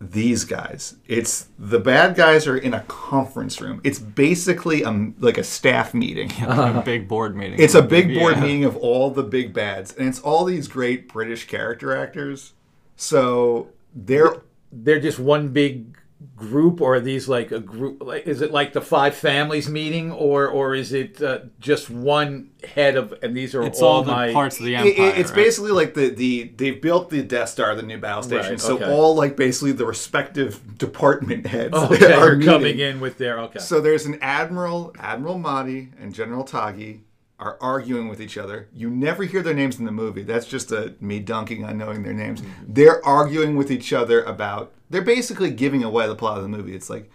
these 0.00 0.44
guys. 0.44 0.96
It's 1.08 1.48
the 1.58 1.80
bad 1.80 2.14
guys 2.14 2.46
are 2.46 2.56
in 2.56 2.72
a 2.72 2.80
conference 2.82 3.60
room. 3.60 3.80
It's 3.82 3.98
basically 3.98 4.82
a, 4.84 5.12
like 5.18 5.38
a 5.38 5.44
staff 5.44 5.92
meeting. 5.92 6.28
Like 6.40 6.74
a 6.76 6.82
big 6.84 7.08
board 7.08 7.36
meeting. 7.36 7.58
It's 7.58 7.74
a 7.74 7.82
big 7.82 8.14
board 8.14 8.36
Yeah. 8.36 8.42
meeting 8.42 8.64
of 8.64 8.76
all 8.76 9.10
the 9.10 9.24
big 9.24 9.52
bads, 9.52 9.94
and 9.96 10.06
it's 10.08 10.20
all 10.20 10.44
these 10.44 10.68
great 10.68 11.08
British 11.08 11.46
character 11.48 11.96
actors. 11.96 12.52
So 12.96 13.68
they're 13.94 14.42
They're 14.70 15.00
just 15.00 15.18
one 15.18 15.48
big 15.48 15.96
group, 16.36 16.80
or 16.80 16.96
are 16.96 17.00
these 17.00 17.28
like 17.28 17.52
a 17.52 17.60
group? 17.60 18.02
Like, 18.02 18.26
is 18.26 18.40
it 18.42 18.50
like 18.52 18.72
the 18.72 18.80
five 18.80 19.14
families 19.14 19.68
meeting, 19.68 20.10
or 20.12 20.48
or 20.48 20.74
is 20.74 20.92
it 20.92 21.22
uh, 21.22 21.40
just 21.60 21.90
one 21.90 22.50
head 22.74 22.96
of? 22.96 23.14
And 23.22 23.36
these 23.36 23.54
are 23.54 23.62
It's 23.62 23.80
all, 23.80 23.96
all 23.98 24.02
the 24.02 24.12
my 24.12 24.32
parts 24.32 24.58
of 24.58 24.64
the 24.66 24.74
empire. 24.76 24.92
it- 24.92 25.18
it's 25.18 25.30
right? 25.30 25.36
basically 25.36 25.70
like 25.72 25.94
the 25.94 26.08
the 26.10 26.52
they've 26.56 26.80
built 26.80 27.10
the 27.10 27.22
Death 27.22 27.50
Star, 27.50 27.74
the 27.74 27.82
new 27.82 27.98
battle 27.98 28.22
station. 28.22 28.52
Right, 28.52 28.60
so 28.60 28.84
all 28.90 29.14
like 29.14 29.36
basically 29.36 29.72
the 29.72 29.86
respective 29.86 30.76
department 30.78 31.46
heads 31.46 31.74
Okay, 31.76 32.12
are 32.12 32.32
are 32.32 32.40
coming 32.40 32.78
in 32.78 33.00
with 33.00 33.18
their 33.18 33.38
okay. 33.40 33.58
So 33.60 33.80
there's 33.80 34.06
an 34.06 34.18
admiral, 34.20 34.92
Admiral 34.98 35.36
Motti, 35.38 35.90
and 36.00 36.14
General 36.14 36.44
Tagge 36.44 37.00
are 37.38 37.56
arguing 37.60 38.08
with 38.08 38.20
each 38.20 38.36
other. 38.36 38.68
You 38.72 38.90
never 38.90 39.24
hear 39.24 39.42
their 39.42 39.54
names 39.54 39.78
in 39.78 39.84
the 39.84 39.92
movie. 39.92 40.22
That's 40.22 40.46
just 40.46 40.72
a 40.72 40.94
me 41.00 41.20
dunking 41.20 41.64
on 41.64 41.78
knowing 41.78 42.02
their 42.02 42.12
names. 42.12 42.40
Mm-hmm. 42.40 42.72
They're 42.72 43.04
arguing 43.04 43.56
with 43.56 43.70
each 43.70 43.92
other 43.92 44.22
about. 44.24 44.72
They're 44.90 45.02
basically 45.02 45.50
giving 45.50 45.84
away 45.84 46.06
the 46.08 46.16
plot 46.16 46.38
of 46.38 46.42
the 46.42 46.48
movie. 46.48 46.74
It's 46.74 46.90
like 46.90 47.10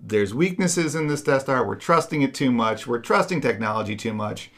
there's 0.00 0.32
weaknesses 0.32 0.94
in 0.94 1.08
this 1.08 1.22
Death 1.22 1.42
Star. 1.42 1.66
We're 1.66 1.74
trusting 1.74 2.22
it 2.22 2.34
too 2.34 2.50
much. 2.50 2.86
We're 2.86 3.00
trusting 3.00 3.40
technology 3.40 3.96
too 3.96 4.14
much. 4.14 4.50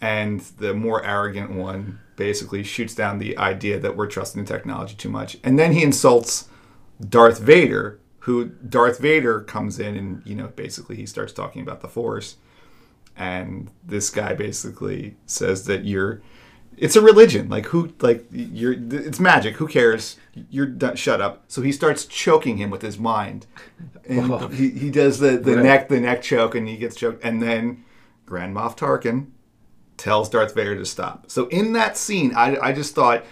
And 0.00 0.40
the 0.40 0.74
more 0.74 1.04
arrogant 1.04 1.50
one 1.50 2.00
basically 2.16 2.62
shoots 2.62 2.94
down 2.94 3.18
the 3.18 3.36
idea 3.36 3.78
that 3.78 3.96
we're 3.96 4.06
trusting 4.06 4.42
the 4.42 4.48
technology 4.48 4.94
too 4.94 5.10
much. 5.10 5.36
And 5.44 5.58
then 5.58 5.72
he 5.72 5.82
insults 5.82 6.48
Darth 7.06 7.38
Vader, 7.38 8.00
who 8.20 8.46
Darth 8.46 8.98
Vader 8.98 9.40
comes 9.40 9.78
in 9.78 9.96
and, 9.96 10.22
you 10.24 10.34
know, 10.34 10.48
basically 10.48 10.96
he 10.96 11.06
starts 11.06 11.32
talking 11.32 11.62
about 11.62 11.80
the 11.80 11.88
Force. 11.88 12.36
And 13.16 13.70
this 13.84 14.10
guy 14.10 14.34
basically 14.34 15.16
says 15.26 15.66
that 15.66 15.84
you're 15.84 16.22
it's 16.76 16.96
a 16.96 17.02
religion. 17.02 17.48
Like 17.48 17.66
who 17.66 17.92
like 18.00 18.26
you're 18.30 18.74
it's 18.74 19.20
magic. 19.20 19.56
Who 19.56 19.68
cares? 19.68 20.16
You're 20.50 20.66
done, 20.66 20.96
shut 20.96 21.20
up. 21.20 21.44
So 21.48 21.62
he 21.62 21.72
starts 21.72 22.06
choking 22.06 22.56
him 22.56 22.70
with 22.70 22.82
his 22.82 22.98
mind. 22.98 23.46
And 24.08 24.32
oh. 24.32 24.48
he, 24.48 24.70
he 24.70 24.90
does 24.90 25.18
the, 25.18 25.36
the 25.36 25.56
Right. 25.56 25.64
neck 25.64 25.88
the 25.88 26.00
neck 26.00 26.22
choke 26.22 26.54
and 26.54 26.66
he 26.66 26.76
gets 26.76 26.96
choked 26.96 27.22
and 27.24 27.42
then 27.42 27.84
Grand 28.26 28.56
Moff 28.56 28.76
Tarkin 28.76 29.26
tells 29.96 30.28
Darth 30.30 30.54
Vader 30.54 30.74
to 30.74 30.86
stop. 30.86 31.30
So 31.30 31.46
in 31.48 31.74
that 31.74 31.96
scene, 31.96 32.34
I, 32.34 32.56
I 32.60 32.72
just 32.72 32.94
thought 32.94 33.24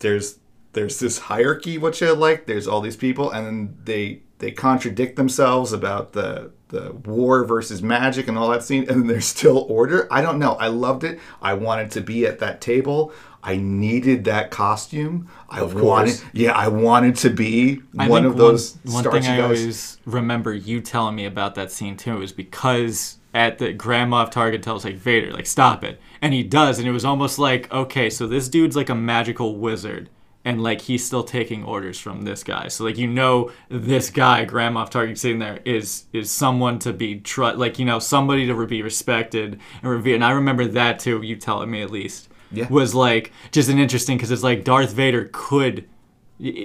there's 0.00 0.38
there's 0.72 0.98
this 1.00 1.18
hierarchy 1.18 1.78
which 1.78 2.02
I 2.02 2.10
like. 2.10 2.46
There's 2.46 2.68
all 2.68 2.80
these 2.82 2.96
people, 2.96 3.30
and 3.30 3.46
then 3.46 3.78
they 3.84 4.22
they 4.38 4.50
contradict 4.50 5.16
themselves 5.16 5.72
about 5.72 6.12
the 6.12 6.52
the 6.68 6.92
war 7.04 7.44
versus 7.44 7.82
magic 7.82 8.26
and 8.28 8.36
all 8.36 8.48
that 8.50 8.62
scene, 8.64 8.82
and 8.88 9.00
then 9.02 9.06
there's 9.06 9.26
still 9.26 9.66
order. 9.68 10.08
I 10.10 10.20
don't 10.22 10.38
know. 10.38 10.52
I 10.54 10.66
loved 10.68 11.04
it. 11.04 11.20
I 11.40 11.54
wanted 11.54 11.90
to 11.92 12.00
be 12.00 12.26
at 12.26 12.38
that 12.40 12.60
table. 12.60 13.12
I 13.42 13.56
needed 13.56 14.24
that 14.24 14.50
costume. 14.50 15.28
I 15.48 15.60
Of 15.60 15.74
wanted, 15.80 16.16
course. 16.18 16.24
yeah, 16.32 16.50
I 16.52 16.66
wanted 16.66 17.14
to 17.16 17.30
be 17.30 17.80
I 17.96 18.08
one 18.08 18.24
of 18.26 18.36
those 18.36 18.76
One, 18.84 19.04
one 19.04 19.04
thing 19.04 19.22
I 19.30 19.36
guys. 19.36 19.40
always 19.44 19.98
remember 20.04 20.52
you 20.52 20.80
telling 20.80 21.14
me 21.14 21.24
about 21.26 21.54
that 21.54 21.70
scene 21.70 21.96
too 21.96 22.22
is 22.22 22.32
because 22.32 23.18
at 23.32 23.58
the 23.58 23.72
Grand 23.72 24.10
Moff 24.12 24.32
Tarkin 24.32 24.62
tells 24.62 24.84
like 24.84 24.96
Vader 24.96 25.32
like 25.32 25.46
stop 25.46 25.84
it, 25.84 26.00
and 26.20 26.34
he 26.34 26.42
does, 26.42 26.80
and 26.80 26.88
it 26.88 26.92
was 26.92 27.04
almost 27.04 27.38
like 27.38 27.72
okay, 27.72 28.10
so 28.10 28.26
this 28.26 28.48
dude's 28.48 28.74
like 28.74 28.88
a 28.88 28.94
magical 28.96 29.56
wizard. 29.56 30.10
And 30.46 30.62
like 30.62 30.80
he's 30.82 31.04
still 31.04 31.24
taking 31.24 31.64
orders 31.64 31.98
from 31.98 32.22
this 32.22 32.44
guy, 32.44 32.68
so 32.68 32.84
like 32.84 32.96
you 32.96 33.08
know 33.08 33.50
this 33.68 34.10
guy, 34.10 34.44
Grand 34.44 34.76
Moff 34.76 34.90
Tarkin, 34.92 35.18
sitting 35.18 35.40
there 35.40 35.58
is 35.64 36.04
is 36.12 36.30
someone 36.30 36.78
to 36.78 36.92
be 36.92 37.18
tr- 37.20 37.56
like 37.64 37.78
you 37.80 37.84
know 37.84 37.98
somebody 37.98 38.46
to 38.46 38.66
be 38.66 38.80
respected 38.80 39.58
and 39.82 39.90
revered. 39.90 40.14
And 40.14 40.24
I 40.24 40.30
remember 40.30 40.64
that 40.68 41.00
too. 41.00 41.20
You 41.22 41.34
telling 41.36 41.70
me 41.70 41.82
at 41.82 41.90
least 41.90 42.28
Yeah. 42.52 42.68
was 42.68 42.94
like 42.94 43.32
just 43.50 43.68
an 43.68 43.78
interesting 43.78 44.16
because 44.16 44.30
it's 44.30 44.44
like 44.44 44.62
Darth 44.62 44.92
Vader 44.92 45.28
could 45.32 45.88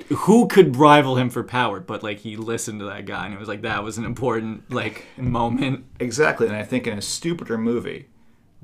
who 0.10 0.48
could 0.48 0.76
rival 0.76 1.16
him 1.16 1.30
for 1.30 1.44
power 1.44 1.80
but 1.80 2.04
like 2.04 2.20
he 2.20 2.36
listened 2.36 2.80
to 2.82 2.86
that 2.86 3.06
guy 3.06 3.26
and 3.26 3.34
it 3.34 3.40
was 3.40 3.48
like 3.48 3.62
that 3.62 3.82
was 3.84 3.98
an 3.98 4.04
important 4.06 4.70
like 4.70 5.06
moment 5.18 5.86
Exactly, 6.00 6.46
and 6.48 6.56
I 6.56 6.64
think 6.64 6.86
in 6.88 6.98
a 6.98 7.02
stupider 7.02 7.58
movie, 7.58 8.10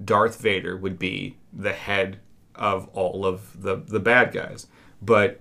Darth 0.03 0.39
Vader 0.41 0.75
would 0.75 0.99
be 0.99 1.37
the 1.53 1.71
head 1.73 2.19
of 2.55 2.87
all 2.89 3.25
of 3.25 3.61
the 3.63 3.77
the 3.77 3.99
bad 3.99 4.33
guys. 4.33 4.67
But 5.01 5.39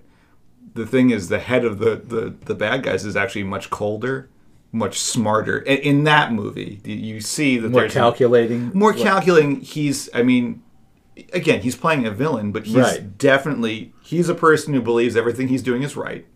the 0.75 0.87
thing 0.87 1.11
is, 1.11 1.29
the 1.29 1.38
head 1.38 1.64
of 1.64 1.79
the 1.79 1.97
the, 1.97 2.35
the 2.45 2.55
bad 2.55 2.83
guys 2.83 3.05
is 3.05 3.16
actually 3.16 3.45
much 3.45 3.71
colder, 3.71 4.29
much 4.73 4.99
smarter. 5.01 5.59
In, 5.59 5.79
in 5.79 6.05
that 6.05 6.33
movie, 6.33 6.81
you- 6.85 6.95
you 6.95 7.21
see 7.21 7.59
that 7.59 7.71
more 7.71 7.88
calculating. 7.88 8.71
more 8.75 8.92
calculating. 8.92 9.61
He's, 9.62 10.11
I 10.14 10.23
mean, 10.23 10.62
again, 11.33 11.61
he's 11.62 11.77
playing 11.77 12.07
a 12.07 12.11
villain, 12.11 12.53
but 12.53 12.66
he's 12.66 12.77
Right. 12.77 13.16
definitely 13.19 13.95
he's 14.03 14.29
a 14.29 14.35
person 14.35 14.75
who 14.75 14.83
believes 14.83 15.16
everything 15.16 15.49
he's 15.49 15.62
doing 15.62 15.83
is 15.83 15.97
right, 15.97 16.27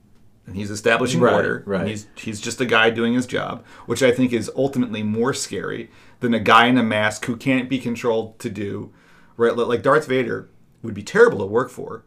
and 0.47 0.57
he's 0.57 0.71
establishing 0.71 1.21
Right, 1.21 1.35
order. 1.35 1.63
right. 1.67 1.81
And 1.83 1.91
he's 1.91 2.07
he's 2.15 2.41
just 2.41 2.61
a 2.63 2.67
guy 2.67 2.89
doing 2.89 3.13
his 3.13 3.27
job, 3.27 3.63
which 3.87 4.03
I 4.03 4.11
think 4.11 4.33
is 4.33 4.51
ultimately 4.57 5.03
more 5.03 5.35
scary 5.35 5.91
than 6.21 6.33
a 6.33 6.41
guy 6.41 6.67
in 6.67 6.79
a 6.79 6.83
mask 6.83 7.27
who 7.27 7.37
can't 7.37 7.69
be 7.69 7.79
controlled 7.79 8.39
to 8.39 8.49
do 8.49 8.91
right. 9.37 9.55
Like 9.55 9.83
Darth 9.83 10.07
Vader 10.07 10.49
would 10.83 10.95
be 10.95 11.03
terrible 11.03 11.39
to 11.41 11.47
work 11.47 11.69
for, 11.69 12.05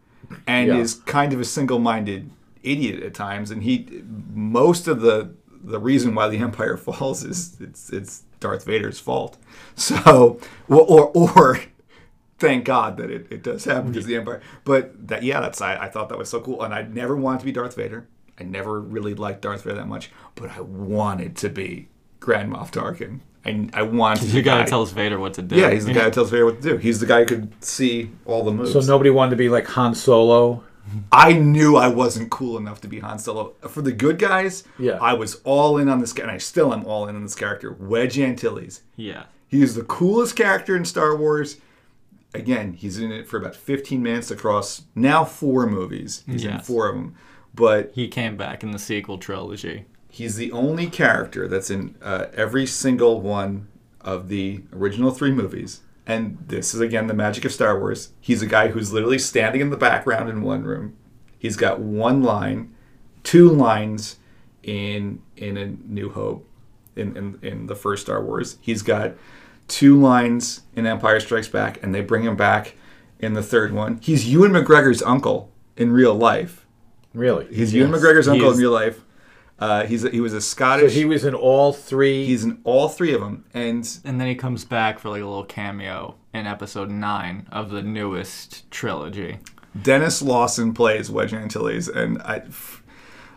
and 0.47 0.67
Yeah. 0.69 0.77
is 0.77 0.95
kind 0.95 1.33
of 1.33 1.39
a 1.39 1.45
single-minded 1.45 2.29
idiot 2.63 3.03
at 3.03 3.13
times. 3.13 3.51
And 3.51 3.63
he 3.63 4.03
most 4.33 4.87
of 4.87 5.01
the 5.01 5.33
the 5.63 5.79
reason 5.79 6.13
why 6.15 6.27
the 6.27 6.37
Empire 6.39 6.77
falls 6.87 7.23
is 7.23 7.57
it's 7.59 7.89
it's 7.91 8.23
Darth 8.39 8.65
Vader's 8.65 8.99
fault. 8.99 9.37
So 9.75 10.39
or 10.67 11.11
or, 11.15 11.59
thank 12.39 12.65
God 12.65 12.97
that 12.97 13.09
it, 13.09 13.27
it 13.31 13.43
does 13.43 13.65
happen 13.65 13.91
because 13.91 14.05
the 14.05 14.15
Empire. 14.15 14.41
But 14.65 15.07
that 15.07 15.23
yeah, 15.23 15.39
that's 15.41 15.61
I, 15.61 15.77
I 15.77 15.89
thought 15.89 16.09
that 16.09 16.17
was 16.17 16.29
so 16.29 16.41
cool, 16.41 16.61
and 16.63 16.73
I 16.73 16.81
never 16.83 17.15
wanted 17.15 17.39
to 17.39 17.45
be 17.45 17.51
Darth 17.51 17.75
Vader. 17.75 18.07
I 18.39 18.43
never 18.43 18.79
really 18.79 19.13
liked 19.13 19.41
Darth 19.41 19.63
Vader 19.63 19.75
that 19.77 19.87
much, 19.87 20.11
but 20.35 20.49
I 20.51 20.61
wanted 20.61 21.35
to 21.37 21.49
be 21.49 21.87
Grand 22.19 22.51
Moff 22.51 22.71
Tarkin. 22.71 23.19
I, 23.45 23.69
I 23.73 23.81
wanted 23.83 24.21
to 24.21 24.25
be 24.27 24.37
you 24.37 24.41
gotta 24.41 24.63
guy- 24.63 24.69
tell 24.69 24.85
Vader 24.85 25.19
what 25.19 25.33
to 25.35 25.41
do 25.41 25.55
Yeah, 25.57 25.71
he's 25.71 25.85
the 25.85 25.93
guy 25.93 26.03
who 26.05 26.11
tells 26.11 26.29
Vader 26.29 26.45
what 26.45 26.61
to 26.61 26.69
do. 26.69 26.77
He's 26.77 26.99
the 26.99 27.05
guy 27.05 27.19
who 27.19 27.25
could 27.25 27.63
see 27.63 28.11
all 28.25 28.43
the 28.43 28.51
moves. 28.51 28.71
So 28.73 28.79
nobody 28.79 29.09
wanted 29.09 29.31
to 29.31 29.35
be 29.35 29.49
like 29.49 29.65
Han 29.67 29.93
Solo. 29.95 30.63
I 31.11 31.33
knew 31.33 31.75
I 31.75 31.87
wasn't 31.87 32.29
cool 32.29 32.57
enough 32.57 32.81
to 32.81 32.87
be 32.87 32.99
Han 32.99 33.17
Solo. 33.19 33.53
For 33.69 33.81
the 33.81 33.91
good 33.91 34.19
guys, 34.19 34.63
Yeah. 34.77 34.97
I 35.01 35.13
was 35.13 35.41
all 35.43 35.77
in 35.77 35.87
on 35.89 35.99
this 35.99 36.13
guy, 36.13 36.23
and 36.23 36.31
I 36.31 36.37
still 36.37 36.73
am 36.73 36.85
all 36.85 37.07
in 37.07 37.15
on 37.15 37.23
this 37.23 37.35
character, 37.35 37.75
Wedge 37.79 38.17
Antilles. 38.19 38.81
yeah 38.95 39.23
He 39.47 39.61
is 39.61 39.75
the 39.75 39.83
coolest 39.83 40.35
character 40.35 40.75
in 40.75 40.85
Star 40.85 41.15
Wars. 41.15 41.57
Again, 42.35 42.73
he's 42.73 42.97
in 42.97 43.11
it 43.11 43.27
for 43.27 43.37
about 43.37 43.55
15 43.55 44.01
minutes 44.01 44.31
across 44.31 44.83
now 44.95 45.23
four 45.23 45.67
movies. 45.67 46.23
He's 46.25 46.43
in 46.45 46.59
four 46.59 46.89
of 46.89 46.95
them. 46.95 47.15
But 47.55 47.91
he 47.93 48.07
came 48.07 48.35
back 48.37 48.63
in 48.63 48.71
the 48.71 48.79
sequel 48.79 49.17
trilogy 49.19 49.85
he's 50.13 50.35
the 50.35 50.51
only 50.51 50.85
character 50.85 51.47
that's 51.47 51.71
in 51.71 51.95
uh, 51.99 52.27
every 52.35 52.67
single 52.67 53.19
one 53.19 53.67
of 53.99 54.27
the 54.27 54.61
original 54.71 55.09
three 55.09 55.31
movies. 55.31 55.81
And 56.05 56.37
this 56.47 56.75
is 56.75 56.81
again 56.81 57.07
the 57.07 57.15
magic 57.15 57.45
of 57.45 57.51
Star 57.51 57.79
Wars. 57.79 58.11
He's 58.21 58.41
a 58.41 58.45
guy 58.45 58.67
who's 58.67 58.93
literally 58.93 59.17
standing 59.17 59.59
in 59.59 59.71
the 59.71 59.77
background 59.77 60.29
in 60.29 60.43
one 60.43 60.63
room. 60.63 60.95
He's 61.39 61.55
got 61.55 61.79
one 61.79 62.21
line, 62.21 62.75
two 63.23 63.49
lines 63.49 64.17
in 64.61 65.21
in 65.35 65.57
a 65.57 65.65
New 65.65 66.11
Hope, 66.11 66.47
in 66.95 67.17
in, 67.17 67.39
in 67.41 67.65
the 67.65 67.75
first 67.75 68.03
Star 68.03 68.23
Wars. 68.23 68.57
He's 68.61 68.83
got 68.83 69.13
two 69.67 69.99
lines 69.99 70.61
in 70.75 70.85
Empire 70.85 71.19
Strikes 71.19 71.47
Back, 71.47 71.81
and 71.81 71.95
they 71.95 72.01
bring 72.01 72.23
him 72.23 72.35
back 72.35 72.75
in 73.19 73.33
the 73.33 73.43
third 73.43 73.73
one. 73.73 73.99
He's 74.03 74.29
Ewan 74.29 74.51
McGregor's 74.51 75.01
uncle 75.01 75.49
in 75.75 75.91
real 75.91 76.13
life. 76.13 76.67
Really? 77.13 77.47
He's 77.47 77.73
Ewan 77.73 77.91
McGregor's 77.91 78.27
uncle 78.27 78.51
in 78.51 78.57
real 78.57 78.71
life. 78.71 79.01
Uh, 79.63 79.85
he's 79.85 80.03
a, 80.03 80.09
he 80.09 80.19
was 80.19 80.33
a 80.33 80.41
So 80.41 80.45
Scottish. 80.55 80.93
he 80.93 81.05
was 81.05 81.23
in 81.23 81.33
all 81.35 81.71
three. 81.73 82.25
he's 82.25 82.43
in 82.43 82.59
all 82.63 82.89
three 82.89 83.13
of 83.13 83.21
them, 83.21 83.45
and 83.53 83.83
and 84.03 84.19
then 84.19 84.27
he 84.27 84.35
comes 84.35 84.65
back 84.65 84.99
for 84.99 85.09
like 85.09 85.21
a 85.21 85.25
little 85.25 85.45
cameo 85.45 86.15
in 86.33 86.47
episode 86.47 86.89
9 86.89 87.47
of 87.51 87.69
the 87.69 87.81
newest 87.83 88.69
trilogy 88.71 89.37
Denis 89.79 90.21
Lawson 90.21 90.73
plays 90.73 91.09
Wedge 91.09 91.33
Antilles, 91.33 91.87
and 91.87 92.21
I, 92.23 92.41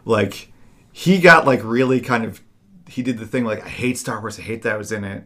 like, 0.05 0.53
he 0.93 1.19
got 1.19 1.47
like 1.47 1.61
really 1.63 2.01
kind 2.01 2.25
of, 2.25 2.43
he 2.89 3.03
did 3.03 3.19
the 3.19 3.27
thing 3.27 3.45
like 3.45 3.65
I 3.65 3.69
hate 3.69 3.99
Star 3.99 4.21
Wars, 4.21 4.39
I 4.39 4.43
hate 4.43 4.63
that 4.63 4.75
I 4.75 4.77
was 4.77 4.93
in 4.93 5.05
it, 5.05 5.25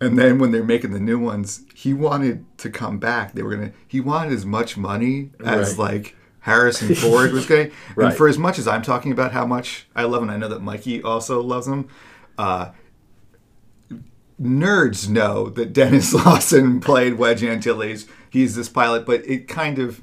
and 0.00 0.18
then 0.18 0.38
when 0.38 0.50
they're 0.52 0.64
making 0.64 0.92
the 0.92 1.00
new 1.00 1.18
ones, 1.18 1.62
he 1.74 1.92
wanted 1.92 2.44
to 2.58 2.70
come 2.70 2.98
back. 2.98 3.32
They 3.34 3.42
were 3.42 3.54
gonna, 3.54 3.72
he 3.86 4.00
wanted 4.00 4.32
as 4.32 4.44
much 4.46 4.76
money 4.76 5.30
as 5.44 5.76
Right. 5.76 5.78
like 5.94 6.16
Harrison 6.40 6.94
Ford 6.94 7.32
was 7.32 7.46
getting, 7.46 7.72
Right. 7.96 8.08
and 8.08 8.16
for 8.16 8.28
as 8.28 8.38
much 8.38 8.58
as 8.58 8.66
I'm 8.68 8.82
talking 8.82 9.12
about 9.12 9.32
how 9.32 9.44
much 9.46 9.86
I 9.94 10.04
love 10.04 10.22
him, 10.22 10.30
I 10.30 10.36
know 10.36 10.48
that 10.48 10.62
Mikey 10.62 11.02
also 11.02 11.40
loves 11.42 11.66
him. 11.66 11.88
Uh, 12.38 12.70
nerds 14.40 15.08
know 15.08 15.48
that 15.50 15.72
Denis 15.72 16.12
Lawson 16.26 16.80
played 16.80 17.14
Wedge 17.14 17.42
Antilles. 17.42 18.06
He's 18.30 18.54
this 18.54 18.68
pilot, 18.68 19.04
but 19.06 19.26
it 19.26 19.48
kind 19.48 19.78
of 19.78 20.02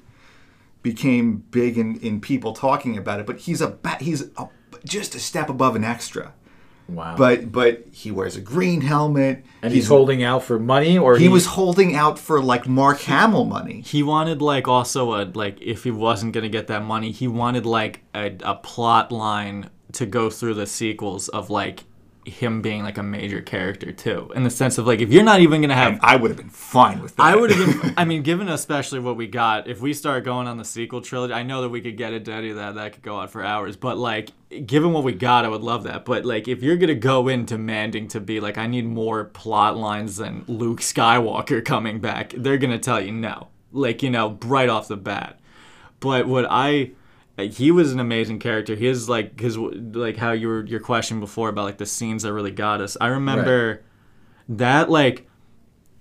became 0.82 1.38
big 1.52 1.78
in, 1.78 1.98
in 2.00 2.22
people 2.22 2.54
talking 2.54 2.98
about 2.98 3.20
it. 3.20 3.26
But 3.26 3.40
he's 3.40 3.62
a 3.62 3.78
he's 4.00 4.24
a, 4.38 4.50
just 4.84 5.16
a 5.16 5.20
step 5.20 5.50
above 5.50 5.76
an 5.76 5.84
extra. 5.84 6.34
Wow. 6.88 7.16
But 7.18 7.52
but 7.52 7.86
he 7.92 8.12
wears 8.12 8.36
a 8.36 8.42
green 8.42 8.82
helmet. 8.82 9.44
and 9.62 9.74
he's, 9.74 9.88
holding 9.88 10.24
out 10.24 10.44
for 10.44 10.60
money, 10.60 10.98
or 10.98 11.18
he 11.18 11.28
was 11.28 11.48
holding 11.48 11.96
out 11.96 12.20
for 12.20 12.42
like 12.42 12.68
Mark 12.68 13.02
Hamill 13.02 13.46
money. 13.46 13.82
He 13.82 14.04
wanted 14.04 14.42
like 14.42 14.68
also 14.68 15.14
a 15.14 15.26
like 15.26 15.62
if 15.62 15.84
he 15.84 15.92
wasn't 15.92 16.34
gonna 16.34 16.50
get 16.50 16.68
that 16.68 16.84
money, 16.84 17.12
he 17.12 17.28
wanted 17.28 17.66
like 17.66 18.02
a, 18.14 18.36
a 18.44 18.56
plot 18.56 19.12
line 19.12 19.70
to 19.94 20.06
go 20.06 20.30
through 20.30 20.54
the 20.54 20.68
sequels 20.68 21.28
of 21.30 21.50
like 21.50 21.86
him 22.26 22.62
being 22.62 22.84
like 22.84 22.98
a 22.98 23.04
major 23.04 23.42
character 23.42 23.92
too, 23.92 24.32
in 24.36 24.44
the 24.44 24.50
sense 24.50 24.78
of 24.78 24.88
like 24.88 25.00
if 25.00 25.12
you're 25.12 25.24
not 25.24 25.40
even 25.40 25.62
gonna 25.62 25.76
have 25.76 25.94
And 25.94 26.02
I 26.02 26.16
would 26.16 26.32
have 26.32 26.38
been 26.38 26.50
fine 26.50 27.02
with 27.02 27.16
that. 27.16 27.24
I 27.24 27.36
would 27.36 27.52
have 27.52 27.82
been. 27.82 27.94
I 27.98 28.06
mean, 28.06 28.24
given 28.24 28.50
especially 28.50 29.00
what 29.00 29.16
we 29.16 29.28
got, 29.28 29.68
if 29.68 29.82
we 29.82 29.94
start 29.94 30.24
going 30.24 30.48
on 30.48 30.58
the 30.58 30.66
sequel 30.66 31.02
trilogy, 31.02 31.34
I 31.34 31.44
know 31.44 31.62
that 31.62 31.70
we 31.70 31.82
could 31.82 31.98
get 31.98 32.14
into 32.14 32.32
any 32.32 32.50
of 32.50 32.56
that. 32.58 32.76
That 32.76 32.94
could 32.94 33.04
go 33.04 33.16
on 33.16 33.28
for 33.28 33.44
hours. 33.44 33.78
But 33.78 33.98
like, 33.98 34.32
given 34.66 34.92
what 34.92 35.04
we 35.04 35.14
got, 35.14 35.46
I 35.46 35.50
would 35.50 35.62
love 35.62 35.84
that. 35.84 36.06
But 36.06 36.26
like, 36.26 36.48
if 36.48 36.64
you're 36.64 36.78
gonna 36.78 36.96
go 36.96 37.28
in 37.28 37.46
demanding 37.46 38.08
to 38.10 38.20
be 38.20 38.40
like, 38.40 38.58
I 38.58 38.68
need 38.68 38.86
more 38.86 39.26
plot 39.26 39.78
lines 39.78 40.18
than 40.18 40.44
Luke 40.48 40.82
Skywalker 40.82 41.64
coming 41.64 42.00
back, 42.00 42.34
they're 42.36 42.58
gonna 42.58 42.80
tell 42.80 43.00
you 43.00 43.12
no. 43.12 43.50
Like, 43.72 44.02
you 44.02 44.10
know, 44.10 44.38
right 44.44 44.70
off 44.70 44.88
the 44.88 44.98
bat. 44.98 45.40
But 46.00 46.28
what 46.28 46.46
I 46.50 46.92
like, 47.38 47.52
he 47.54 47.72
was 47.72 47.92
an 47.92 48.00
amazing 48.00 48.40
character. 48.40 48.76
He 48.76 48.88
is 48.88 49.10
like 49.10 49.40
his 49.40 49.58
like 49.58 50.18
how 50.18 50.32
you 50.32 50.62
your 50.62 50.80
question 50.80 51.20
before 51.20 51.50
about 51.50 51.66
like 51.66 51.78
the 51.78 51.86
scenes 51.86 52.24
that 52.24 52.34
really 52.34 52.52
got 52.52 52.82
us. 52.82 52.96
I 53.00 53.08
remember 53.08 53.84
that 54.50 54.90
like 54.90 55.28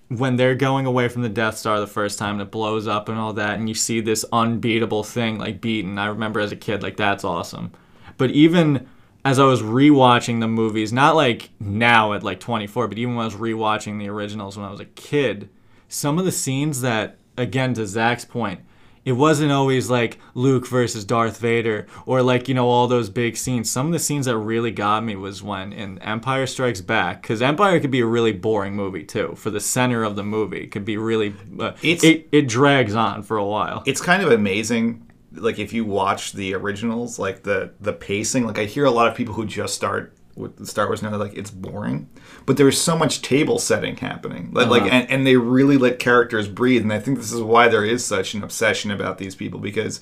when 0.09 0.37
they're 0.37 0.55
going 0.55 0.87
away 0.87 1.09
from 1.09 1.23
the 1.23 1.29
Death 1.29 1.57
Star 1.57 1.81
the 1.81 1.87
first 1.87 2.19
time 2.19 2.35
and 2.35 2.43
it 2.43 2.51
blows 2.51 2.87
up 2.87 3.09
and 3.09 3.19
all 3.19 3.33
that, 3.33 3.59
and 3.59 3.69
you 3.69 3.75
see 3.75 4.01
this 4.01 4.25
unbeatable 4.33 5.03
thing 5.03 5.39
like 5.39 5.61
beaten. 5.61 5.99
I 5.99 6.07
remember 6.07 6.41
as 6.41 6.53
a 6.53 6.57
kid, 6.57 6.83
like 6.83 6.97
that's 6.97 7.25
awesome. 7.25 7.73
But 8.17 8.31
even 8.31 8.87
as 9.25 9.39
I 9.39 9.45
was 9.45 9.63
rewatching 9.63 10.41
the 10.41 10.49
movies, 10.49 10.93
not 10.93 11.17
like 11.17 11.51
now 11.59 12.13
at 12.13 12.23
like 12.23 12.41
24, 12.41 12.89
but 12.89 12.99
even 12.99 13.15
when 13.15 13.23
I 13.23 13.27
was 13.27 13.35
rewatching 13.35 13.99
the 13.99 14.09
originals 14.09 14.57
when 14.57 14.67
I 14.67 14.71
was 14.71 14.81
a 14.81 14.85
kid, 14.85 15.49
some 15.89 16.19
of 16.19 16.27
the 16.27 16.33
scenes 16.33 16.83
that, 16.83 17.17
again, 17.37 17.73
to 17.75 17.87
Zach's 17.87 18.25
point, 18.25 18.61
it 19.05 19.13
wasn't 19.13 19.53
always 19.53 19.91
like 19.91 20.19
Luke 20.35 20.67
versus 20.67 21.05
Darth 21.05 21.39
Vader 21.39 21.87
or 22.07 22.23
like, 22.23 22.49
you 22.49 22.55
know, 22.55 22.69
all 22.69 22.87
those 22.89 23.11
big 23.11 23.37
scenes. 23.37 23.71
Some 23.71 23.87
of 23.87 23.93
the 23.93 23.99
scenes 23.99 24.27
that 24.27 24.37
really 24.39 24.71
got 24.71 25.05
me 25.05 25.15
was 25.17 25.43
when 25.43 25.73
in 25.73 25.99
Empire 26.01 26.47
Strikes 26.47 26.81
Back, 26.81 27.23
because 27.23 27.43
Empire 27.43 27.79
could 27.81 27.91
be 27.91 28.01
a 28.01 28.07
really 28.07 28.33
boring 28.33 28.75
movie 28.75 29.05
too. 29.05 29.35
For 29.37 29.51
the 29.51 29.61
center 29.61 30.03
of 30.05 30.17
the 30.17 30.25
movie, 30.25 30.63
it 30.65 30.71
could 30.71 30.85
be 30.85 30.97
really, 30.97 31.35
uh, 31.61 31.73
It's- 31.83 32.03
it, 32.05 32.29
it 32.33 32.49
drags 32.49 32.95
on 32.95 33.23
for 33.23 33.37
a 33.37 33.45
while. 33.45 33.83
it's 33.87 34.01
kind 34.01 34.23
of 34.23 34.33
amazing 34.33 35.01
like 35.37 35.59
if 35.59 35.73
you 35.73 35.85
watch 35.85 36.33
the 36.33 36.55
originals 36.55 37.19
like 37.19 37.43
the 37.43 37.73
the 37.81 37.93
pacing 37.93 38.47
like 38.47 38.57
i 38.57 38.65
hear 38.67 38.85
a 38.85 38.91
lot 38.93 39.09
of 39.09 39.17
people 39.17 39.35
who 39.35 39.45
just 39.45 39.75
start 39.75 40.15
with 40.37 40.57
the 40.57 40.67
star 40.67 40.87
wars 40.87 41.03
now 41.03 41.11
they're 41.11 41.19
like 41.19 41.37
it's 41.37 41.51
boring 41.51 42.09
but 42.47 42.57
there's 42.57 42.81
so 42.81 42.97
much 42.97 43.23
table 43.23 43.59
setting 43.59 43.97
happening 43.97 44.51
like, 44.53 44.69
like 44.69 44.83
uh-huh. 44.83 44.91
and, 44.91 45.11
and 45.11 45.27
they 45.27 45.37
really 45.37 45.77
let 45.77 45.99
characters 45.99 46.49
breathe 46.49 46.83
and 46.83 46.93
i 46.93 46.99
think 46.99 47.19
this 47.19 47.33
is 47.33 47.41
why 47.41 47.69
there 47.69 47.85
is 47.85 48.05
such 48.05 48.35
an 48.35 48.43
obsession 48.43 48.91
about 48.91 49.19
these 49.19 49.35
people 49.35 49.61
because 49.61 50.01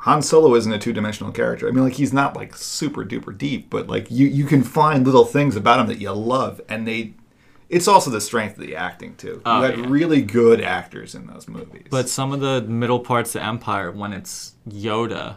Han 0.00 0.22
Solo 0.22 0.54
isn't 0.54 0.72
a 0.72 0.78
two-dimensional 0.78 1.30
character. 1.32 1.68
I 1.68 1.72
mean, 1.72 1.84
like 1.84 1.94
he's 1.94 2.12
not 2.12 2.34
like 2.34 2.56
super 2.56 3.04
duper 3.04 3.36
deep, 3.36 3.68
but 3.68 3.86
like 3.86 4.10
you 4.10 4.26
you 4.26 4.46
can 4.46 4.62
find 4.62 5.04
little 5.04 5.26
things 5.26 5.56
about 5.56 5.78
him 5.78 5.86
that 5.88 6.00
you 6.00 6.10
love, 6.12 6.60
and 6.68 6.88
they. 6.88 7.14
It's 7.68 7.86
also 7.86 8.10
the 8.10 8.20
strength 8.20 8.58
of 8.58 8.66
the 8.66 8.74
acting 8.74 9.14
too. 9.14 9.42
Oh, 9.46 9.58
you 9.58 9.64
had 9.64 9.78
yeah. 9.78 9.86
really 9.88 10.22
good 10.22 10.60
actors 10.60 11.14
in 11.14 11.26
those 11.26 11.46
movies. 11.46 11.86
But 11.88 12.08
some 12.08 12.32
of 12.32 12.40
the 12.40 12.62
middle 12.62 12.98
parts 12.98 13.36
of 13.36 13.42
Empire, 13.42 13.92
when 13.92 14.12
it's 14.12 14.54
Yoda 14.68 15.36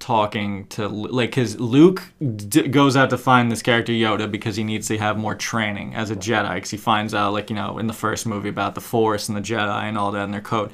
talking 0.00 0.66
to 0.68 0.88
like, 0.88 1.30
because 1.30 1.60
Luke 1.60 2.02
d- 2.18 2.66
goes 2.66 2.96
out 2.96 3.10
to 3.10 3.18
find 3.18 3.52
this 3.52 3.62
character 3.62 3.92
Yoda 3.92 4.28
because 4.28 4.56
he 4.56 4.64
needs 4.64 4.88
to 4.88 4.98
have 4.98 5.16
more 5.16 5.34
training 5.34 5.94
as 5.94 6.10
a 6.10 6.16
Jedi. 6.16 6.54
Because 6.54 6.70
he 6.70 6.76
finds 6.76 7.14
out, 7.14 7.32
like 7.32 7.50
you 7.50 7.56
know, 7.56 7.78
in 7.78 7.86
the 7.86 7.92
first 7.92 8.26
movie 8.26 8.48
about 8.48 8.74
the 8.74 8.80
Force 8.80 9.28
and 9.28 9.36
the 9.36 9.42
Jedi 9.42 9.82
and 9.84 9.96
all 9.96 10.10
that 10.10 10.24
in 10.24 10.32
their 10.32 10.40
code. 10.40 10.72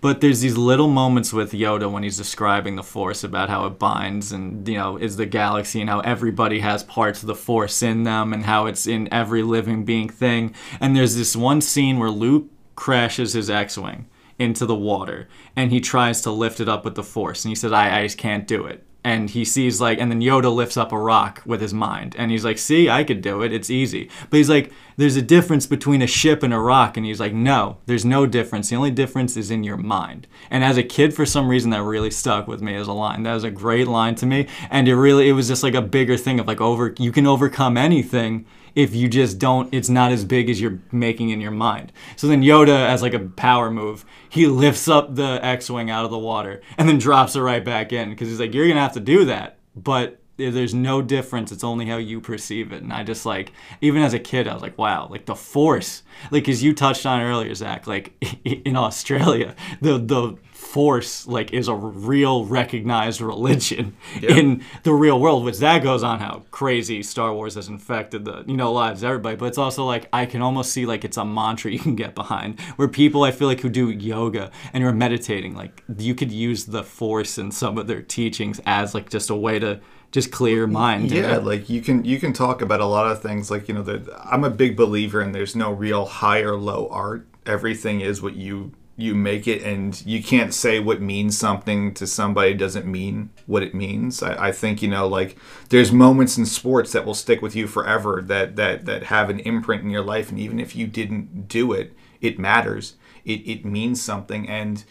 But 0.00 0.20
there's 0.20 0.40
these 0.40 0.58
little 0.58 0.88
moments 0.88 1.32
with 1.32 1.52
Yoda 1.52 1.90
when 1.90 2.02
he's 2.02 2.18
describing 2.18 2.76
the 2.76 2.82
Force 2.82 3.24
about 3.24 3.48
how 3.48 3.64
it 3.66 3.78
binds 3.78 4.32
and 4.32 4.68
you 4.68 4.76
know 4.76 4.98
is 4.98 5.16
the 5.16 5.26
galaxy 5.26 5.80
and 5.80 5.88
how 5.88 6.00
everybody 6.00 6.60
has 6.60 6.82
parts 6.82 7.22
of 7.22 7.28
the 7.28 7.34
Force 7.34 7.82
in 7.82 8.02
them 8.02 8.32
and 8.32 8.44
how 8.44 8.66
it's 8.66 8.86
in 8.86 9.08
every 9.12 9.42
living 9.42 9.84
being 9.84 10.08
thing. 10.10 10.54
And 10.80 10.94
there's 10.94 11.16
this 11.16 11.34
one 11.34 11.60
scene 11.60 11.98
where 11.98 12.10
Luke 12.10 12.46
crashes 12.74 13.34
his 13.34 13.48
X-wing 13.48 14.06
into 14.38 14.66
the 14.66 14.74
water 14.74 15.28
and 15.56 15.70
he 15.70 15.80
tries 15.80 16.20
to 16.22 16.30
lift 16.30 16.60
it 16.60 16.68
up 16.68 16.84
with 16.84 16.94
the 16.94 17.02
force 17.02 17.44
and 17.44 17.50
he 17.50 17.54
says 17.54 17.72
I, 17.72 18.00
I 18.00 18.02
just 18.02 18.18
can't 18.18 18.46
do 18.46 18.66
it. 18.66 18.84
And 19.06 19.28
he 19.28 19.44
sees 19.44 19.80
like 19.80 19.98
and 19.98 20.10
then 20.10 20.20
yoda 20.20 20.54
lifts 20.54 20.76
up 20.76 20.90
a 20.90 20.98
rock 20.98 21.42
with 21.44 21.60
his 21.60 21.74
mind 21.74 22.16
and 22.16 22.30
he's 22.30 22.44
like 22.44 22.58
see 22.58 22.88
i 22.88 23.04
could 23.04 23.20
do 23.20 23.42
it. 23.42 23.52
It's 23.52 23.70
easy. 23.70 24.10
But 24.30 24.38
he's 24.38 24.50
like 24.50 24.72
there's 24.96 25.16
a 25.16 25.22
difference 25.22 25.66
between 25.66 26.02
a 26.02 26.06
ship 26.06 26.42
and 26.42 26.54
a 26.54 26.58
rock. 26.58 26.96
And 26.96 27.06
he's 27.06 27.20
like 27.20 27.32
no 27.32 27.78
there's 27.86 28.04
no 28.04 28.26
difference. 28.26 28.68
The 28.68 28.76
only 28.76 28.90
difference 28.90 29.36
is 29.36 29.50
in 29.50 29.64
your 29.64 29.76
mind. 29.76 30.26
And 30.50 30.64
as 30.64 30.76
a 30.76 30.82
kid 30.82 31.14
for 31.14 31.26
some 31.26 31.48
reason 31.48 31.70
that 31.70 31.82
really 31.82 32.10
stuck 32.10 32.46
with 32.46 32.62
me 32.62 32.74
as 32.74 32.86
a 32.86 32.92
line. 32.92 33.22
That 33.22 33.34
was 33.34 33.44
a 33.44 33.50
great 33.50 33.88
line 33.88 34.14
to 34.16 34.26
me. 34.26 34.46
And 34.70 34.88
it 34.88 34.96
really 34.96 35.28
it 35.28 35.32
was 35.32 35.48
just 35.48 35.62
like 35.62 35.74
a 35.74 35.82
bigger 35.82 36.16
thing 36.16 36.40
of 36.40 36.46
like 36.46 36.60
over 36.60 36.94
you 36.98 37.12
can 37.12 37.26
overcome 37.26 37.76
anything 37.76 38.46
if 38.74 38.94
you 38.94 39.08
just 39.08 39.38
don't 39.38 39.72
it's 39.72 39.88
not 39.88 40.10
as 40.10 40.24
big 40.24 40.50
as 40.50 40.60
you're 40.60 40.80
making 40.92 41.30
in 41.30 41.40
your 41.40 41.50
mind. 41.50 41.92
So 42.16 42.26
then 42.26 42.42
yoda 42.42 42.88
as 42.88 43.02
like 43.02 43.14
a 43.14 43.20
power 43.20 43.70
move 43.70 44.04
he 44.28 44.46
lifts 44.46 44.88
up 44.88 45.14
the 45.14 45.38
x-wing 45.42 45.90
out 45.90 46.04
of 46.04 46.10
the 46.10 46.18
water 46.18 46.60
and 46.76 46.88
then 46.88 46.98
drops 46.98 47.36
it 47.36 47.40
right 47.40 47.64
back 47.64 47.92
in. 47.92 48.10
Because 48.10 48.28
he's 48.28 48.40
like 48.40 48.54
you're 48.54 48.68
gonna 48.68 48.80
have 48.80 48.94
to 48.94 49.00
do 49.00 49.24
that. 49.26 49.58
But 49.76 50.20
there's 50.36 50.74
no 50.74 51.00
difference. 51.02 51.52
It's 51.52 51.64
only 51.64 51.86
how 51.86 51.96
you 51.96 52.20
perceive 52.20 52.72
it. 52.72 52.82
And 52.82 52.92
i 52.92 53.02
just 53.02 53.26
like 53.26 53.52
even 53.80 54.02
as 54.02 54.14
a 54.14 54.18
kid 54.18 54.48
i 54.48 54.54
was 54.54 54.62
like 54.62 54.78
wow 54.78 55.08
like 55.10 55.26
the 55.26 55.34
force 55.34 56.02
like 56.30 56.48
as 56.48 56.62
you 56.62 56.74
touched 56.74 57.06
on 57.06 57.20
earlier 57.20 57.54
zach 57.54 57.86
like 57.86 58.12
in 58.44 58.76
australia 58.76 59.54
the 59.80 59.98
the 59.98 60.36
force 60.52 61.26
like 61.26 61.52
is 61.52 61.68
a 61.68 61.74
real 61.74 62.46
recognized 62.46 63.20
religion 63.20 63.94
in 64.22 64.62
the 64.82 64.92
real 64.92 65.20
world 65.20 65.44
which 65.44 65.58
that 65.58 65.82
goes 65.82 66.02
on 66.02 66.18
how 66.18 66.42
crazy 66.50 67.02
star 67.02 67.34
wars 67.34 67.54
has 67.54 67.68
infected 67.68 68.24
the 68.24 68.44
you 68.46 68.56
know 68.56 68.72
lives 68.72 69.02
of 69.02 69.08
everybody. 69.08 69.36
But 69.36 69.46
it's 69.46 69.58
also 69.58 69.84
like 69.84 70.08
i 70.12 70.24
can 70.26 70.42
almost 70.42 70.72
see 70.72 70.86
like 70.86 71.04
it's 71.04 71.16
a 71.16 71.24
mantra 71.24 71.70
you 71.70 71.78
can 71.78 71.96
get 71.96 72.14
behind 72.14 72.60
where 72.76 72.88
people 72.88 73.24
i 73.24 73.30
feel 73.30 73.48
like 73.48 73.60
who 73.60 73.68
do 73.68 73.90
yoga 73.90 74.50
and 74.72 74.82
are 74.84 74.92
meditating 74.92 75.54
like 75.54 75.82
you 75.98 76.14
could 76.14 76.32
use 76.32 76.64
the 76.64 76.82
force 76.82 77.36
in 77.36 77.50
some 77.50 77.76
of 77.76 77.86
their 77.86 78.02
teachings 78.02 78.60
as 78.64 78.94
like 78.94 79.10
just 79.10 79.30
a 79.30 79.36
way 79.36 79.58
to 79.58 79.80
just 80.14 80.30
clear 80.30 80.58
your 80.58 80.66
mind 80.68 81.10
you 81.10 81.20
yeah 81.20 81.32
know? 81.32 81.40
like 81.40 81.68
you 81.68 81.82
can 81.82 82.04
you 82.04 82.20
can 82.20 82.32
talk 82.32 82.62
about 82.62 82.80
a 82.80 82.86
lot 82.86 83.10
of 83.10 83.20
things 83.20 83.50
like 83.50 83.66
you 83.66 83.74
know 83.74 83.82
i'm 84.22 84.44
a 84.44 84.50
big 84.50 84.76
believer 84.76 85.20
in 85.20 85.32
there's 85.32 85.56
no 85.56 85.72
real 85.72 86.06
high 86.06 86.40
or 86.40 86.56
low 86.56 86.88
art. 86.88 87.26
Everything 87.44 88.00
is 88.00 88.22
what 88.22 88.34
you 88.36 88.72
you 88.96 89.12
make 89.12 89.48
it 89.48 89.60
and 89.62 90.06
you 90.06 90.22
can't 90.22 90.54
say 90.54 90.78
what 90.78 91.00
means 91.02 91.36
something 91.36 91.92
to 91.92 92.06
somebody 92.06 92.54
doesn't 92.54 92.86
mean 92.86 93.28
what 93.46 93.64
it 93.64 93.74
means. 93.74 94.22
I, 94.22 94.48
I 94.48 94.52
think 94.52 94.80
you 94.80 94.88
know 94.88 95.08
like 95.08 95.36
there's 95.70 95.90
moments 95.90 96.38
in 96.38 96.46
sports 96.46 96.92
that 96.92 97.04
will 97.04 97.14
stick 97.14 97.42
with 97.42 97.56
you 97.56 97.66
forever 97.66 98.22
that 98.24 98.54
that 98.54 98.86
that 98.86 99.04
have 99.04 99.28
an 99.30 99.40
imprint 99.40 99.82
in 99.82 99.90
your 99.90 100.04
life 100.04 100.30
and 100.30 100.38
even 100.38 100.60
if 100.60 100.76
you 100.76 100.86
didn't 100.86 101.48
do 101.48 101.72
it 101.72 101.92
it 102.20 102.38
matters. 102.38 102.94
It, 103.24 103.40
it 103.48 103.64
means 103.64 104.00
something 104.00 104.48
and 104.48 104.84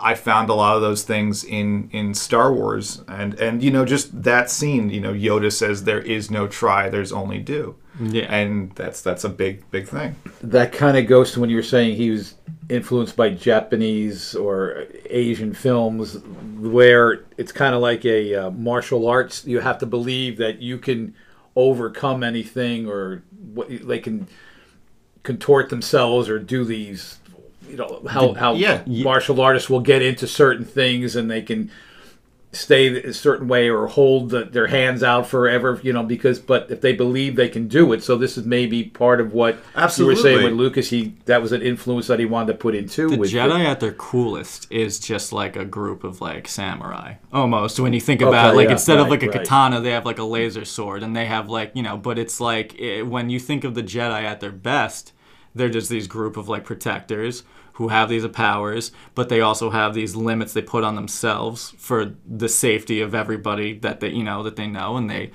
I 0.00 0.14
found 0.14 0.50
a 0.50 0.54
lot 0.54 0.74
of 0.76 0.82
those 0.82 1.04
things 1.04 1.44
in 1.44 1.88
in 1.92 2.14
Star 2.14 2.52
Wars, 2.52 3.02
and 3.06 3.34
and 3.34 3.62
you 3.62 3.70
know 3.70 3.84
just 3.84 4.22
that 4.22 4.50
scene. 4.50 4.90
You 4.90 5.00
know, 5.00 5.12
Yoda 5.12 5.52
says 5.52 5.84
there 5.84 6.00
is 6.00 6.30
no 6.30 6.48
try, 6.48 6.88
there's 6.88 7.12
only 7.12 7.38
do. 7.38 7.76
Yeah. 8.00 8.24
and 8.34 8.72
that's 8.74 9.02
that's 9.02 9.22
a 9.22 9.28
big 9.28 9.70
big 9.70 9.86
thing. 9.86 10.16
that 10.42 10.72
kind 10.72 10.96
of 10.96 11.06
goes 11.06 11.32
to 11.32 11.40
when 11.40 11.50
you 11.50 11.56
were 11.56 11.62
saying 11.62 11.94
he 11.94 12.10
was 12.10 12.34
influenced 12.70 13.16
by 13.16 13.28
Japanese 13.28 14.34
or 14.34 14.86
Asian 15.10 15.52
films, 15.52 16.18
where 16.58 17.24
it's 17.36 17.52
kind 17.52 17.74
of 17.74 17.82
like 17.82 18.04
a 18.04 18.34
uh, 18.34 18.50
martial 18.50 19.06
arts. 19.06 19.44
You 19.44 19.60
have 19.60 19.78
to 19.78 19.86
believe 19.86 20.38
that 20.38 20.60
you 20.60 20.78
can 20.78 21.14
overcome 21.54 22.22
anything, 22.22 22.88
or 22.88 23.22
what 23.52 23.68
they 23.68 23.98
can 24.00 24.26
contort 25.22 25.68
themselves 25.68 26.28
or 26.28 26.38
do 26.38 26.64
these 26.64 27.18
you 27.72 27.78
know 27.78 28.02
how 28.08 28.34
how 28.34 28.54
yeah. 28.54 28.82
martial 28.86 29.40
artists 29.40 29.68
will 29.68 29.80
get 29.80 30.02
into 30.02 30.26
certain 30.26 30.64
things 30.64 31.16
and 31.16 31.30
they 31.30 31.42
can 31.42 31.70
stay 32.52 33.02
a 33.02 33.14
certain 33.14 33.48
way 33.48 33.70
or 33.70 33.86
hold 33.86 34.28
the, 34.28 34.44
their 34.44 34.66
hands 34.66 35.02
out 35.02 35.26
forever, 35.26 35.80
you 35.82 35.92
know, 35.92 36.02
because 36.02 36.38
but 36.38 36.70
if 36.70 36.82
they 36.82 36.92
believe 36.92 37.34
they 37.34 37.48
can 37.48 37.66
do 37.66 37.92
it, 37.94 38.02
so 38.02 38.16
this 38.16 38.36
is 38.36 38.44
maybe 38.44 38.84
part 38.84 39.20
of 39.20 39.32
what 39.32 39.54
you 39.54 39.60
were 39.60 39.82
Absolutely. 39.82 40.22
saying 40.22 40.44
with 40.44 40.52
Lucas. 40.52 40.90
He 40.90 41.14
that 41.24 41.40
was 41.40 41.52
an 41.52 41.62
influence 41.62 42.06
that 42.08 42.18
he 42.18 42.26
wanted 42.26 42.52
to 42.52 42.58
put 42.58 42.74
into 42.74 43.08
The 43.08 43.16
with 43.16 43.32
Jedi 43.32 43.64
at 43.64 43.80
their 43.80 43.92
coolest 43.92 44.70
is 44.70 45.00
just 45.00 45.32
like 45.32 45.56
a 45.56 45.64
group 45.64 46.04
of 46.04 46.20
like 46.20 46.46
samurai 46.46 47.14
almost. 47.32 47.80
When 47.80 47.94
you 47.94 48.00
think 48.00 48.20
about 48.20 48.46
Okay, 48.46 48.52
it, 48.52 48.56
like 48.56 48.66
yeah, 48.66 48.72
instead 48.72 48.98
of 48.98 49.08
like 49.08 49.22
a 49.22 49.28
right. 49.28 49.38
katana, 49.38 49.80
they 49.80 49.92
have 49.92 50.04
like 50.04 50.18
a 50.18 50.24
laser 50.24 50.66
sword, 50.66 51.02
and 51.02 51.16
they 51.16 51.26
have 51.26 51.48
like 51.48 51.72
you 51.74 51.82
know. 51.82 51.96
But 51.96 52.18
it's 52.18 52.38
like 52.38 52.78
eh, 52.78 53.00
when 53.00 53.30
you 53.30 53.40
think 53.40 53.64
of 53.64 53.74
the 53.74 53.82
Jedi 53.82 54.24
at 54.24 54.40
their 54.40 54.52
best, 54.52 55.12
they're 55.54 55.70
just 55.70 55.88
these 55.88 56.06
group 56.06 56.36
of 56.36 56.48
like 56.48 56.64
protectors 56.64 57.44
who 57.74 57.88
have 57.88 58.08
these 58.08 58.26
powers, 58.28 58.92
but 59.14 59.28
they 59.28 59.40
also 59.40 59.70
have 59.70 59.94
these 59.94 60.14
limits 60.14 60.52
they 60.52 60.62
put 60.62 60.84
on 60.84 60.94
themselves 60.94 61.74
for 61.78 62.14
the 62.26 62.48
safety 62.48 63.00
of 63.00 63.14
everybody 63.14 63.78
that 63.78 64.00
they 64.00 64.10
you 64.10 64.24
know 64.24 64.42
that 64.42 64.56
they 64.56 64.66
know, 64.66 64.96
and 64.96 65.10
they 65.10 65.30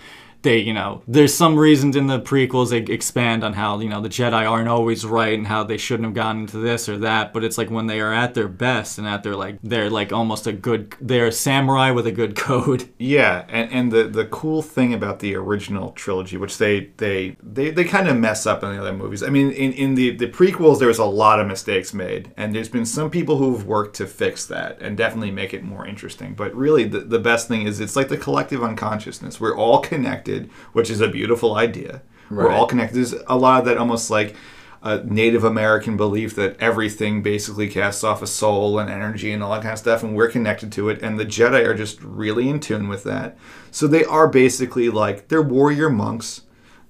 they 0.47 0.57
you 0.57 0.73
know 0.73 1.01
there's 1.07 1.33
some 1.33 1.57
reasons 1.57 1.95
in 1.95 2.07
the 2.07 2.19
prequels 2.19 2.69
they 2.69 2.93
expand 2.93 3.43
on 3.43 3.53
how 3.53 3.79
you 3.79 3.89
know 3.89 4.01
the 4.01 4.09
jedi 4.09 4.49
aren't 4.49 4.69
always 4.69 5.05
right 5.05 5.37
and 5.37 5.47
how 5.47 5.63
they 5.63 5.77
shouldn't 5.77 6.05
have 6.05 6.13
gotten 6.13 6.41
into 6.41 6.57
this 6.57 6.89
or 6.89 6.97
that 6.97 7.33
but 7.33 7.43
it's 7.43 7.57
like 7.57 7.69
when 7.69 7.87
they 7.87 7.99
are 7.99 8.13
at 8.13 8.33
their 8.33 8.47
best 8.47 8.97
and 8.97 9.07
at 9.07 9.23
their 9.23 9.35
like 9.35 9.57
they're 9.63 9.89
like 9.89 10.11
almost 10.11 10.47
a 10.47 10.53
good 10.53 10.95
they're 11.01 11.27
a 11.27 11.31
samurai 11.31 11.91
with 11.91 12.07
a 12.07 12.11
good 12.11 12.35
code 12.47 12.89
Yeah, 12.99 13.45
and, 13.49 13.71
and 13.71 13.91
the 13.91 14.03
the 14.03 14.25
cool 14.25 14.61
thing 14.61 14.93
about 14.93 15.19
the 15.19 15.35
original 15.35 15.91
trilogy, 15.91 16.37
which 16.37 16.57
they 16.57 16.91
they 16.97 17.35
they, 17.41 17.71
they 17.71 17.83
kind 17.83 18.07
of 18.07 18.17
mess 18.17 18.45
up 18.45 18.63
in 18.63 18.73
the 18.73 18.79
other 18.79 18.93
movies. 18.93 19.23
I 19.23 19.29
mean, 19.29 19.51
in, 19.51 19.73
in 19.73 19.95
the 19.95 20.15
the 20.15 20.27
prequels, 20.27 20.79
there 20.79 20.87
was 20.87 20.99
a 20.99 21.05
lot 21.05 21.39
of 21.39 21.47
mistakes 21.47 21.93
made, 21.93 22.31
and 22.37 22.53
there's 22.53 22.69
been 22.69 22.85
some 22.85 23.09
people 23.09 23.37
who've 23.37 23.65
worked 23.65 23.95
to 23.97 24.07
fix 24.07 24.45
that 24.47 24.79
and 24.81 24.97
definitely 24.97 25.31
make 25.31 25.53
it 25.53 25.63
more 25.63 25.85
interesting. 25.85 26.33
But 26.33 26.55
really, 26.55 26.83
the, 26.83 26.99
the 26.99 27.19
best 27.19 27.47
thing 27.47 27.67
is 27.67 27.79
it's 27.79 27.95
like 27.95 28.09
the 28.09 28.17
collective 28.17 28.63
unconsciousness. 28.63 29.39
We're 29.39 29.57
all 29.57 29.79
connected, 29.79 30.36
which 30.73 30.89
is 30.89 31.01
a 31.01 31.07
beautiful 31.07 31.55
idea. 31.55 32.01
We're 32.29 32.51
all 32.51 32.67
connected. 32.67 32.95
There's 32.97 33.13
a 33.27 33.37
lot 33.37 33.59
of 33.59 33.65
that 33.65 33.77
almost 33.77 34.09
like 34.09 34.35
a 34.83 35.03
Native 35.03 35.43
American 35.43 35.97
belief 35.97 36.35
that 36.35 36.59
everything 36.59 37.21
basically 37.21 37.67
casts 37.67 38.03
off 38.03 38.21
a 38.21 38.27
soul 38.27 38.79
and 38.79 38.89
energy 38.89 39.31
and 39.31 39.41
all 39.41 39.51
that 39.53 39.63
kind 39.63 39.73
of 39.73 39.79
stuff, 39.79 40.03
and 40.03 40.15
we're 40.15 40.29
connected 40.29 40.71
to 40.73 40.89
it. 40.89 41.01
And 41.01 41.19
the 41.19 41.25
Jedi 41.25 41.65
are 41.65 41.73
just 41.73 42.01
really 42.01 42.49
in 42.49 42.59
tune 42.59 42.87
with 42.87 43.03
that. 43.03 43.37
So 43.71 43.87
they 43.87 44.05
are 44.05 44.27
basically 44.27 44.89
like 44.89 45.29
they're 45.29 45.41
warrior 45.41 45.89
monks. 45.89 46.41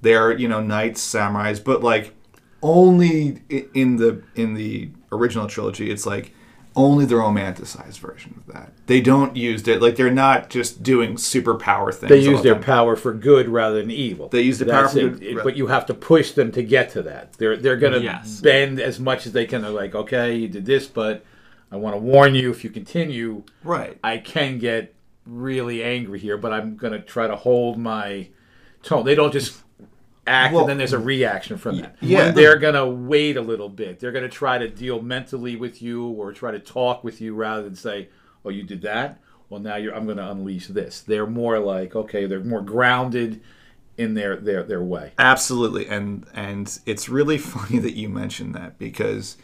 They 0.01 0.15
are 0.15 0.31
you 0.31 0.47
know 0.47 0.61
knights, 0.61 1.01
samurais, 1.01 1.63
but 1.63 1.81
like 1.81 2.13
only 2.61 3.41
in 3.73 3.97
the 3.97 4.23
in 4.35 4.53
the 4.53 4.89
original 5.11 5.47
trilogy, 5.47 5.89
it's 5.89 6.05
like 6.05 6.33
only 6.77 7.03
the 7.05 7.15
romanticized 7.15 7.99
version 7.99 8.35
of 8.37 8.53
that. 8.53 8.71
They 8.85 9.01
don't 9.01 9.35
use 9.35 9.67
it 9.67 9.81
like 9.81 9.95
they're 9.97 10.09
not 10.11 10.49
just 10.49 10.83
doing 10.83 11.15
superpower 11.15 11.93
things. 11.93 12.09
They 12.09 12.19
all 12.25 12.31
use 12.33 12.37
the 12.37 12.43
their 12.43 12.53
time. 12.53 12.63
power 12.63 12.95
for 12.95 13.13
good 13.13 13.49
rather 13.49 13.81
than 13.81 13.91
evil. 13.91 14.29
They 14.29 14.41
use 14.43 14.59
their 14.59 14.69
power 14.69 14.83
That's 14.83 14.93
for 14.93 14.99
it. 14.99 15.19
good. 15.19 15.23
It- 15.23 15.43
but 15.43 15.57
you 15.57 15.67
have 15.67 15.85
to 15.87 15.93
push 15.93 16.31
them 16.31 16.51
to 16.53 16.63
get 16.63 16.91
to 16.91 17.01
that. 17.03 17.33
They're 17.33 17.57
they're 17.57 17.75
gonna 17.77 17.99
Yes. 17.99 18.39
bend 18.39 18.79
as 18.79 18.99
much 18.99 19.25
as 19.25 19.33
they 19.33 19.45
can. 19.45 19.61
They're 19.63 19.71
like, 19.71 19.95
okay, 19.95 20.35
you 20.35 20.47
did 20.47 20.65
this, 20.65 20.87
but 20.87 21.25
I 21.71 21.75
want 21.75 21.95
to 21.95 21.99
warn 21.99 22.33
you. 22.35 22.49
If 22.51 22.63
you 22.63 22.69
continue, 22.69 23.43
Right. 23.63 23.97
I 24.03 24.19
can 24.19 24.57
get 24.59 24.93
really 25.25 25.83
angry 25.83 26.19
here. 26.19 26.37
But 26.37 26.53
I'm 26.53 26.77
gonna 26.77 27.01
try 27.01 27.27
to 27.27 27.35
hold 27.35 27.77
my 27.77 28.27
tone. 28.83 29.03
They 29.03 29.15
don't 29.15 29.33
just 29.33 29.61
act 30.27 30.53
Well, 30.53 30.61
and 30.63 30.69
then 30.69 30.77
there's 30.77 30.93
a 30.93 30.99
reaction 30.99 31.57
from 31.57 31.77
that. 31.81 31.95
yeah. 32.01 32.31
they're 32.31 32.57
gonna 32.57 32.87
wait 32.87 33.37
a 33.37 33.41
little 33.41 33.69
bit. 33.69 33.99
They're 33.99 34.11
gonna 34.11 34.29
try 34.29 34.57
to 34.57 34.67
deal 34.67 35.01
mentally 35.01 35.55
with 35.55 35.81
you 35.81 36.05
or 36.07 36.31
try 36.33 36.51
to 36.51 36.59
talk 36.59 37.03
with 37.03 37.21
you 37.21 37.33
rather 37.33 37.63
than 37.63 37.75
say, 37.75 38.09
"Oh, 38.45 38.49
you 38.49 38.63
did 38.63 38.81
that." 38.83 39.19
Well, 39.49 39.61
now 39.61 39.77
you're. 39.77 39.95
I'm 39.95 40.05
gonna 40.05 40.29
unleash 40.29 40.67
this. 40.67 41.01
They're 41.01 41.25
more 41.27 41.57
like, 41.59 41.95
okay, 41.95 42.25
they're 42.25 42.43
more 42.43 42.61
grounded 42.61 43.41
in 43.97 44.13
their 44.13 44.35
their 44.35 44.63
their 44.63 44.83
way. 44.83 45.13
Absolutely, 45.17 45.87
and 45.87 46.25
and 46.33 46.79
it's 46.85 47.07
really 47.09 47.37
funny 47.55 47.79
that 47.79 47.95
you 47.95 48.09
mentioned 48.09 48.53
that 48.55 48.77
because 48.77 49.37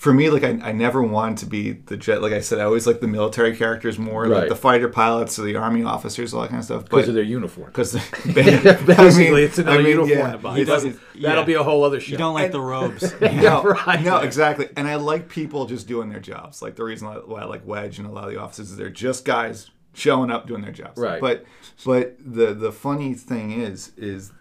for 0.00 0.14
me, 0.14 0.30
like 0.30 0.42
I, 0.44 0.58
I 0.70 0.72
never 0.72 1.02
wanted 1.02 1.36
to 1.38 1.46
be 1.46 1.72
the 1.72 1.94
jet. 1.94 2.22
Like 2.22 2.32
I 2.32 2.40
said, 2.40 2.58
I 2.58 2.64
always 2.64 2.86
like 2.86 3.00
the 3.00 3.06
military 3.06 3.54
characters 3.54 3.98
more, 3.98 4.26
like 4.28 4.48
the 4.48 4.56
fighter 4.56 4.88
pilots 4.88 5.38
or 5.38 5.42
the 5.42 5.56
army 5.56 5.84
officers, 5.84 6.32
all 6.32 6.40
that 6.40 6.48
kind 6.48 6.60
of 6.60 6.64
stuff. 6.64 6.84
because 6.86 7.06
of 7.08 7.14
their 7.14 7.22
uniform. 7.22 7.66
because 7.66 7.92
Basically, 8.24 9.42
it's 9.44 9.58
another 9.58 9.82
uniform 9.82 10.32
to 10.32 10.38
buy. 10.38 10.52
he 10.54 10.60
He 10.60 10.64
does- 10.64 10.84
doesn't- 10.84 11.00
That'll 11.20 11.44
be 11.44 11.52
a 11.52 11.62
whole 11.62 11.84
other 11.84 12.00
show. 12.00 12.12
you 12.12 12.16
don't 12.16 12.32
like 12.32 12.50
the 12.50 12.62
robes 12.62 13.12
no, 13.20 13.62
right. 13.62 14.02
no, 14.02 14.20
exactly. 14.20 14.70
And 14.74 14.88
I 14.88 14.94
like 14.94 15.28
people 15.28 15.66
just 15.66 15.86
doing 15.86 16.08
their 16.08 16.18
jobs. 16.20 16.62
Like 16.62 16.76
the 16.76 16.84
reason 16.84 17.06
why 17.26 17.42
I 17.42 17.44
like 17.44 17.66
Wedge 17.66 17.98
and 17.98 18.08
a 18.08 18.10
lot 18.10 18.24
of 18.24 18.30
the 18.32 18.40
officers 18.40 18.70
is 18.70 18.78
they're 18.78 18.88
just 18.88 19.26
guys 19.26 19.70
showing 19.92 20.30
up 20.30 20.46
doing 20.46 20.62
their 20.62 20.72
jobs. 20.72 20.96
Right. 20.98 21.20
But 21.20 21.44
but 21.84 22.16
the 22.20 22.54
the 22.54 22.72
funny 22.72 23.12
thing 23.12 23.52
is 23.52 23.92
is 23.98 24.32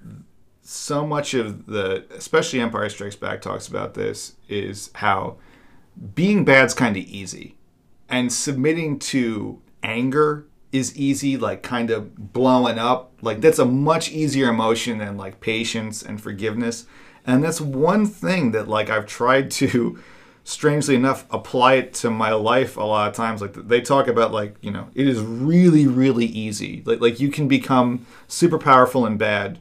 so 0.61 1.05
much 1.05 1.33
of 1.33 1.65
the 1.65 2.05
especially 2.15 2.61
Empire 2.61 2.87
Strikes 2.87 3.17
Back 3.17 3.41
talks 3.41 3.67
about 3.67 3.93
this 3.93 4.35
is 4.47 4.91
how 4.95 5.35
being 6.15 6.45
bad's 6.45 6.73
kind 6.73 6.95
of 6.95 7.03
easy 7.03 7.55
and 8.07 8.31
submitting 8.31 8.99
to 8.99 9.61
anger 9.83 10.45
is 10.71 10.95
easy 10.95 11.37
like 11.37 11.63
kind 11.63 11.89
of 11.89 12.33
blowing 12.33 12.77
up. 12.77 13.13
Like 13.21 13.41
that's 13.41 13.59
a 13.59 13.65
much 13.65 14.11
easier 14.11 14.49
emotion 14.49 14.99
than 14.99 15.17
like 15.17 15.39
patience 15.39 16.03
and 16.03 16.21
forgiveness. 16.21 16.85
And 17.25 17.43
that's 17.43 17.61
one 17.61 18.05
thing 18.05 18.51
that 18.51 18.67
like 18.67 18.89
i've 18.89 19.05
tried 19.05 19.51
to 19.51 19.99
strangely 20.43 20.95
enough 20.95 21.25
apply 21.29 21.75
it 21.75 21.93
to 21.93 22.09
my 22.09 22.31
life 22.31 22.77
a 22.77 22.83
lot 22.83 23.09
of 23.09 23.15
times. 23.15 23.41
Like 23.41 23.53
they 23.53 23.81
talk 23.81 24.07
about 24.07 24.31
like 24.31 24.55
you 24.61 24.71
know 24.71 24.89
it 24.93 25.07
is 25.07 25.19
really 25.21 25.87
really 25.87 26.25
easy. 26.25 26.83
Like, 26.85 27.01
like 27.01 27.19
you 27.19 27.29
can 27.29 27.47
become 27.47 28.05
super 28.27 28.57
powerful 28.57 29.05
and 29.05 29.17
bad 29.17 29.59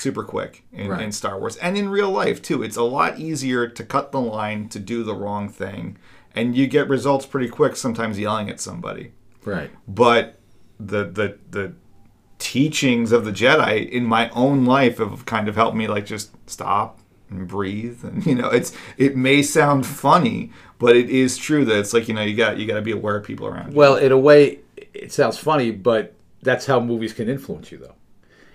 super 0.00 0.22
quick 0.24 0.64
in, 0.72 0.88
Right. 0.88 1.02
in 1.02 1.12
Star 1.12 1.38
Wars 1.38 1.56
and 1.56 1.76
in 1.76 1.88
real 1.88 2.10
life 2.10 2.40
too. 2.42 2.62
It's 2.62 2.76
a 2.76 2.82
lot 2.82 3.18
easier 3.18 3.66
to 3.68 3.84
cut 3.84 4.12
the 4.12 4.20
line 4.20 4.68
to 4.70 4.78
do 4.78 5.02
the 5.02 5.14
wrong 5.14 5.48
thing, 5.48 5.96
and 6.34 6.56
you 6.56 6.66
get 6.66 6.88
results 6.88 7.26
pretty 7.26 7.48
quick. 7.48 7.76
Sometimes 7.76 8.18
yelling 8.18 8.48
at 8.50 8.60
somebody, 8.60 9.12
right. 9.44 9.70
but 9.86 10.38
the 10.78 11.04
the 11.04 11.38
the 11.50 11.72
teachings 12.38 13.10
of 13.10 13.24
the 13.24 13.32
Jedi 13.32 13.88
in 13.88 14.04
my 14.04 14.30
own 14.30 14.64
life 14.64 14.98
have 14.98 15.26
kind 15.26 15.48
of 15.48 15.56
helped 15.56 15.76
me 15.76 15.88
like 15.88 16.06
just 16.06 16.30
stop 16.48 17.00
and 17.30 17.48
breathe 17.48 18.04
and 18.04 18.24
you 18.24 18.34
know 18.34 18.48
it's 18.48 18.72
it 18.96 19.16
may 19.16 19.42
sound 19.42 19.84
funny 19.84 20.50
but 20.78 20.96
it 20.96 21.10
is 21.10 21.36
true 21.36 21.64
that 21.64 21.78
it's 21.78 21.92
like 21.92 22.08
you 22.08 22.14
know 22.14 22.22
you 22.22 22.36
got 22.36 22.56
you 22.56 22.66
got 22.66 22.76
to 22.76 22.82
be 22.82 22.92
aware 22.92 23.16
of 23.16 23.24
people 23.24 23.46
around 23.46 23.72
you. 23.72 23.76
Well, 23.76 23.96
in 23.96 24.12
a 24.12 24.18
way, 24.18 24.60
it 24.94 25.12
sounds 25.12 25.36
funny, 25.36 25.70
but 25.72 26.14
that's 26.42 26.66
how 26.66 26.78
movies 26.80 27.12
can 27.12 27.28
influence 27.28 27.72
you, 27.72 27.78
though. 27.78 27.94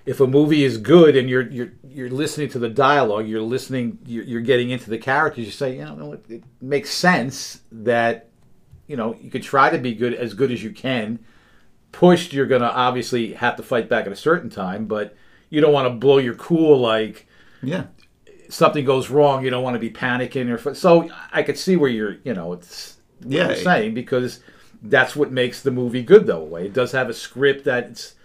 If 0.06 0.20
a 0.20 0.28
movie 0.28 0.64
is 0.64 0.78
good 0.78 1.16
and 1.16 1.30
you're 1.30 1.49
you're 1.49 1.72
you're 1.88 2.10
listening 2.10 2.49
to 2.49 2.60
the 2.60 2.70
dialogue, 2.70 3.28
you're 3.28 3.41
listening, 3.41 3.99
you're, 4.06 4.24
you're 4.26 4.41
getting 4.41 4.70
into 4.70 4.89
the 4.89 4.97
characters. 4.97 5.45
You 5.45 5.51
say, 5.51 5.78
you 5.78 5.86
know, 5.86 6.14
it, 6.14 6.26
it 6.30 6.43
makes 6.62 6.89
sense 6.91 7.62
that 7.72 8.30
you 8.88 8.97
know 8.97 9.16
you 9.22 9.30
could 9.32 9.43
try 9.43 9.70
to 9.70 9.78
be 9.78 9.93
good 9.95 10.14
as 10.14 10.34
good 10.34 10.51
as 10.51 10.62
you 10.64 10.72
can. 10.72 11.20
Pushed, 11.93 12.34
you're 12.34 12.47
gonna 12.47 12.66
obviously 12.66 13.34
have 13.34 13.56
to 13.58 13.64
fight 13.64 13.88
back 13.88 14.06
at 14.06 14.12
a 14.12 14.16
certain 14.16 14.49
time, 14.49 14.86
but 14.88 15.16
you 15.49 15.62
don't 15.62 15.72
want 15.74 15.86
to 15.88 15.93
blow 15.93 16.18
your 16.18 16.36
cool 16.36 16.80
like 16.80 17.28
yeah 17.62 17.86
something 18.49 18.84
goes 18.84 19.10
wrong. 19.10 19.43
You 19.43 19.49
don't 19.49 19.64
want 19.64 19.76
to 19.76 19.80
be 19.80 19.89
panicking 19.89 20.49
or 20.51 20.74
so. 20.76 21.10
I 21.32 21.43
could 21.43 21.58
see 21.58 21.76
where 21.76 21.89
you're, 21.89 22.18
you 22.24 22.34
know, 22.34 22.54
it's 22.54 22.97
what 23.22 23.32
Yeah. 23.32 23.47
you're 23.47 23.56
saying 23.56 23.93
because 23.95 24.41
that's 24.82 25.16
what 25.16 25.32
makes 25.32 25.62
the 25.64 25.72
movie 25.72 26.04
good 26.04 26.28
though. 26.28 26.43
Way 26.43 26.66
it 26.66 26.74
does 26.74 26.91
have 26.91 27.10
a 27.10 27.14
script 27.14 27.64
that's 27.64 28.16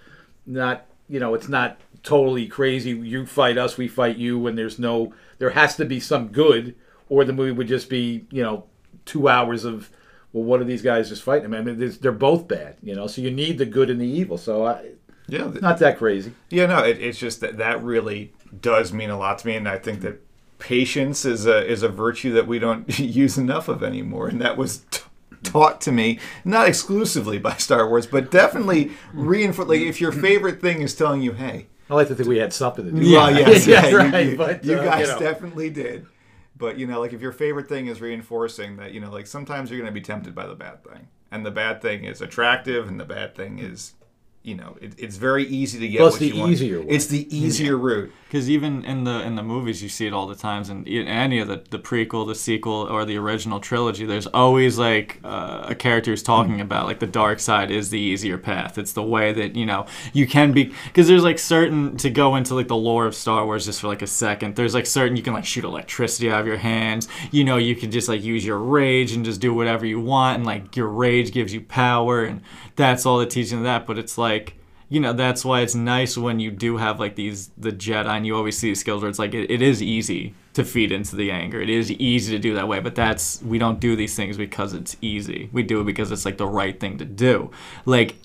not, 0.45 0.87
you 1.09 1.21
know, 1.21 1.35
it's 1.35 1.49
not 1.49 1.79
totally 2.03 2.47
crazy. 2.47 2.91
You 2.91 3.27
fight 3.27 3.59
us, 3.59 3.77
we 3.77 3.89
fight 3.89 4.17
you, 4.17 4.47
and 4.47 4.57
there's 4.57 4.79
no, 4.79 5.15
there 5.39 5.51
has 5.51 5.77
to 5.77 5.85
be 5.85 6.01
some 6.01 6.29
good, 6.29 6.75
or 7.09 7.25
the 7.25 7.33
movie 7.33 7.53
would 7.53 7.69
just 7.69 7.89
be, 7.89 8.27
you 8.31 8.43
know, 8.43 8.65
two 9.05 9.29
hours 9.29 9.65
of. 9.65 9.91
Well, 10.31 10.45
what 10.45 10.61
are 10.61 10.65
these 10.65 10.83
guys 10.83 11.09
just 11.09 11.23
fighting? 11.23 11.55
I 11.55 11.63
mean, 11.63 11.97
they're 12.03 12.13
both 12.13 12.47
bad, 12.47 12.77
you 12.83 12.95
know. 12.95 13.07
So 13.07 13.23
you 13.23 13.31
need 13.31 13.57
the 13.57 13.65
good 13.65 13.89
and 13.89 13.99
the 13.99 14.07
evil. 14.07 14.37
So 14.37 14.67
I, 14.67 14.91
yeah 15.27 15.45
th- 15.51 15.63
not 15.63 15.79
that 15.79 15.97
crazy. 15.97 16.33
Yeah, 16.51 16.67
no, 16.67 16.85
it, 16.85 17.01
it's 17.01 17.19
just 17.19 17.41
that 17.41 17.57
that 17.59 17.83
really 17.83 18.35
does 18.61 18.93
mean 18.93 19.09
a 19.09 19.19
lot 19.19 19.39
to 19.39 19.47
me, 19.47 19.57
and 19.57 19.67
I 19.67 19.79
think 19.79 20.01
that 20.03 20.21
patience 20.59 21.25
is 21.25 21.47
a 21.47 21.67
is 21.67 21.83
a 21.83 21.89
virtue 21.89 22.33
that 22.35 22.47
we 22.47 22.59
don't 22.59 22.99
use 22.99 23.39
enough 23.39 23.69
of 23.69 23.83
anymore, 23.83 24.29
and 24.29 24.41
that 24.41 24.57
was 24.57 24.79
t- 24.91 25.03
taught 25.43 25.81
to 25.83 25.93
me 25.93 26.19
not 26.45 26.69
exclusively 26.69 27.39
by 27.39 27.55
Star 27.55 27.89
Wars, 27.89 28.07
but 28.07 28.31
definitely 28.31 28.93
reinforced. 29.13 29.69
Like 29.69 29.81
if 29.81 30.01
your 30.01 30.13
favorite 30.13 30.61
thing 30.61 30.83
is 30.83 30.95
telling 30.95 31.23
you, 31.23 31.33
"Hey," 31.33 31.67
I 31.91 31.95
like 31.95 32.09
to 32.09 32.15
think 32.15 32.29
we 32.29 32.39
had 32.39 32.53
something 32.53 32.85
to 32.85 32.91
do. 32.91 33.13
well, 33.13 33.31
yes, 33.33 33.67
yeah, 33.67 33.85
yeah, 33.85 33.89
you- 33.91 33.97
right. 33.99 34.27
you, 34.27 34.37
but 34.37 34.65
you 34.65 34.77
uh, 34.77 34.85
guys 34.85 35.09
know. 35.09 35.19
definitely 35.19 35.71
did. 35.71 36.07
But 36.57 36.79
you 36.79 36.87
know, 36.87 37.01
like 37.01 37.13
if 37.13 37.21
your 37.21 37.33
favorite 37.33 37.69
thing 37.69 37.87
is 37.87 38.01
reinforcing 38.01 38.77
that, 38.79 38.93
you 38.93 39.01
know, 39.01 39.11
like 39.11 39.27
sometimes 39.27 39.71
you're 39.71 39.79
going 39.79 39.93
to 39.93 40.01
be 40.01 40.05
tempted 40.05 40.35
by 40.35 40.47
the 40.47 40.55
bad 40.57 40.83
thing, 40.83 41.09
and 41.31 41.47
the 41.47 41.51
bad 41.53 41.81
thing 41.81 42.05
is 42.05 42.21
attractive, 42.21 42.89
and 42.89 42.99
the 42.99 43.05
bad 43.05 43.35
thing 43.37 43.59
is 43.61 43.93
you 44.43 44.55
know, 44.55 44.77
it, 44.81 44.95
it's 44.97 45.17
very 45.17 45.45
easy 45.47 45.79
to 45.79 45.89
get. 45.89 46.01
Well, 46.01 46.09
it's 46.09 46.15
what 46.15 46.21
the 46.21 46.29
you 46.29 46.41
want. 46.41 46.53
easier 46.53 46.81
way. 46.81 46.87
It's 46.89 47.07
the 47.07 47.37
easier 47.37 47.77
route. 47.77 48.13
Because 48.27 48.51
even 48.51 48.85
in 48.85 49.05
the 49.05 49.23
in 49.23 49.37
the 49.37 49.43
movies, 49.43 49.83
you 49.83 49.89
see 49.89 50.07
it 50.07 50.13
all 50.13 50.27
the 50.27 50.35
times, 50.35 50.69
and 50.69 50.87
in 50.87 51.07
any 51.07 51.39
of 51.39 51.49
the 51.49 51.63
the 51.71 51.79
prequel, 51.79 52.27
the 52.27 52.35
sequel, 52.35 52.87
or 52.91 53.05
the 53.07 53.17
original 53.17 53.59
trilogy, 53.59 54.05
there's 54.05 54.27
always 54.27 54.79
like 54.79 55.19
uh, 55.25 55.67
a 55.69 55.75
character 55.75 56.11
who's 56.11 56.23
talking 56.23 56.61
about 56.61 56.87
like 56.87 57.01
the 57.01 57.07
dark 57.07 57.41
side 57.41 57.71
is 57.71 57.89
the 57.89 57.99
easier 57.99 58.37
path. 58.37 58.77
It's 58.77 58.93
the 58.93 59.03
way 59.03 59.33
that 59.33 59.57
you 59.57 59.65
know 59.65 59.87
you 60.13 60.27
can 60.27 60.53
be. 60.53 60.73
Because 60.85 61.09
there's 61.09 61.25
like 61.25 61.39
certain 61.39 61.97
to 61.99 62.11
go 62.11 62.37
into 62.37 62.55
like 62.55 62.69
the 62.69 62.77
lore 62.77 63.07
of 63.07 63.15
Star 63.15 63.47
Wars 63.47 63.65
just 63.65 63.81
for 63.81 63.89
like 63.89 64.03
a 64.03 64.07
second. 64.07 64.57
There's 64.57 64.75
like 64.75 64.87
certain 64.87 65.17
you 65.17 65.23
can 65.23 65.33
like 65.33 65.47
shoot 65.47 65.65
electricity 65.65 66.31
out 66.31 66.43
of 66.43 66.47
your 66.47 66.59
hands. 66.59 67.09
You 67.31 67.45
know, 67.45 67.57
you 67.57 67.75
can 67.75 67.91
just 67.91 68.09
like 68.11 68.23
use 68.23 68.45
your 68.45 68.59
rage 68.59 69.13
and 69.13 69.25
just 69.25 69.41
do 69.41 69.55
whatever 69.55 69.87
you 69.87 70.01
want, 70.01 70.37
and 70.37 70.47
like 70.47 70.77
your 70.77 70.89
rage 70.89 71.33
gives 71.33 71.55
you 71.55 71.63
power, 71.63 72.25
and 72.25 72.43
that's 72.77 73.07
all 73.07 73.19
the 73.19 73.27
teaching 73.27 73.59
of 73.59 73.65
that. 73.65 73.87
But 73.87 73.99
it's 73.99 74.19
like 74.19 74.28
you 74.89 75.01
know 75.01 75.13
that's 75.13 75.45
why 75.45 75.61
it's 75.61 75.75
nice 75.75 76.17
when 76.17 76.41
you 76.41 76.51
do 76.51 76.79
have 76.79 76.99
like 76.99 77.15
these 77.15 77.49
the 77.59 77.71
jedi 77.71 78.07
and 78.07 78.27
you 78.27 78.35
always 78.35 78.57
see 78.57 78.75
skills 78.75 79.03
where 79.03 79.11
it's 79.11 79.19
like 79.19 79.35
it, 79.35 79.51
it 79.51 79.61
is 79.61 79.83
easy 79.83 80.35
to 80.55 80.65
feed 80.65 80.91
into 80.91 81.15
the 81.15 81.31
anger. 81.31 81.61
It 81.61 81.69
is 81.69 81.91
easy 81.93 82.35
to 82.35 82.39
do 82.39 82.55
that 82.55 82.69
way 82.69 82.81
but 82.81 82.95
that's 82.95 83.43
we 83.43 83.59
don't 83.59 83.81
do 83.81 83.97
these 83.97 84.17
things 84.17 84.37
because 84.37 84.73
it's 84.73 84.97
easy. 85.01 85.51
We 85.53 85.63
do 85.63 85.81
it 85.81 85.85
because 85.85 86.11
it's 86.11 86.25
like 86.25 86.39
the 86.39 86.47
right 86.47 86.79
thing 86.79 86.99
to 86.99 87.05
do. 87.05 87.51
Like 87.85 88.17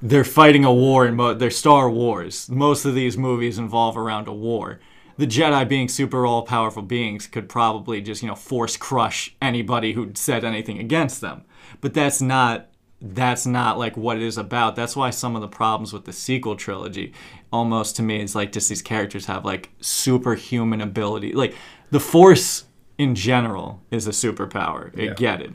they're 0.00 0.24
fighting 0.24 0.64
a 0.64 0.72
war 0.72 1.06
in 1.06 1.16
mo- 1.16 1.34
they're 1.34 1.50
star 1.50 1.90
wars. 1.90 2.48
Most 2.48 2.84
of 2.84 2.94
these 2.94 3.16
movies 3.18 3.58
involve 3.58 3.96
around 3.96 4.28
a 4.28 4.32
war. 4.32 4.80
The 5.16 5.26
jedi 5.26 5.68
being 5.68 5.88
super 5.88 6.26
all-powerful 6.26 6.82
beings 6.82 7.26
could 7.26 7.48
probably 7.48 8.00
just 8.00 8.22
you 8.22 8.28
know 8.28 8.34
force 8.34 8.76
crush 8.76 9.34
anybody 9.42 9.92
who 9.92 10.12
said 10.14 10.44
anything 10.44 10.78
against 10.78 11.20
them. 11.20 11.44
But 11.80 11.94
that's 11.94 12.20
not 12.20 12.68
that's 13.06 13.44
not 13.44 13.78
like 13.78 13.96
what 13.98 14.16
it 14.16 14.22
is 14.22 14.38
about. 14.38 14.76
That's 14.76 14.96
why 14.96 15.10
some 15.10 15.36
of 15.36 15.42
the 15.42 15.48
problems 15.48 15.92
with 15.92 16.06
the 16.06 16.12
sequel 16.12 16.56
trilogy 16.56 17.12
almost 17.52 17.96
to 17.96 18.02
me 18.02 18.20
is 18.22 18.34
like 18.34 18.50
just 18.50 18.70
these 18.70 18.80
characters 18.80 19.26
have 19.26 19.44
like 19.44 19.68
superhuman 19.80 20.80
ability. 20.80 21.32
Like 21.34 21.54
the 21.90 22.00
force 22.00 22.64
in 22.96 23.14
general 23.14 23.82
is 23.90 24.06
a 24.06 24.10
superpower. 24.10 24.98
I 24.98 25.02
Yeah. 25.02 25.14
get 25.14 25.42
it. 25.42 25.52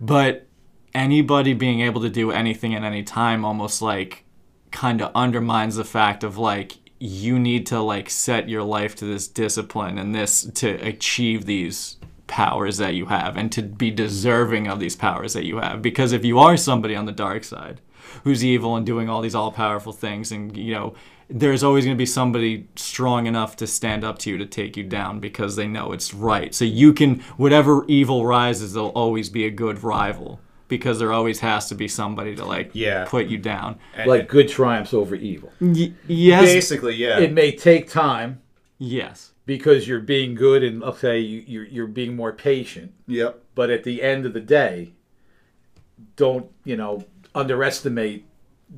But 0.00 0.48
anybody 0.94 1.52
being 1.54 1.80
able 1.80 2.00
to 2.02 2.10
do 2.10 2.32
anything 2.32 2.74
at 2.74 2.82
any 2.82 3.04
time 3.04 3.44
almost 3.44 3.80
like 3.80 4.24
kind 4.72 5.00
of 5.00 5.12
undermines 5.14 5.76
the 5.76 5.84
fact 5.84 6.24
of 6.24 6.38
like 6.38 6.78
you 6.98 7.38
need 7.38 7.66
to 7.66 7.80
like 7.80 8.10
set 8.10 8.48
your 8.48 8.62
life 8.62 8.96
to 8.96 9.04
this 9.04 9.28
discipline 9.28 9.96
and 9.98 10.14
this 10.14 10.42
to 10.54 10.70
achieve 10.86 11.46
these 11.46 11.96
powers 12.30 12.76
that 12.78 12.94
you 12.94 13.06
have 13.06 13.36
and 13.36 13.50
to 13.50 13.60
be 13.62 13.90
deserving 13.90 14.68
of 14.68 14.78
these 14.78 14.94
powers 14.94 15.32
that 15.32 15.44
you 15.44 15.56
have 15.58 15.82
because 15.82 16.12
if 16.12 16.24
you 16.24 16.38
are 16.38 16.56
somebody 16.56 16.94
on 16.94 17.04
the 17.04 17.12
dark 17.26 17.42
side 17.42 17.80
who's 18.22 18.44
evil 18.44 18.76
and 18.76 18.86
doing 18.86 19.08
all 19.08 19.20
these 19.20 19.34
all-powerful 19.34 19.92
things 19.92 20.30
and 20.30 20.56
you 20.56 20.72
know 20.72 20.94
there's 21.28 21.62
always 21.64 21.84
going 21.84 21.96
to 21.96 21.98
be 21.98 22.06
somebody 22.06 22.66
strong 22.76 23.26
enough 23.26 23.56
to 23.56 23.66
stand 23.66 24.04
up 24.04 24.16
to 24.18 24.30
you 24.30 24.38
to 24.38 24.46
take 24.46 24.76
you 24.76 24.84
down 24.84 25.18
because 25.18 25.56
they 25.56 25.66
know 25.66 25.90
it's 25.92 26.14
right 26.14 26.54
so 26.54 26.64
you 26.64 26.92
can 26.92 27.18
whatever 27.36 27.84
evil 27.88 28.24
rises 28.24 28.74
there'll 28.74 28.90
always 28.90 29.28
be 29.28 29.44
a 29.44 29.50
good 29.50 29.82
rival 29.82 30.40
because 30.68 31.00
there 31.00 31.12
always 31.12 31.40
has 31.40 31.68
to 31.68 31.74
be 31.74 31.88
somebody 31.88 32.36
to 32.36 32.44
like 32.44 32.70
Yeah. 32.74 33.04
put 33.08 33.26
you 33.26 33.38
down 33.38 33.76
like 34.06 34.28
good 34.28 34.48
triumphs 34.48 34.94
over 34.94 35.16
evil. 35.16 35.52
y- 35.60 35.92
yes 36.06 36.42
Basically, 36.44 36.94
yeah. 36.94 37.18
It 37.18 37.32
may 37.32 37.50
take 37.50 37.88
time 37.90 38.40
yes 38.78 39.29
because 39.50 39.88
you're 39.88 39.98
being 39.98 40.36
good 40.36 40.62
and 40.62 40.80
okay, 40.80 41.18
you, 41.18 41.42
you're 41.44 41.64
you're 41.64 41.86
being 41.88 42.14
more 42.14 42.32
patient. 42.32 42.94
yep. 43.08 43.42
But 43.56 43.68
at 43.68 43.82
the 43.82 44.00
end 44.00 44.24
of 44.24 44.32
the 44.32 44.40
day, 44.40 44.92
don't 46.14 46.46
you 46.62 46.76
know 46.76 47.04
underestimate 47.34 48.26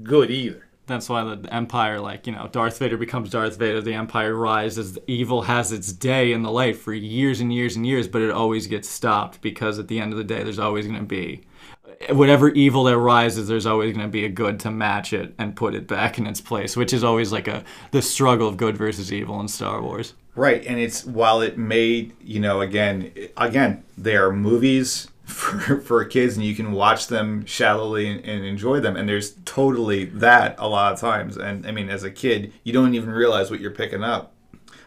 good 0.03 0.31
either. 0.31 0.67
That's 0.87 1.11
why 1.11 1.23
the 1.25 1.55
Empire, 1.55 2.01
like, 2.01 2.27
you 2.27 2.33
know, 2.33 2.49
Darth 2.49 2.79
Vader 2.79 2.97
becomes 2.97 3.29
Darth 3.29 3.59
Vader, 3.59 3.83
the 3.83 3.93
Empire 3.93 4.35
rises, 4.35 4.99
evil 5.07 5.43
has 5.43 5.73
its 5.73 5.93
day 5.93 6.33
in 6.33 6.43
the 6.43 6.51
light 6.51 6.77
for 6.77 6.93
years 6.93 7.41
and 7.41 7.53
years 7.53 7.77
and 7.77 7.87
years, 7.87 8.09
but 8.09 8.21
it 8.21 8.31
always 8.31 8.67
gets 8.67 8.89
stopped 8.89 9.41
because 9.43 9.79
at 9.79 9.89
the 9.89 10.01
end 10.01 10.13
of 10.13 10.19
the 10.19 10.25
day, 10.25 10.43
there's 10.43 10.59
always 10.59 10.87
going 10.87 10.99
to 10.99 11.05
be 11.05 11.43
whatever 12.11 12.49
evil 12.49 12.85
that 12.85 12.99
rises, 12.99 13.47
there's 13.47 13.67
always 13.67 13.95
going 13.95 14.07
to 14.07 14.11
be 14.11 14.25
a 14.25 14.29
good 14.29 14.59
to 14.61 14.71
match 14.71 15.13
it 15.13 15.35
and 15.39 15.55
put 15.55 15.75
it 15.75 15.87
back 15.87 16.19
in 16.19 16.27
its 16.27 16.41
place, 16.41 16.77
which 16.77 16.93
is 16.93 17.05
always 17.05 17.31
like 17.31 17.47
a 17.47 17.63
the 17.91 18.03
struggle 18.03 18.49
of 18.49 18.57
good 18.57 18.77
versus 18.77 19.13
evil 19.13 19.39
in 19.41 19.49
Star 19.49 19.83
Wars. 19.83 20.15
Right, 20.35 20.65
and 20.67 20.79
it's 20.79 21.05
while 21.05 21.43
it 21.43 21.59
made 21.59 22.15
you 22.23 22.41
know 22.41 22.63
again 22.63 23.13
again 23.37 23.85
they 23.99 24.17
are 24.17 24.33
movies 24.33 25.09
for 25.27 25.79
for 25.81 26.03
kids 26.07 26.37
and 26.37 26.45
you 26.45 26.55
can 26.55 26.73
watch 26.73 27.09
them 27.09 27.45
shallowly 27.45 28.09
and, 28.09 28.25
and 28.25 28.45
enjoy 28.45 28.81
them 28.81 28.97
and 28.97 29.07
there's 29.09 29.35
totally 29.45 30.07
that 30.07 30.55
a 30.59 30.69
lot 30.69 30.93
of 30.95 31.01
times. 31.01 31.37
And 31.37 31.67
I 31.67 31.71
mean 31.73 31.91
as 31.91 32.03
a 32.03 32.11
kid 32.11 32.53
you 32.65 32.73
don't 32.73 32.95
even 32.95 33.11
realize 33.11 33.51
what 33.51 33.61
you're 33.61 33.71
picking 33.73 34.03
up, 34.03 34.33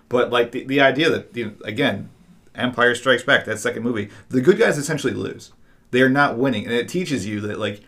but 0.10 0.32
like 0.32 0.52
the 0.52 0.64
the 0.66 0.82
idea 0.82 1.10
that 1.12 1.36
you 1.36 1.46
know, 1.46 1.54
again 1.64 2.10
Empire 2.56 2.96
Strikes 2.96 3.24
Back 3.24 3.46
that 3.46 3.60
second 3.60 3.84
movie 3.84 4.10
the 4.30 4.42
good 4.42 4.58
guys 4.58 4.80
essentially 4.80 5.14
lose. 5.14 5.52
They 5.92 6.02
are 6.02 6.10
not 6.10 6.38
winning 6.40 6.66
and 6.66 6.74
it 6.74 6.90
teaches 6.90 7.28
you 7.28 7.40
that 7.42 7.60
like 7.60 7.82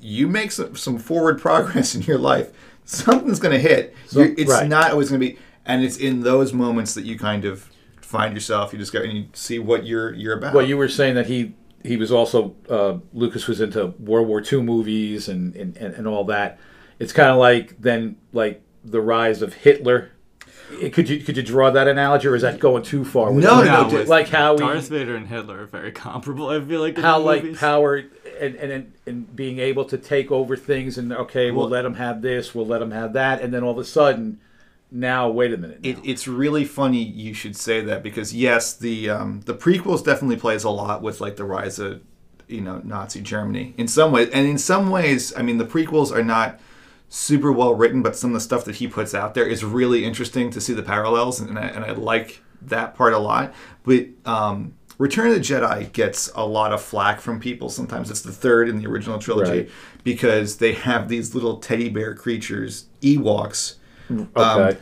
you 0.00 0.26
make 0.26 0.50
some, 0.50 0.74
some 0.74 0.98
forward 0.98 1.40
progress 1.48 1.94
in 1.94 2.02
your 2.02 2.18
life. 2.18 2.50
Something's 2.84 3.38
going 3.38 3.54
to 3.54 3.58
hit 3.58 3.94
You're- 4.10 4.34
it's 4.36 4.50
right. 4.50 4.68
not 4.68 4.90
always 4.90 5.08
going 5.10 5.20
to 5.20 5.26
be 5.28 5.38
and 5.66 5.84
it's 5.84 5.96
in 5.96 6.20
those 6.20 6.52
moments 6.52 6.94
that 6.94 7.04
you 7.04 7.18
kind 7.18 7.44
of 7.44 7.70
find 8.00 8.34
yourself 8.34 8.72
you 8.72 8.78
just 8.78 8.92
discover 8.92 9.08
and 9.10 9.18
you 9.18 9.26
see 9.32 9.58
what 9.58 9.84
you're 9.86 10.12
you're 10.14 10.36
about 10.38 10.54
Well, 10.54 10.66
you 10.66 10.76
were 10.76 10.88
saying 10.88 11.14
that 11.16 11.26
he 11.26 11.54
he 11.82 11.96
was 11.96 12.10
also 12.12 12.54
uh, 12.70 12.98
Lucas 13.12 13.46
was 13.46 13.60
into 13.60 13.88
World 13.98 14.26
War 14.28 14.42
II 14.42 14.62
movies 14.62 15.28
and 15.28 15.54
and, 15.56 15.76
and, 15.76 15.94
and 15.94 16.06
all 16.06 16.24
that. 16.24 16.58
It's 16.98 17.12
kind 17.12 17.28
of 17.30 17.36
like 17.38 17.80
then 17.80 18.16
like 18.32 18.62
the 18.84 19.00
rise 19.00 19.42
of 19.42 19.52
Hitler. 19.54 20.10
Could 20.92 21.08
you 21.10 21.20
could 21.22 21.36
you 21.36 21.42
draw 21.42 21.70
that 21.70 21.86
analogy, 21.88 22.26
or 22.26 22.34
is 22.34 22.42
that 22.42 22.58
going 22.58 22.82
too 22.84 23.04
far? 23.04 23.30
No, 23.32 23.62
no, 23.62 23.64
No, 23.64 23.88
no, 23.88 24.02
like 24.04 24.28
how 24.28 24.52
we 24.54 24.60
Darth 24.60 24.88
Vader 24.88 25.14
and 25.14 25.26
Hitler 25.28 25.62
are 25.62 25.66
very 25.66 25.92
comparable. 25.92 26.48
I 26.48 26.58
feel 26.60 26.80
like 26.80 26.96
in 26.96 27.02
how 27.02 27.18
the 27.18 27.24
like 27.26 27.42
movies. 27.42 27.58
power 27.58 28.02
and, 28.40 28.54
and 28.56 28.92
and 29.06 29.36
being 29.36 29.58
able 29.58 29.84
to 29.84 29.98
take 29.98 30.30
over 30.32 30.56
things 30.56 30.96
and 30.96 31.12
okay, 31.12 31.50
we'll 31.50 31.62
Well- 31.64 31.70
let 31.70 31.82
them 31.82 31.94
have 31.94 32.22
this, 32.22 32.54
we'll 32.54 32.66
let 32.66 32.78
them 32.78 32.92
have 32.92 33.12
that, 33.12 33.42
and 33.42 33.52
then 33.52 33.62
all 33.62 33.72
of 33.72 33.78
a 33.78 33.84
sudden, 33.84 34.40
now 34.94 35.28
wait 35.28 35.52
a 35.52 35.56
minute, 35.56 35.80
it, 35.82 35.98
it's 36.04 36.28
really 36.28 36.64
funny 36.64 37.02
you 37.02 37.34
should 37.34 37.56
say 37.56 37.80
that 37.82 38.02
because 38.02 38.32
yes 38.32 38.72
the 38.74 39.10
um, 39.10 39.40
the 39.40 39.52
prequels 39.54 40.04
definitely 40.04 40.36
plays 40.36 40.62
a 40.62 40.70
lot 40.70 41.02
with 41.02 41.20
like 41.20 41.34
the 41.36 41.44
rise 41.44 41.78
of 41.80 42.00
you 42.46 42.60
know 42.60 42.80
Nazi 42.84 43.20
Germany. 43.20 43.74
In 43.76 43.88
some 43.88 44.12
ways 44.12 44.30
and 44.32 44.46
in 44.46 44.56
some 44.56 44.90
ways 44.90 45.34
I 45.36 45.42
mean 45.42 45.58
the 45.58 45.64
prequels 45.66 46.12
are 46.12 46.22
not 46.22 46.60
super 47.08 47.50
well 47.50 47.74
written 47.74 48.02
but 48.02 48.14
some 48.16 48.30
of 48.30 48.34
the 48.34 48.40
stuff 48.40 48.64
that 48.66 48.76
he 48.76 48.86
puts 48.86 49.14
out 49.14 49.34
there 49.34 49.46
is 49.46 49.64
really 49.64 50.04
interesting 50.04 50.50
to 50.50 50.60
see 50.60 50.72
the 50.72 50.82
parallels 50.82 51.40
and 51.40 51.58
I, 51.58 51.66
and 51.66 51.84
I 51.84 51.90
like 51.92 52.40
that 52.62 52.94
part 52.94 53.12
a 53.12 53.18
lot. 53.18 53.52
But 53.82 54.06
um, 54.24 54.74
Return 54.96 55.26
of 55.28 55.34
the 55.34 55.40
Jedi 55.40 55.92
gets 55.92 56.30
a 56.36 56.46
lot 56.46 56.72
of 56.72 56.80
flack 56.80 57.20
from 57.20 57.40
people. 57.40 57.68
Sometimes 57.68 58.10
it's 58.12 58.22
the 58.22 58.30
third 58.32 58.68
in 58.68 58.78
the 58.78 58.86
original 58.86 59.18
trilogy 59.18 59.50
Right. 59.50 59.70
because 60.04 60.58
they 60.58 60.72
have 60.72 61.08
these 61.08 61.34
little 61.34 61.56
teddy 61.58 61.88
bear 61.88 62.14
creatures 62.14 62.86
Ewoks 63.02 63.74
um, 64.10 64.28
okay. 64.36 64.78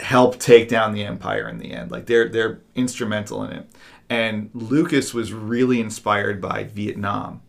help 0.00 0.38
take 0.38 0.68
down 0.68 0.92
the 0.92 1.04
empire 1.04 1.48
in 1.48 1.58
the 1.58 1.72
end. 1.72 1.90
Like 1.90 2.06
they're 2.06 2.28
they're 2.28 2.60
instrumental 2.74 3.44
in 3.44 3.52
it. 3.52 3.66
And 4.10 4.50
Lucas 4.52 5.14
was 5.14 5.32
really 5.32 5.80
inspired 5.80 6.40
by 6.40 6.64
Vietnam, 6.64 7.40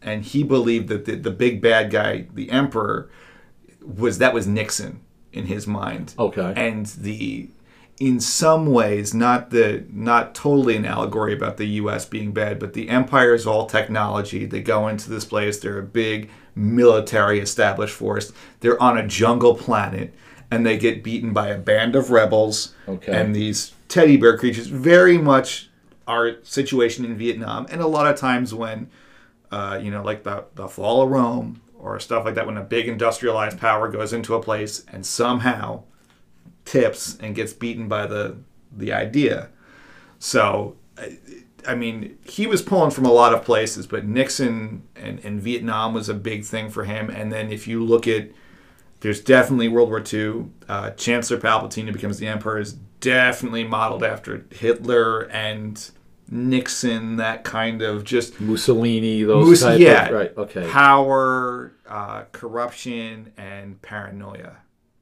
and 0.00 0.24
he 0.24 0.42
believed 0.42 0.88
that 0.88 1.04
the, 1.04 1.16
the 1.16 1.30
big 1.30 1.60
bad 1.60 1.90
guy, 1.90 2.26
the 2.32 2.50
emperor, 2.50 3.10
was 3.82 4.18
that 4.18 4.32
was 4.32 4.46
Nixon 4.46 5.00
in 5.32 5.46
his 5.46 5.66
mind. 5.66 6.14
Okay. 6.18 6.52
And 6.56 6.86
the 6.86 7.48
in 8.00 8.18
some 8.18 8.66
ways 8.66 9.14
not 9.14 9.50
the 9.50 9.84
not 9.90 10.34
totally 10.34 10.76
an 10.76 10.84
allegory 10.84 11.32
about 11.32 11.58
the 11.58 11.66
US 11.66 12.04
being 12.06 12.32
bad, 12.32 12.58
but 12.58 12.72
the 12.72 12.88
empire 12.88 13.34
is 13.34 13.46
all 13.46 13.66
technology. 13.66 14.46
They 14.46 14.62
go 14.62 14.88
into 14.88 15.10
this 15.10 15.24
place, 15.24 15.58
they're 15.58 15.78
a 15.78 15.82
big 15.82 16.30
military 16.54 17.40
established 17.40 17.94
force. 17.94 18.32
They're 18.60 18.80
on 18.82 18.98
a 18.98 19.06
jungle 19.06 19.54
planet 19.54 20.14
and 20.50 20.64
they 20.66 20.76
get 20.78 21.02
beaten 21.02 21.32
by 21.32 21.48
a 21.48 21.58
band 21.58 21.96
of 21.96 22.10
rebels 22.10 22.74
Okay. 22.88 23.12
and 23.12 23.34
these 23.34 23.72
teddy 23.88 24.16
bear 24.16 24.36
creatures 24.38 24.66
very 24.66 25.18
much 25.18 25.68
our 26.06 26.36
situation 26.42 27.04
in 27.04 27.16
Vietnam 27.16 27.66
and 27.70 27.80
a 27.80 27.86
lot 27.86 28.06
of 28.06 28.16
times 28.16 28.52
when 28.54 28.88
uh, 29.50 29.78
you 29.80 29.88
know, 29.88 30.02
like 30.02 30.24
the, 30.24 30.44
the 30.56 30.66
fall 30.66 31.02
of 31.02 31.10
Rome 31.10 31.60
or 31.78 32.00
stuff 32.00 32.24
like 32.24 32.34
that, 32.34 32.44
when 32.44 32.56
a 32.56 32.62
big 32.62 32.88
industrialized 32.88 33.56
power 33.60 33.88
goes 33.88 34.12
into 34.12 34.34
a 34.34 34.42
place 34.42 34.84
and 34.90 35.06
somehow 35.06 35.84
tips 36.64 37.16
and 37.20 37.36
gets 37.36 37.52
beaten 37.52 37.86
by 37.86 38.06
the 38.06 38.36
the 38.76 38.92
idea. 38.92 39.50
So, 40.18 40.74
I, 40.98 41.18
I 41.68 41.74
mean, 41.76 42.18
he 42.24 42.48
was 42.48 42.62
pulling 42.62 42.90
from 42.90 43.04
a 43.06 43.12
lot 43.12 43.32
of 43.32 43.44
places, 43.44 43.86
but 43.86 44.04
Nixon 44.04 44.82
and, 44.96 45.24
and 45.24 45.40
Vietnam 45.40 45.94
was 45.94 46.08
a 46.08 46.14
big 46.14 46.44
thing 46.44 46.68
for 46.68 46.82
him. 46.84 47.08
And 47.08 47.30
then 47.32 47.52
if 47.52 47.68
you 47.68 47.84
look 47.84 48.08
at, 48.08 48.30
there's 49.00 49.20
definitely 49.20 49.68
World 49.68 49.90
War 49.90 50.02
II. 50.12 50.46
Uh, 50.68 50.90
Chancellor 50.90 51.38
Palpatine, 51.38 51.86
who 51.86 51.92
becomes 51.92 52.18
the 52.18 52.26
emperor, 52.26 52.58
is 52.58 52.74
definitely 53.00 53.64
modeled 53.64 54.02
after 54.02 54.46
Hitler 54.50 55.22
and 55.30 55.90
Nixon, 56.30 57.16
that 57.16 57.44
kind 57.44 57.82
of 57.82 58.04
just 58.04 58.40
Mussolini, 58.40 59.22
those 59.24 59.48
Mus- 59.48 59.62
type 59.62 59.80
yeah, 59.80 60.06
of 60.06 60.14
right. 60.14 60.32
Okay. 60.36 60.68
power, 60.70 61.72
uh, 61.86 62.24
corruption, 62.32 63.32
and 63.36 63.80
paranoia. 63.82 64.56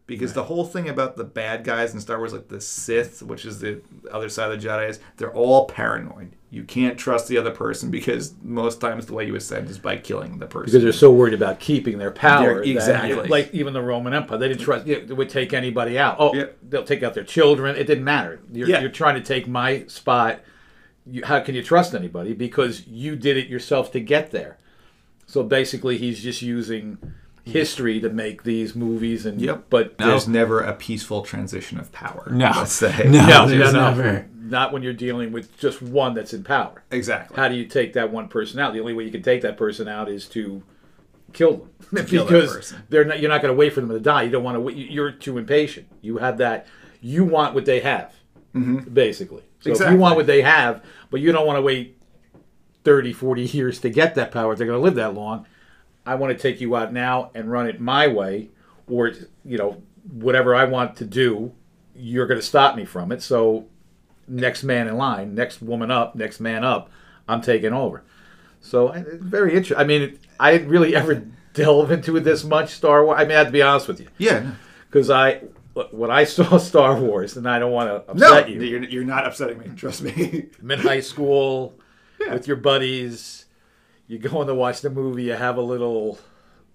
Because 0.06 0.32
the 0.32 0.42
whole 0.44 0.64
thing 0.64 0.88
about 0.88 1.16
the 1.16 1.24
bad 1.24 1.62
guys 1.64 1.94
in 1.94 2.00
Star 2.00 2.18
Wars, 2.18 2.32
like 2.32 2.48
the 2.48 2.60
Sith, 2.60 3.22
which 3.22 3.44
is 3.46 3.60
the 3.60 3.80
other 4.10 4.28
side 4.28 4.50
of 4.50 4.60
the 4.60 4.68
Jedi, 4.68 4.88
is 4.90 5.00
they're 5.16 5.32
all 5.32 5.66
paranoid. 5.66 6.32
You 6.50 6.64
can't 6.64 6.98
trust 6.98 7.28
the 7.28 7.38
other 7.38 7.52
person 7.52 7.90
because 7.90 8.34
most 8.42 8.80
times 8.80 9.06
the 9.06 9.14
way 9.14 9.26
you 9.26 9.34
ascend 9.36 9.70
is 9.70 9.78
by 9.78 9.96
killing 9.96 10.38
the 10.38 10.46
person. 10.46 10.66
because 10.66 10.82
they're 10.82 10.92
so 10.92 11.10
worried 11.12 11.32
about 11.34 11.60
keeping 11.60 11.96
their 11.98 12.10
power. 12.10 12.46
They're- 12.46 12.56
that- 12.64 12.68
exactly. 12.68 13.28
like 13.28 13.54
even 13.54 13.72
the 13.72 13.80
Roman 13.80 14.12
Empire, 14.12 14.36
they 14.38 14.48
didn't 14.48 14.60
trust. 14.60 14.86
It 14.86 15.16
would 15.16 15.30
take 15.30 15.54
anybody 15.54 15.98
out. 15.98 16.16
Oh, 16.18 16.34
Yeah. 16.34 16.46
they'll 16.68 16.84
take 16.84 17.02
out 17.02 17.14
their 17.14 17.24
children. 17.24 17.76
It 17.76 17.86
didn't 17.86 18.04
matter. 18.04 18.40
You're, 18.52 18.68
Yeah. 18.68 18.80
you're 18.80 18.90
trying 18.90 19.14
to 19.14 19.22
take 19.22 19.46
my 19.48 19.84
spot. 19.86 20.40
You, 21.06 21.24
how 21.24 21.40
can 21.40 21.54
you 21.54 21.62
trust 21.62 21.94
anybody? 21.94 22.34
Because 22.34 22.86
you 22.86 23.16
did 23.16 23.36
it 23.36 23.46
yourself 23.48 23.90
to 23.92 24.00
get 24.00 24.30
there. 24.32 24.58
So 25.26 25.42
basically, 25.44 25.96
he's 25.96 26.22
just 26.22 26.42
using 26.42 26.98
history 27.44 28.00
to 28.00 28.08
make 28.08 28.44
these 28.44 28.74
movies. 28.74 29.26
And 29.26 29.40
Yep. 29.40 29.64
but 29.70 29.98
There's 29.98 30.28
never 30.28 30.60
a 30.60 30.74
peaceful 30.74 31.22
transition 31.22 31.78
of 31.78 31.90
power. 31.92 32.28
No. 32.30 32.52
Let's 32.56 32.72
say. 32.72 33.04
No. 33.10 33.26
no, 33.26 33.26
no, 33.26 33.46
there's 33.48 33.72
no, 33.72 33.94
never. 33.94 34.28
not 34.40 34.72
when 34.72 34.82
you're 34.82 34.92
dealing 34.92 35.32
with 35.32 35.58
just 35.58 35.82
one 35.82 36.14
that's 36.14 36.32
in 36.32 36.44
power. 36.44 36.82
Exactly. 36.90 37.36
How 37.36 37.48
do 37.48 37.54
you 37.54 37.66
take 37.66 37.94
that 37.94 38.12
one 38.12 38.28
person 38.28 38.60
out? 38.60 38.72
The 38.72 38.80
only 38.80 38.94
way 38.94 39.04
you 39.04 39.10
can 39.10 39.22
take 39.22 39.42
that 39.42 39.56
person 39.56 39.88
out 39.88 40.08
is 40.08 40.28
to 40.28 40.62
kill 41.32 41.68
them 41.90 42.06
Kill 42.06 42.24
because 42.24 42.52
person. 42.52 42.82
they're 42.88 43.04
not. 43.04 43.20
You're 43.20 43.30
not 43.30 43.42
going 43.42 43.52
to 43.52 43.58
wait 43.58 43.72
for 43.72 43.80
them 43.80 43.90
to 43.90 44.00
die. 44.00 44.22
You 44.22 44.30
don't 44.30 44.44
want 44.44 44.56
to. 44.56 44.60
wait. 44.60 44.76
You're 44.76 45.10
too 45.12 45.38
impatient. 45.38 45.86
You 46.00 46.18
have 46.18 46.38
that. 46.38 46.66
You 47.00 47.24
want 47.24 47.54
what 47.54 47.64
they 47.64 47.80
have, 47.80 48.14
mm-hmm. 48.54 48.92
basically. 48.92 49.42
So 49.60 49.70
if 49.70 49.80
you 49.90 49.96
want 49.96 50.16
what 50.16 50.26
they 50.26 50.42
have, 50.42 50.84
but 51.10 51.20
you 51.20 51.32
don't 51.32 51.46
want 51.46 51.56
to 51.56 51.62
wait 51.62 51.96
30, 52.84 53.12
40 53.12 53.42
years 53.42 53.78
to 53.80 53.90
get 53.90 54.14
that 54.16 54.30
power. 54.30 54.52
If 54.52 54.58
they're 54.58 54.66
going 54.66 54.78
to 54.78 54.82
live 54.84 54.94
that 54.96 55.14
long. 55.14 55.46
I 56.04 56.14
want 56.16 56.36
to 56.36 56.40
take 56.42 56.60
you 56.60 56.74
out 56.76 56.92
now 56.92 57.30
and 57.34 57.50
run 57.50 57.68
it 57.68 57.80
my 57.80 58.06
way, 58.08 58.50
or 58.88 59.12
you 59.44 59.58
know 59.58 59.82
whatever 60.10 60.54
I 60.54 60.64
want 60.64 60.96
to 60.96 61.04
do. 61.04 61.52
You're 61.94 62.26
going 62.26 62.40
to 62.40 62.46
stop 62.46 62.74
me 62.74 62.84
from 62.84 63.12
it. 63.12 63.22
So 63.22 63.66
next 64.26 64.62
man 64.62 64.88
in 64.88 64.96
line, 64.96 65.34
next 65.34 65.60
woman 65.60 65.90
up, 65.90 66.14
next 66.14 66.40
man 66.40 66.64
up, 66.64 66.90
I'm 67.28 67.40
taking 67.42 67.72
over. 67.72 68.02
So 68.60 68.92
very 69.20 69.50
interesting. 69.54 69.76
I 69.76 69.84
mean, 69.84 70.18
I 70.40 70.52
didn't 70.52 70.68
really 70.68 70.96
ever 70.96 71.26
delve 71.52 71.90
into 71.90 72.16
it 72.16 72.20
this 72.20 72.44
much 72.44 72.70
Star 72.70 73.04
Wars. 73.04 73.18
I 73.20 73.24
mean, 73.24 73.32
I 73.32 73.38
have 73.38 73.46
to 73.48 73.52
be 73.52 73.60
honest 73.62 73.88
with 73.88 74.00
you 74.00 74.08
Yeah. 74.18 74.52
because 74.88 75.10
I 75.10 75.42
when 75.90 76.10
I 76.10 76.24
saw 76.36 76.56
Star 76.58 76.98
Wars, 76.98 77.36
and 77.36 77.48
I 77.48 77.58
don't 77.58 77.72
want 77.72 78.06
to 78.06 78.14
No, 78.18 78.28
upset 78.38 78.50
you. 78.50 78.62
you're, 78.62 78.84
you're 78.84 79.04
not 79.04 79.26
upsetting 79.26 79.58
me. 79.58 79.66
Trust 79.76 80.02
me. 80.02 80.46
I'm 80.60 80.70
in 80.70 80.78
high 80.80 81.00
school 81.00 81.74
with 82.18 82.46
your 82.46 82.56
buddies. 82.56 83.41
You 84.06 84.18
go 84.18 84.40
in 84.42 84.48
to 84.48 84.54
watch 84.54 84.80
the 84.80 84.90
movie. 84.90 85.24
You 85.24 85.32
have 85.34 85.56
a 85.56 85.62
little 85.62 86.18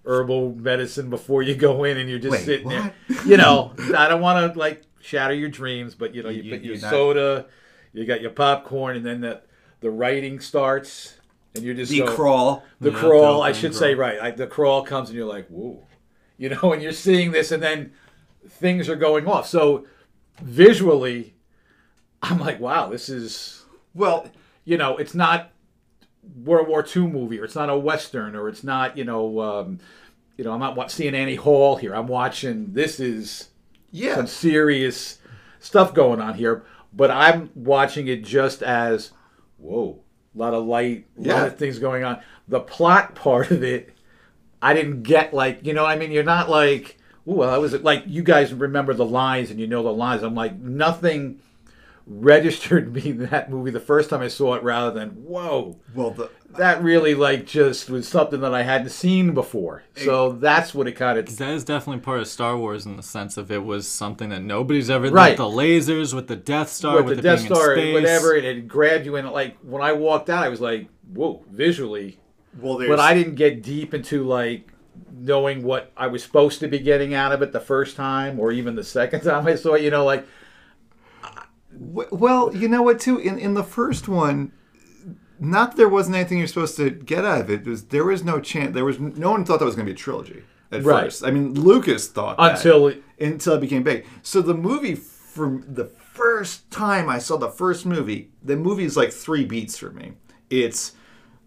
herbal 0.06 0.56
medicine 0.56 1.10
before 1.10 1.44
you 1.44 1.54
go 1.56 1.84
in, 1.84 1.98
and 1.98 2.10
you're 2.10 2.20
just 2.20 2.32
Wait, 2.32 2.46
sitting 2.46 2.66
what? 2.68 2.94
there. 3.10 3.26
You 3.26 3.38
know, 3.38 3.74
I 3.96 4.08
don't 4.08 4.22
want 4.22 4.54
to 4.54 4.58
like 4.60 4.84
shatter 5.02 5.34
your 5.34 5.50
dreams, 5.50 5.96
but 5.96 6.16
you 6.16 6.24
know, 6.24 6.30
you, 6.30 6.44
You- 6.44 6.52
put 6.56 6.64
your 6.64 6.80
not- 6.80 6.90
soda, 6.90 7.46
you 7.94 8.06
got 8.06 8.22
your 8.22 8.32
popcorn, 8.32 8.96
and 8.98 9.06
then 9.06 9.22
the 9.22 9.42
the 9.82 9.90
writing 9.92 10.40
starts, 10.40 11.18
and 11.56 11.64
you're 11.64 11.76
just 11.76 11.92
the 11.92 12.00
going, 12.00 12.16
crawl. 12.16 12.64
the 12.82 12.92
Yeah, 12.92 12.98
crawl. 13.00 13.42
I 13.44 13.52
should 13.52 13.72
crawl. 13.72 13.80
say 13.80 13.94
right. 13.96 14.20
I, 14.20 14.32
the 14.32 14.48
crawl 14.48 14.84
comes, 14.84 15.10
and 15.10 15.18
you're 15.18 15.28
like, 15.28 15.48
whoa, 15.50 15.84
you 16.38 16.50
know, 16.50 16.74
and 16.74 16.82
you're 16.82 16.92
seeing 16.94 17.32
this, 17.32 17.52
and 17.52 17.62
then 17.62 17.92
things 18.50 18.90
are 18.90 18.96
going 18.96 19.28
off. 19.28 19.48
So 19.48 19.86
visually, 20.42 21.36
I'm 22.22 22.40
like, 22.40 22.60
wow, 22.60 22.90
this 22.90 23.10
is 23.10 23.66
Well, 23.94 24.28
you 24.66 24.78
know, 24.78 24.98
it's 24.98 25.14
not 25.14 25.52
World 26.44 26.68
War 26.68 26.86
II 26.96 27.08
movie, 27.08 27.40
or 27.40 27.46
it's 27.46 27.56
not 27.56 27.70
a 27.70 27.78
western, 27.78 28.36
or 28.36 28.50
it's 28.50 28.64
not, 28.64 28.98
you 28.98 29.04
know, 29.04 29.40
um, 29.40 29.80
you 30.38 30.44
know, 30.44 30.52
I'm 30.52 30.60
not 30.60 30.92
seeing 30.92 31.16
Annie 31.16 31.36
Hall 31.36 31.76
here. 31.78 31.96
I'm 31.96 32.08
watching. 32.08 32.74
This 32.74 33.00
is 33.00 33.50
yeah. 33.92 34.16
some 34.16 34.28
serious 34.28 35.20
stuff 35.60 35.94
going 35.94 36.22
on 36.22 36.36
here, 36.36 36.64
but 36.94 37.10
I'm 37.10 37.50
watching 37.56 38.08
it 38.08 38.24
just 38.24 38.62
as, 38.62 39.12
whoa, 39.58 40.00
a 40.36 40.38
lot 40.38 40.54
of 40.54 40.66
light, 40.66 41.06
a 41.18 41.22
lot 41.22 41.48
of 41.48 41.58
things 41.58 41.80
going 41.80 42.04
on. 42.04 42.22
The 42.48 42.60
plot 42.60 43.16
part 43.16 43.52
of 43.52 43.64
it, 43.64 43.94
I 44.62 44.74
didn't 44.74 45.04
get 45.04 45.34
like, 45.34 45.66
you 45.66 45.74
know, 45.74 45.86
I 45.86 45.96
mean, 45.96 46.12
you're 46.12 46.24
not 46.24 46.50
like, 46.50 46.98
ooh, 47.28 47.34
well, 47.34 47.50
I 47.50 47.58
was 47.58 47.74
like, 47.82 48.04
you 48.06 48.22
guys 48.22 48.54
remember 48.54 48.94
the 48.94 49.06
lines 49.06 49.50
and 49.50 49.60
you 49.60 49.68
know 49.68 49.84
the 49.84 49.92
lines. 49.92 50.24
I'm 50.24 50.36
like, 50.36 50.58
nothing 50.60 51.42
registered 52.08 52.94
me 52.96 53.10
in 53.10 53.18
that 53.28 53.50
movie 53.52 53.72
the 53.72 53.80
first 53.80 54.10
time 54.10 54.22
I 54.22 54.28
saw 54.30 54.56
it 54.56 54.64
rather 54.64 54.92
than, 54.92 55.10
whoa, 55.12 55.78
Well, 55.94 56.12
the 56.12 56.30
that 56.58 56.82
really 56.82 57.14
like 57.14 57.46
just 57.46 57.90
was 57.90 58.08
something 58.08 58.40
that 58.42 58.54
I 58.54 58.64
hadn't 58.64 58.90
seen 58.90 59.34
before. 59.34 59.84
So 59.96 60.32
that's 60.32 60.74
what 60.74 60.88
it 60.88 60.94
kind 60.94 61.20
of 61.20 61.38
That 61.38 61.50
is 61.50 61.64
definitely 61.66 62.02
part 62.02 62.20
of 62.22 62.28
Star 62.28 62.58
Wars 62.58 62.86
in 62.86 62.96
the 62.96 63.04
sense 63.04 63.36
of 63.38 63.52
it 63.52 63.64
was 63.64 63.88
something 63.88 64.30
that 64.30 64.42
nobody's 64.42 64.90
ever 64.90 65.10
Right. 65.10 65.30
like 65.32 65.38
the 65.38 65.44
lasers 65.44 66.14
with 66.14 66.28
the 66.28 66.36
Death 66.38 66.70
Star 66.70 66.96
with 66.98 67.06
with, 67.06 67.14
the 67.16 67.20
it 67.20 67.24
Death 67.24 67.40
being 67.42 67.52
in 67.52 67.56
Star, 67.56 67.76
space. 67.76 67.94
whatever, 67.94 68.36
it 68.36 68.44
had 68.46 68.68
grabbed 68.68 69.06
you 69.06 69.18
in. 69.18 69.28
Like 69.28 69.58
when 69.62 69.82
I 69.84 69.92
walked 69.92 70.30
out, 70.30 70.44
I 70.44 70.50
was 70.50 70.62
like, 70.62 70.88
"Whoa!" 71.14 71.44
Visually, 71.52 72.18
well, 72.60 72.78
there's 72.78 72.90
but 72.90 73.00
I 73.00 73.14
didn't 73.14 73.36
get 73.36 73.62
deep 73.62 73.94
into 73.94 74.24
like 74.24 74.70
knowing 75.20 75.64
what 75.64 75.92
I 75.98 76.08
was 76.08 76.24
supposed 76.24 76.60
to 76.62 76.68
be 76.68 76.80
getting 76.80 77.14
out 77.14 77.32
of 77.34 77.42
it 77.42 77.52
the 77.52 77.60
first 77.60 77.96
time, 77.98 78.40
or 78.40 78.52
even 78.52 78.76
the 78.76 78.84
second 78.84 79.22
time 79.24 79.46
I 79.46 79.56
saw 79.56 79.74
it. 79.74 79.84
You 79.84 79.92
know, 79.92 80.06
like 80.06 80.22
W- 80.22 80.32
Well, 81.80 82.56
you 82.56 82.68
know 82.68 82.82
what? 82.82 83.00
Too 83.00 83.18
in 83.18 83.38
in 83.38 83.54
the 83.54 83.64
first 83.64 84.08
one, 84.08 84.52
not 85.40 85.72
that 85.72 85.78
there 85.78 85.90
wasn't 85.90 86.16
anything 86.16 86.38
you're 86.40 86.48
supposed 86.48 86.76
to 86.78 86.90
get 86.90 87.24
out 87.26 87.42
of 87.42 87.50
it. 87.50 87.62
it 87.62 87.68
was 87.68 87.86
there 87.86 88.06
was 88.06 88.24
no 88.24 88.40
chance. 88.40 88.74
There 88.74 88.86
was 88.86 89.00
no 89.00 89.32
one 89.32 89.46
thought 89.46 89.60
that 89.60 89.66
was 89.66 89.76
going 89.76 89.86
to 89.86 89.92
be 89.94 89.96
a 89.96 89.98
trilogy 89.98 90.44
at 90.72 90.84
Right. 90.84 91.04
first. 91.06 91.24
I 91.24 91.32
mean, 91.32 91.54
Lucas 91.54 92.08
thought 92.08 92.38
that 92.38 92.58
until 92.58 92.88
it, 92.88 93.04
until 93.20 93.54
it 93.54 93.62
became 93.62 93.84
big. 93.84 94.06
So 94.22 94.42
the 94.42 94.54
movie 94.54 94.96
from 94.96 95.64
the 95.68 95.86
first 95.86 96.70
time 96.72 97.08
I 97.10 97.20
saw 97.20 97.38
the 97.38 97.50
first 97.50 97.86
movie, 97.86 98.32
the 98.44 98.56
movie 98.56 98.84
is 98.86 98.98
like 98.98 99.12
three 99.12 99.46
beats 99.46 99.78
for 99.78 99.92
me. 99.92 100.14
It's 100.50 100.94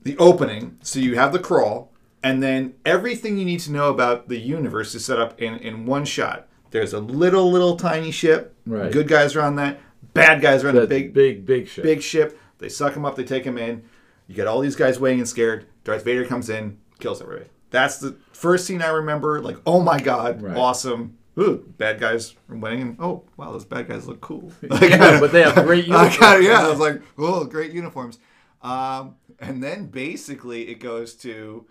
the 0.02 0.16
opening, 0.18 0.78
so 0.82 1.00
you 1.00 1.16
have 1.16 1.32
the 1.32 1.38
crawl, 1.38 1.92
and 2.22 2.42
then 2.42 2.74
everything 2.86 3.36
you 3.36 3.44
need 3.44 3.60
to 3.60 3.72
know 3.72 3.90
about 3.90 4.28
the 4.28 4.38
universe 4.38 4.94
is 4.94 5.04
set 5.04 5.18
up 5.18 5.40
in, 5.42 5.56
in 5.56 5.84
one 5.86 6.04
shot. 6.04 6.46
There's 6.70 6.92
a 6.92 7.00
little, 7.00 7.50
little 7.50 7.76
tiny 7.76 8.12
ship. 8.12 8.54
Right. 8.64 8.92
Good 8.92 9.08
guys 9.08 9.34
are 9.34 9.40
on 9.42 9.56
that. 9.56 9.80
Bad 10.20 10.40
guys 10.40 10.64
are 10.64 10.68
on 10.68 10.74
the 10.76 10.82
a 10.82 10.86
big, 10.86 11.12
big, 11.12 11.44
big 11.46 11.68
shit. 11.68 11.84
big 11.84 12.02
ship. 12.02 12.38
They 12.58 12.68
suck 12.68 12.94
him 12.94 13.04
up. 13.04 13.16
They 13.16 13.24
take 13.24 13.44
him 13.44 13.58
in. 13.58 13.82
You 14.26 14.34
get 14.34 14.46
all 14.46 14.60
these 14.60 14.76
guys 14.76 15.00
waiting 15.00 15.18
and 15.20 15.28
scared. 15.28 15.66
Darth 15.84 16.04
Vader 16.04 16.24
comes 16.24 16.48
in, 16.50 16.78
kills 16.98 17.20
everybody. 17.22 17.50
That's 17.70 17.98
the 17.98 18.16
first 18.32 18.66
scene 18.66 18.82
I 18.82 18.88
remember. 18.88 19.40
Like, 19.40 19.56
oh 19.66 19.80
my 19.80 19.98
god, 19.98 20.42
Right. 20.42 20.56
awesome. 20.56 21.16
Ooh, 21.38 21.64
bad 21.78 22.00
guys 22.00 22.34
are 22.48 22.56
winning, 22.56 22.82
and 22.82 22.96
oh 23.00 23.24
wow, 23.36 23.52
those 23.52 23.64
bad 23.64 23.88
guys 23.88 24.06
look 24.06 24.20
cool. 24.20 24.52
Yeah, 24.62 25.18
but 25.20 25.32
they 25.32 25.42
have 25.42 25.54
great 25.64 25.84
I 25.90 26.04
uniforms. 26.04 26.16
kinda- 26.18 26.42
yeah, 26.44 26.66
I 26.66 26.68
was 26.68 26.78
like, 26.80 27.00
oh, 27.18 27.44
great 27.44 27.72
uniforms. 27.72 28.18
Um, 28.62 29.14
and 29.38 29.62
then 29.62 29.86
basically 29.86 30.68
it 30.68 30.80
goes 30.80 31.14
to 31.16 31.66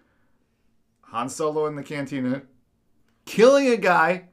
Han 1.01 1.29
Solo 1.29 1.67
in 1.67 1.75
the 1.75 1.83
cantina, 1.83 2.43
killing 3.25 3.67
a 3.67 3.77
guy, 3.77 4.25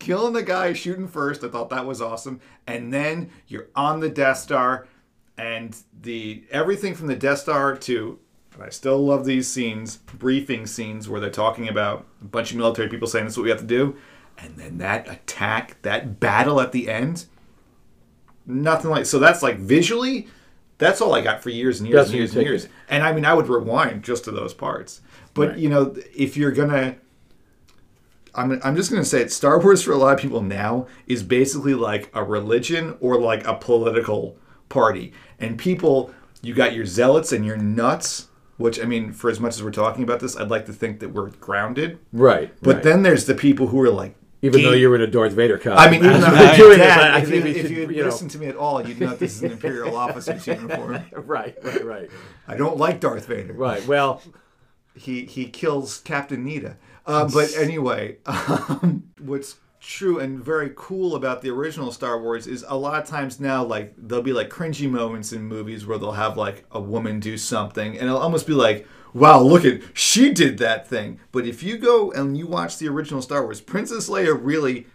killing 0.00 0.32
the 0.32 0.42
guy 0.42 0.72
shooting 0.72 1.06
first. 1.06 1.44
I 1.44 1.48
thought 1.48 1.70
that 1.70 1.86
was 1.86 2.02
awesome. 2.02 2.40
And 2.66 2.92
then 2.92 3.30
you're 3.46 3.68
on 3.76 4.00
the 4.00 4.08
Death 4.08 4.38
Star, 4.38 4.88
and 5.38 5.76
the 6.02 6.42
everything 6.50 6.94
from 6.94 7.06
the 7.06 7.14
Death 7.16 7.38
Star 7.38 7.76
to 7.76 8.18
and 8.54 8.64
I 8.64 8.70
still 8.70 8.98
love 8.98 9.24
these 9.24 9.46
scenes, 9.46 9.96
briefing 9.98 10.66
scenes 10.66 11.08
where 11.08 11.20
they're 11.20 11.30
talking 11.30 11.68
about 11.68 12.04
a 12.20 12.24
bunch 12.24 12.50
of 12.50 12.56
military 12.56 12.88
people 12.88 13.06
saying 13.06 13.24
this 13.26 13.34
is 13.34 13.38
what 13.38 13.44
we 13.44 13.50
have 13.50 13.60
to 13.60 13.64
do, 13.66 13.96
and 14.38 14.56
then 14.56 14.78
that 14.78 15.08
attack, 15.08 15.80
that 15.82 16.18
battle 16.18 16.60
at 16.60 16.72
the 16.72 16.90
end, 16.90 17.26
nothing 18.46 18.90
like. 18.90 19.06
So 19.06 19.18
that's 19.18 19.42
like 19.42 19.58
visually, 19.58 20.28
that's 20.78 21.00
all 21.00 21.14
I 21.14 21.20
got 21.20 21.42
for 21.42 21.50
years 21.50 21.80
and 21.80 21.88
years 21.88 22.08
and 22.08 22.16
years 22.18 22.34
and 22.34 22.44
years. 22.44 22.64
it. 22.64 22.70
And 22.88 23.02
I 23.02 23.12
mean, 23.12 23.24
I 23.24 23.34
would 23.34 23.48
rewind 23.48 24.02
just 24.02 24.24
to 24.24 24.30
those 24.30 24.52
parts. 24.54 25.00
But 25.34 25.50
Right. 25.50 25.58
you 25.58 25.68
know, 25.68 25.94
if 26.14 26.36
you're 26.36 26.50
gonna 26.52 26.96
I'm, 28.34 28.60
I'm 28.62 28.76
just 28.76 28.90
going 28.90 29.02
to 29.02 29.08
say 29.08 29.20
it. 29.22 29.32
Star 29.32 29.60
Wars 29.60 29.82
for 29.82 29.92
a 29.92 29.96
lot 29.96 30.14
of 30.14 30.20
people 30.20 30.42
now 30.42 30.86
is 31.06 31.22
basically 31.22 31.74
like 31.74 32.10
a 32.14 32.22
religion 32.22 32.96
or 33.00 33.20
like 33.20 33.46
a 33.46 33.54
political 33.54 34.36
party. 34.68 35.12
And 35.38 35.58
people, 35.58 36.12
you 36.42 36.54
got 36.54 36.74
your 36.74 36.86
zealots 36.86 37.32
and 37.32 37.44
your 37.44 37.56
nuts, 37.56 38.28
which 38.56 38.80
I 38.80 38.84
mean, 38.84 39.12
for 39.12 39.30
as 39.30 39.40
much 39.40 39.54
as 39.54 39.62
we're 39.62 39.70
talking 39.70 40.02
about 40.04 40.20
this, 40.20 40.36
I'd 40.36 40.50
like 40.50 40.66
to 40.66 40.72
think 40.72 41.00
that 41.00 41.10
we're 41.10 41.30
grounded. 41.30 41.98
right. 42.12 42.52
But 42.62 42.76
right. 42.76 42.84
then 42.84 43.02
there's 43.02 43.26
the 43.26 43.34
people 43.34 43.68
who 43.68 43.80
are 43.82 43.90
like, 43.90 44.14
even 44.42 44.62
though 44.62 44.72
you're 44.72 44.94
in 44.94 45.02
a 45.02 45.06
Darth 45.06 45.32
Vader 45.32 45.58
costume, 45.58 45.78
I 45.78 45.90
mean, 45.90 46.02
even 46.02 46.20
though 46.20 46.30
We're 46.32 46.56
doing 46.56 46.78
this, 46.78 46.88
Dad, 46.88 47.00
I, 47.00 47.18
I 47.18 47.22
if, 47.22 47.28
you, 47.28 47.40
if 47.40 47.70
you 47.70 47.90
you 47.90 47.96
know, 47.98 48.04
listen 48.04 48.28
to 48.28 48.38
me 48.38 48.46
at 48.46 48.56
all, 48.56 48.86
you'd 48.86 48.98
know 48.98 49.14
this 49.14 49.36
is 49.36 49.42
an 49.42 49.52
Imperial 49.52 49.94
officer's 49.98 50.46
uniform. 50.46 51.04
right, 51.12 51.56
right, 51.62 51.84
right, 51.84 52.10
I 52.48 52.56
don't 52.56 52.78
like 52.78 53.00
Darth 53.00 53.26
Vader. 53.26 53.52
right. 53.52 53.86
Well, 53.86 54.22
he 54.94 55.26
he 55.26 55.46
kills 55.46 55.98
Captain 55.98 56.44
Needa. 56.44 56.76
Uh, 57.06 57.28
but 57.32 57.54
anyway, 57.56 58.18
um, 58.26 59.10
what's 59.18 59.56
true 59.80 60.18
and 60.18 60.42
very 60.44 60.70
cool 60.76 61.14
about 61.14 61.40
the 61.40 61.48
original 61.48 61.90
Star 61.90 62.20
Wars 62.20 62.46
is 62.46 62.64
a 62.68 62.76
lot 62.76 63.02
of 63.02 63.08
times 63.08 63.40
now 63.40 63.64
like 63.64 63.94
there'll 63.96 64.22
be 64.22 64.32
like 64.32 64.50
cringy 64.50 64.88
moments 64.88 65.32
in 65.32 65.42
movies 65.42 65.86
where 65.86 65.96
they'll 65.96 66.12
have 66.12 66.36
like 66.36 66.64
a 66.70 66.80
woman 66.80 67.18
do 67.18 67.38
something 67.38 67.96
and 67.96 68.06
it'll 68.06 68.18
almost 68.18 68.46
be 68.46 68.52
like 68.52 68.86
wow 69.14 69.40
look 69.40 69.64
at 69.64 69.80
she 69.94 70.32
did 70.32 70.58
that 70.58 70.86
thing. 70.86 71.18
But 71.32 71.46
if 71.46 71.62
you 71.62 71.78
go 71.78 72.12
and 72.12 72.36
you 72.36 72.46
watch 72.46 72.76
the 72.76 72.88
original 72.88 73.22
Star 73.22 73.42
Wars 73.42 73.62
Princess 73.62 74.10
Leia 74.10 74.38
really 74.38 74.86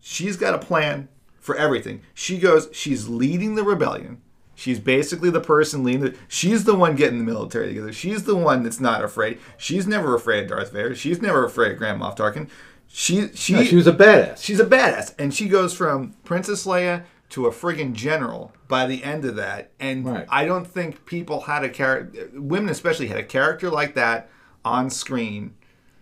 she's 0.00 0.36
got 0.38 0.54
a 0.54 0.58
plan 0.58 1.08
for 1.38 1.54
everything. 1.54 2.00
She 2.14 2.38
goes 2.38 2.70
she's 2.72 3.08
leading 3.08 3.56
the 3.56 3.64
rebellion 3.64 4.22
She's 4.60 4.78
basically 4.78 5.30
the 5.30 5.40
person 5.40 5.84
leading 5.84 6.02
the. 6.02 6.14
She's 6.28 6.64
the 6.64 6.74
one 6.74 6.94
getting 6.94 7.16
the 7.16 7.24
military 7.24 7.68
together. 7.68 7.94
She's 7.94 8.24
the 8.24 8.36
one 8.36 8.62
that's 8.62 8.78
not 8.78 9.02
afraid. 9.02 9.38
She's 9.56 9.86
never 9.86 10.14
afraid 10.14 10.42
of 10.42 10.48
Darth 10.50 10.72
Vader. 10.72 10.94
She's 10.94 11.22
never 11.22 11.46
afraid 11.46 11.72
of 11.72 11.78
Grand 11.78 11.98
Moff 11.98 12.14
Tarkin. 12.14 12.46
She 12.86 13.28
she 13.34 13.54
No, 13.54 13.64
she 13.64 13.76
was 13.76 13.86
a 13.86 13.92
badass. 13.94 14.42
She's 14.42 14.60
a 14.60 14.66
badass, 14.66 15.14
and 15.18 15.32
she 15.32 15.48
goes 15.48 15.72
from 15.72 16.12
Princess 16.24 16.66
Leia 16.66 17.04
to 17.30 17.46
a 17.46 17.50
friggin' 17.50 17.94
general 17.94 18.52
by 18.68 18.86
the 18.86 19.02
end 19.02 19.24
of 19.24 19.34
that. 19.36 19.70
And 19.80 20.04
Right. 20.04 20.26
I 20.28 20.44
don't 20.44 20.66
think 20.66 21.06
people 21.06 21.40
had 21.42 21.64
a 21.64 21.70
character, 21.70 22.28
women 22.34 22.68
especially, 22.68 23.06
had 23.06 23.16
a 23.16 23.24
character 23.24 23.70
like 23.70 23.94
that 23.94 24.28
on 24.62 24.90
screen, 24.90 25.54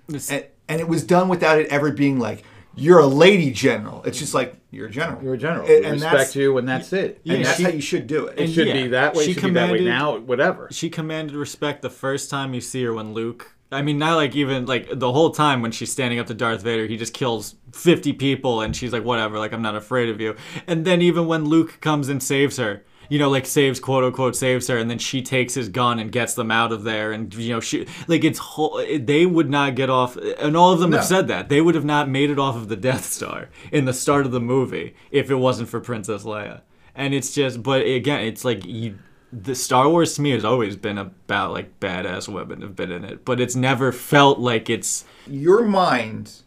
and, 0.08 0.46
and 0.68 0.80
it 0.80 0.88
was 0.88 1.04
done 1.04 1.28
without 1.28 1.58
it 1.60 1.68
ever 1.68 1.92
being 1.92 2.18
like 2.18 2.42
you're 2.78 2.98
a 3.00 3.06
lady 3.06 3.50
general. 3.50 4.02
It's 4.04 4.18
just 4.18 4.34
like 4.34 4.54
you're 4.70 4.86
a 4.86 4.90
general. 4.90 5.22
You're 5.22 5.34
a 5.34 5.38
general. 5.38 5.66
And, 5.66 5.80
We 5.80 5.84
and 5.84 5.92
respect 5.94 6.16
that's, 6.18 6.36
you, 6.36 6.58
and 6.58 6.68
that's 6.68 6.92
it. 6.92 7.20
and 7.26 7.44
that's 7.44 7.56
she- 7.56 7.62
how 7.64 7.68
you 7.70 7.80
should 7.80 8.06
do 8.06 8.26
it. 8.26 8.38
It 8.38 8.48
should 8.52 8.66
yeah, 8.68 8.72
be 8.74 8.88
that 8.88 9.14
way. 9.14 9.24
she 9.26 9.32
should 9.34 9.42
be 9.44 9.50
that 9.50 9.70
way 9.70 9.78
commanded- 9.78 9.84
now. 9.86 10.16
Whatever. 10.18 10.68
she 10.70 10.88
commanded 10.90 11.36
respect 11.36 11.82
the 11.82 11.90
first 11.90 12.30
time 12.30 12.54
you 12.54 12.60
see 12.60 12.82
her 12.84 12.92
when 12.94 13.12
Luke. 13.14 13.54
I 13.70 13.82
mean, 13.82 13.98
not 13.98 14.16
like 14.16 14.34
even 14.34 14.64
like 14.64 14.88
the 14.98 15.12
whole 15.12 15.30
time 15.30 15.60
when 15.60 15.72
she's 15.72 15.92
standing 15.92 16.18
up 16.18 16.26
to 16.28 16.34
Darth 16.34 16.62
Vader, 16.62 16.86
he 16.86 16.96
just 16.96 17.12
kills 17.12 17.56
50 17.72 18.14
people 18.14 18.62
and 18.62 18.74
she's 18.74 18.92
like, 18.94 19.04
whatever, 19.04 19.38
like, 19.38 19.52
I'm 19.52 19.60
not 19.60 19.76
afraid 19.76 20.08
of 20.08 20.20
you. 20.22 20.36
And 20.66 20.84
then 20.86 21.02
even 21.02 21.26
when 21.26 21.44
Luke 21.44 21.78
comes 21.82 22.08
and 22.08 22.22
saves 22.22 22.56
her, 22.56 22.82
you 23.08 23.18
know, 23.18 23.30
like 23.30 23.46
saves, 23.46 23.80
quote 23.80 24.04
unquote, 24.04 24.36
saves 24.36 24.68
her, 24.68 24.78
and 24.78 24.90
then 24.90 24.98
she 24.98 25.22
takes 25.22 25.54
his 25.54 25.68
gun 25.68 25.98
and 25.98 26.12
gets 26.12 26.34
them 26.34 26.50
out 26.50 26.72
of 26.72 26.84
there. 26.84 27.12
And, 27.12 27.32
you 27.34 27.54
know, 27.54 27.60
she, 27.60 27.86
like, 28.06 28.24
it's 28.24 28.38
whole, 28.38 28.84
they 28.98 29.26
would 29.26 29.50
not 29.50 29.74
get 29.74 29.90
off, 29.90 30.16
and 30.16 30.56
all 30.56 30.72
of 30.72 30.80
them 30.80 30.92
have 30.92 31.04
said 31.04 31.28
that. 31.28 31.48
They 31.48 31.60
would 31.60 31.74
have 31.74 31.84
not 31.84 32.08
made 32.08 32.30
it 32.30 32.38
off 32.38 32.56
of 32.56 32.68
the 32.68 32.76
Death 32.76 33.04
Star 33.04 33.48
in 33.72 33.84
the 33.84 33.92
start 33.92 34.26
of 34.26 34.32
the 34.32 34.40
movie 34.40 34.94
if 35.10 35.30
it 35.30 35.36
wasn't 35.36 35.68
for 35.68 35.80
Princess 35.80 36.24
Leia. 36.24 36.62
And 36.94 37.14
it's 37.14 37.32
just, 37.32 37.62
but 37.62 37.86
again, 37.86 38.20
it's 38.22 38.44
like 38.44 38.64
you, 38.66 38.98
the 39.32 39.54
Star 39.54 39.88
Wars 39.88 40.14
to 40.14 40.22
me 40.22 40.30
has 40.30 40.44
always 40.44 40.76
been 40.76 40.98
about 40.98 41.52
like 41.52 41.78
badass 41.80 42.28
women 42.28 42.62
have 42.62 42.74
been 42.74 42.90
in 42.90 43.04
it, 43.04 43.24
but 43.24 43.40
it's 43.40 43.54
never 43.54 43.92
felt 43.92 44.38
like 44.38 44.68
it's 44.68 45.04
Your 45.26 45.64
mind 45.64 46.42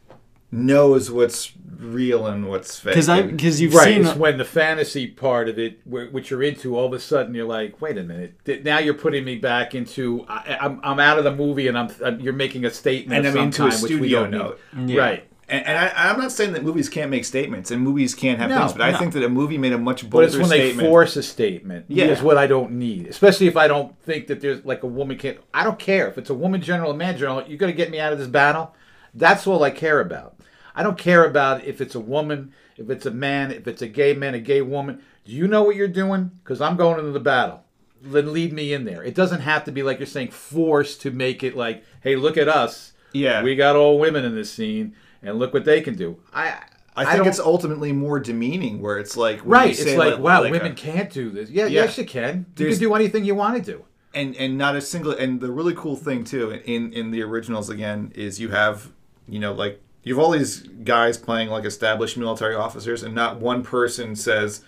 knows 0.51 1.09
what's 1.09 1.53
real 1.79 2.27
and 2.27 2.47
what's 2.47 2.79
fake. 2.79 2.93
because 2.93 3.09
I 3.09 3.21
because 3.21 3.61
you've 3.61 3.73
right. 3.73 3.85
seen 3.85 4.05
It's 4.05 4.15
when 4.15 4.37
the 4.37 4.45
fantasy 4.45 5.07
part 5.07 5.49
of 5.49 5.57
it, 5.59 5.79
which 5.85 6.29
you're 6.29 6.43
into, 6.43 6.77
all 6.77 6.85
of 6.85 6.93
a 6.93 6.99
sudden 6.99 7.33
you're 7.33 7.45
like, 7.45 7.81
wait 7.81 7.97
a 7.97 8.03
minute. 8.03 8.63
Now 8.63 8.79
you're 8.79 8.93
putting 8.93 9.23
me 9.25 9.37
back 9.37 9.75
into. 9.75 10.25
I, 10.27 10.57
I'm, 10.61 10.79
I'm 10.83 10.99
out 10.99 11.17
of 11.17 11.23
the 11.23 11.35
movie, 11.35 11.67
and 11.67 11.77
I'm, 11.77 11.89
I'm 12.03 12.19
you're 12.19 12.33
making 12.33 12.65
a 12.65 12.71
statement. 12.71 13.19
And 13.19 13.27
of 13.27 13.35
I'm 13.35 13.51
some 13.51 13.65
into 13.65 13.65
a 13.65 13.69
kind, 13.69 13.83
which 13.83 13.91
we 13.91 13.97
studio 13.97 14.25
note. 14.27 14.59
Yeah. 14.85 14.99
Right. 14.99 15.27
And, 15.49 15.65
and 15.67 15.77
I, 15.77 16.09
I'm 16.09 16.17
not 16.17 16.31
saying 16.31 16.53
that 16.53 16.63
movies 16.63 16.87
can't 16.87 17.11
make 17.11 17.25
statements 17.25 17.71
and 17.71 17.81
movies 17.81 18.15
can't 18.15 18.39
have 18.39 18.49
No, 18.49 18.59
things, 18.59 18.71
but 18.71 18.83
I 18.83 18.97
think 18.97 19.11
that 19.13 19.23
a 19.23 19.27
movie 19.27 19.57
made 19.57 19.73
a 19.73 19.77
much 19.77 20.09
But 20.09 20.23
it's 20.23 20.37
when 20.37 20.47
they 20.47 20.69
statement. 20.69 20.87
force 20.87 21.17
a 21.17 21.23
statement. 21.23 21.87
Yeah. 21.89 22.05
Is 22.05 22.21
what 22.21 22.37
I 22.37 22.47
don't 22.47 22.71
need. 22.73 23.07
Especially 23.07 23.47
if 23.47 23.57
I 23.57 23.67
don't 23.67 23.99
think 24.03 24.27
that 24.27 24.39
there's 24.39 24.63
like 24.63 24.83
a 24.83 24.87
woman 24.87 25.17
can't. 25.17 25.39
I 25.53 25.65
don't 25.65 25.77
care 25.77 26.07
if 26.07 26.17
it's 26.17 26.29
a 26.29 26.33
woman 26.33 26.61
general, 26.61 26.91
a 26.91 26.95
man 26.95 27.17
general. 27.17 27.43
You're 27.45 27.57
going 27.57 27.71
to 27.71 27.75
get 27.75 27.91
me 27.91 27.99
out 27.99 28.13
of 28.13 28.19
this 28.19 28.29
battle. 28.29 28.73
That's 29.13 29.45
all 29.45 29.61
I 29.61 29.71
care 29.71 29.99
about. 29.99 30.37
I 30.75 30.83
don't 30.83 30.97
care 30.97 31.25
about 31.25 31.63
if 31.65 31.81
it's 31.81 31.95
a 31.95 31.99
woman, 31.99 32.53
if 32.77 32.89
it's 32.89 33.05
a 33.05 33.11
man, 33.11 33.51
if 33.51 33.67
it's 33.67 33.81
a 33.81 33.87
gay 33.87 34.13
man, 34.13 34.33
a 34.33 34.39
gay 34.39 34.61
woman. 34.61 35.01
Do 35.25 35.31
you 35.33 35.47
know 35.47 35.63
what 35.63 35.75
you're 35.75 35.87
doing? 35.87 36.31
Because 36.43 36.61
I'm 36.61 36.75
going 36.77 36.99
into 36.99 37.11
the 37.11 37.19
battle. 37.19 37.63
Then 38.01 38.33
lead 38.33 38.51
me 38.53 38.73
in 38.73 38.85
there. 38.85 39.03
It 39.03 39.13
doesn't 39.13 39.41
have 39.41 39.63
to 39.65 39.71
be 39.71 39.83
like 39.83 39.99
you're 39.99 40.07
saying 40.07 40.31
forced 40.31 41.01
to 41.01 41.11
make 41.11 41.43
it 41.43 41.55
like, 41.55 41.83
hey, 42.01 42.15
look 42.15 42.37
at 42.37 42.47
us. 42.47 42.93
Yeah. 43.13 43.43
We 43.43 43.55
got 43.55 43.75
all 43.75 43.99
women 43.99 44.25
in 44.25 44.33
this 44.35 44.51
scene, 44.51 44.95
and 45.21 45.37
look 45.37 45.53
what 45.53 45.65
they 45.65 45.81
can 45.81 45.95
do. 45.95 46.17
I 46.33 46.55
I 46.95 47.05
think 47.05 47.17
don't- 47.19 47.27
it's 47.27 47.39
ultimately 47.39 47.91
more 47.93 48.19
demeaning, 48.19 48.81
where 48.81 48.97
it's 48.97 49.15
like 49.15 49.39
Right. 49.45 49.69
It's 49.71 49.95
like, 49.95 50.17
wow, 50.19 50.41
like 50.41 50.51
women 50.51 50.71
a- 50.71 50.75
can't 50.75 51.09
do 51.11 51.29
this. 51.29 51.49
Yeah, 51.49 51.65
Yeah. 51.67 51.83
yes, 51.83 51.97
you 51.97 52.05
can. 52.05 52.45
You 52.57 52.69
can 52.69 52.79
do 52.79 52.93
anything 52.95 53.23
you 53.25 53.35
want 53.35 53.55
to 53.63 53.71
do. 53.71 53.85
and 54.13 54.35
and 54.35 54.57
not 54.57 54.75
a 54.75 54.81
single. 54.81 55.11
And 55.13 55.39
the 55.39 55.51
really 55.51 55.73
cool 55.73 55.95
thing 55.95 56.23
too 56.25 56.51
in 56.51 56.91
in 56.91 57.11
the 57.11 57.21
originals 57.21 57.69
again 57.69 58.11
is 58.15 58.39
you 58.41 58.49
have 58.49 58.89
you 59.29 59.39
know 59.39 59.53
like 59.53 59.79
you 60.03 60.15
have 60.15 60.23
all 60.23 60.31
these 60.31 60.61
guys 60.61 61.17
playing 61.17 61.49
like 61.49 61.65
established 61.65 62.17
military 62.17 62.55
officers, 62.55 63.03
and 63.03 63.13
not 63.15 63.39
one 63.39 63.63
person 63.63 64.15
says. 64.15 64.63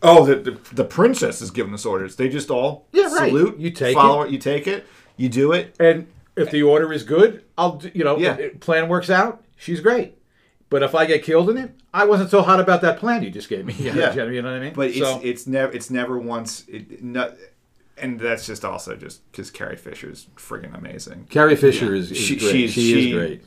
Oh, 0.00 0.24
the, 0.24 0.36
the, 0.36 0.74
the 0.74 0.84
princess 0.84 1.42
is 1.42 1.50
giving 1.50 1.74
us 1.74 1.84
orders. 1.84 2.14
They 2.14 2.28
just 2.28 2.50
all 2.52 2.86
Yeah, 2.92 3.12
right. 3.12 3.30
salute. 3.30 3.58
You 3.58 3.70
take 3.72 3.96
follow 3.96 4.22
it. 4.22 4.30
You 4.30 4.38
take 4.38 4.68
it. 4.68 4.86
You 5.16 5.28
do 5.28 5.50
it. 5.50 5.74
And 5.80 6.06
if 6.36 6.52
the 6.52 6.62
order 6.62 6.92
is 6.92 7.02
good, 7.02 7.42
I'll, 7.56 7.82
you 7.92 8.04
know, 8.04 8.16
Yeah. 8.16 8.36
if 8.36 8.60
plan 8.60 8.88
works 8.88 9.10
out, 9.10 9.42
she's 9.56 9.80
great. 9.80 10.16
But 10.70 10.84
if 10.84 10.94
I 10.94 11.04
get 11.04 11.24
killed 11.24 11.50
in 11.50 11.56
it, 11.58 11.72
I 11.92 12.04
wasn't 12.04 12.30
so 12.30 12.42
hot 12.42 12.60
about 12.60 12.80
that 12.82 13.00
plan 13.00 13.24
you 13.24 13.30
just 13.30 13.48
gave 13.48 13.64
me. 13.64 13.72
Yeah. 13.78 14.14
you 14.14 14.40
know 14.40 14.52
what 14.52 14.58
I 14.58 14.60
mean? 14.60 14.72
But 14.74 14.90
it's 14.90 14.98
So- 14.98 15.20
it's 15.24 15.48
never 15.48 15.72
it's 15.72 15.90
never 15.90 16.16
once 16.16 16.64
it 16.68 17.02
not, 17.02 17.34
and 17.96 18.20
that's 18.20 18.46
just 18.46 18.64
also 18.64 18.94
just 18.94 19.28
because 19.32 19.50
Carrie 19.50 19.76
Fisher 19.76 20.10
is 20.10 20.28
friggin' 20.36 20.78
amazing. 20.78 21.26
Carrie 21.28 21.56
Fisher 21.56 21.92
is, 21.92 22.12
is 22.12 22.18
She- 22.18 22.36
great. 22.36 22.52
she's- 22.52 22.70
she, 22.70 22.92
she- 22.92 23.10
is 23.10 23.16
great. 23.16 23.42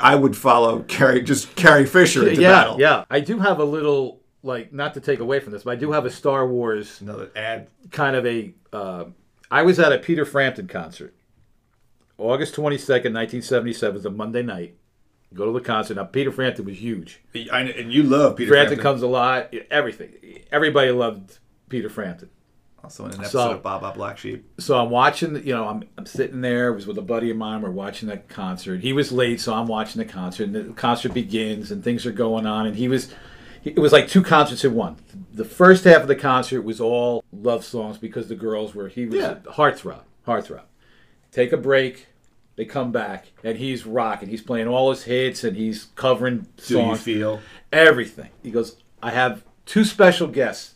I 0.00 0.14
would 0.14 0.36
follow 0.36 0.80
Carrie 0.82 1.22
just 1.22 1.54
Carrie 1.56 1.86
Fisher 1.86 2.28
into 2.28 2.42
yeah, 2.42 2.50
battle. 2.50 2.80
yeah. 2.80 3.04
I 3.10 3.20
do 3.20 3.38
have 3.38 3.58
a 3.60 3.64
little 3.64 4.20
like 4.42 4.72
not 4.72 4.94
to 4.94 5.00
take 5.00 5.20
away 5.20 5.38
from 5.40 5.52
this, 5.52 5.62
but 5.64 5.72
I 5.72 5.76
do 5.76 5.92
have 5.92 6.04
a 6.06 6.10
Star 6.10 6.46
Wars 6.46 7.00
Another 7.00 7.30
ad. 7.36 7.68
kind 7.90 8.16
of 8.16 8.26
a. 8.26 8.54
Uh, 8.72 9.04
I 9.50 9.62
was 9.62 9.78
at 9.78 9.92
a 9.92 9.98
Peter 9.98 10.24
Frampton 10.24 10.66
concert, 10.68 11.14
August 12.18 12.54
twenty 12.54 12.78
second, 12.78 13.12
nineteen 13.12 13.42
seventy 13.42 13.72
seven. 13.72 14.04
A 14.06 14.10
Monday 14.10 14.42
night. 14.42 14.76
Go 15.32 15.46
to 15.46 15.52
the 15.52 15.60
concert. 15.60 15.94
Now 15.94 16.04
Peter 16.04 16.32
Frampton 16.32 16.64
was 16.64 16.80
huge. 16.80 17.20
I, 17.52 17.60
and 17.60 17.92
you 17.92 18.02
love 18.02 18.36
Peter 18.36 18.48
Frampton, 18.50 18.78
Frampton. 18.78 18.82
comes 18.82 19.02
a 19.02 19.06
lot. 19.06 19.54
Everything. 19.70 20.42
Everybody 20.50 20.90
loved 20.90 21.38
Peter 21.68 21.88
Frampton. 21.88 22.30
Also 22.82 23.04
in 23.06 23.12
an 23.12 23.20
episode 23.20 23.30
So- 23.38 23.50
of 23.52 23.62
Bob 23.62 23.94
Black 23.94 24.18
Sheep. 24.18 24.44
So 24.58 24.78
I'm 24.78 24.90
watching. 24.90 25.36
You 25.46 25.54
know, 25.54 25.68
I'm 25.68 25.84
I'm 25.98 26.06
sitting 26.06 26.40
there. 26.40 26.72
Was 26.72 26.86
with 26.86 26.98
a 26.98 27.02
buddy 27.02 27.30
of 27.30 27.36
mine. 27.36 27.62
We're 27.62 27.70
watching 27.70 28.08
the 28.08 28.16
concert. 28.18 28.80
He 28.80 28.92
was 28.92 29.12
late, 29.12 29.40
so 29.40 29.54
I'm 29.54 29.66
watching 29.66 29.98
the 30.00 30.10
concert. 30.10 30.44
And 30.44 30.54
the 30.54 30.64
concert 30.74 31.12
begins, 31.14 31.70
and 31.70 31.82
things 31.84 32.06
are 32.06 32.12
going 32.12 32.46
on. 32.46 32.66
And 32.66 32.76
he 32.76 32.88
was. 32.88 33.12
It 33.62 33.78
was 33.78 33.92
like 33.92 34.08
two 34.08 34.22
concerts 34.22 34.64
in 34.64 34.74
one. 34.74 34.96
The 35.34 35.44
first 35.44 35.84
half 35.84 36.00
of 36.00 36.08
the 36.08 36.16
concert 36.16 36.62
was 36.62 36.80
all 36.80 37.22
love 37.30 37.62
songs 37.64 37.98
because 37.98 38.28
the 38.28 38.34
girls 38.34 38.74
were. 38.74 38.88
He 38.88 39.04
was 39.04 39.16
Yeah. 39.20 39.34
heartthrob. 39.44 40.00
Heartthrob. 40.26 40.62
Take 41.30 41.52
a 41.52 41.58
break. 41.58 42.06
They 42.56 42.64
come 42.64 42.90
back, 42.92 43.32
and 43.44 43.56
he's 43.58 43.86
rocking. 43.86 44.28
He's 44.28 44.42
playing 44.42 44.66
all 44.68 44.90
his 44.90 45.04
hits, 45.04 45.44
and 45.44 45.56
he's 45.56 45.88
covering 45.94 46.46
Do 46.66 46.78
you 46.80 46.96
feel? 46.96 47.40
everything. 47.72 48.30
He 48.42 48.50
goes, 48.50 48.76
I 49.02 49.10
have 49.12 49.44
two 49.64 49.84
special 49.84 50.26
guests 50.26 50.74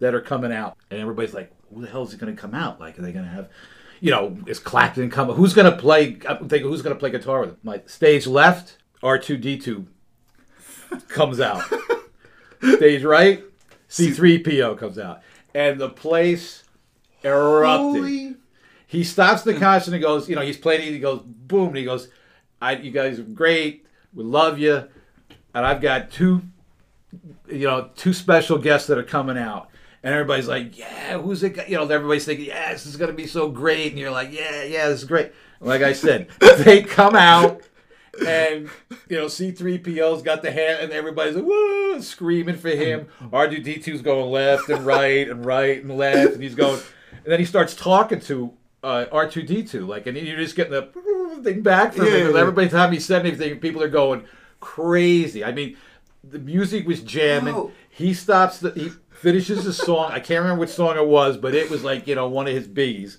that 0.00 0.14
are 0.14 0.20
coming 0.20 0.52
out. 0.52 0.76
And 0.90 1.00
everybody's 1.00 1.34
like, 1.34 1.50
who 1.72 1.82
the 1.82 1.88
hell 1.88 2.02
is 2.02 2.14
it 2.14 2.20
going 2.20 2.34
to 2.34 2.40
come 2.40 2.54
out? 2.54 2.80
Like, 2.80 2.98
are 2.98 3.02
they 3.02 3.12
going 3.12 3.24
to 3.24 3.30
have, 3.30 3.48
you 4.00 4.10
know, 4.10 4.36
is 4.46 4.58
Clapton 4.58 5.10
coming? 5.10 5.36
Who's 5.36 5.54
going 5.54 5.70
to 5.70 5.76
play? 5.76 6.18
I'm 6.28 6.48
thinking, 6.48 6.68
who's 6.68 6.82
going 6.82 6.94
to 6.94 7.00
play 7.00 7.10
guitar 7.10 7.40
with 7.40 7.50
him? 7.50 7.58
My 7.62 7.82
stage 7.86 8.26
left, 8.26 8.78
R2D2 9.02 9.86
comes 11.08 11.40
out. 11.40 11.62
stage 12.76 13.04
right, 13.04 13.42
C3PO 13.88 14.78
comes 14.78 14.98
out. 14.98 15.22
And 15.54 15.80
the 15.80 15.90
place 15.90 16.64
erupted 17.22 18.02
Holy 18.02 18.34
he 18.94 19.02
stops 19.02 19.42
the 19.42 19.54
concert 19.54 19.92
and 19.92 20.00
goes, 20.00 20.28
you 20.28 20.36
know, 20.36 20.42
he's 20.42 20.56
playing. 20.56 20.82
He 20.92 21.00
goes, 21.00 21.20
boom, 21.24 21.68
and 21.68 21.76
he 21.76 21.84
goes, 21.84 22.08
"I, 22.62 22.76
you 22.76 22.92
guys 22.92 23.18
are 23.18 23.24
great. 23.24 23.86
We 24.12 24.22
love 24.22 24.60
you, 24.60 24.86
and 25.52 25.66
I've 25.66 25.80
got 25.80 26.12
two, 26.12 26.42
you 27.48 27.66
know, 27.66 27.90
two 27.96 28.12
special 28.12 28.56
guests 28.56 28.86
that 28.86 28.96
are 28.96 29.02
coming 29.02 29.36
out." 29.36 29.68
And 30.04 30.12
everybody's 30.12 30.46
like, 30.46 30.78
"Yeah, 30.78 31.18
who's 31.18 31.42
it?" 31.42 31.50
got-" 31.56 31.68
You 31.68 31.78
know, 31.78 31.88
everybody's 31.88 32.24
thinking, 32.26 32.46
"Yeah, 32.46 32.72
this 32.72 32.84
is 32.86 32.96
gonna 32.96 33.12
be 33.14 33.26
so 33.26 33.48
great," 33.48 33.88
and 33.90 33.98
you're 33.98 34.10
like, 34.10 34.32
"Yeah, 34.32 34.62
yeah, 34.62 34.88
this 34.88 35.00
is 35.00 35.08
great." 35.08 35.32
Like 35.60 35.82
I 35.82 35.94
said, 35.94 36.28
they 36.58 36.82
come 36.82 37.16
out. 37.16 37.62
And 38.24 38.68
you 39.08 39.16
know, 39.16 39.24
C3PO's 39.26 40.22
got 40.22 40.42
the 40.42 40.52
hand, 40.52 40.82
and 40.82 40.92
everybody's 40.92 41.34
like, 41.34 41.44
woo, 41.44 42.00
screaming 42.00 42.54
for 42.56 42.68
him. 42.68 43.08
R2D2's 43.22 44.02
going 44.02 44.30
left 44.30 44.68
and 44.68 44.86
right 44.86 45.28
and 45.28 45.44
right 45.44 45.82
and 45.82 45.96
left, 45.96 46.34
and 46.34 46.40
he's 46.42 46.54
going, 46.54 46.80
and 47.24 47.32
then 47.32 47.40
he 47.40 47.44
starts 47.44 47.74
talking 47.74 48.20
to 48.20 48.52
uh, 48.84 49.06
R2D2, 49.10 49.88
like, 49.88 50.06
and 50.06 50.16
you're 50.16 50.36
just 50.36 50.54
getting 50.54 50.72
the 50.74 50.82
thing 51.42 51.62
back 51.62 51.94
from 51.94 52.06
Yeah, 52.06 52.12
him. 52.18 52.26
and. 52.28 52.36
Every 52.36 52.68
time 52.68 52.92
he 52.92 53.00
said 53.00 53.26
anything, 53.26 53.58
people 53.58 53.82
are 53.82 53.88
going 53.88 54.26
crazy. 54.60 55.42
I 55.44 55.50
mean, 55.50 55.76
the 56.22 56.38
music 56.38 56.86
was 56.86 57.00
jamming. 57.00 57.72
He 57.90 58.14
stops, 58.14 58.58
the, 58.60 58.70
he 58.72 58.90
finishes 59.14 59.64
the 59.64 59.72
song. 59.72 60.10
I 60.12 60.20
can't 60.20 60.42
remember 60.42 60.60
which 60.60 60.70
song 60.70 60.96
it 60.96 61.06
was, 61.06 61.36
but 61.36 61.54
it 61.54 61.70
was 61.70 61.82
like 61.84 62.06
you 62.06 62.14
know 62.14 62.28
one 62.28 62.46
of 62.46 62.54
his 62.54 62.68
biggies. 62.68 63.18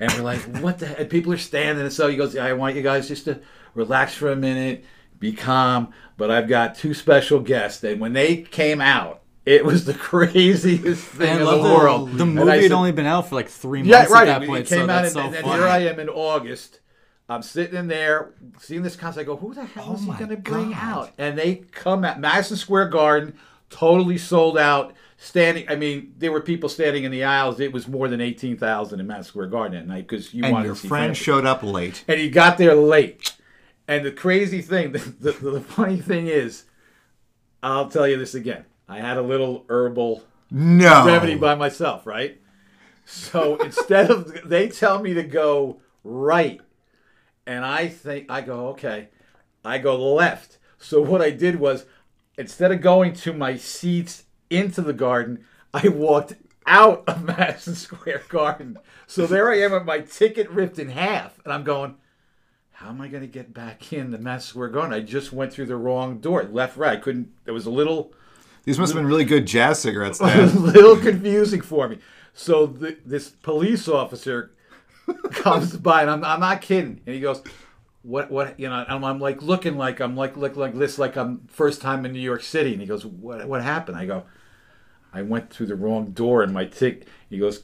And 0.00 0.10
we're 0.14 0.22
like, 0.22 0.40
what 0.58 0.80
the 0.80 0.86
heck? 0.86 0.98
And 0.98 1.10
people 1.10 1.32
are 1.32 1.38
standing. 1.38 1.84
And 1.84 1.92
so 1.92 2.08
he 2.08 2.16
goes, 2.16 2.36
I 2.36 2.54
want 2.54 2.74
you 2.74 2.82
guys 2.82 3.06
just 3.06 3.24
to 3.26 3.40
relax 3.74 4.14
for 4.14 4.32
a 4.32 4.36
minute, 4.36 4.84
be 5.20 5.32
calm. 5.32 5.92
But 6.16 6.30
I've 6.30 6.48
got 6.48 6.74
two 6.74 6.92
special 6.92 7.38
guests, 7.38 7.82
and 7.84 8.00
when 8.00 8.12
they 8.12 8.38
came 8.38 8.80
out, 8.80 9.22
it 9.46 9.64
was 9.64 9.84
the 9.84 9.94
craziest 10.10 11.04
thing 11.04 11.38
in 11.38 11.44
the 11.44 11.56
the, 11.56 11.62
world. 11.62 12.12
The 12.12 12.26
movie 12.26 12.50
I 12.50 12.62
had 12.62 12.72
only 12.72 12.92
been 12.92 13.06
out 13.06 13.28
for 13.28 13.34
like 13.34 13.48
three 13.48 13.82
months 13.82 14.10
yeah, 14.10 14.14
right. 14.14 14.28
at 14.28 14.40
that 14.40 14.42
It 14.42 14.46
point, 14.48 14.66
came 14.66 14.86
so 14.86 14.92
out, 14.92 15.04
and, 15.04 15.12
so 15.12 15.20
and 15.20 15.36
funny. 15.36 15.52
here 15.54 15.66
I 15.66 15.78
am 15.78 15.98
in 16.00 16.08
August. 16.08 16.80
I'm 17.28 17.42
sitting 17.42 17.76
in 17.76 17.88
there, 17.88 18.34
seeing 18.60 18.82
this 18.82 18.96
concert. 18.96 19.20
I 19.20 19.24
go, 19.24 19.36
"Who 19.36 19.54
the 19.54 19.64
hell 19.64 19.86
oh 19.90 19.94
is 19.94 20.00
he 20.00 20.12
going 20.12 20.28
to 20.28 20.36
bring 20.36 20.74
out?" 20.74 21.12
And 21.18 21.38
they 21.38 21.56
come 21.56 22.04
at 22.04 22.20
Madison 22.20 22.56
Square 22.56 22.88
Garden, 22.88 23.38
totally 23.72 24.18
sold 24.18 24.58
out. 24.58 24.94
Standing, 25.16 25.66
I 25.68 25.76
mean, 25.76 26.14
there 26.18 26.32
were 26.32 26.40
people 26.40 26.68
standing 26.68 27.04
in 27.04 27.12
the 27.12 27.22
aisles. 27.22 27.60
It 27.60 27.72
was 27.72 27.86
more 27.86 28.08
than 28.08 28.20
eighteen 28.20 28.56
thousand 28.56 28.98
in 28.98 29.06
Madison 29.06 29.28
Square 29.30 29.46
Garden 29.48 29.78
at 29.78 29.86
night 29.86 30.08
because 30.08 30.34
you 30.34 30.42
And 30.42 30.52
wanted 30.52 30.66
your 30.66 30.74
to 30.74 30.80
see 30.80 30.88
friend 30.88 31.16
showed 31.16 31.46
up 31.46 31.62
late. 31.62 32.04
and 32.08 32.18
he 32.18 32.28
got 32.28 32.58
there 32.58 32.74
late. 32.74 33.32
And 33.86 34.04
the 34.04 34.10
crazy 34.10 34.60
thing, 34.62 34.90
the, 34.92 34.98
the, 34.98 35.32
the 35.32 35.60
funny 35.60 35.98
thing 36.00 36.26
is, 36.26 36.64
I'll 37.62 37.88
tell 37.88 38.08
you 38.08 38.18
this 38.18 38.34
again. 38.34 38.64
I 38.88 38.98
had 38.98 39.16
a 39.16 39.22
little 39.22 39.64
herbal 39.68 40.24
No. 40.50 41.06
remedy 41.06 41.36
by 41.36 41.54
myself, 41.54 42.04
right? 42.04 42.40
So 43.04 43.56
instead 43.64 44.10
of 44.10 44.48
they 44.48 44.68
tell 44.68 44.98
me 45.00 45.14
to 45.14 45.22
go 45.22 45.80
right, 46.02 46.60
and 47.46 47.64
I 47.64 47.86
think 47.88 48.26
I 48.28 48.40
go 48.40 48.68
okay, 48.70 49.08
I 49.64 49.78
go 49.78 50.14
left. 50.14 50.58
So 50.78 51.00
what 51.00 51.22
I 51.22 51.30
did 51.30 51.60
was 51.60 51.84
instead 52.36 52.72
of 52.72 52.80
going 52.80 53.12
to 53.14 53.32
my 53.32 53.56
seats 53.56 54.24
into 54.50 54.82
the 54.82 54.92
garden, 54.92 55.44
I 55.72 55.88
walked 55.88 56.34
out 56.66 57.04
of 57.06 57.24
Madison 57.38 57.74
Square 57.74 58.22
Garden. 58.28 58.78
So 59.06 59.26
there 59.26 59.50
I 59.50 59.60
am 59.60 59.72
with 59.72 59.84
my 59.84 60.00
ticket 60.00 60.48
ripped 60.50 60.78
in 60.78 60.90
half, 60.90 61.38
and 61.44 61.52
I'm 61.52 61.64
going. 61.64 61.96
How 62.76 62.88
am 62.88 63.00
I 63.00 63.06
going 63.06 63.22
to 63.22 63.28
get 63.28 63.54
back 63.54 63.92
in 63.92 64.10
the 64.10 64.18
Madison 64.18 64.50
Square 64.50 64.70
Garden? 64.70 64.92
I 64.92 65.00
just 65.00 65.32
went 65.32 65.52
through 65.52 65.66
the 65.66 65.76
wrong 65.76 66.18
door, 66.18 66.42
left, 66.42 66.76
right. 66.76 66.98
I 66.98 67.00
couldn't. 67.00 67.30
It 67.46 67.52
was 67.52 67.64
a 67.64 67.70
little 67.70 68.12
These 68.64 68.76
must 68.76 68.92
have 68.92 69.00
been 69.00 69.06
really 69.06 69.24
good 69.24 69.46
jazz 69.46 69.78
cigarettes. 69.78 70.20
a 70.20 70.46
little 70.46 70.96
confusing 70.96 71.60
for 71.60 71.88
me. 71.88 71.98
So 72.34 72.66
the, 72.66 72.96
this 73.06 73.28
police 73.30 73.86
officer 73.86 74.50
comes 75.30 75.76
by, 75.76 76.02
and 76.02 76.10
I'm, 76.10 76.24
I'm 76.24 76.40
not 76.40 76.60
kidding, 76.60 77.00
and 77.06 77.14
he 77.14 77.20
goes, 77.20 77.42
"What? 78.02 78.30
What? 78.30 78.58
You 78.58 78.68
know?" 78.68 78.84
And 78.88 79.04
I'm 79.04 79.18
like 79.18 79.42
looking 79.42 79.76
like 79.76 80.00
I'm 80.00 80.16
like 80.16 80.36
look 80.36 80.56
like 80.56 80.74
this, 80.74 80.98
like 80.98 81.16
I'm 81.16 81.42
first 81.48 81.80
time 81.80 82.04
in 82.04 82.12
New 82.12 82.20
York 82.20 82.42
City, 82.42 82.72
and 82.72 82.80
he 82.80 82.86
goes, 82.86 83.04
"What? 83.04 83.46
What 83.46 83.62
happened?" 83.62 83.96
I 83.96 84.06
go, 84.06 84.24
"I 85.12 85.22
went 85.22 85.50
through 85.50 85.66
the 85.66 85.76
wrong 85.76 86.10
door, 86.10 86.42
and 86.42 86.52
my 86.52 86.64
tick." 86.64 87.06
He 87.30 87.38
goes, 87.38 87.62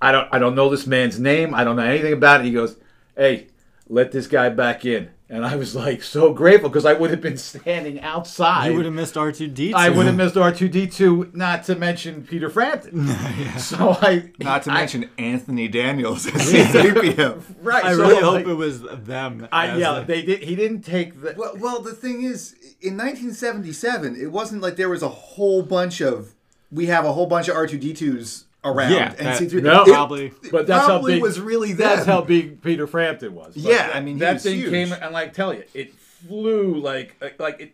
I 0.00 0.12
don't 0.12 0.28
I 0.32 0.38
don't 0.38 0.54
know 0.54 0.68
this 0.68 0.86
man's 0.86 1.20
name. 1.20 1.54
I 1.54 1.64
don't 1.64 1.76
know 1.76 1.82
anything 1.82 2.12
about 2.12 2.40
it. 2.40 2.46
He 2.46 2.52
goes, 2.52 2.76
"Hey, 3.16 3.48
let 3.88 4.12
this 4.12 4.26
guy 4.26 4.48
back 4.48 4.84
in." 4.84 5.10
And 5.28 5.44
I 5.44 5.56
was 5.56 5.74
like 5.74 6.04
so 6.04 6.32
grateful 6.32 6.68
because 6.68 6.84
I 6.84 6.92
would 6.92 7.10
have 7.10 7.20
been 7.20 7.36
standing 7.36 8.00
outside. 8.00 8.68
You 8.68 8.76
would 8.76 8.84
have 8.84 8.94
missed 8.94 9.16
R 9.16 9.32
two 9.32 9.48
D 9.48 9.70
two. 9.70 9.76
I 9.76 9.88
would 9.88 10.06
have 10.06 10.14
missed 10.14 10.36
R 10.36 10.52
two 10.52 10.68
D 10.68 10.86
two, 10.86 11.30
not 11.34 11.64
to 11.64 11.74
mention 11.74 12.22
Peter 12.24 12.48
Frampton. 12.48 13.08
So 13.58 13.96
I, 14.00 14.30
Not 14.38 14.62
to 14.64 14.70
I- 14.70 14.74
mention 14.74 15.10
Anthony 15.18 15.66
Daniels 15.66 16.26
as 16.26 16.32
C3PO. 16.52 17.42
right? 17.62 17.84
I 17.84 17.92
so 17.94 17.98
really 18.02 18.14
like, 18.14 18.22
hope 18.22 18.46
it 18.46 18.54
was 18.54 18.82
them. 18.82 19.48
I, 19.50 19.76
yeah, 19.76 19.98
the- 20.00 20.04
they 20.06 20.22
did. 20.22 20.42
He 20.44 20.54
didn't 20.54 20.82
take 20.82 21.20
the. 21.20 21.34
Well, 21.36 21.56
well, 21.58 21.80
the 21.82 21.94
thing 21.94 22.22
is, 22.22 22.52
in 22.80 22.96
1977, 22.96 24.16
it 24.20 24.30
wasn't 24.30 24.62
like 24.62 24.76
there 24.76 24.88
was 24.88 25.02
a 25.02 25.08
whole 25.08 25.62
bunch 25.62 26.00
of. 26.00 26.34
We 26.70 26.86
have 26.86 27.04
a 27.04 27.12
whole 27.12 27.26
bunch 27.26 27.48
of 27.48 27.56
R2D2s 27.56 28.44
around. 28.66 28.92
Yeah, 28.92 29.14
and 29.18 29.26
that- 29.28 29.40
C3. 29.40 29.62
no, 29.62 29.82
it 29.82 29.88
probably- 29.88 30.32
but 30.50 30.66
that's 30.66 30.84
probably 30.86 31.12
how 31.12 31.16
big 31.16 31.22
was 31.22 31.40
really 31.40 31.72
That's 31.72 32.04
how 32.06 32.20
big 32.20 32.60
Peter 32.62 32.86
Frampton 32.86 33.34
was. 33.34 33.54
But 33.54 33.62
Yeah, 33.62 33.86
that- 33.88 33.96
I 33.96 34.00
mean, 34.00 34.18
that 34.18 34.40
thing 34.40 34.58
huge. 34.58 34.70
came 34.70 34.92
and 34.92 35.12
like 35.12 35.32
tell 35.32 35.54
you, 35.54 35.64
it 35.74 35.94
flew 35.94 36.74
like 36.76 37.16
like 37.38 37.60
it. 37.60 37.72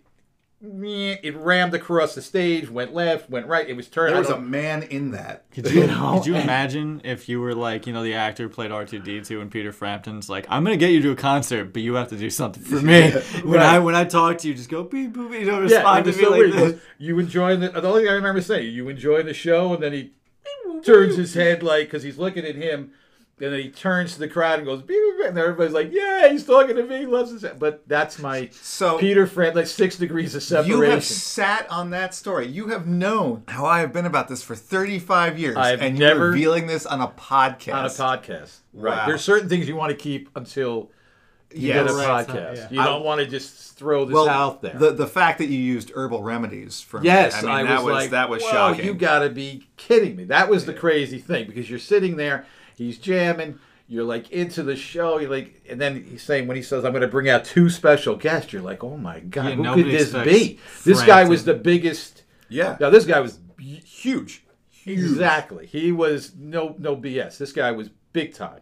meh, 0.64 1.16
It 1.24 1.36
rammed 1.36 1.74
across 1.74 2.14
the 2.14 2.22
stage, 2.22 2.70
went 2.70 2.94
left, 2.94 3.28
went 3.28 3.46
right. 3.48 3.68
It 3.68 3.74
was 3.76 3.88
turned. 3.88 4.12
There 4.12 4.20
was 4.20 4.30
a 4.30 4.38
man 4.38 4.84
in 4.84 5.10
that. 5.10 5.44
Could 5.50 5.68
you, 5.68 5.80
You 5.80 5.86
know? 5.88 6.14
could 6.18 6.26
you 6.26 6.36
imagine 6.46 7.00
if 7.02 7.28
you 7.28 7.40
were 7.40 7.52
like, 7.54 7.86
you 7.88 7.92
know, 7.92 8.04
the 8.04 8.14
actor 8.14 8.48
played 8.48 8.70
R2D2 8.70 9.40
and 9.40 9.50
Peter 9.50 9.72
Frampton's 9.72 10.28
like, 10.30 10.46
I'm 10.48 10.62
gonna 10.62 10.76
get 10.76 10.92
you 10.92 11.02
to 11.02 11.10
a 11.10 11.16
concert, 11.16 11.72
but 11.72 11.82
you 11.82 11.94
have 11.94 12.08
to 12.10 12.16
do 12.16 12.30
something 12.30 12.62
for 12.62 12.76
me. 12.80 13.10
When 13.42 13.54
Right. 13.58 13.74
I 13.74 13.78
when 13.80 13.96
I 13.96 14.04
talk 14.04 14.38
to 14.38 14.48
you, 14.48 14.54
just 14.54 14.68
go 14.70 14.84
beep 14.84 15.14
boop, 15.14 15.32
you 15.38 15.46
know, 15.46 15.56
yeah, 15.62 15.78
respond 15.78 16.06
it 16.06 16.12
to 16.12 16.18
me 16.18 16.24
so 16.24 16.30
like 16.30 16.52
this. 16.52 16.80
You 16.98 17.18
enjoying 17.18 17.58
the? 17.60 17.68
The 17.70 17.82
only 17.88 18.02
thing 18.02 18.10
I 18.10 18.14
remember 18.14 18.40
saying, 18.40 18.72
you 18.72 18.88
enjoy 18.88 19.24
the 19.24 19.34
show, 19.34 19.74
and 19.74 19.82
then 19.82 19.92
he 19.92 20.12
turns 20.84 21.16
his 21.16 21.34
head 21.34 21.62
like 21.62 21.86
because 21.86 22.02
he's 22.02 22.18
looking 22.18 22.44
at 22.44 22.54
him, 22.56 22.92
and 23.40 23.52
then 23.52 23.60
he 23.60 23.70
turns 23.70 24.12
to 24.14 24.20
the 24.20 24.28
crowd 24.28 24.58
and 24.60 24.66
goes, 24.66 24.82
beep, 24.82 24.98
beep, 25.18 25.26
and 25.26 25.36
everybody's 25.38 25.72
like, 25.72 25.90
yeah, 25.92 26.28
he's 26.28 26.44
talking 26.44 26.76
to 26.76 26.82
me, 26.84 26.98
he 27.00 27.06
loves 27.06 27.30
his. 27.32 27.44
But 27.58 27.86
that's 27.88 28.18
my 28.20 28.48
So 28.52 28.98
Peter 28.98 29.26
Frampton, 29.26 29.56
like 29.62 29.66
six 29.66 29.96
degrees 29.96 30.34
of 30.34 30.42
separation. 30.42 30.76
you 30.78 30.82
have 30.90 31.04
sat 31.04 31.68
on 31.70 31.90
that 31.90 32.14
story. 32.14 32.46
You 32.46 32.68
have 32.68 32.86
known 32.86 33.42
how 33.48 33.64
I 33.64 33.80
have 33.80 33.92
been 33.92 34.06
about 34.06 34.28
this 34.28 34.42
for 34.42 34.54
35 34.54 35.38
years, 35.38 35.56
I've 35.56 35.80
and 35.82 35.98
never- 35.98 36.20
you're 36.20 36.28
revealing 36.30 36.66
this 36.68 36.86
on 36.86 37.00
a 37.00 37.08
podcast. 37.08 37.74
on 37.74 37.84
a 37.86 37.88
podcast. 37.88 38.58
Right. 38.72 38.96
Wow. 38.98 39.06
There's 39.06 39.22
certain 39.22 39.48
things 39.48 39.66
you 39.68 39.76
want 39.76 39.90
to 39.90 39.96
keep 39.96 40.28
until 40.36 40.90
you 41.54 41.68
Yes. 41.68 41.90
a 41.90 41.94
Right, 41.94 42.26
podcast. 42.26 42.56
yeah. 42.56 42.68
You 42.70 42.80
I- 42.80 42.84
don't 42.86 43.04
want 43.04 43.20
to 43.20 43.26
just 43.26 43.76
throw 43.76 44.04
this 44.04 44.14
well, 44.14 44.28
out 44.28 44.62
there. 44.62 44.74
the 44.78 44.90
the 44.92 45.06
fact 45.06 45.38
that 45.38 45.46
you 45.46 45.58
used 45.58 45.90
herbal 45.94 46.22
remedies 46.22 46.80
for 46.80 47.02
Yes, 47.02 47.42
me, 47.42 47.48
I, 47.48 47.52
I 47.52 47.56
mean 47.58 47.66
that 47.66 47.76
was, 47.78 47.84
was 47.86 47.94
like, 47.94 48.10
that 48.10 48.28
was 48.28 48.42
"Whoa, 48.42 48.50
shocking. 48.50 48.84
You 48.84 48.94
got 48.94 49.20
to 49.20 49.30
be 49.30 49.66
kidding 49.76 50.16
me! 50.16 50.24
That 50.24 50.48
was 50.48 50.66
the 50.66 50.74
crazy 50.74 51.18
thing 51.18 51.46
because 51.46 51.68
you're 51.68 51.78
sitting 51.78 52.16
there, 52.16 52.46
he's 52.76 52.98
jamming, 52.98 53.58
you're 53.88 54.04
like 54.04 54.30
into 54.30 54.62
the 54.62 54.76
show, 54.76 55.18
you're 55.18 55.30
like, 55.30 55.62
and 55.68 55.80
then 55.80 56.04
he's 56.08 56.22
saying 56.22 56.46
when 56.46 56.56
he 56.56 56.62
says, 56.62 56.84
"I'm 56.84 56.92
going 56.92 57.02
to 57.02 57.08
bring 57.08 57.28
out 57.28 57.44
two 57.44 57.68
special 57.70 58.14
guests," 58.16 58.52
you're 58.52 58.62
like, 58.62 58.84
"Oh 58.84 58.96
my 58.96 59.20
god, 59.20 59.48
Yeah, 59.50 59.54
who 59.74 59.82
could 59.82 59.92
this 59.92 60.12
be?" 60.12 60.58
This 60.84 61.02
guy 61.02 61.24
was 61.24 61.44
the 61.44 61.54
biggest. 61.54 62.22
yeah, 62.48 62.76
Now 62.80 62.90
this 62.90 63.04
guy 63.06 63.20
was 63.20 63.38
huge. 63.58 64.44
Exactly. 64.86 65.66
He 65.66 65.92
was 65.92 66.32
no 66.38 66.74
no 66.78 66.96
BS. 66.96 67.38
This 67.38 67.52
guy 67.52 67.70
was 67.72 67.88
big 68.12 68.34
time. 68.34 68.60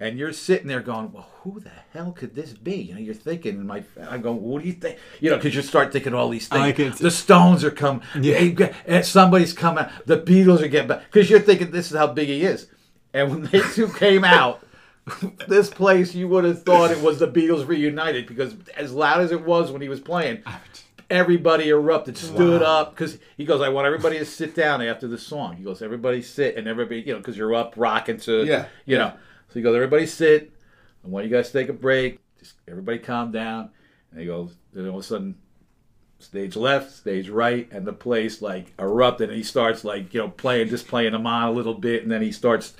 And 0.00 0.16
you're 0.16 0.32
sitting 0.32 0.68
there 0.68 0.80
going, 0.80 1.10
"Well, 1.12 1.28
who 1.42 1.58
the 1.58 1.72
hell 1.92 2.12
could 2.12 2.34
this 2.36 2.52
be?" 2.52 2.76
You 2.76 2.94
know, 2.94 3.00
you're 3.00 3.14
thinking, 3.14 3.56
in 3.56 3.66
my, 3.66 3.82
I 4.08 4.18
go, 4.18 4.32
"What 4.32 4.62
do 4.62 4.68
you 4.68 4.74
think?" 4.74 4.96
You 5.20 5.30
know, 5.30 5.36
because 5.36 5.56
you 5.56 5.62
start 5.62 5.92
thinking 5.92 6.14
all 6.14 6.28
these 6.28 6.46
things. 6.46 6.76
Can- 6.76 6.92
the 7.00 7.10
Stones 7.10 7.64
are 7.64 7.72
coming. 7.72 8.02
Yeah. 8.20 8.72
and 8.86 9.04
somebody's 9.04 9.52
coming. 9.52 9.86
The 10.06 10.18
Beatles 10.18 10.60
are 10.60 10.68
getting 10.68 10.88
back. 10.88 11.02
Because 11.10 11.28
you're 11.28 11.40
thinking, 11.40 11.72
this 11.72 11.90
is 11.90 11.98
how 11.98 12.06
big 12.06 12.28
he 12.28 12.44
is. 12.44 12.68
And 13.12 13.30
when 13.30 13.42
they 13.44 13.60
two 13.60 13.88
came 13.88 14.22
out, 14.22 14.62
this 15.48 15.68
place, 15.70 16.14
you 16.14 16.28
would 16.28 16.44
have 16.44 16.62
thought 16.62 16.90
it 16.90 17.00
was 17.02 17.18
the 17.18 17.26
Beatles 17.26 17.66
reunited 17.66 18.26
because 18.26 18.54
as 18.76 18.92
loud 18.92 19.20
as 19.20 19.32
it 19.32 19.44
was 19.44 19.72
when 19.72 19.82
he 19.82 19.88
was 19.88 20.00
playing, 20.00 20.42
everybody 21.10 21.70
erupted, 21.70 22.16
stood 22.16 22.62
up 22.62 22.94
because 22.94 23.18
he 23.36 23.44
goes, 23.44 23.60
"I 23.60 23.68
want 23.68 23.86
everybody 23.86 24.18
to 24.18 24.24
sit 24.24 24.54
down 24.54 24.82
after 24.82 25.08
the 25.08 25.18
song." 25.18 25.56
He 25.56 25.64
goes, 25.64 25.82
"Everybody 25.82 26.22
sit," 26.22 26.56
and 26.56 26.68
everybody, 26.68 27.00
you 27.00 27.12
know, 27.14 27.18
because 27.18 27.36
you're 27.36 27.54
up 27.54 27.74
rocking 27.76 28.18
to, 28.20 28.44
Yeah, 28.44 28.66
you 28.84 28.98
know. 28.98 29.12
So 29.48 29.54
he 29.54 29.62
goes, 29.62 29.74
"Everybody 29.74 30.06
sit. 30.06 30.52
I 31.04 31.08
want 31.08 31.26
you 31.26 31.30
guys 31.30 31.48
to 31.48 31.52
take 31.52 31.68
a 31.68 31.72
break. 31.72 32.20
Just 32.38 32.54
everybody 32.66 32.98
calm 32.98 33.32
down." 33.32 33.70
And 34.10 34.20
he 34.20 34.26
goes, 34.26 34.54
then 34.72 34.88
all 34.88 34.98
of 34.98 35.04
a 35.04 35.06
sudden, 35.06 35.36
stage 36.18 36.56
left, 36.56 36.92
stage 36.92 37.28
right, 37.28 37.68
and 37.70 37.86
the 37.86 37.92
place 37.92 38.42
like 38.42 38.72
erupted. 38.78 39.28
And 39.28 39.36
he 39.36 39.44
starts 39.44 39.84
like 39.84 40.14
you 40.14 40.20
know 40.20 40.28
playing, 40.28 40.68
just 40.68 40.88
playing 40.88 41.12
them 41.12 41.26
on 41.26 41.48
a 41.48 41.52
little 41.52 41.74
bit, 41.74 42.02
and 42.02 42.10
then 42.10 42.22
he 42.22 42.32
starts. 42.32 42.74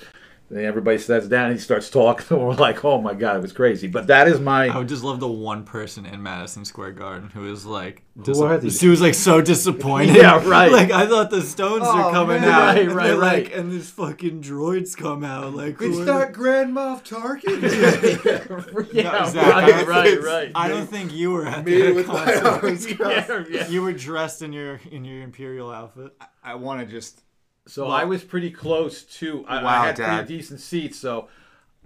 Then 0.51 0.65
everybody 0.65 0.97
sits 0.97 1.27
down 1.27 1.45
and 1.51 1.53
he 1.53 1.59
starts 1.59 1.89
talking. 1.91 2.25
And 2.37 2.47
we're 2.47 2.55
like, 2.55 2.83
"Oh 2.83 2.99
my 2.99 3.13
god, 3.13 3.35
it 3.37 3.41
was 3.43 3.53
crazy!" 3.53 3.87
But 3.87 4.07
that 4.07 4.27
is 4.27 4.39
my. 4.39 4.67
I 4.67 4.77
would 4.79 4.87
just 4.89 5.03
love 5.03 5.19
the 5.19 5.27
one 5.27 5.63
person 5.63 6.05
in 6.07 6.23
Madison 6.23 6.65
Square 6.65 6.93
Garden 6.93 7.29
who 7.29 7.41
was 7.41 7.67
like, 7.67 8.03
Who 8.25 8.41
are 8.43 8.57
these? 8.57 8.79
She 8.79 8.87
was 8.87 8.99
like 8.99 9.13
so 9.13 9.41
disappointed. 9.41 10.15
Yeah, 10.19 10.43
right. 10.49 10.71
Like 10.71 10.89
I 10.91 11.05
thought 11.07 11.29
the 11.29 11.41
Stones 11.43 11.83
Oh, 11.85 11.95
were 11.97 12.11
coming 12.11 12.41
man. 12.41 12.49
out, 12.49 12.75
Right, 12.75 12.87
right, 12.91 13.07
they're 13.07 13.17
right. 13.17 13.43
Like, 13.43 13.55
and 13.55 13.71
these 13.71 13.91
fucking 13.91 14.41
droids 14.41 14.97
come 14.97 15.23
out. 15.23 15.53
Like 15.53 15.77
who 15.77 15.89
It's 15.89 15.99
are 15.99 16.05
not 16.05 16.33
Grand 16.33 16.75
Moff 16.75 17.05
Tarkin. 17.07 17.61
yeah, 18.93 19.03
No, 19.03 19.19
exactly. 19.19 19.73
right, 19.73 19.87
right, 19.87 20.23
right. 20.23 20.51
I 20.55 20.67
don't 20.67 20.87
think 20.89 21.13
you 21.13 21.29
were 21.31 21.45
at 21.45 21.63
Made 21.63 21.77
it 21.79 21.87
the 21.89 21.93
with 21.93 22.07
my 22.07 22.25
concert. 22.25 22.63
arms 22.63 22.87
yeah, 22.99 23.43
yeah. 23.49 23.67
You 23.67 23.83
were 23.83 23.93
dressed 23.93 24.41
in 24.41 24.51
your 24.51 24.79
in 24.91 25.05
your 25.05 25.21
imperial 25.21 25.69
outfit. 25.71 26.11
I 26.43 26.55
want 26.55 26.79
to 26.81 26.87
just 26.87 27.21
So 27.69 27.87
I 27.87 28.03
was 28.05 28.23
pretty 28.23 28.51
close 28.51 29.03
to. 29.03 29.45
I, 29.47 29.63
Wow, 29.63 29.81
I 29.81 29.85
had 29.87 29.95
Dad. 29.95 30.17
pretty 30.17 30.37
decent 30.37 30.59
seats, 30.59 30.97
so 30.97 31.27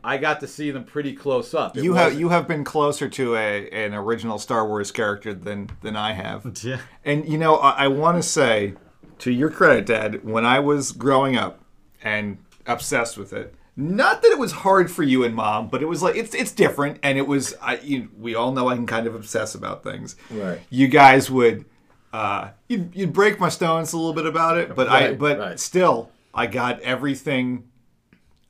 I 0.03 0.17
got 0.17 0.39
to 0.41 0.47
see 0.47 0.71
them 0.71 0.83
pretty 0.83 1.13
close 1.13 1.53
up. 1.53 1.77
It 1.77 1.83
you 1.83 1.93
have 1.93 2.19
you 2.19 2.29
have 2.29 2.47
been 2.47 2.63
closer 2.63 3.07
to 3.09 3.35
a 3.35 3.69
an 3.69 3.93
original 3.93 4.37
Star 4.39 4.67
Wars 4.67 4.91
character 4.91 5.33
than 5.33 5.69
than 5.81 5.95
I 5.95 6.13
have. 6.13 6.45
Yeah. 6.63 6.79
And 7.03 7.27
you 7.27 7.37
know, 7.37 7.55
I, 7.55 7.85
I 7.85 7.87
want 7.89 8.17
to 8.17 8.23
say, 8.23 8.75
to 9.19 9.31
your 9.31 9.49
credit, 9.49 9.85
Dad, 9.85 10.23
when 10.23 10.45
I 10.45 10.59
was 10.59 10.91
growing 10.91 11.35
up 11.35 11.59
and 12.01 12.37
obsessed 12.65 13.17
with 13.17 13.33
it, 13.33 13.53
not 13.75 14.21
that 14.21 14.31
it 14.31 14.37
was 14.37 14.51
hard 14.51 14.91
for 14.91 15.03
you 15.03 15.23
and 15.23 15.33
Mom, 15.35 15.67
but 15.67 15.81
it 15.81 15.87
was 15.87 16.01
like 16.01 16.15
it's 16.15 16.33
it's 16.35 16.51
different, 16.51 16.99
and 17.03 17.17
it 17.17 17.27
was. 17.27 17.55
I 17.61 17.77
you, 17.77 18.09
we 18.17 18.35
all 18.35 18.51
know 18.51 18.67
I 18.69 18.75
can 18.75 18.87
kind 18.87 19.07
of 19.07 19.15
obsess 19.15 19.55
about 19.55 19.83
things. 19.83 20.15
Right. 20.29 20.59
You 20.69 20.87
guys 20.87 21.31
would, 21.31 21.65
uh, 22.13 22.51
you'd, 22.69 22.95
you'd 22.95 23.11
break 23.13 23.39
my 23.39 23.49
stones 23.49 23.91
a 23.91 23.97
little 23.97 24.13
bit 24.13 24.25
about 24.25 24.57
it, 24.57 24.75
but 24.75 24.87
I 24.87 25.13
but 25.15 25.39
right. 25.39 25.59
still, 25.59 26.11
I 26.33 26.47
got 26.47 26.79
everything. 26.81 27.65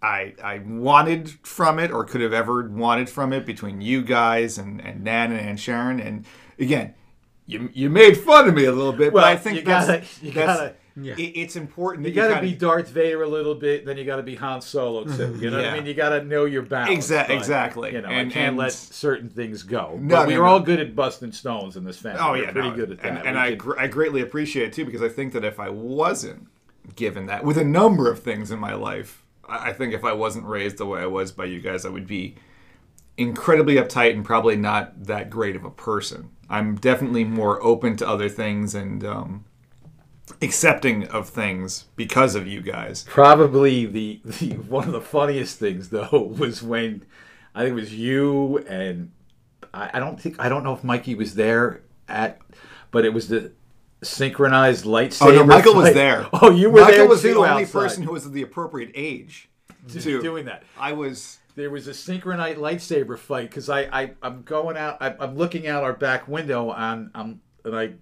I, 0.01 0.33
I 0.43 0.57
wanted 0.59 1.29
from 1.43 1.79
it 1.79 1.89
or 1.89 2.03
could 2.03 2.19
have 2.19 2.33
ever 2.33 2.67
wanted 2.69 3.09
from 3.09 3.31
it 3.31 3.45
between 3.45 3.79
you 3.79 4.01
guys 4.03 4.57
and, 4.57 4.81
and 4.81 5.01
Nan 5.01 5.31
and 5.31 5.57
Sharon 5.57 6.01
and 6.01 6.25
again, 6.59 6.93
you 7.45 7.69
you 7.73 7.89
made 7.89 8.17
fun 8.17 8.49
of 8.49 8.53
me 8.53 8.65
a 8.65 8.71
little 8.73 8.91
bit, 8.91 9.13
Well, 9.13 9.23
but 9.23 9.31
I 9.31 9.37
think 9.37 9.59
you 9.59 9.63
that's, 9.63 9.87
gotta- 9.87 10.05
you 10.25 10.31
that's 10.33 10.59
gotta- 10.59 10.75
Yeah. 10.95 11.15
it- 11.17 11.21
it's 11.35 11.55
important. 11.55 12.07
You 12.07 12.13
got 12.13 12.35
to 12.35 12.41
be 12.41 12.53
Darth 12.53 12.89
Vader 12.89 13.23
a 13.23 13.27
little 13.27 13.55
bit, 13.55 13.85
then 13.85 13.97
you 13.97 14.05
got 14.05 14.17
to 14.17 14.23
be 14.23 14.35
Han 14.35 14.61
Solo 14.61 15.03
too. 15.05 15.35
You 15.39 15.49
know 15.49 15.57
what 15.57 15.65
I 15.65 15.73
mean? 15.75 15.85
You 15.87 15.93
got 15.95 16.09
to 16.09 16.23
know 16.23 16.45
your 16.45 16.61
balance. 16.61 17.07
Exa- 17.09 17.27
but, 17.27 17.35
exactly. 17.35 17.93
You 17.93 18.01
know, 18.01 18.09
And- 18.09 18.29
I 18.29 18.33
can't 18.33 18.49
and- 18.49 18.57
let 18.57 18.73
certain 18.73 19.29
things 19.29 19.63
go. 19.63 19.97
No, 19.99 20.17
but 20.17 20.27
we 20.27 20.35
no, 20.35 20.41
are 20.41 20.45
no. 20.45 20.51
all 20.51 20.59
good 20.59 20.79
at 20.79 20.95
busting 20.95 21.31
stones 21.31 21.75
in 21.77 21.83
this 21.83 21.97
family. 21.97 22.19
Oh 22.21 22.31
We're 22.33 22.43
yeah, 22.43 22.51
pretty 22.51 22.69
no. 22.69 22.75
good 22.75 22.91
at 22.91 23.01
that. 23.01 23.07
And, 23.19 23.27
and 23.29 23.39
I 23.39 23.55
gr- 23.55 23.79
I 23.79 23.87
greatly 23.87 24.21
appreciate 24.21 24.67
it 24.67 24.73
too 24.73 24.85
because 24.85 25.01
I 25.01 25.09
think 25.09 25.33
that 25.33 25.43
if 25.43 25.59
I 25.59 25.69
wasn't 25.69 26.47
given 26.95 27.25
that 27.25 27.43
with 27.43 27.57
a 27.57 27.63
number 27.65 28.11
of 28.11 28.21
things 28.21 28.51
in 28.51 28.59
my 28.59 28.73
life, 28.75 29.23
I, 29.47 29.69
I 29.69 29.73
think 29.73 29.93
if 29.93 30.03
I 30.03 30.13
wasn't 30.13 30.45
raised 30.45 30.77
the 30.77 30.85
way 30.85 30.99
I 31.01 31.05
was 31.07 31.31
by 31.31 31.45
you 31.45 31.59
guys, 31.59 31.85
I 31.85 31.89
would 31.89 32.05
be 32.07 32.35
incredibly 33.17 33.75
uptight 33.75 34.11
and 34.13 34.25
probably 34.25 34.55
not 34.55 35.05
that 35.05 35.29
great 35.29 35.55
of 35.55 35.63
a 35.63 35.69
person. 35.71 36.29
I'm 36.49 36.75
definitely 36.75 37.23
more 37.23 37.61
open 37.63 37.95
to 37.97 38.07
other 38.07 38.29
things 38.29 38.75
and 38.75 39.03
um, 39.05 39.45
accepting 40.41 41.07
of 41.07 41.29
things 41.29 41.85
because 41.95 42.35
of 42.35 42.47
you 42.47 42.61
guys. 42.61 43.03
Probably 43.07 43.85
the, 43.85 44.21
the 44.23 44.51
one 44.53 44.87
of 44.87 44.93
the 44.93 45.01
funniest 45.01 45.59
things 45.59 45.89
though 45.89 46.33
was 46.37 46.63
when 46.63 47.05
I 47.55 47.61
think 47.61 47.71
it 47.71 47.75
was 47.75 47.93
you 47.93 48.59
and 48.59 49.11
I, 49.73 49.91
I 49.93 49.99
don't 49.99 50.19
think 50.19 50.39
I 50.39 50.49
don't 50.49 50.63
know 50.63 50.73
if 50.73 50.83
Mikey 50.83 51.15
was 51.15 51.35
there 51.35 51.81
at, 52.07 52.39
but 52.91 53.05
it 53.05 53.13
was 53.13 53.27
the 53.27 53.51
synchronized 54.01 54.85
lightsaber. 54.85 55.27
Oh 55.27 55.31
no, 55.31 55.43
Michael 55.45 55.75
was 55.75 55.93
there. 55.93 56.27
Oh, 56.33 56.51
you 56.51 56.69
were 56.69 56.81
Michael 56.81 56.97
there 56.97 57.07
was 57.07 57.23
the 57.23 57.35
only 57.35 57.63
outside, 57.63 57.71
person 57.71 58.03
who 58.03 58.11
was 58.11 58.29
the 58.29 58.41
appropriate 58.41 58.91
age 58.95 59.49
to 59.89 60.21
doing 60.21 60.45
that. 60.45 60.63
I 60.77 60.93
was. 60.93 61.39
there 61.55 61.69
was 61.69 61.87
a 61.87 61.93
synchronized 61.93 62.57
lightsaber 62.57 63.17
fight 63.17 63.49
because 63.49 63.69
I, 63.69 63.81
I 63.81 64.11
I'm 64.21 64.43
going 64.43 64.77
out 64.77 64.97
I, 65.01 65.15
I'm 65.19 65.35
looking 65.37 65.67
out 65.67 65.83
our 65.83 65.93
back 65.93 66.27
window 66.27 66.69
on 66.69 67.11
I'm 67.13 67.41
and 67.63 67.75
I 67.75 67.93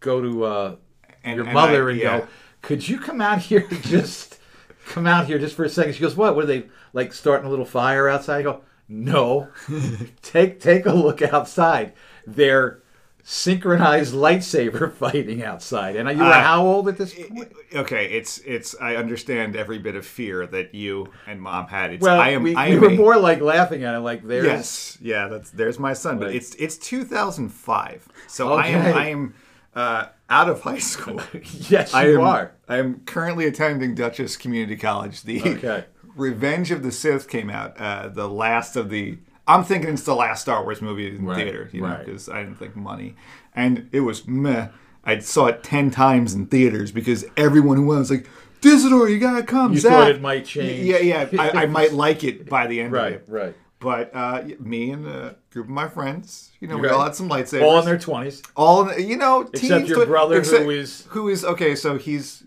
go 0.00 0.20
to 0.20 0.44
uh, 0.44 0.76
And- 1.24 1.36
your 1.36 1.44
and 1.46 1.54
mother 1.54 1.88
I- 1.88 1.92
and 1.92 2.00
yeah. 2.00 2.18
go 2.20 2.26
could 2.62 2.88
you 2.88 2.98
come 2.98 3.20
out 3.20 3.40
here 3.40 3.66
just 3.82 4.38
come 4.86 5.06
out 5.06 5.26
here 5.26 5.38
just 5.38 5.54
for 5.56 5.64
a 5.64 5.68
second 5.68 5.94
she 5.94 6.00
goes 6.00 6.16
what 6.16 6.36
were 6.36 6.46
they 6.46 6.64
like 6.92 7.12
starting 7.12 7.46
a 7.46 7.50
little 7.50 7.64
fire 7.64 8.08
outside 8.08 8.38
I 8.40 8.42
go 8.42 8.60
no 8.88 9.48
take 10.22 10.60
take 10.60 10.86
a 10.86 10.92
look 10.92 11.22
outside 11.22 11.92
they're 12.26 12.80
synchronized 13.26 14.12
lightsaber 14.14 14.92
fighting 15.02 15.42
outside 15.42 15.96
and 15.96 16.08
you 16.10 16.18
were 16.18 16.24
Uh, 16.30 16.42
how 16.42 16.66
old 16.66 16.88
at 16.88 16.98
this 16.98 17.14
point 17.14 17.50
Okay, 17.74 18.06
it's 18.12 18.38
it's. 18.46 18.76
I 18.80 18.94
understand 18.94 19.56
every 19.56 19.78
bit 19.78 19.96
of 19.96 20.06
fear 20.06 20.46
that 20.46 20.76
you 20.76 21.08
and 21.26 21.40
mom 21.42 21.66
had. 21.66 21.92
It's, 21.94 22.02
well 22.02 22.20
I 22.20 22.28
am. 22.28 22.44
we, 22.44 22.54
I 22.54 22.70
we 22.70 22.78
were 22.78 22.88
a- 22.90 22.96
more 22.96 23.16
like 23.16 23.40
laughing 23.40 23.82
at 23.82 23.96
it 23.96 23.98
like 23.98 24.22
there's 24.22 24.44
Yes, 24.46 24.98
yeah. 25.00 25.26
That's 25.26 25.50
there's 25.50 25.78
my 25.80 25.92
son, 25.92 26.20
but 26.20 26.32
it's 26.32 26.54
it's 26.54 26.76
2005. 26.78 28.06
So 28.28 28.52
I 28.52 28.66
am 28.68 28.96
I 28.96 29.06
am 29.08 29.34
uh, 29.74 30.06
out 30.30 30.48
of 30.48 30.62
high 30.62 30.78
school. 30.78 31.20
yes 31.68 31.92
I 31.94 32.06
you 32.06 32.20
am, 32.20 32.26
are 32.26 32.52
I 32.68 32.78
am 32.78 33.00
currently 33.06 33.46
attending 33.46 33.94
Dutchess 33.94 34.36
Community 34.36 34.76
College. 34.76 35.22
The 35.22 35.40
Okay. 35.42 35.84
Revenge 36.16 36.70
of 36.70 36.82
the 36.82 36.92
Sith 36.92 37.28
came 37.28 37.50
out. 37.50 37.78
Uh, 37.80 38.08
the 38.08 38.28
last 38.28 38.76
of 38.76 38.88
the. 38.88 39.18
I'm 39.48 39.64
thinking 39.64 39.92
it's 39.92 40.04
the 40.04 40.14
last 40.14 40.42
Star 40.42 40.62
Wars 40.62 40.80
movie 40.80 41.08
in 41.08 41.24
Right, 41.26 41.36
theater, 41.36 41.68
you 41.72 41.80
know, 41.82 41.88
right. 41.88 42.04
because 42.06 42.28
I 42.28 42.38
didn't 42.42 42.56
think 42.58 42.76
money, 42.76 43.14
and 43.54 43.88
it 43.92 44.00
was 44.00 44.26
meh. 44.26 44.68
I 45.04 45.18
saw 45.18 45.46
it 45.46 45.62
ten 45.62 45.90
times 45.90 46.32
in 46.32 46.46
theaters 46.46 46.92
because 46.92 47.24
everyone 47.36 47.76
who 47.76 47.86
went 47.86 47.98
was 47.98 48.10
like, 48.12 48.26
"Disador, 48.62 49.10
you 49.10 49.18
gotta 49.18 49.42
come." 49.42 49.72
You 49.74 49.80
Zach." 49.80 49.92
thought 49.92 50.10
it 50.12 50.22
might 50.22 50.46
change. 50.46 50.84
Yeah, 50.86 50.98
yeah. 50.98 51.28
I, 51.38 51.64
I 51.64 51.66
might 51.78 51.92
like 51.92 52.22
it 52.24 52.48
by 52.48 52.66
the 52.68 52.78
end 52.80 52.94
of 52.94 53.02
Right, 53.02 53.22
right. 53.28 53.56
But 53.84 54.10
uh, 54.14 54.42
me 54.58 54.90
and 54.90 55.06
a 55.06 55.36
group 55.50 55.66
of 55.66 55.70
my 55.70 55.86
friends, 55.88 56.50
you 56.58 56.66
know, 56.66 56.76
we 56.78 56.88
Right. 56.88 56.92
all 56.92 57.04
had 57.04 57.14
some 57.14 57.28
lightsabers. 57.28 57.62
All 57.62 57.78
in 57.78 57.84
their 57.84 57.98
twenties. 57.98 58.42
all 58.56 58.82
in 58.82 58.88
the- 58.88 59.02
you 59.02 59.16
know, 59.16 59.42
Except 59.42 59.56
teens 59.60 59.88
your 59.88 60.00
to- 60.00 60.06
brother, 60.06 60.34
who 60.36 60.40
except- 60.40 60.64
is- 60.70 61.06
who 61.10 61.28
is 61.28 61.44
okay. 61.44 61.74
So 61.76 61.98
he's, 61.98 62.42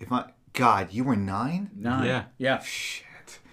if 0.00 0.10
I 0.12 0.24
God, 0.52 0.88
you 0.92 1.04
were 1.04 1.16
nine. 1.16 1.70
Nine. 1.76 2.06
Yeah. 2.06 2.24
Yeah. 2.38 2.58
Shit. 2.60 3.04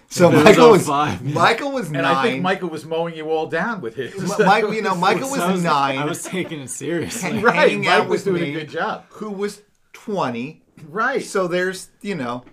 So 0.07 0.29
It 0.29 0.35
was 0.35 0.43
Michael 0.43 0.65
on 0.65 0.71
was 0.71 0.87
five, 0.87 1.21
yeah. 1.21 1.33
Michael 1.33 1.71
was 1.71 1.85
And 1.87 1.93
nine. 2.01 2.05
I 2.15 2.23
think 2.23 2.41
Michael 2.43 2.69
was 2.69 2.85
mowing 2.85 3.15
you 3.15 3.29
all 3.29 3.47
down 3.47 3.81
with 3.81 3.95
his. 3.95 4.15
Mi- 4.15 4.45
Mike, 4.45 4.63
you 4.71 4.81
know, 4.81 4.95
Michael 5.07 5.29
was, 5.29 5.39
I 5.39 5.51
was 5.51 5.63
nine. 5.63 5.97
I 5.97 6.05
was 6.05 6.23
taking 6.23 6.61
it 6.61 6.69
seriously. 6.69 7.39
right. 7.39 7.55
hanging 7.55 7.79
Mike 7.85 7.89
out 7.89 8.07
was 8.09 8.25
with 8.25 8.35
doing 8.35 8.43
me. 8.53 8.55
a 8.55 8.59
good 8.61 8.69
job. 8.69 9.05
who 9.09 9.29
was 9.31 9.61
twenty. 9.91 10.61
Right. 10.89 11.23
So 11.23 11.47
there's, 11.47 11.89
you 12.01 12.15
know, 12.15 12.43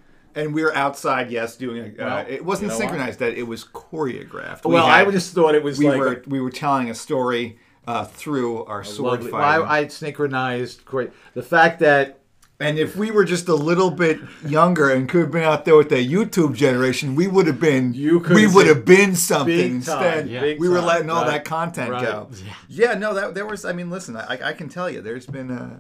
and 0.41 0.55
we 0.55 0.63
were 0.63 0.75
outside. 0.75 1.31
Yes, 1.31 1.57
doing. 1.57 1.95
A, 1.99 2.03
uh, 2.03 2.07
Well, 2.07 2.27
it 2.29 2.45
wasn't 2.45 2.65
you 2.65 2.69
know 2.69 2.75
what? 2.75 2.81
synchronized. 2.81 3.19
That 3.21 3.35
it 3.35 3.45
was 3.45 3.65
choreographed. 3.65 4.65
We 4.65 4.75
well, 4.75 4.87
I 4.87 5.05
just 5.11 5.35
thought 5.35 5.55
it 5.55 5.63
was 5.63 5.79
we 5.79 5.89
like 5.89 5.99
were 5.99 6.23
we 6.27 6.41
were 6.41 6.51
telling 6.51 6.91
a 6.91 6.95
story 6.95 7.59
uh, 7.87 8.05
through 8.05 8.65
our 8.65 8.85
sword 8.85 9.21
lovely. 9.21 9.31
fighting. 9.31 9.63
Well, 9.63 9.71
I, 9.71 9.79
I 9.81 9.87
synchronized. 9.89 10.85
Great. 10.85 11.11
The 11.35 11.43
fact 11.43 11.81
that 11.81 12.21
and 12.63 12.79
if 12.79 12.95
we 12.95 13.11
were 13.11 13.25
just 13.25 13.49
a 13.49 13.55
little 13.55 13.91
bit 13.91 14.21
younger 14.47 14.91
and 14.91 15.09
could 15.09 15.23
have 15.23 15.31
been 15.31 15.45
out 15.45 15.65
there 15.65 15.77
with 15.77 15.89
the 15.89 16.07
YouTube 16.07 16.55
generation, 16.55 17.15
we 17.15 17.27
would 17.27 17.47
have 17.47 17.59
been 17.59 17.95
You 17.95 18.21
could 18.21 18.37
we 18.37 18.43
have 18.43 18.55
would 18.55 18.67
been 18.67 18.77
have 18.77 18.85
been 18.85 19.17
something 19.17 19.77
instead. 19.77 20.29
Yeah. 20.29 20.55
we 20.59 20.69
were 20.69 20.81
letting 20.83 21.09
all 21.09 21.23
right? 21.23 21.31
that 21.31 21.45
content 21.47 21.91
Right. 21.91 22.03
go. 22.03 22.29
Yeah. 22.45 22.53
Yeah, 22.69 22.95
no, 22.95 23.15
that 23.15 23.35
there 23.35 23.47
was. 23.47 23.65
I 23.65 23.73
mean, 23.73 23.89
listen, 23.89 24.15
I, 24.17 24.39
I 24.45 24.53
can 24.53 24.69
tell 24.69 24.91
you, 24.91 25.01
there's 25.01 25.25
been 25.27 25.51
uh, 25.51 25.79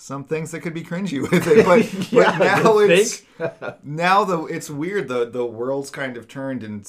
some 0.00 0.22
things 0.24 0.52
that 0.52 0.60
could 0.60 0.74
be 0.74 0.82
cringy 0.84 1.20
with 1.30 1.46
it, 1.46 1.66
but, 1.66 2.12
Yeah, 2.12 2.38
but 2.38 2.62
now 2.64 2.78
it's 2.78 3.22
now 3.82 4.24
the 4.24 4.44
it's 4.44 4.70
weird. 4.70 5.08
The 5.08 5.28
the 5.28 5.44
world's 5.44 5.90
kind 5.90 6.16
of 6.16 6.28
turned, 6.28 6.62
and 6.62 6.88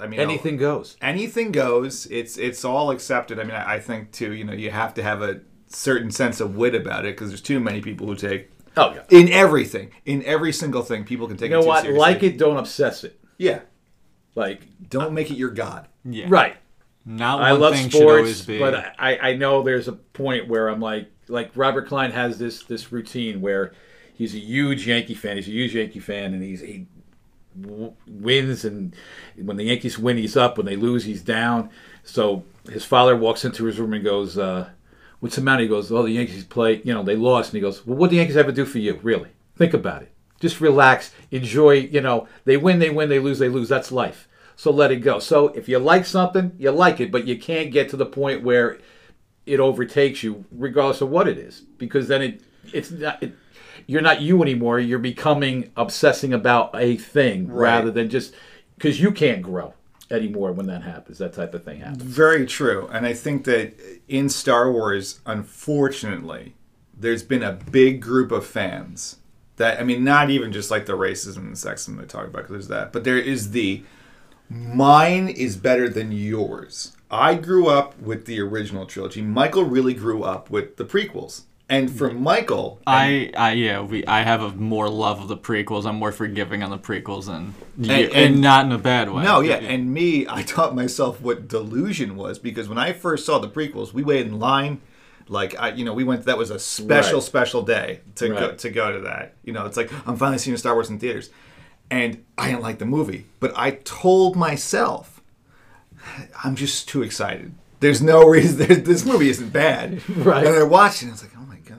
I 0.00 0.06
mean, 0.06 0.20
anything 0.20 0.56
oh, 0.56 0.58
goes. 0.58 0.96
anything 1.00 1.52
goes. 1.52 2.06
It's 2.06 2.36
it's 2.36 2.64
all 2.64 2.90
accepted. 2.90 3.40
I 3.40 3.44
mean, 3.44 3.52
I, 3.56 3.74
I 3.74 3.80
think 3.80 4.12
too. 4.12 4.32
You 4.32 4.44
know, 4.44 4.52
you 4.52 4.70
have 4.70 4.92
to 4.94 5.02
have 5.02 5.22
a 5.22 5.40
certain 5.68 6.10
sense 6.10 6.40
of 6.40 6.56
wit 6.56 6.74
about 6.74 7.04
it 7.06 7.14
because 7.16 7.28
there's 7.28 7.40
too 7.40 7.60
many 7.60 7.80
people 7.80 8.06
who 8.06 8.14
take 8.16 8.50
Oh 8.76 8.92
yeah. 8.94 9.02
in 9.10 9.28
everything, 9.30 9.90
in 10.04 10.22
every 10.24 10.52
single 10.52 10.82
thing, 10.82 11.04
people 11.04 11.26
can 11.28 11.36
take 11.36 11.50
You 11.50 11.56
it 11.56 11.60
know 11.60 11.62
too 11.62 11.68
what? 11.68 11.82
seriously. 11.82 12.00
Like 12.00 12.22
it, 12.22 12.38
don't 12.38 12.56
obsess 12.56 13.04
it. 13.04 13.18
yeah. 13.38 13.60
Like 14.36 14.66
Don't 14.88 15.12
make 15.12 15.30
it 15.30 15.34
your 15.36 15.50
god. 15.50 15.88
Yeah. 16.04 16.26
right. 16.28 16.56
Not 17.04 17.40
I 17.42 17.52
love 17.52 17.74
thing 17.74 17.88
should 17.88 18.02
always 18.02 18.36
sports, 18.36 18.46
be. 18.46 18.58
but 18.58 18.94
I, 18.98 19.18
I 19.30 19.34
know 19.34 19.62
there's 19.62 19.88
a 19.88 19.92
point 19.92 20.46
where 20.48 20.68
I'm 20.68 20.80
like 20.80 21.10
like 21.30 21.50
Robert 21.54 21.88
Klein 21.88 22.12
has 22.12 22.38
this 22.38 22.62
this 22.64 22.92
routine 22.92 23.40
where 23.40 23.72
he's 24.14 24.34
a 24.34 24.38
huge 24.38 24.86
Yankee 24.86 25.14
fan. 25.14 25.36
He's 25.36 25.48
a 25.48 25.52
huge 25.52 25.74
Yankee 25.74 26.00
fan, 26.00 26.34
and 26.34 26.42
he's 26.42 26.60
he 26.60 26.86
w- 27.60 27.94
wins, 28.06 28.64
and 28.64 28.94
when 29.36 29.56
the 29.56 29.64
Yankees 29.64 29.98
win, 29.98 30.16
he's 30.16 30.36
up. 30.36 30.56
When 30.56 30.66
they 30.66 30.76
lose, 30.76 31.04
he's 31.04 31.22
down. 31.22 31.70
So 32.04 32.44
his 32.70 32.84
father 32.84 33.16
walks 33.16 33.44
into 33.44 33.64
his 33.64 33.78
room 33.78 33.92
and 33.92 34.04
goes, 34.04 34.36
uh, 34.36 34.70
"What's 35.20 35.36
the 35.36 35.42
matter?" 35.42 35.62
He 35.62 35.68
goes, 35.68 35.90
"Oh, 35.90 36.02
the 36.02 36.12
Yankees 36.12 36.44
play. 36.44 36.82
You 36.84 36.94
know, 36.94 37.02
they 37.02 37.16
lost." 37.16 37.50
And 37.52 37.56
he 37.56 37.60
goes, 37.60 37.86
"Well, 37.86 37.96
what 37.96 38.10
the 38.10 38.16
Yankees 38.16 38.36
ever 38.36 38.52
do 38.52 38.64
for 38.64 38.78
you? 38.78 38.98
Really? 39.02 39.30
Think 39.56 39.74
about 39.74 40.02
it. 40.02 40.12
Just 40.40 40.60
relax, 40.60 41.12
enjoy. 41.30 41.72
You 41.72 42.00
know, 42.00 42.28
they 42.44 42.56
win, 42.56 42.78
they 42.78 42.90
win, 42.90 43.08
they 43.08 43.18
lose, 43.18 43.38
they 43.38 43.48
lose. 43.48 43.68
That's 43.68 43.92
life." 43.92 44.26
So 44.56 44.70
let 44.70 44.92
it 44.92 44.96
go. 44.96 45.20
So 45.20 45.48
if 45.48 45.70
you 45.70 45.78
like 45.78 46.04
something, 46.04 46.52
you 46.58 46.70
like 46.70 47.00
it, 47.00 47.10
but 47.10 47.26
you 47.26 47.38
can't 47.38 47.72
get 47.72 47.88
to 47.88 47.96
the 47.96 48.04
point 48.04 48.42
where 48.42 48.76
it 49.50 49.58
overtakes 49.60 50.22
you, 50.22 50.44
regardless 50.52 51.00
of 51.00 51.10
what 51.10 51.26
it 51.26 51.36
is, 51.36 51.60
because 51.78 52.06
then 52.08 52.22
it 52.22 52.42
it's 52.72 52.90
not 52.90 53.22
it, 53.22 53.34
you're 53.86 54.00
not 54.00 54.20
you 54.20 54.42
anymore. 54.42 54.78
You're 54.78 54.98
becoming 55.00 55.72
obsessing 55.76 56.32
about 56.32 56.70
a 56.74 56.96
thing 56.96 57.50
rather 57.52 57.90
than 57.90 58.08
just 58.08 58.32
because 58.76 59.00
you 59.00 59.10
can't 59.10 59.42
grow 59.42 59.74
anymore 60.10 60.52
when 60.52 60.66
that 60.66 60.82
happens. 60.82 61.18
That 61.18 61.32
type 61.32 61.54
of 61.54 61.64
thing 61.64 61.80
happens. 61.80 62.02
Very 62.02 62.46
true. 62.46 62.88
And 62.92 63.04
I 63.06 63.12
think 63.12 63.44
that 63.44 63.74
in 64.06 64.28
Star 64.28 64.70
Wars, 64.70 65.20
unfortunately, 65.26 66.54
there's 66.96 67.22
been 67.22 67.42
a 67.42 67.52
big 67.52 68.00
group 68.00 68.30
of 68.30 68.46
fans 68.46 69.16
that, 69.56 69.80
I 69.80 69.82
mean, 69.82 70.04
not 70.04 70.30
even 70.30 70.52
just 70.52 70.70
like 70.70 70.86
the 70.86 70.96
racism 70.96 71.38
and 71.38 71.54
sexism 71.54 71.98
they 71.98 72.06
talk 72.06 72.26
about, 72.26 72.42
because 72.42 72.52
there's 72.52 72.68
that, 72.68 72.92
but 72.92 73.04
there 73.04 73.18
is 73.18 73.50
the 73.50 73.82
mine 74.48 75.28
is 75.28 75.56
better 75.56 75.88
than 75.88 76.12
yours. 76.12 76.96
I 77.10 77.34
grew 77.34 77.68
up 77.68 77.98
with 78.00 78.26
the 78.26 78.40
original 78.40 78.86
trilogy. 78.86 79.22
Michael 79.22 79.64
really 79.64 79.94
grew 79.94 80.22
up 80.22 80.48
with 80.50 80.76
the 80.76 80.84
prequels. 80.84 81.42
And 81.68 81.88
for 81.90 82.10
Michael, 82.10 82.80
I, 82.84 83.30
I 83.36 83.52
yeah, 83.52 83.80
we 83.80 84.04
I 84.04 84.22
have 84.22 84.42
a 84.42 84.50
more 84.50 84.88
love 84.88 85.20
of 85.20 85.28
the 85.28 85.36
prequels. 85.36 85.86
I'm 85.86 85.96
more 85.96 86.10
forgiving 86.10 86.64
on 86.64 86.70
the 86.70 86.78
prequels 86.78 87.26
than 87.26 87.54
you, 87.78 87.92
And- 87.92 88.04
and, 88.12 88.34
and- 88.34 88.40
not 88.40 88.66
in 88.66 88.72
a 88.72 88.78
bad 88.78 89.08
way. 89.12 89.22
No, 89.22 89.40
yeah, 89.40 89.54
and 89.56 89.92
me, 89.94 90.26
I 90.28 90.42
taught 90.42 90.74
myself 90.74 91.20
what 91.20 91.46
delusion 91.46 92.16
was 92.16 92.40
because 92.40 92.68
when 92.68 92.78
I 92.78 92.92
first 92.92 93.24
saw 93.24 93.38
the 93.38 93.48
prequels, 93.48 93.92
we 93.92 94.02
waited 94.02 94.26
in 94.28 94.38
line. 94.40 94.80
Like 95.28 95.54
I, 95.60 95.70
you 95.70 95.84
know, 95.84 95.92
we 95.92 96.02
went. 96.02 96.24
That 96.24 96.38
was 96.38 96.50
a 96.50 96.58
special, 96.58 97.18
Right. 97.20 97.22
special 97.24 97.62
day 97.62 98.00
to 98.16 98.28
go 98.30 98.52
to 98.52 98.70
go 98.70 98.90
to 98.92 99.00
that. 99.02 99.34
You 99.44 99.52
know, 99.52 99.64
it's 99.64 99.76
like 99.76 99.92
I'm 100.08 100.16
finally 100.16 100.38
seeing 100.38 100.56
Star 100.56 100.74
Wars 100.74 100.90
in 100.90 100.98
theaters, 100.98 101.30
and 101.88 102.24
I 102.36 102.48
didn't 102.50 102.62
like 102.62 102.80
the 102.80 102.84
movie, 102.86 103.26
but 103.38 103.52
I 103.56 103.70
told 103.84 104.34
myself, 104.34 105.19
I'm 106.42 106.56
just 106.56 106.88
too 106.88 107.02
excited. 107.02 107.54
There's 107.80 108.02
no 108.02 108.26
reason. 108.26 108.58
There's, 108.66 108.82
this 108.82 109.04
movie 109.04 109.30
isn't 109.30 109.52
bad, 109.52 110.06
Right. 110.08 110.46
And 110.46 110.56
I 110.56 110.62
watched 110.62 111.02
it, 111.02 111.06
and 111.06 111.12
I 111.12 111.14
was 111.14 111.22
like, 111.22 111.32
oh 111.36 111.40
my 111.46 111.56
god. 111.56 111.78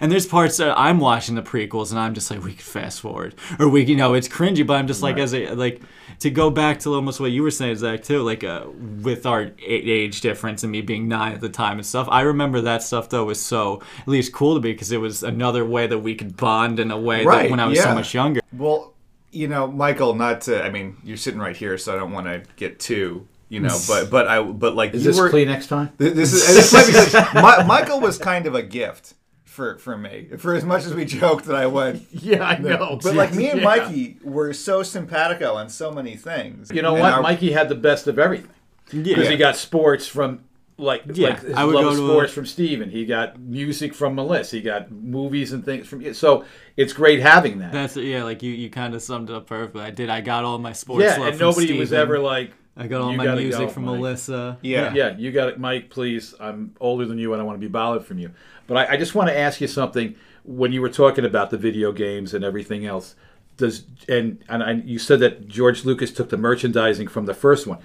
And 0.00 0.10
there's 0.10 0.26
parts 0.26 0.56
that 0.56 0.76
I'm 0.76 0.98
watching 0.98 1.36
the 1.36 1.42
prequels 1.42 1.90
and 1.90 2.00
I'm 2.00 2.14
just 2.14 2.28
like, 2.30 2.42
we 2.42 2.54
could 2.54 2.64
fast 2.64 3.00
forward, 3.00 3.36
or 3.60 3.68
we, 3.68 3.84
you 3.84 3.94
know, 3.94 4.14
it's 4.14 4.26
cringy, 4.26 4.66
but 4.66 4.74
I'm 4.74 4.86
just 4.88 5.02
like, 5.02 5.18
as 5.18 5.32
a 5.32 5.54
like 5.54 5.80
to 6.20 6.30
go 6.30 6.50
back 6.50 6.80
to 6.80 6.94
almost 6.94 7.20
what 7.20 7.30
you 7.30 7.42
were 7.42 7.50
saying, 7.50 7.76
Zach, 7.76 8.02
too, 8.02 8.22
like 8.22 8.42
uh, 8.42 8.66
with 9.02 9.26
our 9.26 9.52
age 9.64 10.22
difference 10.22 10.62
and 10.64 10.72
me 10.72 10.80
being 10.80 11.06
nine 11.08 11.32
at 11.32 11.40
the 11.40 11.48
time 11.48 11.78
and 11.78 11.86
stuff. 11.86 12.08
I 12.10 12.22
remember 12.22 12.62
that 12.62 12.82
stuff 12.82 13.10
though 13.10 13.24
was 13.26 13.40
so 13.40 13.82
at 14.00 14.08
least 14.08 14.32
cool 14.32 14.54
to 14.54 14.60
me 14.60 14.72
because 14.72 14.90
it 14.90 15.00
was 15.00 15.22
another 15.22 15.64
way 15.64 15.86
that 15.86 15.98
we 15.98 16.14
could 16.14 16.36
bond 16.36 16.80
in 16.80 16.90
a 16.90 16.98
way 16.98 17.18
that 17.18 17.28
Right, 17.28 17.50
when 17.50 17.60
I 17.60 17.66
was 17.66 17.80
so 17.80 17.94
much 17.94 18.14
younger. 18.14 18.40
Well, 18.52 18.94
you 19.30 19.48
know, 19.48 19.66
Michael, 19.66 20.14
not 20.14 20.40
to. 20.42 20.64
I 20.64 20.70
mean, 20.70 20.96
you're 21.04 21.16
sitting 21.16 21.38
right 21.40 21.56
here, 21.56 21.76
so 21.78 21.92
I 21.92 21.96
don't 21.96 22.12
want 22.12 22.26
to 22.26 22.42
get 22.56 22.80
too. 22.80 23.28
You 23.48 23.60
know, 23.60 23.78
but 23.86 24.10
but 24.10 24.26
I 24.26 24.42
but 24.42 24.74
like 24.74 24.92
Is 24.94 25.04
you 25.04 25.10
this 25.12 25.20
were. 25.20 25.30
Kleenex 25.30 25.68
time? 25.68 25.92
Th- 25.98 26.12
This 26.14 26.32
is 26.32 26.46
this 26.54 26.72
might 26.72 26.86
be 26.86 26.92
good. 26.92 27.34
Mi- 27.34 27.66
Michael 27.66 28.00
was 28.00 28.18
kind 28.18 28.46
of 28.46 28.54
a 28.56 28.62
gift 28.62 29.14
for 29.44 29.78
for 29.78 29.96
me. 29.96 30.28
For 30.38 30.54
as 30.54 30.64
much 30.64 30.84
as 30.84 30.94
we 30.94 31.04
joked 31.04 31.44
that 31.44 31.54
I 31.56 31.66
went, 31.66 32.02
Yeah, 32.10 32.42
I 32.44 32.58
know. 32.58 32.98
but 33.02 33.14
like 33.14 33.34
me 33.34 33.48
and 33.50 33.60
Yeah. 33.60 33.64
Mikey 33.66 34.18
were 34.24 34.52
so 34.52 34.82
simpatico 34.82 35.54
on 35.54 35.68
so 35.68 35.92
many 35.92 36.16
things. 36.16 36.72
You 36.72 36.82
know 36.82 36.94
And 36.94 37.02
what? 37.02 37.12
our- 37.12 37.22
Mikey 37.22 37.52
had 37.52 37.68
the 37.68 37.76
best 37.76 38.06
of 38.08 38.18
everything. 38.18 38.50
Because 38.90 39.24
Yeah. 39.24 39.30
he 39.30 39.36
got 39.36 39.56
sports 39.56 40.06
from 40.08 40.40
like 40.78 41.02
Yeah, 41.14 41.28
like 41.30 41.40
his 41.42 41.54
I 41.54 41.64
would 41.64 41.74
love 41.76 41.84
go 41.84 41.90
of 41.90 41.96
to 41.98 42.04
a- 42.04 42.08
sports 42.08 42.32
from 42.32 42.46
Steven. 42.46 42.90
He 42.90 43.06
got 43.06 43.38
music 43.40 43.94
from 43.94 44.16
Melissa. 44.16 44.56
He 44.56 44.62
got 44.62 44.90
movies 44.90 45.52
and 45.52 45.64
things 45.64 45.86
from 45.86 46.12
so 46.14 46.44
it's 46.76 46.92
great 46.92 47.20
having 47.20 47.60
that. 47.60 47.72
That's 47.72 47.96
yeah, 47.96 48.24
like 48.24 48.42
you, 48.42 48.50
you 48.52 48.70
kind 48.70 48.92
of 48.94 49.02
summed 49.02 49.30
it 49.30 49.36
up 49.36 49.46
perfectly. 49.46 49.82
I 49.82 49.90
did. 49.90 50.10
I 50.10 50.20
got 50.20 50.44
all 50.44 50.58
my 50.58 50.72
sports. 50.72 51.04
yeah, 51.04 51.16
love 51.16 51.28
and 51.28 51.38
from 51.38 51.46
nobody 51.48 51.78
was 51.78 51.88
Steven. 51.90 52.02
ever 52.02 52.18
like 52.18 52.50
I 52.76 52.86
got 52.86 53.00
all 53.00 53.10
"You 53.10 53.16
my 53.16 53.34
music 53.34 53.60
go, 53.60 53.68
from 53.68 53.84
Mike." 53.84 53.96
Melissa. 53.96 54.58
Yeah. 54.62 54.92
Yeah, 54.94 55.16
you 55.16 55.32
got 55.32 55.48
it, 55.48 55.58
Mike. 55.58 55.90
Please, 55.90 56.34
I'm 56.38 56.74
older 56.80 57.06
than 57.06 57.18
you, 57.18 57.32
and 57.32 57.40
I 57.40 57.44
want 57.44 57.56
to 57.56 57.66
be 57.66 57.70
bothered 57.70 58.04
from 58.04 58.18
you. 58.18 58.32
But 58.66 58.76
I, 58.76 58.94
I 58.94 58.96
just 58.96 59.14
want 59.14 59.28
to 59.28 59.36
ask 59.36 59.60
you 59.60 59.66
something. 59.66 60.14
When 60.44 60.72
you 60.72 60.80
were 60.80 60.90
talking 60.90 61.24
about 61.24 61.50
the 61.50 61.56
video 61.56 61.90
games 61.90 62.32
and 62.32 62.44
everything 62.44 62.86
else, 62.86 63.16
does 63.56 63.84
and 64.08 64.44
and 64.48 64.62
I, 64.62 64.72
you 64.72 64.98
said 64.98 65.20
that 65.20 65.48
George 65.48 65.84
Lucas 65.84 66.12
took 66.12 66.28
the 66.28 66.36
merchandising 66.36 67.08
from 67.08 67.26
the 67.26 67.34
first 67.34 67.66
one. 67.66 67.78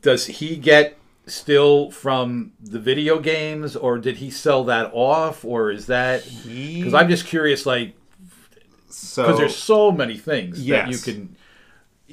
Does 0.00 0.26
he 0.26 0.56
get 0.56 0.96
still 1.26 1.90
from 1.90 2.52
the 2.60 2.78
video 2.78 3.18
games, 3.18 3.76
or 3.76 3.98
did 3.98 4.18
he 4.18 4.30
sell 4.30 4.64
that 4.64 4.90
off, 4.94 5.44
or 5.44 5.70
is 5.70 5.86
that? 5.86 6.24
Because 6.46 6.94
I'm 6.94 7.08
just 7.08 7.26
curious, 7.26 7.66
like 7.66 7.94
so 8.88 9.24
because 9.24 9.38
there's 9.38 9.56
so 9.56 9.92
many 9.92 10.16
things 10.16 10.64
that 10.66 10.88
you 10.88 10.98
can. 10.98 11.36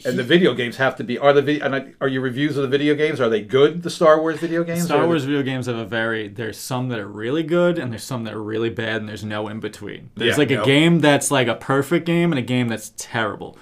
And 0.06 0.18
the 0.18 0.24
video 0.24 0.54
games 0.54 0.78
have 0.78 0.96
to 0.98 1.04
be. 1.04 1.18
Are 1.18 1.34
the 1.34 1.42
vi- 1.42 1.60
and 1.60 1.76
I- 1.76 1.94
are 2.02 2.08
your 2.08 2.22
reviews 2.22 2.56
of 2.58 2.64
the 2.64 2.68
video 2.70 2.96
games? 2.96 3.20
Are 3.22 3.30
they 3.30 3.42
good? 3.42 3.84
The 3.84 3.90
Star 3.90 4.20
Wars 4.20 4.40
video 4.40 4.64
games. 4.64 4.84
Star 4.86 5.06
Wars 5.06 5.24
video 5.26 5.42
games 5.44 5.66
have 5.68 5.78
a 5.78 5.86
very 5.86 6.28
there's 6.28 6.58
some 6.58 6.90
that 6.90 7.00
are 7.00 7.08
really 7.08 7.44
good 7.44 7.78
and 7.80 7.92
there's 7.92 8.04
some 8.04 8.24
that 8.26 8.34
are 8.34 8.42
really 8.44 8.70
bad 8.70 8.98
and 8.98 9.10
there's 9.10 9.24
no 9.24 9.48
in 9.48 9.60
between. 9.60 10.10
There's 10.16 10.32
Yeah, 10.38 10.38
like 10.38 10.52
a 10.52 10.64
game 10.66 11.00
that's 11.00 11.32
like 11.32 11.48
a 11.48 11.56
perfect 11.56 12.06
game 12.06 12.32
and 12.32 12.40
a 12.40 12.44
game 12.44 12.68
that's 12.68 12.92
terrible. 12.98 13.58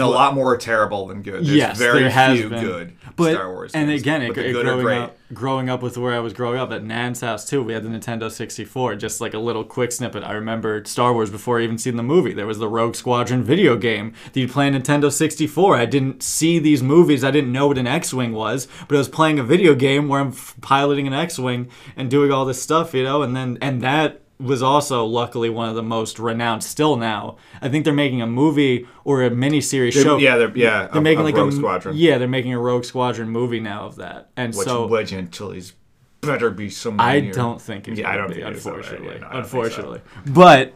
And 0.00 0.02
a 0.02 0.12
lot 0.12 0.34
more 0.34 0.56
terrible 0.56 1.06
than 1.06 1.22
good. 1.22 1.44
There's 1.44 1.50
yes, 1.50 1.78
very 1.78 2.00
there 2.00 2.10
has 2.10 2.38
few 2.38 2.48
been. 2.48 2.64
good 2.64 2.96
but, 3.16 3.32
Star 3.32 3.50
Wars. 3.50 3.72
And 3.74 3.88
games, 3.88 4.02
again, 4.02 4.22
it, 4.22 4.36
it 4.36 4.52
growing 4.52 4.98
up, 4.98 5.16
growing 5.32 5.70
up 5.70 5.82
with 5.82 5.96
where 5.96 6.14
I 6.14 6.18
was 6.18 6.32
growing 6.32 6.58
up 6.58 6.70
at 6.70 6.84
Nan's 6.84 7.20
house 7.20 7.48
too, 7.48 7.62
we 7.62 7.72
had 7.72 7.82
the 7.82 7.88
Nintendo 7.88 8.30
64. 8.30 8.96
Just 8.96 9.20
like 9.20 9.34
a 9.34 9.38
little 9.38 9.64
quick 9.64 9.92
snippet. 9.92 10.22
I 10.22 10.32
remember 10.32 10.84
Star 10.84 11.12
Wars 11.12 11.30
before 11.30 11.58
I 11.58 11.64
even 11.64 11.78
seen 11.78 11.96
the 11.96 12.02
movie. 12.02 12.32
There 12.32 12.46
was 12.46 12.58
the 12.58 12.68
Rogue 12.68 12.94
Squadron 12.94 13.42
video 13.42 13.76
game 13.76 14.12
that 14.32 14.38
you 14.38 14.48
play 14.48 14.66
on 14.66 14.74
Nintendo 14.74 15.10
64. 15.10 15.76
I 15.76 15.86
didn't 15.86 16.22
see 16.22 16.58
these 16.58 16.82
movies. 16.82 17.24
I 17.24 17.30
didn't 17.30 17.52
know 17.52 17.68
what 17.68 17.78
an 17.78 17.86
X-wing 17.86 18.32
was, 18.32 18.68
but 18.86 18.94
I 18.94 18.98
was 18.98 19.08
playing 19.08 19.38
a 19.38 19.44
video 19.44 19.74
game 19.74 20.08
where 20.08 20.20
I'm 20.20 20.28
f- 20.28 20.54
piloting 20.60 21.06
an 21.06 21.14
X-wing 21.14 21.70
and 21.96 22.10
doing 22.10 22.30
all 22.30 22.44
this 22.44 22.62
stuff, 22.62 22.94
you 22.94 23.02
know. 23.02 23.22
And 23.22 23.34
then 23.34 23.58
and 23.62 23.82
that 23.82 24.20
was 24.38 24.62
also 24.62 25.04
luckily 25.06 25.48
one 25.48 25.68
of 25.68 25.74
the 25.74 25.82
most 25.82 26.18
renowned 26.18 26.62
still 26.62 26.96
now. 26.96 27.36
I 27.62 27.68
think 27.68 27.84
they're 27.84 27.94
making 27.94 28.20
a 28.20 28.26
movie 28.26 28.86
or 29.04 29.22
a 29.22 29.30
miniseries 29.30 29.94
They're- 29.94 30.02
show. 30.02 30.16
yeah, 30.18 30.36
they're 30.36 30.52
yeah. 30.56 30.86
They're 30.88 30.98
of- 30.98 31.02
making 31.02 31.20
of 31.20 31.24
like 31.24 31.36
Rogue 31.36 31.52
a 31.52 31.56
Squadron. 31.56 31.96
Yeah, 31.96 32.18
they're 32.18 32.28
making 32.28 32.52
a 32.52 32.58
Rogue 32.60 32.84
Squadron 32.84 33.30
movie 33.30 33.60
now 33.60 33.86
of 33.86 33.96
that, 33.96 34.30
and 34.36 34.54
Which 34.54 34.66
so 34.66 34.86
wedge 34.86 35.12
Antilles 35.14 35.72
better 36.20 36.50
be 36.50 36.68
somewhere. 36.70 37.06
I 37.06 37.20
near- 37.20 37.32
don't 37.32 37.60
think 37.62 37.88
it's 37.88 37.98
Yeah, 38.00 38.10
I 38.10 38.16
don't 38.16 38.28
be, 38.34 38.40
it 38.40 38.48
is, 38.52 38.66
unfortunately, 38.66 39.06
Yeah, 39.06 39.12
no, 39.12 39.18
think 39.20 39.32
so. 39.32 39.38
unfortunately. 39.38 40.00
But 40.26 40.72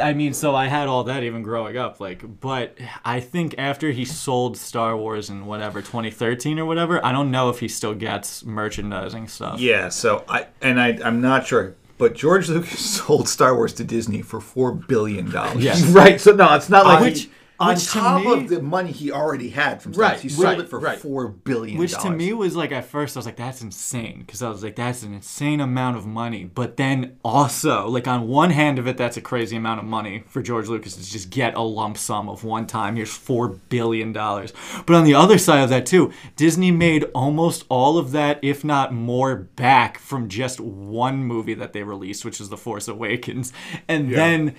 I 0.00 0.12
mean, 0.12 0.32
so 0.34 0.54
I 0.56 0.66
had 0.66 0.88
all 0.88 1.04
that 1.04 1.22
even 1.22 1.42
growing 1.42 1.76
up, 1.76 2.00
like. 2.00 2.40
But 2.40 2.76
I 3.04 3.20
think 3.20 3.54
after 3.58 3.90
he 3.92 4.04
sold 4.04 4.56
Star 4.56 4.96
Wars 4.96 5.30
in 5.30 5.46
whatever 5.46 5.80
2013 5.82 6.58
or 6.58 6.64
whatever, 6.64 7.04
I 7.04 7.12
don't 7.12 7.30
know 7.30 7.48
if 7.50 7.60
he 7.60 7.68
still 7.68 7.94
gets 7.94 8.44
merchandising 8.44 9.28
stuff. 9.28 9.60
Yeah, 9.60 9.90
so 9.90 10.24
I 10.28 10.46
and 10.62 10.80
I 10.80 10.98
I'm 11.04 11.20
not 11.20 11.46
sure, 11.46 11.76
but 11.98 12.14
George 12.14 12.48
Lucas 12.48 12.78
sold 13.00 13.28
Star 13.28 13.54
Wars 13.54 13.72
to 13.74 13.84
Disney 13.84 14.22
for 14.22 14.40
four 14.40 14.72
billion 14.72 15.30
dollars. 15.30 15.62
Yeah. 15.62 15.76
Right. 15.88 16.20
So 16.20 16.32
no, 16.32 16.54
it's 16.54 16.68
not 16.68 16.86
like 16.86 17.00
on, 17.02 17.12
he- 17.12 17.30
on 17.64 17.74
which 17.74 17.84
to 17.84 17.98
top 17.98 18.22
me- 18.24 18.32
of 18.32 18.48
the 18.48 18.62
money 18.62 18.92
he 18.92 19.10
already 19.10 19.48
had 19.50 19.82
from 19.82 19.92
Right, 19.92 20.18
he 20.20 20.28
sold 20.28 20.44
right, 20.44 20.58
it 20.60 20.68
for 20.68 20.78
right. 20.78 20.98
four 20.98 21.28
billion. 21.28 21.78
Which 21.78 21.96
to 21.98 22.10
me 22.10 22.32
was 22.32 22.54
like 22.56 22.72
at 22.72 22.84
first 22.84 23.16
I 23.16 23.18
was 23.18 23.26
like 23.26 23.36
that's 23.36 23.62
insane 23.62 24.20
because 24.20 24.42
I 24.42 24.48
was 24.48 24.62
like 24.62 24.76
that's 24.76 25.02
an 25.02 25.14
insane 25.14 25.60
amount 25.60 25.96
of 25.96 26.06
money. 26.06 26.44
But 26.44 26.76
then 26.76 27.16
also 27.24 27.88
like 27.88 28.06
on 28.08 28.28
one 28.28 28.50
hand 28.50 28.78
of 28.78 28.86
it 28.86 28.96
that's 28.96 29.16
a 29.16 29.20
crazy 29.20 29.56
amount 29.56 29.80
of 29.80 29.86
money 29.86 30.24
for 30.28 30.42
George 30.42 30.68
Lucas 30.68 30.94
to 30.96 31.02
just 31.10 31.30
get 31.30 31.54
a 31.54 31.62
lump 31.62 31.96
sum 31.98 32.28
of 32.28 32.44
one 32.44 32.66
time. 32.66 32.96
Here's 32.96 33.14
4 33.16 33.48
billion 33.48 34.12
dollars. 34.12 34.52
But 34.86 34.96
on 34.96 35.04
the 35.04 35.14
other 35.14 35.38
side 35.38 35.62
of 35.62 35.70
that 35.70 35.86
too 35.86 36.12
Disney 36.36 36.70
made 36.70 37.04
almost 37.14 37.64
all 37.68 37.98
of 37.98 38.12
that 38.12 38.38
if 38.42 38.64
not 38.64 38.92
more 38.92 39.36
back 39.36 39.98
from 39.98 40.28
just 40.28 40.60
one 40.60 41.24
movie 41.24 41.54
that 41.54 41.72
they 41.72 41.82
released 41.82 42.24
which 42.24 42.40
is 42.40 42.48
The 42.48 42.56
Force 42.56 42.88
Awakens. 42.88 43.52
And 43.88 44.10
then 44.12 44.48
n- 44.50 44.56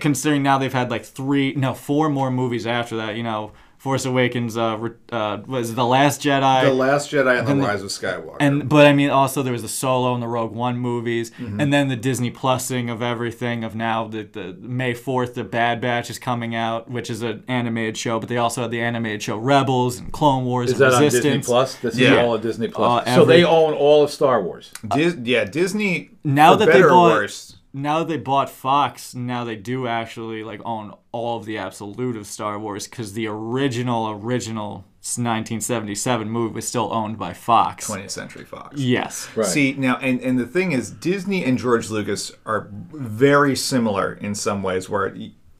considering 0.00 0.42
now 0.42 0.58
they've 0.58 0.72
had 0.72 0.90
like 0.90 1.04
3 1.04 1.54
no 1.56 1.74
4 1.74 2.08
more 2.08 2.30
movies 2.30 2.66
after 2.66 2.96
that 2.96 3.16
you 3.16 3.22
know 3.22 3.52
Force 3.78 4.04
Awakens 4.06 4.56
uh, 4.56 4.88
uh 5.12 5.42
was 5.46 5.74
The 5.74 5.84
Last 5.84 6.20
Jedi 6.22 6.62
the 6.64 6.72
Last 6.72 7.10
Jedi 7.12 7.38
and 7.38 7.46
the 7.46 7.54
the- 7.54 7.60
Rise 7.62 7.82
of 7.82 7.90
Skywalker. 7.90 8.36
and 8.40 8.68
but 8.68 8.86
I 8.86 8.92
mean 8.92 9.10
also 9.10 9.42
there 9.42 9.52
was 9.52 9.62
the 9.62 9.68
Solo 9.68 10.12
and 10.14 10.22
the 10.22 10.26
Rogue 10.26 10.52
One 10.52 10.78
movies, 10.78 11.30
Mm-hmm. 11.32 11.60
and 11.60 11.72
then 11.72 11.86
the 11.88 11.94
Disney 11.94 12.30
Plusing 12.30 12.90
of 12.90 13.00
everything. 13.02 13.62
Of 13.64 13.76
now 13.76 14.08
the, 14.08 14.22
the 14.24 14.54
May 14.60 14.94
fourth, 14.94 15.34
the 15.34 15.44
Bad 15.44 15.80
Batch 15.80 16.10
is 16.10 16.18
coming 16.18 16.54
out, 16.54 16.90
which 16.90 17.10
is 17.10 17.22
an 17.22 17.44
animated 17.48 17.96
show. 17.96 18.18
But 18.18 18.28
they 18.28 18.38
also 18.38 18.62
had 18.62 18.70
the 18.72 18.80
animated 18.80 19.22
show 19.22 19.36
Rebels 19.36 19.98
and 19.98 20.10
Clone 20.10 20.46
Wars 20.46 20.70
is 20.70 20.80
and 20.80 20.90
that 20.92 20.96
on 20.96 21.02
Disney 21.02 21.38
Plus? 21.40 21.76
This 21.76 21.94
is 21.94 22.00
Yeah. 22.00 22.22
all 22.22 22.30
on 22.32 22.40
Disney 22.40 22.68
Plus. 22.68 23.06
Uh, 23.06 23.14
so 23.14 23.24
they 23.24 23.34
every- 23.42 23.44
own 23.44 23.74
all 23.74 24.02
of 24.02 24.10
Star 24.10 24.42
Wars. 24.42 24.72
Dis- 24.88 25.16
yeah, 25.22 25.44
Disney. 25.44 26.10
Now 26.24 26.52
for 26.54 26.60
that 26.60 26.66
they 26.66 26.72
better 26.72 26.86
or 26.86 26.90
bought- 26.90 27.12
worse, 27.12 27.55
Now 27.76 27.98
that 27.98 28.08
they 28.08 28.16
bought 28.16 28.48
Fox, 28.48 29.14
now 29.14 29.44
they 29.44 29.54
do 29.54 29.86
actually 29.86 30.42
like 30.42 30.62
own 30.64 30.94
all 31.12 31.36
of 31.36 31.44
the 31.44 31.58
absolute 31.58 32.16
of 32.16 32.26
Star 32.26 32.58
Wars 32.58 32.88
because 32.88 33.12
the 33.12 33.26
original 33.26 34.08
original 34.08 34.86
1977 35.02 36.26
movie 36.30 36.54
was 36.54 36.66
still 36.66 36.90
owned 36.90 37.18
by 37.18 37.34
Fox. 37.34 37.86
20th 37.86 38.10
Century 38.10 38.46
Fox. 38.46 38.80
Yes. 38.80 39.28
Right. 39.36 39.46
See 39.46 39.74
now, 39.74 39.98
and 39.98 40.22
and 40.22 40.38
the 40.38 40.46
thing 40.46 40.72
is, 40.72 40.90
Disney 40.90 41.44
and 41.44 41.58
George 41.58 41.90
Lucas 41.90 42.32
are 42.46 42.70
very 42.72 43.54
similar 43.54 44.14
in 44.14 44.34
some 44.34 44.62
ways. 44.62 44.88
Where 44.88 45.14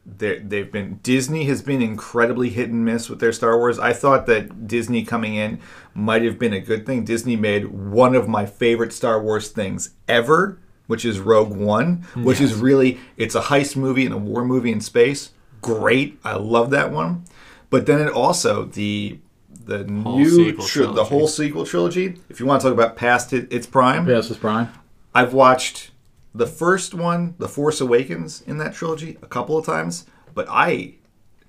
they 0.06 0.38
they've 0.38 0.72
been 0.72 1.00
Disney 1.02 1.44
has 1.44 1.60
been 1.60 1.82
incredibly 1.82 2.48
hit 2.48 2.70
and 2.70 2.82
miss 2.82 3.10
with 3.10 3.20
their 3.20 3.32
Star 3.32 3.58
Wars. 3.58 3.78
I 3.78 3.92
thought 3.92 4.24
that 4.24 4.66
Disney 4.66 5.04
coming 5.04 5.34
in 5.34 5.60
might 5.92 6.22
have 6.22 6.38
been 6.38 6.54
a 6.54 6.60
good 6.60 6.86
thing. 6.86 7.04
Disney 7.04 7.36
made 7.36 7.66
one 7.66 8.14
of 8.14 8.26
my 8.26 8.46
favorite 8.46 8.94
Star 8.94 9.20
Wars 9.22 9.50
things 9.50 9.90
ever, 10.08 10.60
which 10.86 11.04
is 11.04 11.18
Rogue 11.20 11.54
One, 11.56 12.06
which 12.14 12.40
is 12.40 12.54
really 12.54 12.98
it's 13.16 13.34
a 13.34 13.40
heist 13.42 13.76
movie 13.76 14.04
and 14.06 14.14
a 14.14 14.18
war 14.18 14.44
movie 14.44 14.72
in 14.72 14.80
space. 14.80 15.30
Great, 15.62 16.18
I 16.24 16.34
love 16.36 16.70
that 16.70 16.90
one. 16.92 17.24
But 17.70 17.86
then 17.86 18.00
it 18.00 18.12
also 18.12 18.64
the 18.64 19.18
the 19.64 19.82
new 19.84 20.52
tri- 20.52 20.92
the 20.92 21.04
whole 21.04 21.26
sequel 21.28 21.66
trilogy. 21.66 22.20
If 22.28 22.38
you 22.38 22.46
want 22.46 22.60
to 22.62 22.68
talk 22.68 22.74
about 22.74 22.94
past 22.96 23.32
it, 23.32 23.52
its 23.52 23.66
prime, 23.66 24.08
Yes, 24.08 24.30
it's 24.30 24.38
Prime. 24.38 24.68
I've 25.14 25.32
watched 25.34 25.90
the 26.34 26.46
first 26.46 26.94
one, 26.94 27.34
The 27.38 27.48
Force 27.48 27.80
Awakens, 27.80 28.42
in 28.42 28.58
that 28.58 28.74
trilogy 28.74 29.18
a 29.22 29.26
couple 29.26 29.56
of 29.58 29.66
times, 29.66 30.06
but 30.34 30.46
I 30.48 30.94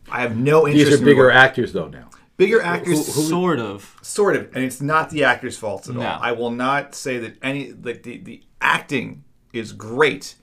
I 0.10 0.22
have 0.22 0.36
no 0.38 0.66
interest. 0.68 0.86
These 0.90 0.96
are 0.96 0.98
in 1.00 1.06
bigger 1.06 1.26
what- 1.26 1.36
actors 1.36 1.74
though 1.74 1.90
now. 1.90 2.10
bigger 2.38 2.62
actors, 2.62 3.06
Sort 3.28 3.60
of. 3.60 3.96
sort 4.02 4.36
of, 4.36 4.48
and 4.56 4.64
it's 4.64 4.80
not 4.82 5.10
the 5.10 5.24
actors' 5.24 5.58
faults 5.58 5.90
at 5.90 5.96
No. 5.96 6.02
all. 6.08 6.20
I 6.22 6.32
will 6.32 6.52
not 6.52 6.96
say 6.96 7.18
that 7.20 7.36
any 7.44 7.74
like 7.84 8.02
the 8.04 8.18
the 8.18 8.42
acting 8.62 9.24
is 9.58 9.74
great, 9.74 10.36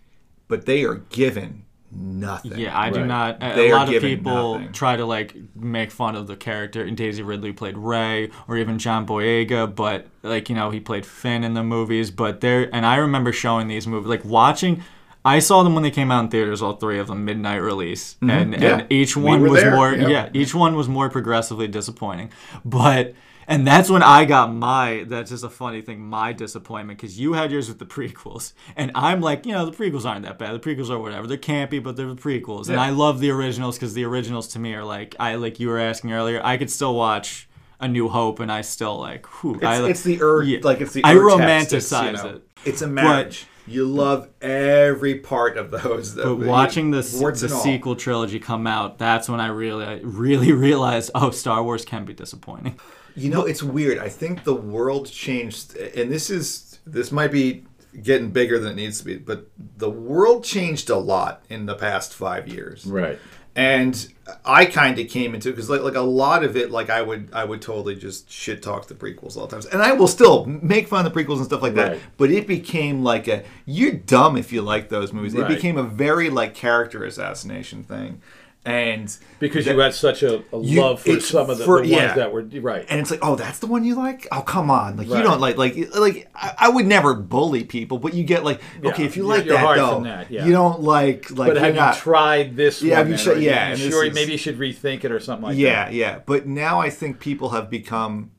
but 0.49 0.66
they 0.66 0.85
are 0.85 0.97
given 0.97 1.65
nothing. 1.91 2.59
Yeah, 2.59 2.78
I 2.78 2.91
do 2.91 3.05
not. 3.07 3.36
A, 3.43 3.55
They 3.55 3.70
a 3.70 3.74
lot 3.77 3.93
of 3.95 4.03
people 4.03 4.55
nothing. 4.59 4.73
try 4.73 4.97
to 4.97 5.05
like 5.07 5.35
make 5.55 5.91
fun 5.91 6.16
of 6.16 6.27
the 6.27 6.36
character. 6.36 6.82
And 6.82 6.97
Daisy 6.97 7.23
Ridley 7.23 7.53
played 7.53 7.77
Ray, 7.78 8.31
or 8.49 8.57
even 8.57 8.78
John 8.78 9.07
Boyega, 9.07 9.74
but 9.74 10.07
like 10.23 10.49
you 10.49 10.57
know 10.57 10.70
he 10.70 10.81
played 10.81 11.07
Finn 11.07 11.45
in 11.45 11.55
the 11.55 11.62
movies. 11.62 12.11
But 12.11 12.41
there, 12.41 12.69
and 12.74 12.85
I 12.85 12.97
remember 12.97 13.32
showing 13.32 13.69
these 13.69 13.86
movies, 13.86 14.09
like 14.09 14.24
watching. 14.24 14.82
I 15.27 15.39
saw 15.39 15.62
them 15.62 15.73
when 15.73 15.82
they 15.82 15.91
came 15.91 16.11
out 16.11 16.23
in 16.24 16.28
theaters, 16.31 16.61
all 16.61 16.74
three 16.77 16.99
of 16.99 17.07
them, 17.07 17.24
midnight 17.24 17.62
release, 17.62 18.16
and 18.20 18.53
Mm-hmm. 18.53 18.62
Yeah. 18.62 18.78
and 18.81 18.93
each 18.93 19.16
one 19.16 19.41
were 19.41 19.49
was 19.49 19.62
there, 19.62 19.74
more 19.74 19.95
yeah. 19.95 20.09
yeah, 20.09 20.28
each 20.35 20.55
one 20.55 20.77
was 20.77 20.86
more 20.86 21.09
progressively 21.09 21.66
disappointing. 21.66 22.31
But 22.62 23.15
And 23.46 23.66
that's 23.66 23.90
when 23.90 24.02
I 24.02 24.24
got 24.24 24.52
my. 24.54 25.04
That's 25.06 25.30
just 25.30 25.44
a 25.44 25.50
funny 25.50 25.82
thing. 25.82 26.00
My 26.00 26.32
disappointment 26.32 26.98
because 26.98 27.18
you 27.18 27.34
had 27.34 27.50
yours 27.52 27.68
with 27.68 27.78
the 27.78 27.86
prequels, 27.86 28.52
and 28.76 28.90
I'm 28.94 29.20
like, 29.20 29.44
you 29.46 29.52
know, 29.52 29.66
the 29.66 29.76
prequels 29.76 30.04
aren't 30.04 30.24
that 30.24 30.38
bad. 30.38 30.54
The 30.54 30.58
prequels 30.60 30.90
are 30.90 30.98
whatever. 30.98 31.26
They're 31.26 31.36
campy, 31.36 31.82
but 31.82 31.96
they're 31.96 32.06
the 32.14 32.14
prequels, 32.20 32.68
and 32.68 32.78
I 32.80 32.90
love 32.90 33.20
the 33.20 33.30
originals 33.30 33.76
because 33.76 33.94
the 33.94 34.04
originals 34.04 34.48
to 34.48 34.58
me 34.58 34.74
are 34.74 34.84
like 34.84 35.14
I 35.20 35.34
like 35.34 35.60
you 35.60 35.68
were 35.68 35.78
asking 35.78 36.12
earlier. 36.12 36.40
I 36.44 36.56
could 36.56 36.70
still 36.70 36.94
watch 36.94 37.48
A 37.80 37.88
New 37.88 38.08
Hope, 38.08 38.40
and 38.40 38.50
I 38.50 38.62
still 38.62 38.98
like. 38.98 39.26
Whew, 39.42 39.56
It's, 39.56 39.64
I, 39.64 39.78
like- 39.78 39.90
it's 39.90 40.02
the 40.02 40.22
ur- 40.22 40.42
Yeah. 40.42 40.60
like 40.62 40.80
it's 40.80 40.92
the 40.92 41.02
I 41.04 41.14
text. 41.14 41.72
It's, 41.74 41.90
you 41.92 41.96
romanticize 41.98 42.24
know, 42.24 42.30
it. 42.36 42.42
It's 42.64 42.80
a 42.82 42.86
marriage. 42.86 43.46
you 43.66 43.84
love 43.86 44.28
every 44.40 45.16
part 45.16 45.56
of 45.58 45.70
those. 45.70 46.14
But 46.14 46.36
watching 46.38 46.90
the 46.92 47.06
warts 47.20 47.42
the 47.42 47.48
sequel 47.50 47.94
trilogy 47.96 48.38
come 48.38 48.66
out, 48.66 48.98
that's 48.98 49.28
when 49.28 49.40
I 49.40 49.48
really 49.48 49.84
I 49.84 50.00
really 50.02 50.52
realized, 50.52 51.10
oh, 51.14 51.30
Star 51.30 51.62
Wars 51.62 51.84
can 51.84 52.04
be 52.06 52.14
disappointing. 52.14 52.78
You 53.16 53.31
know, 53.31 53.45
it's 53.45 53.62
weird. 53.62 53.99
I 53.99 54.09
think 54.09 54.45
the 54.45 54.55
world 54.55 55.11
changed, 55.11 55.77
and 55.77 56.11
this 56.11 56.31
is 56.31 56.78
this 56.86 57.12
might 57.12 57.32
be 57.32 57.65
getting 58.03 58.31
bigger 58.31 58.59
than 58.59 58.73
it 58.73 58.77
needs 58.77 58.99
to 58.99 59.05
be, 59.05 59.16
but 59.16 59.47
the 59.77 59.91
world 59.91 60.45
changed 60.45 60.91
a 60.91 60.97
lot 60.97 61.45
in 61.49 61.66
the 61.66 61.74
past 61.74 62.12
five 62.12 62.49
years. 62.49 62.85
Right. 62.86 63.19
And 63.57 64.12
I 64.45 64.65
kind 64.65 64.99
of 64.99 65.09
came 65.09 65.32
into 65.32 65.51
because 65.51 65.70
like 65.70 65.82
like 65.82 65.95
a 65.95 66.01
lot 66.01 66.43
of 66.43 66.57
it, 66.57 66.73
like 66.73 66.91
I 66.91 67.03
would 67.03 67.28
I 67.32 67.45
would 67.45 67.62
totally 67.62 67.95
just 67.95 68.28
shit 68.28 68.62
talk 68.62 68.89
the 68.89 68.95
prequels 68.95 69.36
all 69.36 69.47
the 69.47 69.53
times, 69.53 69.66
and 69.66 69.81
I 69.81 69.93
will 69.93 70.09
still 70.09 70.45
make 70.47 70.89
fun 70.89 71.07
of 71.07 71.12
the 71.12 71.24
prequels 71.24 71.36
and 71.36 71.45
stuff 71.45 71.62
like 71.62 71.74
that. 71.74 71.93
Right. 71.93 72.01
But 72.16 72.32
it 72.32 72.49
became 72.49 73.05
like 73.05 73.28
a 73.28 73.45
you're 73.65 73.93
dumb 73.93 74.36
if 74.36 74.53
you 74.53 74.61
like 74.61 74.89
those 74.89 75.12
movies. 75.12 75.35
It 75.35 75.47
became 75.47 75.77
a 75.77 75.85
very 75.85 76.31
like 76.31 76.55
character 76.55 77.05
assassination 77.05 77.85
thing, 77.85 78.20
and 78.66 79.15
Because 79.41 79.66
that- 79.66 79.74
you 79.74 79.81
had 79.81 79.93
such 79.95 80.23
a, 80.23 80.43
a 80.53 80.59
You- 80.61 80.81
love 80.81 81.03
for 81.03 81.20
some 81.20 81.51
of 81.51 81.59
the, 81.59 81.65
for- 81.65 81.82
the 81.82 81.89
yeah. 81.89 82.05
ones 82.07 82.16
that 82.16 82.32
were 82.32 82.43
right. 82.62 82.86
and 82.89 82.99
it's 83.01 83.11
like, 83.11 83.20
oh, 83.23 83.35
that's 83.36 83.59
the 83.59 83.66
one 83.66 83.85
you 83.85 83.95
like? 83.95 84.27
Oh, 84.32 84.41
come 84.41 84.70
on! 84.70 84.97
Like 84.97 85.09
you 85.09 85.23
don't 85.23 85.41
like 85.41 85.57
like 85.59 85.77
like 85.95 86.28
I, 86.35 86.55
I 86.59 86.69
would 86.70 86.86
never 86.86 87.15
bully 87.15 87.65
people, 87.65 87.99
but 87.99 88.15
you 88.15 88.24
get 88.24 88.43
like, 88.45 88.61
okay, 88.85 89.05
if 89.05 89.16
you 89.16 89.24
you're- 89.24 89.36
like 89.39 89.47
you're 89.47 89.55
that 89.57 89.77
though, 89.77 90.03
that, 90.05 90.31
yeah. 90.31 90.47
you 90.47 90.53
don't 90.53 90.81
like 90.81 91.31
like. 91.31 91.53
but 91.53 91.57
have 91.62 91.74
not- 91.74 91.95
you 91.97 92.01
tried 92.01 92.57
this 92.57 92.82
Yeah, 92.82 92.99
one? 93.01 93.11
have 93.11 93.20
you 93.27 93.32
Are 93.32 93.36
yeah, 93.36 93.70
this 93.74 93.81
sure, 93.91 94.05
is- 94.07 94.15
maybe 94.15 94.32
you 94.32 94.39
should 94.39 94.59
rethink 94.59 95.05
it 95.05 95.12
or 95.12 95.20
something 95.20 95.49
like 95.49 95.57
yeah, 95.59 95.85
that. 95.86 95.93
Yeah 95.93 96.05
yeah. 96.12 96.19
But 96.24 96.47
now 96.47 96.81
I 96.81 96.91
think 96.91 97.20
people 97.20 97.51
have 97.51 97.69
become. 97.70 98.31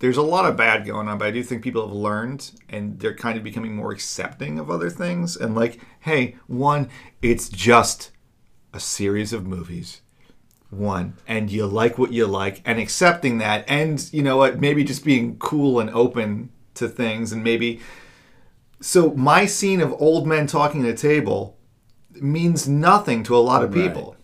There's 0.00 0.16
a 0.16 0.22
lot 0.22 0.46
of 0.46 0.56
bad 0.56 0.86
going 0.86 1.08
on, 1.08 1.18
but 1.18 1.26
I 1.28 1.30
do 1.30 1.42
think 1.42 1.62
people 1.62 1.86
have 1.86 1.94
learned 1.94 2.50
and 2.70 2.98
they're 2.98 3.14
kind 3.14 3.36
of 3.36 3.44
becoming 3.44 3.76
more 3.76 3.92
accepting 3.92 4.58
of 4.58 4.70
other 4.70 4.88
things. 4.88 5.36
And 5.36 5.54
like, 5.54 5.78
hey, 6.00 6.36
one, 6.46 6.88
it's 7.20 7.50
just 7.50 8.10
a 8.72 8.80
series 8.80 9.32
of 9.32 9.46
movies. 9.46 10.00
One, 10.70 11.14
and 11.26 11.50
you 11.50 11.66
like 11.66 11.98
what 11.98 12.12
you 12.12 12.26
like, 12.26 12.62
and 12.64 12.78
accepting 12.78 13.38
that, 13.38 13.64
and 13.66 14.08
you 14.12 14.22
know 14.22 14.36
what, 14.36 14.60
maybe 14.60 14.84
just 14.84 15.04
being 15.04 15.36
cool 15.38 15.80
and 15.80 15.90
open 15.90 16.50
to 16.74 16.88
things, 16.88 17.32
and 17.32 17.42
maybe. 17.42 17.80
So 18.80 19.10
my 19.14 19.46
scene 19.46 19.80
of 19.80 19.92
old 20.00 20.28
men 20.28 20.46
talking 20.46 20.84
at 20.84 20.90
a 20.90 20.96
table 20.96 21.56
means 22.12 22.68
nothing 22.68 23.24
to 23.24 23.36
a 23.36 23.38
lot 23.38 23.64
of 23.64 23.74
Right. 23.74 23.88
people, 23.88 24.16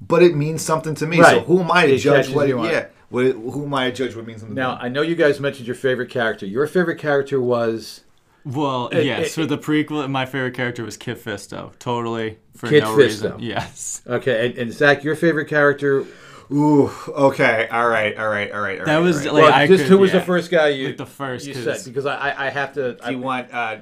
but 0.00 0.22
it 0.22 0.34
means 0.34 0.62
something 0.62 0.94
to 0.94 1.06
me. 1.06 1.22
So 1.22 1.40
who 1.40 1.60
am 1.60 1.70
I 1.70 1.86
to 1.86 1.94
It 1.94 1.98
judge 1.98 2.30
what? 2.30 2.48
Yeah, 2.48 2.86
what, 3.10 3.24
who 3.32 3.64
am 3.66 3.74
I 3.74 3.90
to 3.90 3.92
judge 3.94 4.16
what 4.16 4.26
means 4.26 4.40
something? 4.40 4.54
Now 4.54 4.76
to 4.76 4.82
me? 4.82 4.86
I 4.86 4.88
know 4.88 5.02
you 5.02 5.14
guys 5.14 5.38
mentioned 5.38 5.66
your 5.66 5.76
favorite 5.76 6.08
character. 6.08 6.46
Your 6.46 6.66
favorite 6.66 6.98
character 6.98 7.40
was 7.42 8.04
Well, 8.44 8.88
It- 8.88 9.04
yes, 9.04 9.26
it- 9.28 9.30
for 9.32 9.46
the 9.46 9.58
prequel, 9.58 10.08
my 10.10 10.24
favorite 10.26 10.54
character 10.54 10.84
was 10.84 10.96
Kit 10.96 11.22
Fisto. 11.22 11.72
Totally 11.78 12.38
for 12.56 12.68
Kit 12.68 12.82
no 12.82 12.90
Fisto. 12.94 12.96
reason. 12.96 13.34
Yes, 13.40 14.02
okay, 14.06 14.46
and, 14.46 14.58
and 14.58 14.72
Zach, 14.72 15.04
your 15.04 15.14
favorite 15.16 15.46
character. 15.46 16.04
Ooh, 16.52 16.90
okay, 17.08 17.68
all 17.70 17.86
right, 17.88 18.16
all 18.18 18.28
right, 18.28 18.50
all 18.50 18.60
right. 18.60 18.80
all 18.80 18.86
That 18.86 18.96
right, 18.96 18.98
was 19.00 19.24
all 19.26 19.34
right. 19.34 19.34
like 19.34 19.42
well, 19.44 19.52
I 19.52 19.66
just 19.68 19.82
could, 19.84 19.90
who 19.90 19.98
was 19.98 20.12
yeah. 20.12 20.18
the 20.18 20.24
first 20.24 20.50
guy 20.50 20.68
you 20.68 20.86
Like 20.88 20.96
the 20.96 21.06
first, 21.06 21.46
you 21.46 21.54
'cause- 21.54 21.62
said 21.84 21.84
because 21.84 22.06
I 22.06 22.16
I, 22.16 22.46
I 22.46 22.50
have 22.50 22.72
to. 22.74 22.94
Do 22.94 23.10
you 23.12 23.18
want? 23.18 23.52
Uh, 23.54 23.76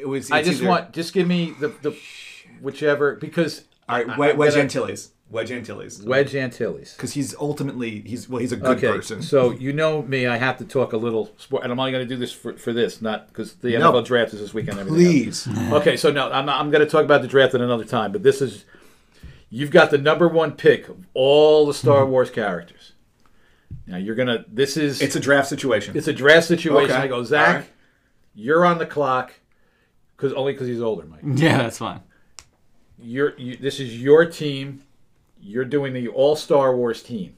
it 0.00 0.08
was. 0.08 0.30
I 0.30 0.42
just 0.42 0.60
either- 0.60 0.68
want 0.70 0.92
just 0.92 1.12
give 1.12 1.26
me 1.26 1.54
the 1.60 1.68
the 1.82 1.94
whichever 2.62 3.16
because 3.16 3.64
All 3.88 3.96
right, 3.98 4.08
I- 4.08 4.32
Wedge, 4.32 4.56
I'm 4.56 4.68
Wedge 5.30 5.50
Antilles. 5.50 6.02
Wedge 6.02 6.34
Antilles. 6.36 6.92
Because 6.94 7.12
he's 7.14 7.34
ultimately 7.36 8.02
he's 8.02 8.28
well 8.28 8.40
he's 8.40 8.52
a 8.52 8.56
good 8.56 8.76
Okay, 8.78 8.86
person. 8.88 9.22
so 9.22 9.50
you 9.50 9.72
know 9.72 10.02
me, 10.02 10.26
I 10.26 10.36
have 10.36 10.58
to 10.58 10.64
talk 10.64 10.92
a 10.92 10.96
little 10.96 11.32
sport, 11.38 11.64
and 11.64 11.72
I'm 11.72 11.80
only 11.80 11.90
going 11.92 12.06
to 12.06 12.14
do 12.14 12.18
this 12.18 12.30
for, 12.32 12.52
for 12.56 12.72
this, 12.72 13.00
not 13.02 13.28
because 13.28 13.54
the 13.54 13.76
No. 13.78 13.90
NFL 13.92 14.04
draft 14.04 14.32
is 14.34 14.40
this 14.40 14.54
weekend. 14.54 14.78
and. 14.78 14.88
Please. 14.88 15.48
Okay, 15.72 15.96
so 15.96 16.12
no, 16.12 16.30
I'm, 16.30 16.48
I'm 16.48 16.70
going 16.70 16.84
to 16.84 16.90
talk 16.90 17.04
about 17.04 17.22
the 17.22 17.28
draft 17.28 17.54
at 17.54 17.60
another 17.60 17.84
time, 17.84 18.12
but 18.12 18.22
this 18.22 18.40
is 18.42 18.64
you've 19.50 19.70
got 19.70 19.90
the 19.90 19.98
number 19.98 20.28
one 20.28 20.52
pick 20.52 20.88
of 20.88 21.06
all 21.14 21.66
the 21.66 21.72
Mm-hmm. 21.72 21.78
Star 21.78 22.06
Wars 22.06 22.30
characters. 22.30 22.92
Now 23.86 23.96
you're 23.96 24.14
gonna. 24.14 24.44
This 24.46 24.76
is 24.76 25.02
It's 25.02 25.16
a 25.16 25.20
draft 25.20 25.48
situation. 25.48 25.96
it's 25.96 26.06
a 26.06 26.12
draft 26.12 26.46
situation. 26.46 26.92
Okay, 26.92 27.02
I 27.02 27.08
go, 27.08 27.24
Zach, 27.24 27.48
all 27.48 27.54
right. 27.56 27.66
you're 28.34 28.64
on 28.64 28.78
the 28.78 28.86
clock 28.86 29.32
because 30.16 30.32
only 30.34 30.52
because 30.52 30.68
he's 30.68 30.80
older, 30.80 31.04
Mike. 31.06 31.20
yeah, 31.24 31.58
that's 31.58 31.78
fine. 31.78 32.00
You're 32.98 33.36
you, 33.36 33.56
this 33.56 33.80
is 33.80 34.00
your 34.00 34.26
team. 34.26 34.83
You're 35.46 35.66
doing 35.66 35.92
the 35.92 36.08
All 36.08 36.36
Star 36.36 36.74
Wars 36.74 37.02
team. 37.02 37.36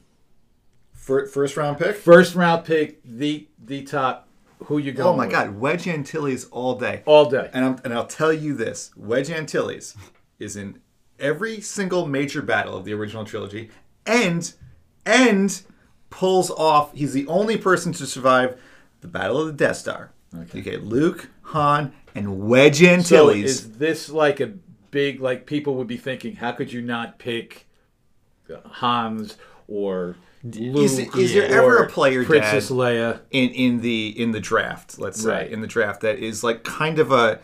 First 0.93 1.57
round 1.57 1.77
pick. 1.77 1.97
First 1.97 2.35
round 2.35 2.63
pick, 2.63 3.01
the 3.03 3.47
the 3.63 3.83
top. 3.83 4.29
Who 4.65 4.77
you 4.77 4.93
oh 4.93 4.95
going? 4.95 5.07
Oh 5.07 5.17
my 5.17 5.25
with? 5.25 5.33
God, 5.33 5.59
Wedge 5.59 5.87
Antilles 5.87 6.45
all 6.45 6.75
day. 6.75 7.03
All 7.05 7.29
day. 7.29 7.49
And 7.53 7.65
I'm, 7.65 7.77
and 7.83 7.93
I'll 7.93 8.07
tell 8.07 8.31
you 8.31 8.53
this: 8.53 8.91
Wedge 8.95 9.29
Antilles 9.29 9.95
is 10.39 10.55
in 10.55 10.79
every 11.19 11.59
single 11.59 12.07
major 12.07 12.41
battle 12.41 12.77
of 12.77 12.85
the 12.85 12.93
original 12.93 13.25
trilogy, 13.25 13.69
and 14.05 14.53
and 15.05 15.61
pulls 16.09 16.49
off. 16.49 16.93
He's 16.93 17.13
the 17.13 17.27
only 17.27 17.57
person 17.57 17.91
to 17.93 18.05
survive 18.05 18.57
the 19.01 19.07
Battle 19.07 19.41
of 19.41 19.47
the 19.47 19.53
Death 19.53 19.77
Star. 19.77 20.11
Okay, 20.33 20.77
Luke, 20.77 21.29
Han, 21.41 21.93
and 22.15 22.47
Wedge 22.47 22.79
So 22.79 22.87
Antilles. 22.87 23.43
is 23.43 23.77
this 23.77 24.09
like 24.09 24.39
a 24.39 24.53
big 24.91 25.19
like 25.19 25.45
people 25.45 25.75
would 25.75 25.87
be 25.87 25.97
thinking? 25.97 26.37
How 26.37 26.53
could 26.53 26.71
you 26.71 26.81
not 26.81 27.19
pick 27.19 27.66
Hans 28.65 29.37
or 29.67 30.15
Luke? 30.43 30.83
is, 30.85 30.99
is 30.99 31.33
there 31.33 31.47
ever 31.47 31.83
a 31.83 31.89
player, 31.89 32.23
Princess 32.23 32.69
Dad, 32.69 32.73
Leia? 32.75 33.19
in 33.31 33.49
in 33.49 33.81
the 33.81 34.09
in 34.19 34.31
the 34.31 34.39
draft? 34.39 34.99
Let's 34.99 35.21
say 35.21 35.29
Right. 35.29 35.51
in 35.51 35.61
the 35.61 35.67
draft 35.67 36.01
that 36.01 36.19
is 36.19 36.43
like 36.43 36.63
kind 36.63 36.99
of 36.99 37.11
a. 37.11 37.39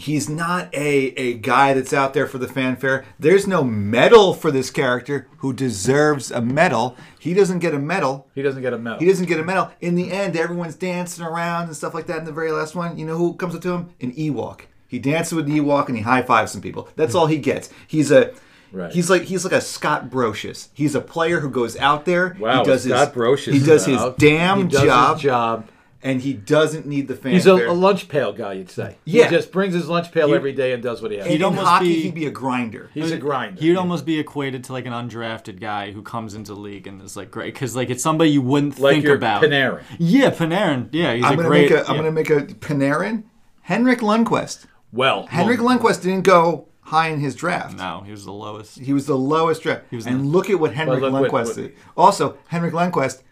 He's 0.00 0.28
not 0.28 0.72
a, 0.72 1.08
a 1.16 1.34
guy 1.34 1.74
that's 1.74 1.92
out 1.92 2.14
there 2.14 2.28
for 2.28 2.38
the 2.38 2.46
fanfare. 2.46 3.04
There's 3.18 3.48
no 3.48 3.64
medal 3.64 4.32
for 4.32 4.52
this 4.52 4.70
character 4.70 5.26
who 5.38 5.52
deserves 5.52 6.30
a 6.30 6.40
medal. 6.40 6.96
He 7.18 7.34
doesn't 7.34 7.58
get 7.58 7.74
a 7.74 7.80
medal. 7.80 8.28
He 8.32 8.40
doesn't 8.42 8.62
get 8.62 8.72
a 8.72 8.78
medal. 8.78 9.00
He 9.00 9.06
doesn't 9.06 9.26
get 9.26 9.40
a 9.40 9.42
medal. 9.42 9.72
In 9.80 9.96
the 9.96 10.12
end, 10.12 10.36
everyone's 10.36 10.76
dancing 10.76 11.24
around 11.24 11.64
and 11.66 11.74
stuff 11.76 11.94
like 11.94 12.06
that. 12.06 12.18
In 12.20 12.24
the 12.26 12.30
very 12.32 12.52
last 12.52 12.76
one, 12.76 12.96
you 12.96 13.04
know 13.04 13.16
who 13.16 13.34
comes 13.34 13.56
up 13.56 13.60
to 13.62 13.72
him? 13.72 13.90
An 14.00 14.12
Ewok. 14.12 14.60
He 14.86 15.00
dances 15.00 15.32
with 15.34 15.46
an 15.46 15.52
Ewok 15.56 15.88
and 15.88 15.96
he 15.96 16.04
high 16.04 16.22
fives 16.22 16.52
some 16.52 16.60
people. 16.62 16.88
That's 16.94 17.16
all 17.16 17.26
he 17.26 17.38
gets. 17.38 17.68
He's 17.88 18.12
a 18.12 18.30
Right. 18.72 18.92
he's 18.92 19.08
like 19.08 19.22
he's 19.22 19.44
like 19.44 19.52
a 19.54 19.60
Scott 19.60 20.10
Brosius. 20.10 20.68
He's 20.74 20.94
a 20.94 21.00
player 21.00 21.40
who 21.40 21.50
goes 21.50 21.76
out 21.78 22.04
there. 22.04 22.36
Wow, 22.38 22.60
he 22.60 22.64
does 22.70 22.84
Scott 22.84 23.08
his 23.08 23.16
Brosius. 23.16 23.52
he 23.52 23.60
does 23.60 23.86
his 23.86 23.96
Uh, 23.98 24.14
damn 24.18 24.58
he 24.62 24.68
does 24.68 24.82
job, 24.84 25.16
His 25.16 25.22
job. 25.22 25.68
and 26.02 26.20
he 26.20 26.32
doesn't 26.34 26.86
need 26.86 27.08
the 27.08 27.14
fanfare. 27.14 27.32
He's 27.32 27.46
a, 27.46 27.54
a 27.68 27.72
lunch 27.72 28.08
pail 28.08 28.32
guy, 28.32 28.52
you'd 28.52 28.70
say. 28.70 28.96
Yeah. 29.04 29.24
He 29.24 29.30
just 29.30 29.50
brings 29.52 29.74
his 29.74 29.88
lunch 29.88 30.12
pail 30.12 30.32
every 30.34 30.52
day 30.52 30.72
and 30.72 30.82
does 30.82 31.00
what 31.02 31.10
he 31.10 31.16
has. 31.16 31.26
And 31.26 31.30
to 31.30 31.34
in 31.34 31.40
do. 31.40 31.44
almost 31.46 31.66
hockey, 31.66 31.86
be- 31.94 32.02
he'd 32.02 32.14
be 32.14 32.26
a 32.26 32.30
grinder. 32.30 32.90
He's 32.94 33.10
a 33.10 33.16
grinder. 33.16 33.60
He'd 33.60 33.76
almost 33.76 34.04
be 34.06 34.18
equated 34.18 34.64
to 34.64 34.72
like 34.72 34.86
an 34.86 34.92
undrafted 34.92 35.58
guy 35.60 35.90
who 35.92 36.02
comes 36.02 36.34
into 36.34 36.54
the 36.54 36.60
league 36.60 36.86
and 36.86 37.00
is 37.02 37.16
like 37.16 37.30
great 37.30 37.54
because 37.54 37.74
like 37.74 37.90
it's 37.90 38.02
somebody 38.02 38.30
you 38.30 38.42
wouldn't 38.42 38.78
like 38.78 38.92
think 38.96 39.04
your 39.06 39.16
about. 39.16 39.42
Panarin. 39.42 39.82
Yeah, 39.98 40.30
Panarin. 40.30 40.88
Yeah, 40.92 41.14
he's 41.14 41.24
I'm 41.24 41.32
a 41.32 41.36
gonna 41.36 41.48
great. 41.48 41.70
make 41.70 41.80
a 41.80 41.88
I'm 41.88 41.94
yeah. 41.96 42.00
gonna 42.02 42.12
make 42.12 42.30
a 42.30 42.40
Panarin. 42.42 43.24
Henrik 43.62 43.98
Lundqvist. 44.00 44.66
Well, 44.92 45.26
Henrik 45.26 45.58
Lundqvist 45.60 46.02
didn't 46.02 46.22
go 46.24 46.67
high 46.88 47.08
in 47.08 47.20
his 47.20 47.34
draft. 47.34 47.76
No, 47.76 48.02
he 48.04 48.10
was 48.10 48.24
the 48.24 48.32
lowest. 48.32 48.78
He 48.78 48.92
was 48.92 49.06
the 49.06 49.16
lowest 49.16 49.62
draft. 49.62 49.84
He 49.90 49.96
was 49.96 50.06
and 50.06 50.20
the- 50.20 50.24
look 50.24 50.48
at 50.50 50.58
what 50.58 50.72
Henrik 50.74 51.00
But 51.00 51.12
look 51.12 51.32
what- 51.32 51.44
Lundqvist 51.46 51.46
what- 51.46 51.56
did. 51.56 51.74
Also, 51.96 52.36
Henrik 52.48 52.72
Lundqvist, 52.74 53.22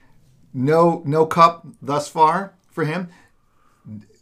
no 0.54 1.02
no 1.04 1.26
cup 1.26 1.66
thus 1.82 2.08
far 2.08 2.54
for 2.70 2.84
him. 2.84 3.08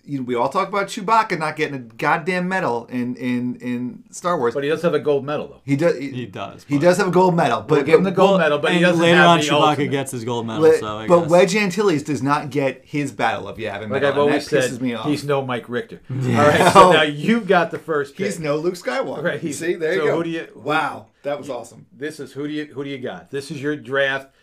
You 0.06 0.18
know, 0.18 0.24
we 0.24 0.34
all 0.34 0.48
talk 0.48 0.68
about 0.68 0.88
Chewbacca 0.88 1.38
not 1.38 1.56
getting 1.56 1.74
a 1.74 1.78
goddamn 1.78 2.48
medal 2.48 2.86
in 2.86 3.16
in 3.16 3.56
in 3.56 4.04
Star 4.10 4.38
Wars. 4.38 4.52
but 4.54 4.62
he 4.62 4.68
does 4.68 4.82
have 4.82 4.92
a 4.94 4.98
gold 4.98 5.24
medal 5.24 5.48
though. 5.48 5.60
he 5.64 5.76
does. 5.76 5.96
He 5.96 6.26
does. 6.26 6.64
He 6.68 6.78
does 6.78 6.98
have 6.98 7.08
a 7.08 7.10
gold 7.10 7.34
medal, 7.34 7.62
but 7.62 7.70
We'll 7.76 7.82
give 7.84 7.98
him 7.98 8.04
the 8.04 8.10
gold 8.10 8.30
Well, 8.32 8.38
medal, 8.40 8.58
but 8.58 8.70
he 8.72 8.76
and 8.78 8.84
doesn't 8.86 9.00
later 9.02 9.16
have 9.16 9.28
on 9.28 9.38
the 9.38 9.44
Chewbacca 9.44 9.68
ultimate. 9.70 9.90
gets 9.90 10.12
his 10.12 10.24
gold 10.24 10.46
medal. 10.46 10.62
but, 10.62 10.78
so 10.80 10.98
I 10.98 11.06
but 11.06 11.20
guess. 11.22 11.30
Wedge 11.30 11.56
Antilles 11.56 12.02
does 12.02 12.22
not 12.22 12.50
get 12.50 12.82
his 12.84 13.12
battle 13.12 13.48
of 13.48 13.56
Yavin 13.56 13.80
Like 13.82 13.90
medal, 13.90 14.08
I've 14.12 14.18
always 14.18 14.46
that 14.48 14.62
said, 14.62 14.70
pisses 14.72 14.80
me 14.80 14.94
off. 14.94 15.06
he's 15.06 15.24
no 15.24 15.44
Mike 15.44 15.68
Richter. 15.68 16.00
All 16.10 16.16
right, 16.16 16.72
so 16.72 16.92
now 16.92 17.02
you've 17.02 17.46
got 17.46 17.70
the 17.70 17.78
first 17.78 18.14
pick. 18.16 18.26
He's 18.26 18.38
no 18.38 18.56
Luke 18.56 18.74
Skywalker. 18.74 19.22
Right, 19.22 19.34
You 19.34 19.48
he's- 19.48 19.58
See, 19.58 19.74
there 19.74 19.94
so 19.96 20.02
you 20.02 20.08
go. 20.10 20.16
who 20.16 20.24
do 20.24 20.30
you- 20.30 20.48
who- 20.52 20.60
wow, 20.60 21.06
that 21.22 21.38
was 21.38 21.48
awesome. 21.48 21.86
This 21.96 22.20
is 22.20 22.32
who 22.32 22.46
do 22.46 22.52
you 22.52 22.66
who 22.66 22.84
do 22.84 22.90
you 22.90 22.98
got? 22.98 23.30
This 23.30 23.50
is 23.50 23.62
your 23.62 23.76
draft. 23.76 24.33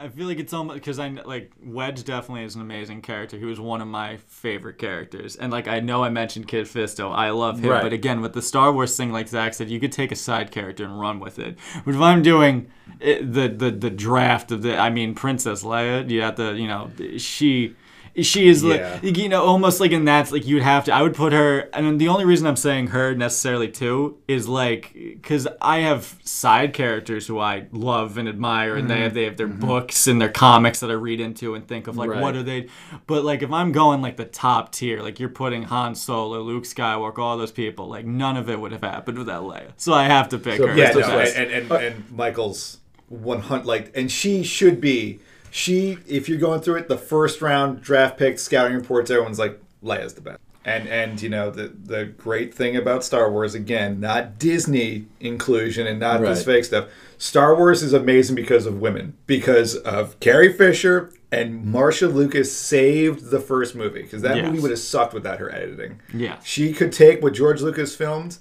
I 0.00 0.08
feel 0.08 0.26
like 0.26 0.38
it's 0.38 0.54
almost 0.54 0.76
because 0.76 0.98
I 0.98 1.08
like 1.08 1.52
Wedge 1.62 2.04
definitely 2.04 2.44
is 2.44 2.54
an 2.54 2.62
amazing 2.62 3.02
character. 3.02 3.36
He 3.36 3.44
was 3.44 3.60
one 3.60 3.82
of 3.82 3.88
my 3.88 4.16
favorite 4.28 4.78
characters, 4.78 5.36
and 5.36 5.52
like 5.52 5.68
I 5.68 5.80
know 5.80 6.02
I 6.02 6.08
mentioned 6.08 6.48
Kit 6.48 6.66
Fisto, 6.66 7.14
I 7.14 7.30
love 7.30 7.60
him. 7.60 7.70
Right. 7.70 7.82
But 7.82 7.92
again, 7.92 8.22
with 8.22 8.32
the 8.32 8.40
Star 8.40 8.72
Wars 8.72 8.96
thing, 8.96 9.12
like 9.12 9.28
Zach 9.28 9.52
said, 9.52 9.68
you 9.68 9.78
could 9.78 9.92
take 9.92 10.10
a 10.10 10.16
side 10.16 10.50
character 10.50 10.84
and 10.84 10.98
run 10.98 11.20
with 11.20 11.38
it. 11.38 11.58
But 11.84 11.94
if 11.94 12.00
I'm 12.00 12.22
doing 12.22 12.70
it, 12.98 13.30
the 13.30 13.48
the 13.48 13.70
the 13.70 13.90
draft 13.90 14.50
of 14.50 14.62
the, 14.62 14.78
I 14.78 14.88
mean 14.88 15.14
Princess 15.14 15.62
Leia, 15.64 16.08
you 16.08 16.22
have 16.22 16.36
to, 16.36 16.56
you 16.56 16.66
know, 16.66 16.90
she. 17.18 17.76
She 18.16 18.48
is 18.48 18.62
Yeah. 18.62 18.98
like 19.02 19.16
you 19.16 19.28
know 19.28 19.42
almost 19.44 19.80
like 19.80 19.92
in 19.92 20.04
that's 20.04 20.32
like 20.32 20.46
you'd 20.46 20.62
have 20.62 20.84
to 20.86 20.94
I 20.94 21.02
would 21.02 21.14
put 21.14 21.32
her 21.32 21.68
and 21.72 22.00
the 22.00 22.08
only 22.08 22.24
reason 22.24 22.46
I'm 22.46 22.56
saying 22.56 22.88
her 22.88 23.14
necessarily 23.14 23.68
too 23.68 24.18
is 24.26 24.48
like 24.48 24.92
because 24.94 25.46
I 25.60 25.78
have 25.78 26.16
side 26.24 26.72
characters 26.74 27.26
who 27.26 27.38
I 27.38 27.66
love 27.72 28.18
and 28.18 28.28
admire 28.28 28.76
and 28.76 28.90
they 28.90 28.94
mm-hmm. 28.94 29.02
have 29.04 29.14
they 29.14 29.24
have 29.24 29.36
their 29.36 29.48
mm-hmm. 29.48 29.66
books 29.66 30.06
and 30.06 30.20
their 30.20 30.28
comics 30.28 30.80
that 30.80 30.90
I 30.90 30.94
read 30.94 31.20
into 31.20 31.54
and 31.54 31.66
think 31.66 31.86
of 31.86 31.96
like 31.96 32.10
Right. 32.10 32.20
what 32.20 32.34
are 32.34 32.42
they 32.42 32.68
but 33.06 33.24
like 33.24 33.42
if 33.42 33.52
I'm 33.52 33.72
going 33.72 34.02
like 34.02 34.16
the 34.16 34.24
top 34.24 34.72
tier 34.72 35.00
like 35.02 35.20
you're 35.20 35.28
putting 35.28 35.64
Han 35.64 35.94
Solo 35.94 36.40
Luke 36.42 36.64
Skywalker 36.64 37.18
all 37.18 37.38
those 37.38 37.52
people 37.52 37.88
like 37.88 38.04
none 38.04 38.36
of 38.36 38.50
it 38.50 38.58
would 38.58 38.72
have 38.72 38.82
happened 38.82 39.18
without 39.18 39.44
Leia 39.44 39.72
so 39.76 39.92
I 39.92 40.04
have 40.04 40.28
to 40.30 40.38
pick 40.38 40.58
So 40.58 40.66
her 40.66 40.76
Yeah, 40.76 40.92
no, 40.92 41.18
and, 41.20 41.50
and, 41.50 41.70
and, 41.70 41.84
and 41.84 42.10
Michael's 42.10 42.78
one 43.10 43.40
hundred 43.40 43.66
like, 43.66 43.92
and 43.94 44.10
she 44.10 44.42
should 44.42 44.80
be. 44.80 45.20
She, 45.50 45.98
if 46.06 46.28
you're 46.28 46.38
going 46.38 46.60
through 46.60 46.76
it, 46.76 46.88
the 46.88 46.98
first 46.98 47.42
round 47.42 47.82
draft 47.82 48.18
pick, 48.18 48.38
scouting 48.38 48.76
reports, 48.76 49.10
everyone's 49.10 49.38
like, 49.38 49.60
Leia's 49.82 50.14
the 50.14 50.20
best. 50.20 50.38
And 50.62 50.86
and 50.88 51.20
you 51.22 51.30
know 51.30 51.50
the 51.50 51.68
the 51.84 52.04
great 52.04 52.52
thing 52.52 52.76
about 52.76 53.02
Star 53.02 53.30
Wars 53.32 53.54
again, 53.54 53.98
not 53.98 54.38
Disney 54.38 55.06
inclusion 55.18 55.86
and 55.86 55.98
not 55.98 56.20
this 56.20 56.40
Right. 56.46 56.56
fake 56.56 56.64
stuff. 56.66 56.88
Star 57.16 57.56
Wars 57.56 57.82
is 57.82 57.94
amazing 57.94 58.36
because 58.36 58.66
of 58.66 58.78
women, 58.78 59.14
because 59.26 59.74
of 59.76 60.20
Carrie 60.20 60.52
Fisher 60.52 61.10
and 61.32 61.64
Marcia 61.64 62.08
Lucas 62.08 62.54
saved 62.54 63.30
the 63.30 63.40
first 63.40 63.74
movie 63.74 64.02
because 64.02 64.20
that 64.20 64.36
Yes. 64.36 64.46
movie 64.48 64.60
would 64.60 64.70
have 64.70 64.80
sucked 64.80 65.14
without 65.14 65.38
her 65.38 65.50
editing. 65.54 65.98
Yeah. 66.12 66.36
she 66.44 66.74
could 66.74 66.92
take 66.92 67.22
what 67.22 67.32
George 67.32 67.62
Lucas 67.62 67.96
filmed 67.96 68.36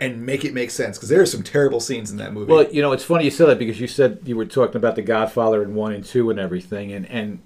and 0.00 0.24
make 0.24 0.44
it 0.44 0.54
make 0.54 0.70
sense 0.70 0.96
because 0.96 1.08
there 1.08 1.20
are 1.20 1.26
some 1.26 1.42
terrible 1.42 1.80
scenes 1.80 2.10
in 2.10 2.18
that 2.18 2.32
movie. 2.32 2.52
Well, 2.52 2.70
you 2.70 2.82
know, 2.82 2.92
it's 2.92 3.04
funny 3.04 3.24
you 3.24 3.30
said 3.30 3.46
that 3.46 3.58
because 3.58 3.80
you 3.80 3.88
said 3.88 4.20
you 4.24 4.36
were 4.36 4.46
talking 4.46 4.76
about 4.76 4.96
The 4.96 5.02
Godfather 5.02 5.62
and 5.62 5.74
one 5.74 5.92
and 5.92 6.04
two 6.04 6.30
and 6.30 6.38
everything, 6.38 6.92
and 6.92 7.06
and 7.06 7.40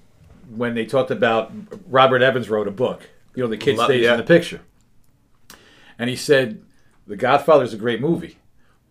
when 0.49 0.75
they 0.75 0.85
talked 0.85 1.11
about 1.11 1.51
Robert 1.87 2.21
Evans 2.21 2.49
wrote 2.49 2.67
a 2.67 2.71
book, 2.71 3.09
you 3.35 3.43
know, 3.43 3.49
the 3.49 3.57
kid 3.57 3.77
Lo- 3.77 3.85
stays 3.85 4.03
yeah. 4.03 4.11
in 4.11 4.17
the 4.17 4.23
picture, 4.23 4.61
and 5.97 6.09
he 6.09 6.15
said 6.15 6.63
The 7.07 7.15
Godfather 7.15 7.63
is 7.63 7.73
a 7.73 7.77
great 7.77 8.01
movie, 8.01 8.37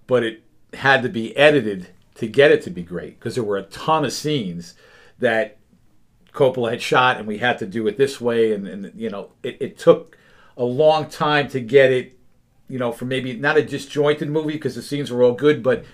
but 0.07 0.23
it 0.23 0.43
had 0.75 1.03
to 1.03 1.09
be 1.09 1.37
edited 1.37 1.89
to 2.17 2.27
get 2.27 2.51
it 2.51 2.63
to 2.63 2.71
be 2.71 2.83
great 2.83 3.19
because 3.19 3.35
there 3.35 3.45
were 3.45 3.57
a 3.57 3.63
ton 3.65 4.05
of 4.05 4.13
scenes 4.13 4.75
that 5.19 5.59
Coppola 6.33 6.71
had 6.71 6.83
shot, 6.83 7.19
and 7.19 7.27
we 7.27 7.39
had 7.39 7.59
to 7.59 7.67
do 7.67 7.87
it 7.87 7.97
this 7.97 8.21
way, 8.21 8.53
and, 8.53 8.67
and 8.67 8.93
you 8.97 9.11
know, 9.11 9.33
it, 9.43 9.59
it 9.61 9.79
took 9.79 10.17
a 10.57 10.65
long 10.65 11.09
time 11.09 11.49
to 11.49 11.61
get 11.61 11.93
it, 11.93 12.19
you 12.73 12.79
know, 12.79 12.91
for 12.91 13.05
maybe 13.05 13.35
not 13.35 13.59
a 13.59 13.63
disjointed 13.63 14.31
movie 14.31 14.55
because 14.55 14.75
the 14.75 14.81
scenes 14.81 15.13
were 15.13 15.23
all 15.23 15.35
good, 15.35 15.63
but 15.63 15.85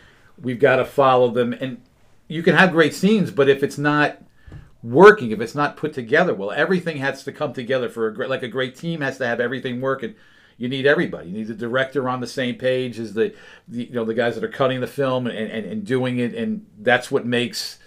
we've 0.40 0.60
got 0.60 0.76
to 0.76 0.84
follow 0.84 1.28
them, 1.28 1.52
and 1.54 1.82
you 2.28 2.40
can 2.40 2.54
have 2.54 2.70
great 2.70 2.94
scenes, 2.94 3.32
but 3.32 3.48
if 3.48 3.64
it's 3.64 3.78
not 3.78 4.22
working, 4.80 5.32
if 5.32 5.40
it's 5.40 5.56
not 5.56 5.76
put 5.76 5.92
together, 5.92 6.32
well, 6.32 6.52
everything 6.52 6.98
has 6.98 7.24
to 7.24 7.32
come 7.32 7.52
together 7.52 7.88
for 7.88 8.06
a 8.06 8.14
great, 8.14 8.30
like 8.30 8.44
a 8.44 8.48
great 8.48 8.76
team 8.76 9.00
has 9.00 9.18
to 9.18 9.26
have 9.26 9.40
everything 9.40 9.80
working. 9.80 10.14
You 10.56 10.68
need 10.68 10.86
everybody. 10.86 11.30
You 11.30 11.38
need 11.38 11.48
the 11.48 11.54
director 11.54 12.08
on 12.08 12.20
the 12.20 12.28
same 12.28 12.54
page 12.54 13.00
as 13.00 13.12
the, 13.14 13.34
the 13.66 13.86
you 13.86 13.92
know, 13.92 14.04
the 14.04 14.14
guys 14.14 14.36
that 14.36 14.44
are 14.44 14.48
cutting 14.48 14.80
the 14.80 14.86
film 14.86 15.26
and, 15.26 15.36
and, 15.36 15.66
and 15.66 15.84
doing 15.84 16.20
it, 16.20 16.32
and 16.32 16.64
that's 16.78 17.10
what 17.10 17.26
makes 17.26 17.80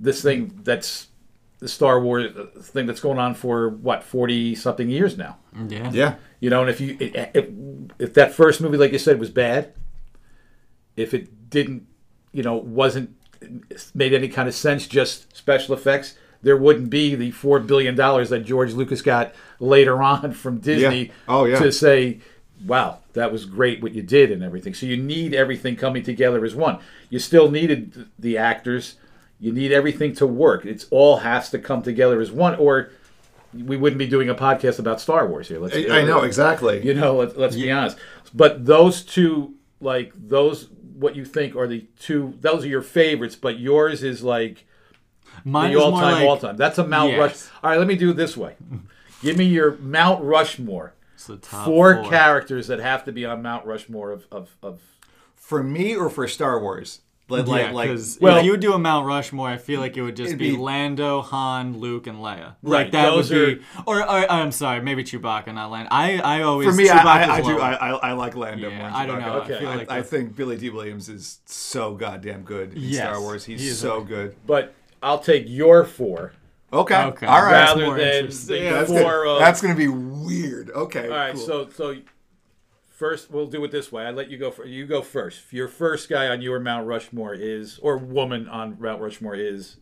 this 0.00 0.22
thing 0.22 0.60
that's 0.62 1.08
the 1.58 1.66
Star 1.66 2.00
Wars 2.00 2.36
uh, 2.36 2.60
thing 2.60 2.86
that's 2.86 3.00
going 3.00 3.18
on 3.18 3.34
for 3.34 3.70
what 3.70 4.04
forty 4.04 4.54
something 4.54 4.88
years 4.88 5.18
now. 5.18 5.38
yeah 5.68 5.90
yeah, 5.92 6.14
You 6.40 6.50
know, 6.50 6.60
and 6.60 6.70
if 6.70 6.80
you 6.80 6.96
if, 7.00 7.48
if 7.98 8.14
that 8.14 8.32
first 8.32 8.60
movie, 8.60 8.76
like 8.76 8.92
you 8.92 8.98
said, 8.98 9.18
was 9.18 9.30
bad, 9.30 9.72
if 10.96 11.14
it 11.14 11.50
didn't, 11.50 11.86
you 12.32 12.42
know, 12.42 12.54
wasn't 12.56 13.14
made 13.94 14.12
any 14.14 14.28
kind 14.28 14.48
of 14.48 14.54
sense, 14.54 14.86
just 14.86 15.34
special 15.36 15.74
effects, 15.74 16.16
there 16.42 16.56
wouldn't 16.56 16.90
be 16.90 17.14
the 17.14 17.30
four 17.32 17.58
billion 17.58 17.94
dollars 17.94 18.30
that 18.30 18.40
George 18.40 18.72
Lucas 18.72 19.02
got 19.02 19.34
later 19.58 20.02
on 20.02 20.32
from 20.32 20.58
Disney 20.58 21.06
Yeah. 21.06 21.12
Oh, 21.26 21.44
yeah. 21.44 21.58
to 21.58 21.72
say, 21.72 22.20
"Wow, 22.64 22.98
that 23.14 23.32
was 23.32 23.44
great 23.44 23.82
what 23.82 23.94
you 23.94 24.02
did 24.02 24.30
and 24.30 24.42
everything." 24.42 24.74
So 24.74 24.86
you 24.86 24.96
need 24.96 25.34
everything 25.34 25.74
coming 25.76 26.02
together 26.02 26.44
as 26.44 26.54
one. 26.54 26.78
You 27.10 27.18
still 27.18 27.50
needed 27.50 28.06
the 28.18 28.38
actors. 28.38 28.94
You 29.40 29.52
need 29.52 29.72
everything 29.72 30.14
to 30.16 30.26
work. 30.26 30.64
It's 30.66 30.86
all 30.90 31.18
has 31.18 31.50
to 31.50 31.58
come 31.58 31.82
together 31.82 32.20
as 32.20 32.30
one, 32.30 32.54
or 32.56 32.90
we 33.54 33.76
wouldn't 33.76 33.98
be 33.98 34.06
doing 34.06 34.28
a 34.28 34.34
podcast 34.34 34.78
about 34.78 35.00
Star 35.00 35.26
Wars 35.26 35.48
here. 35.48 35.58
Let's 35.58 35.74
I, 35.74 36.00
I 36.00 36.04
know 36.04 36.22
exactly. 36.22 36.84
you 36.84 36.94
know, 36.94 37.16
let, 37.16 37.38
let's 37.38 37.56
be 37.56 37.70
honest. 37.70 37.96
But 38.34 38.66
those 38.66 39.02
two, 39.02 39.54
like 39.80 40.12
those, 40.14 40.68
what 40.94 41.16
you 41.16 41.24
think 41.24 41.56
are 41.56 41.66
the 41.66 41.86
two? 41.98 42.34
Those 42.40 42.64
are 42.64 42.68
your 42.68 42.82
favorites, 42.82 43.36
but 43.36 43.58
yours 43.58 44.02
is 44.02 44.22
like 44.22 44.66
mine 45.44 45.72
the 45.72 45.80
all-time, 45.80 46.12
like 46.14 46.28
all 46.28 46.36
time. 46.38 46.56
That's 46.56 46.78
a 46.78 46.86
Mount 46.86 47.12
Yes. 47.12 47.18
Rush. 47.18 47.62
All 47.62 47.70
right, 47.70 47.78
let 47.78 47.88
me 47.88 47.96
do 47.96 48.10
it 48.10 48.14
this 48.16 48.36
way. 48.36 48.56
Give 49.22 49.36
me 49.36 49.44
your 49.46 49.76
Mount 49.78 50.22
Rushmore. 50.22 50.94
it's 51.14 51.26
the 51.26 51.36
top 51.38 51.64
Four, 51.64 52.02
four. 52.02 52.10
characters 52.10 52.66
that 52.68 52.78
have 52.80 53.04
to 53.06 53.12
be 53.12 53.24
on 53.24 53.42
Mount 53.42 53.64
Rushmore 53.66 54.12
of 54.12 54.26
of, 54.30 54.56
of 54.62 54.80
For 55.34 55.62
me 55.62 55.96
or 55.96 56.10
for 56.10 56.28
Star 56.28 56.60
Wars? 56.60 57.00
Like, 57.30 57.46
Yeah, 57.46 57.52
like, 57.52 57.72
like 57.90 57.98
well- 58.20 58.38
if 58.38 58.44
you 58.46 58.52
would 58.52 58.60
do 58.60 58.72
a 58.72 58.78
Mount 58.78 59.06
Rushmore, 59.06 59.48
I 59.48 59.58
feel 59.58 59.80
like 59.80 59.96
it 59.98 60.02
would 60.02 60.16
just 60.16 60.38
be, 60.38 60.52
be- 60.52 60.56
Lando, 60.56 61.20
Han, 61.20 61.76
Luke, 61.78 62.06
and 62.06 62.18
Leia. 62.18 62.54
Right, 62.62 62.84
Like 62.84 62.92
that 62.92 63.10
would 63.14 63.26
those 63.26 63.28
be, 63.56 63.60
or, 63.86 64.00
or 64.02 64.30
I'm 64.32 64.50
sorry, 64.50 64.80
maybe 64.80 65.04
Chewbacca, 65.04 65.52
not 65.54 65.70
Lando. 65.70 65.88
I 65.92 66.18
I 66.24 66.42
always 66.42 66.68
for 66.68 66.74
me, 66.74 66.88
I, 66.88 66.96
Chewbacca's 66.98 67.28
I, 67.28 67.34
I 67.36 67.40
do. 67.42 67.58
I, 67.60 67.72
I, 67.74 67.90
I 67.90 68.12
like 68.12 68.34
Lando 68.34 68.68
Yeah, 68.70 68.78
more. 68.78 68.86
than 68.86 68.94
I 68.94 69.06
don't 69.06 69.20
know. 69.20 69.40
Chewbacca. 69.42 69.56
I 69.56 69.58
feel 69.60 69.68
I, 69.68 69.74
like 69.76 69.90
I 69.90 69.98
the- 70.00 70.04
think 70.06 70.36
Billy 70.36 70.56
Dee 70.56 70.70
Williams 70.70 71.08
is 71.10 71.40
so 71.44 71.94
goddamn 71.94 72.42
good 72.42 72.72
in 72.72 72.80
Yes, 72.82 73.02
Star 73.04 73.20
Wars. 73.20 73.44
He's 73.44 73.60
he 73.60 73.68
so 73.70 74.00
a- 74.00 74.04
good. 74.04 74.34
but 74.46 74.74
I'll 75.02 75.18
take 75.20 75.44
your 75.46 75.84
four 75.84 76.32
Okay. 76.72 76.96
Okay. 77.02 77.26
All 77.26 77.42
right. 77.42 77.50
That's 77.52 77.70
rather 77.72 77.84
more 77.86 77.98
than 77.98 78.26
the 78.28 78.58
Yeah, 78.58 78.72
that's, 78.72 78.90
four 78.90 78.98
good. 79.24 79.28
of. 79.34 79.38
that's 79.38 79.60
gonna 79.62 79.74
be 79.74 79.88
weird. 79.88 80.70
Okay. 80.70 81.04
all 81.08 81.16
right, 81.16 81.34
cool. 81.34 81.42
so 81.46 81.68
so 81.74 81.94
first 82.98 83.30
we'll 83.30 83.46
do 83.46 83.62
it 83.64 83.70
this 83.70 83.92
way. 83.92 84.04
I 84.04 84.10
let 84.10 84.28
you 84.28 84.36
go. 84.36 84.50
For, 84.50 84.66
you 84.66 84.84
go 84.86 85.02
first. 85.02 85.52
Your 85.52 85.68
first 85.68 86.08
guy 86.08 86.26
on 86.28 86.42
your 86.42 86.58
Mount 86.58 86.86
Rushmore 86.86 87.34
is, 87.34 87.78
or 87.78 87.96
woman 87.96 88.48
on 88.48 88.76
Mount 88.78 89.00
Rushmore 89.00 89.36
is. 89.36 89.76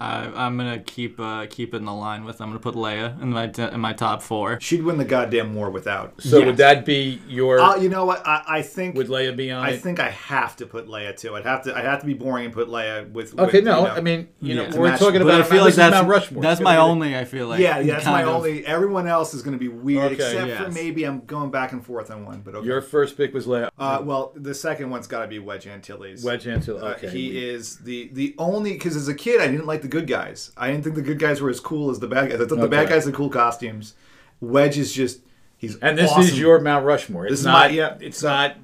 I, 0.00 0.46
I'm 0.46 0.56
gonna 0.56 0.78
keep 0.80 1.20
uh, 1.20 1.46
keep 1.50 1.74
it 1.74 1.78
in 1.78 1.84
the 1.84 1.92
line 1.92 2.24
with. 2.24 2.40
I'm 2.40 2.48
gonna 2.48 2.58
put 2.58 2.74
Leia 2.74 3.20
in 3.20 3.30
my 3.30 3.48
t- 3.48 3.62
in 3.62 3.80
my 3.80 3.92
top 3.92 4.22
four. 4.22 4.58
she'd 4.60 4.82
win 4.82 4.96
the 4.96 5.04
goddamn 5.04 5.54
war 5.54 5.68
without. 5.70 6.20
So 6.22 6.38
Yes. 6.38 6.46
would 6.46 6.56
that 6.56 6.86
be 6.86 7.20
your? 7.28 7.60
Uh, 7.60 7.76
you 7.76 7.88
know 7.90 8.06
what? 8.06 8.26
I, 8.26 8.42
I 8.48 8.62
think 8.62 8.96
would 8.96 9.08
Leia 9.08 9.36
be 9.36 9.50
on 9.50 9.62
I 9.64 9.70
it? 9.72 9.82
think 9.82 10.00
I 10.00 10.08
have 10.10 10.56
to 10.56 10.66
put 10.66 10.88
Leia 10.88 11.14
too. 11.16 11.36
I'd 11.36 11.44
have 11.44 11.62
to. 11.64 11.76
I 11.76 11.82
have 11.82 12.00
to 12.00 12.06
be 12.06 12.14
boring 12.14 12.46
and 12.46 12.54
put 12.54 12.68
Leia 12.68 13.10
with. 13.12 13.38
Okay, 13.38 13.58
with, 13.58 13.64
no, 13.64 13.80
you 13.80 13.84
know- 13.88 13.90
I 13.94 14.00
mean, 14.00 14.28
you 14.40 14.54
know, 14.54 14.68
we're 14.74 14.88
match- 14.88 14.98
talking 15.00 15.20
But 15.20 15.28
about. 15.28 15.40
I 15.42 15.44
feel 15.44 15.64
like 15.64 15.74
that's 15.74 15.92
Mount 15.94 16.08
Rushmore. 16.08 16.42
that's 16.42 16.60
It's 16.60 16.64
my 16.64 16.76
gonna 16.76 16.86
be- 16.86 16.90
only. 16.92 17.18
I 17.18 17.24
feel 17.26 17.48
like 17.48 17.60
yeah, 17.60 17.78
yeah, 17.80 17.94
that's 17.94 18.06
my 18.06 18.12
kind 18.22 18.28
of- 18.30 18.36
only. 18.36 18.64
Everyone 18.66 19.06
else 19.06 19.34
is 19.34 19.42
going 19.42 19.52
to 19.52 19.58
be 19.60 19.68
weird, 19.68 20.12
Okay. 20.12 20.14
except 20.14 20.40
for 20.40 20.64
Yes. 20.64 20.74
maybe 20.74 21.04
I'm 21.04 21.20
going 21.26 21.50
back 21.50 21.72
and 21.72 21.84
forth 21.84 22.10
on 22.10 22.24
one. 22.24 22.40
But 22.42 22.54
okay. 22.54 22.66
Your 22.66 22.80
first 22.80 23.16
pick 23.18 23.34
was 23.34 23.46
Leia. 23.46 23.68
uh, 23.78 24.00
well, 24.02 24.32
the 24.34 24.54
second 24.54 24.88
one's 24.90 25.06
got 25.06 25.20
to 25.22 25.26
be 25.28 25.38
Wedge 25.38 25.66
Antilles. 25.66 26.24
Wedge 26.24 26.46
Antilles. 26.46 26.82
Uh, 26.82 26.94
Okay, 26.96 27.08
he 27.10 27.48
is 27.48 27.76
the 27.78 28.08
the 28.14 28.34
only 28.38 28.72
because 28.72 28.96
as 28.96 29.06
a 29.08 29.14
kid 29.14 29.40
I 29.40 29.46
didn't 29.46 29.66
like 29.66 29.82
the 29.82 29.88
good 29.90 30.06
guys. 30.06 30.52
I 30.56 30.70
didn't 30.70 30.84
think 30.84 30.96
the 30.96 31.02
good 31.02 31.18
guys 31.18 31.40
were 31.40 31.50
as 31.50 31.60
cool 31.60 31.90
as 31.90 31.98
the 32.00 32.06
bad 32.08 32.30
guys. 32.30 32.40
I 32.40 32.46
thought 32.46 32.58
the 32.60 32.68
bad 32.68 32.84
Okay. 32.84 32.94
guys 32.94 33.04
had 33.04 33.14
cool 33.14 33.28
costumes. 33.28 33.94
Wedge 34.40 34.78
is 34.78 34.92
just 34.92 35.20
he's 35.58 35.76
and 35.76 35.98
this 35.98 36.10
awesome. 36.10 36.22
is 36.22 36.38
your 36.38 36.60
Mount 36.60 36.84
Rushmore. 36.86 37.24
It's 37.26 37.32
This 37.32 37.40
is 37.40 37.46
not. 37.46 37.68
my- 37.70 37.74
yeah. 37.76 37.96
It's 38.00 38.18
So- 38.18 38.28
not. 38.28 38.56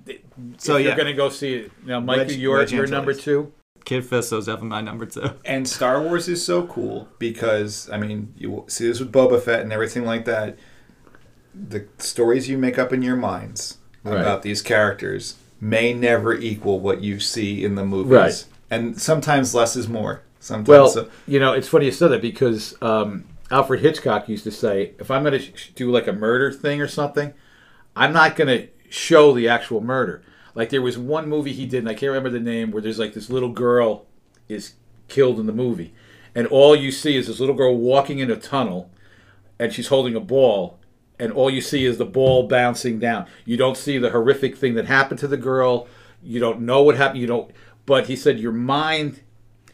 so, 0.59 0.77
if 0.77 0.83
you're 0.83 0.91
yeah. 0.93 0.97
going 0.97 1.07
to 1.09 1.13
go 1.13 1.29
see 1.29 1.55
it 1.55 1.73
now, 1.85 2.01
Mike. 2.01 2.17
Wedge- 2.19 2.37
your 2.37 2.59
Wedge 2.59 2.73
your 2.73 2.83
Antilles. 2.85 2.91
number 2.91 3.13
two. 3.15 3.53
Kit 3.85 4.05
Fisto's 4.05 4.47
definitely 4.47 4.71
my 4.71 4.81
number 4.81 5.07
two. 5.07 5.31
And 5.45 5.69
Star 5.69 6.03
Wars 6.03 6.29
is 6.29 6.45
so 6.45 6.67
cool 6.67 7.09
because 7.19 7.89
I 7.93 7.99
mean, 7.99 8.33
you 8.37 8.65
see 8.69 8.87
this 8.89 8.99
with 9.01 9.13
Boba 9.13 9.41
Fett 9.41 9.61
and 9.61 9.73
everything 9.73 10.05
like 10.05 10.25
that. 10.25 10.57
The 11.55 11.87
stories 11.99 12.49
you 12.49 12.59
make 12.59 12.79
up 12.79 12.93
in 12.93 13.03
your 13.03 13.17
minds 13.17 13.79
Right. 14.05 14.21
about 14.21 14.43
these 14.43 14.61
characters 14.63 15.37
may 15.61 15.93
never 15.95 16.35
equal 16.35 16.81
what 16.81 17.01
you 17.03 17.19
see 17.19 17.65
in 17.65 17.77
the 17.77 17.85
movies. 17.85 18.11
Right. 18.13 18.45
And 18.71 19.01
sometimes 19.01 19.55
less 19.55 19.75
is 19.77 19.89
more. 19.89 20.23
Sometimes 20.47 20.69
Well, 20.69 20.89
so, 20.89 21.11
you 21.27 21.41
know, 21.41 21.55
it's 21.55 21.67
funny 21.67 21.87
you 21.87 21.93
said 21.93 22.09
that 22.09 22.23
because 22.23 22.81
um, 22.81 23.25
Alfred 23.51 23.81
Hitchcock 23.81 24.29
used 24.29 24.45
to 24.45 24.53
say, 24.53 24.93
if 25.01 25.11
I'm 25.11 25.25
going 25.25 25.33
to 25.33 25.41
sh- 25.41 25.73
do 25.75 25.91
like 25.91 26.07
a 26.07 26.13
murder 26.13 26.53
thing 26.53 26.81
or 26.81 26.87
something, 26.87 27.35
I'm 27.97 28.13
not 28.13 28.37
going 28.37 28.57
to 28.57 28.69
show 28.89 29.35
the 29.35 29.49
actual 29.49 29.81
murder. 29.81 30.23
Like 30.55 30.71
there 30.71 30.83
was 30.83 30.97
one 30.97 31.29
movie 31.29 31.53
he 31.53 31.67
did, 31.67 31.79
and 31.79 31.89
I 31.89 31.95
can't 31.95 32.11
remember 32.11 32.31
the 32.31 32.39
name, 32.39 32.71
where 32.71 32.81
there's 32.81 32.99
like 32.99 33.13
this 33.13 33.29
little 33.29 33.49
girl 33.49 34.07
is 34.49 34.75
killed 35.09 35.41
in 35.41 35.47
the 35.47 35.53
movie, 35.53 35.93
and 36.33 36.47
all 36.47 36.77
you 36.77 36.93
see 36.93 37.17
is 37.17 37.27
this 37.27 37.41
little 37.41 37.55
girl 37.57 37.77
walking 37.77 38.21
in 38.21 38.31
a 38.31 38.37
tunnel, 38.37 38.89
and 39.59 39.73
she's 39.73 39.89
holding 39.89 40.15
a 40.15 40.21
ball, 40.21 40.79
and 41.19 41.33
all 41.33 41.51
you 41.51 41.61
see 41.61 41.85
is 41.85 41.99
the 41.99 42.05
ball 42.05 42.47
bouncing 42.47 43.01
down. 43.01 43.27
You 43.45 43.57
don't 43.57 43.77
see 43.77 43.99
the 43.99 44.11
horrific 44.11 44.57
thing 44.57 44.75
that 44.75 44.87
happened 44.87 45.19
to 45.21 45.29
the 45.29 45.37
girl. 45.37 45.89
You 46.23 46.39
don't 46.39 46.61
know 46.61 46.85
what 46.85 46.97
happened. 46.97 47.21
You 47.21 47.27
don't. 47.27 47.51
But 47.85 48.07
he 48.07 48.15
said 48.15 48.39
your 48.39 48.53
mind 48.53 49.21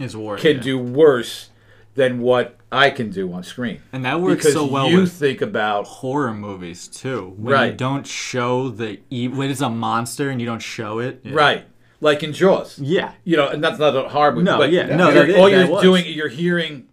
His 0.03 0.17
war 0.17 0.37
can 0.37 0.57
yeah. 0.57 0.63
do 0.63 0.79
worse 0.79 1.49
than 1.95 2.21
what 2.21 2.57
I 2.71 2.89
can 2.91 3.11
do 3.11 3.33
on 3.33 3.43
screen. 3.43 3.81
and 3.93 4.05
that 4.07 4.21
works 4.21 4.43
Because 4.45 4.55
so 4.55 4.65
well 4.67 4.89
you 4.89 5.01
with 5.03 5.13
think 5.13 5.43
about 5.43 5.87
horror 5.87 6.33
movies 6.33 6.89
too. 6.89 7.35
When 7.37 7.49
you 7.49 7.53
Right. 7.53 7.77
don't 7.77 8.07
show 8.07 8.71
the 8.71 9.01
e- 9.11 9.29
when 9.29 9.51
it's 9.51 9.61
a 9.61 9.69
monster 9.69 10.31
and 10.31 10.41
you 10.41 10.47
don't 10.47 10.63
show 10.63 10.99
it. 11.01 11.21
Yeah. 11.23 11.35
right, 11.35 11.65
like 12.01 12.23
in 12.23 12.33
Jaws. 12.33 12.79
Yeah. 12.79 13.13
You 13.25 13.37
know, 13.37 13.49
and 13.49 13.63
that's 13.63 13.79
not 13.79 13.95
a 13.95 14.09
horror 14.09 14.33
movie. 14.33 14.45
No, 14.45 14.57
but 14.59 14.73
yeah, 14.73 14.97
no, 14.97 15.11
you're- 15.11 15.33
that- 15.33 15.39
all 15.39 15.51
that 15.51 15.57
you're 15.67 15.69
was. 15.71 15.83
doing, 15.83 16.05
you're 16.07 16.29
hearing, 16.29 16.87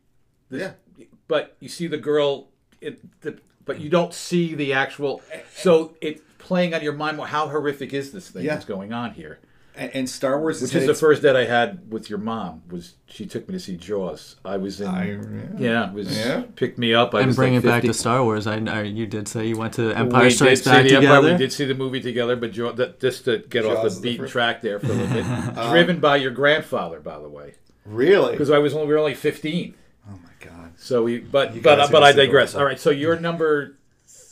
this, 0.49 0.61
Yeah. 0.97 1.05
but 1.29 1.55
you 1.61 1.69
see 1.69 1.87
the 1.87 1.97
girl, 1.97 2.49
it, 2.81 2.99
the, 3.21 3.39
but 3.63 3.79
you 3.79 3.89
don't 3.89 4.13
see 4.13 4.53
the 4.53 4.73
actual. 4.73 5.21
So 5.55 5.95
it's 6.01 6.21
playing 6.39 6.73
on 6.73 6.81
your 6.83 6.93
mind. 6.93 7.17
Well, 7.17 7.27
how 7.27 7.47
horrific 7.47 7.93
is 7.93 8.11
this 8.11 8.27
thing 8.29 8.43
Yeah. 8.43 8.55
that's 8.55 8.65
going 8.65 8.91
on 8.91 9.11
here? 9.13 9.39
And, 9.79 9.95
and 9.95 10.09
Star 10.09 10.39
Wars 10.39 10.61
Which 10.61 10.71
had 10.71 10.81
is 10.83 10.87
the 10.87 10.93
first 10.93 11.21
date 11.21 11.35
I 11.35 11.45
had 11.45 11.91
with 11.91 12.09
your 12.09 12.19
mom. 12.19 12.63
Was 12.69 12.95
she 13.07 13.25
took 13.25 13.47
me 13.47 13.53
to 13.53 13.59
see 13.59 13.77
Jaws? 13.77 14.35
I 14.43 14.57
was 14.57 14.81
in. 14.81 14.87
I- 14.87 15.17
yeah, 15.57 15.87
it 15.87 15.93
was 15.93 16.15
Yeah. 16.17 16.43
picked 16.55 16.77
me 16.77 16.93
up. 16.93 17.15
I 17.15 17.19
And 17.19 17.27
was 17.27 17.35
bring 17.37 17.55
like 17.55 17.63
it 17.63 17.67
back 17.67 17.83
to 17.83 17.93
Star 17.93 18.23
Wars. 18.23 18.45
I, 18.45 18.57
I 18.57 18.81
you 18.83 19.07
did 19.07 19.27
say 19.27 19.47
you 19.47 19.57
went 19.57 19.73
to 19.75 19.91
Empire 19.93 20.25
we 20.25 20.29
Strikes 20.31 20.61
Back 20.63 20.83
the 20.85 20.95
Empire, 20.95 21.15
together. 21.15 21.31
We 21.31 21.37
did 21.37 21.53
see 21.53 21.65
the 21.65 21.75
movie 21.75 22.01
together, 22.01 22.35
but 22.35 22.51
Jaw, 22.51 22.73
that, 22.73 22.99
just 22.99 23.25
to 23.25 23.37
get 23.37 23.63
Jaws 23.63 23.77
off 23.77 23.85
is 23.85 23.95
the 23.95 24.01
the 24.01 24.09
beaten 24.09 24.25
first- 24.25 24.33
track 24.33 24.61
there 24.61 24.79
for 24.79 24.87
a 24.87 24.89
little 24.89 25.07
bit. 25.13 25.25
Um, 25.57 25.69
Driven 25.71 25.99
by 25.99 26.17
your 26.17 26.31
grandfather, 26.31 26.99
by 26.99 27.17
the 27.17 27.29
way, 27.29 27.53
Really? 27.85 28.31
because 28.33 28.49
I 28.51 28.57
was 28.59 28.73
only 28.73 28.87
we 28.87 28.93
were 28.93 28.99
only 28.99 29.15
fifteen. 29.15 29.75
Oh 30.09 30.19
my 30.21 30.45
god. 30.45 30.73
So 30.77 31.03
we, 31.03 31.19
but 31.19 31.55
You 31.55 31.61
but 31.61 31.77
guys 31.77 31.87
uh, 31.87 31.91
but 31.91 32.03
I 32.03 32.11
digress. 32.11 32.53
All 32.53 32.65
right, 32.65 32.79
so 32.79 32.89
you're 32.89 33.17
number 33.19 33.77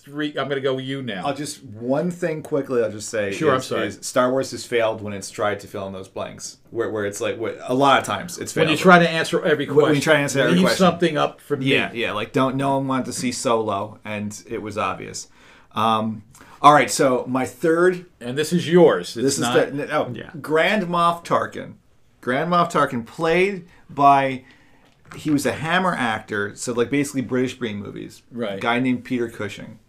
three. 0.08 0.30
I'm 0.30 0.48
going 0.48 0.56
to 0.56 0.62
go 0.62 0.76
with 0.76 0.86
you 0.86 1.02
now. 1.02 1.26
I'll 1.26 1.36
just 1.36 1.64
one 1.64 2.10
thing 2.10 2.42
quickly. 2.42 2.82
I'll 2.84 2.92
just 2.92 3.10
say. 3.10 3.32
Sure, 3.32 3.54
is, 3.56 3.56
I'm 3.56 3.62
sorry. 3.78 3.88
is 3.88 4.00
Star 4.02 4.32
Wars 4.32 4.52
has 4.52 4.66
failed 4.66 5.02
when 5.02 5.14
it's 5.14 5.30
tried 5.30 5.60
to 5.60 5.68
fill 5.68 5.86
in 5.88 5.94
those 5.94 6.08
blanks, 6.08 6.58
where, 6.72 6.90
where 6.90 7.06
it's 7.06 7.20
like 7.22 7.38
where, 7.38 7.58
a 7.64 7.74
lot 7.74 8.00
of 8.00 8.06
times 8.06 8.38
it's 8.38 8.52
failed. 8.54 8.68
when 8.68 8.72
you 8.78 8.82
try 8.82 9.00
to 9.00 9.10
answer 9.10 9.44
every 9.44 9.66
question, 9.66 9.84
When 9.84 9.96
you 9.96 10.02
try 10.02 10.14
to 10.14 10.20
answer 10.20 10.40
every 10.40 10.54
leave 10.54 10.62
question. 10.62 10.78
something 10.78 11.18
up 11.18 11.42
for 11.42 11.58
me. 11.58 11.68
Yeah, 11.68 11.92
yeah. 11.94 12.14
Like 12.14 12.32
don't 12.32 12.56
no 12.56 12.78
one 12.78 12.88
wanted 12.88 13.06
to 13.08 13.14
see 13.14 13.32
Solo, 13.32 14.00
and 14.06 14.44
it 14.48 14.62
was 14.62 14.78
obvious. 14.78 15.28
Um, 15.74 16.24
all 16.62 16.74
right, 16.74 16.90
so 16.90 17.24
my 17.28 17.46
third. 17.46 18.06
and 18.20 18.38
this 18.38 18.52
is 18.52 18.68
yours. 18.68 19.16
It's 19.16 19.24
This 19.24 19.34
is 19.36 19.42
not, 19.42 19.76
the 19.76 19.96
oh, 19.96 20.12
Yeah. 20.14 20.32
Grand 20.42 20.84
Moff 20.88 21.24
Tarkin. 21.24 21.74
Grand 22.22 22.52
Moff 22.52 22.72
Tarkin 22.72 23.06
played 23.06 23.68
by. 23.90 24.44
He 25.16 25.30
was 25.30 25.46
a 25.46 25.54
Hammer 25.54 25.94
actor, 25.96 26.54
so 26.56 26.74
like 26.74 26.90
basically 26.90 27.22
British 27.22 27.58
Brain 27.58 27.78
movies. 27.78 28.24
Right. 28.32 28.60
Guy 28.60 28.80
named 28.80 29.06
Peter 29.06 29.30
Cushing, 29.30 29.80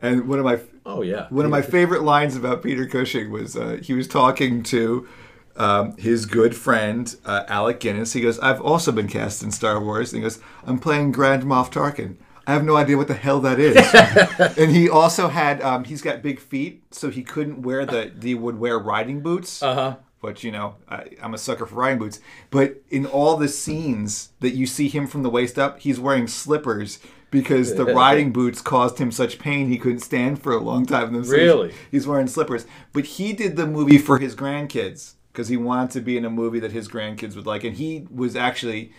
and 0.00 0.28
one 0.28 0.38
of 0.38 0.44
my 0.44 0.60
Oh 0.88 1.02
yeah, 1.02 1.26
One 1.30 1.44
of 1.44 1.50
my 1.50 1.62
favorite 1.62 2.02
lines 2.02 2.36
about 2.36 2.62
Peter 2.62 2.86
Cushing 2.86 3.32
was 3.32 3.56
uh, 3.56 3.78
he 3.82 3.92
was 3.92 4.06
talking 4.06 4.62
to 4.64 5.08
um, 5.56 5.96
his 5.96 6.26
good 6.26 6.54
friend 6.54 7.14
uh, 7.24 7.42
Alec 7.48 7.80
Guinness. 7.80 8.12
He 8.12 8.20
goes, 8.20 8.38
"I've 8.38 8.60
also 8.60 8.92
been 8.92 9.08
cast 9.08 9.42
in 9.42 9.50
Star 9.50 9.82
Wars." 9.82 10.12
And 10.12 10.22
he 10.22 10.22
goes, 10.22 10.38
"I'm 10.64 10.78
playing 10.78 11.10
Grand 11.10 11.42
Moff 11.42 11.72
Tarkin." 11.72 12.16
I 12.46 12.52
have 12.52 12.64
no 12.64 12.76
idea 12.76 12.96
what 12.96 13.08
the 13.08 13.14
hell 13.14 13.40
that 13.40 13.58
is. 13.58 13.76
and 14.56 14.70
he 14.70 14.88
also 14.88 15.26
had 15.26 15.60
um, 15.60 15.82
he's 15.82 16.02
got 16.02 16.22
big 16.22 16.38
feet, 16.38 16.84
so 16.92 17.10
he 17.10 17.24
couldn't 17.24 17.62
wear 17.62 17.84
the 17.84 18.12
he 18.22 18.36
would 18.36 18.60
wear 18.60 18.78
riding 18.78 19.20
boots. 19.22 19.60
Uh 19.62 19.74
huh. 19.74 19.96
But 20.22 20.44
you 20.44 20.52
know, 20.52 20.76
I, 20.88 21.06
I'm 21.20 21.34
a 21.34 21.38
sucker 21.38 21.66
for 21.66 21.74
riding 21.74 21.98
boots. 21.98 22.20
But 22.50 22.82
in 22.90 23.06
all 23.06 23.36
the 23.36 23.48
scenes 23.48 24.30
that 24.38 24.50
you 24.50 24.66
see 24.66 24.88
him 24.88 25.08
from 25.08 25.24
the 25.24 25.30
waist 25.30 25.58
up, 25.58 25.80
he's 25.80 25.98
wearing 25.98 26.28
slippers 26.28 27.00
because 27.30 27.74
the 27.74 27.84
riding 27.94 28.32
boots 28.32 28.60
caused 28.60 28.98
him 28.98 29.10
such 29.10 29.38
pain 29.38 29.68
he 29.68 29.78
couldn't 29.78 30.00
stand 30.00 30.42
for 30.42 30.52
a 30.52 30.60
long 30.60 30.86
time. 30.86 31.14
And 31.14 31.26
so 31.26 31.32
he's- 31.32 31.46
Really? 31.46 31.74
He's 31.90 32.06
wearing 32.06 32.26
slippers. 32.26 32.66
But 32.92 33.04
he 33.04 33.32
did 33.32 33.56
the 33.56 33.66
movie 33.66 33.98
for 33.98 34.18
his 34.18 34.34
grandkids 34.34 35.14
because 35.32 35.48
he 35.48 35.56
wanted 35.56 35.90
to 35.90 36.00
be 36.00 36.16
in 36.16 36.24
a 36.24 36.30
movie 36.30 36.60
that 36.60 36.72
his 36.72 36.88
grandkids 36.88 37.36
would 37.36 37.46
like. 37.46 37.64
And 37.64 37.76
he 37.76 38.06
was 38.10 38.36
actually 38.36 38.92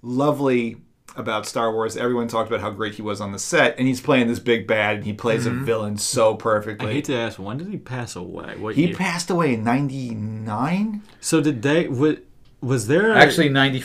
lovely 0.00 0.78
about 1.16 1.46
Star 1.46 1.72
Wars. 1.72 1.96
Everyone 1.96 2.28
talked 2.28 2.48
about 2.48 2.60
how 2.60 2.70
great 2.70 2.94
he 2.94 3.02
was 3.02 3.20
on 3.20 3.32
the 3.32 3.38
set, 3.38 3.78
and 3.78 3.86
he's 3.86 4.00
playing 4.00 4.28
this 4.28 4.38
big 4.38 4.66
bad, 4.66 4.96
and 4.96 5.04
he 5.04 5.12
plays 5.12 5.46
a 5.46 5.50
mm-hmm. 5.50 5.64
villain 5.64 5.96
so 5.98 6.34
perfectly. 6.34 6.88
I 6.88 6.92
hate 6.94 7.04
to 7.06 7.14
ask, 7.14 7.38
when 7.38 7.58
did 7.58 7.68
he 7.68 7.76
pass 7.76 8.16
away? 8.16 8.56
What 8.56 8.74
he 8.74 8.88
year? 8.88 8.96
passed 8.96 9.30
away 9.30 9.54
in 9.54 9.64
'99. 9.64 11.02
So 11.20 11.40
did 11.40 11.62
they? 11.62 11.88
Was, 11.88 12.16
was 12.60 12.86
there 12.86 13.12
a, 13.12 13.16
Actually, 13.16 13.48
90, 13.48 13.84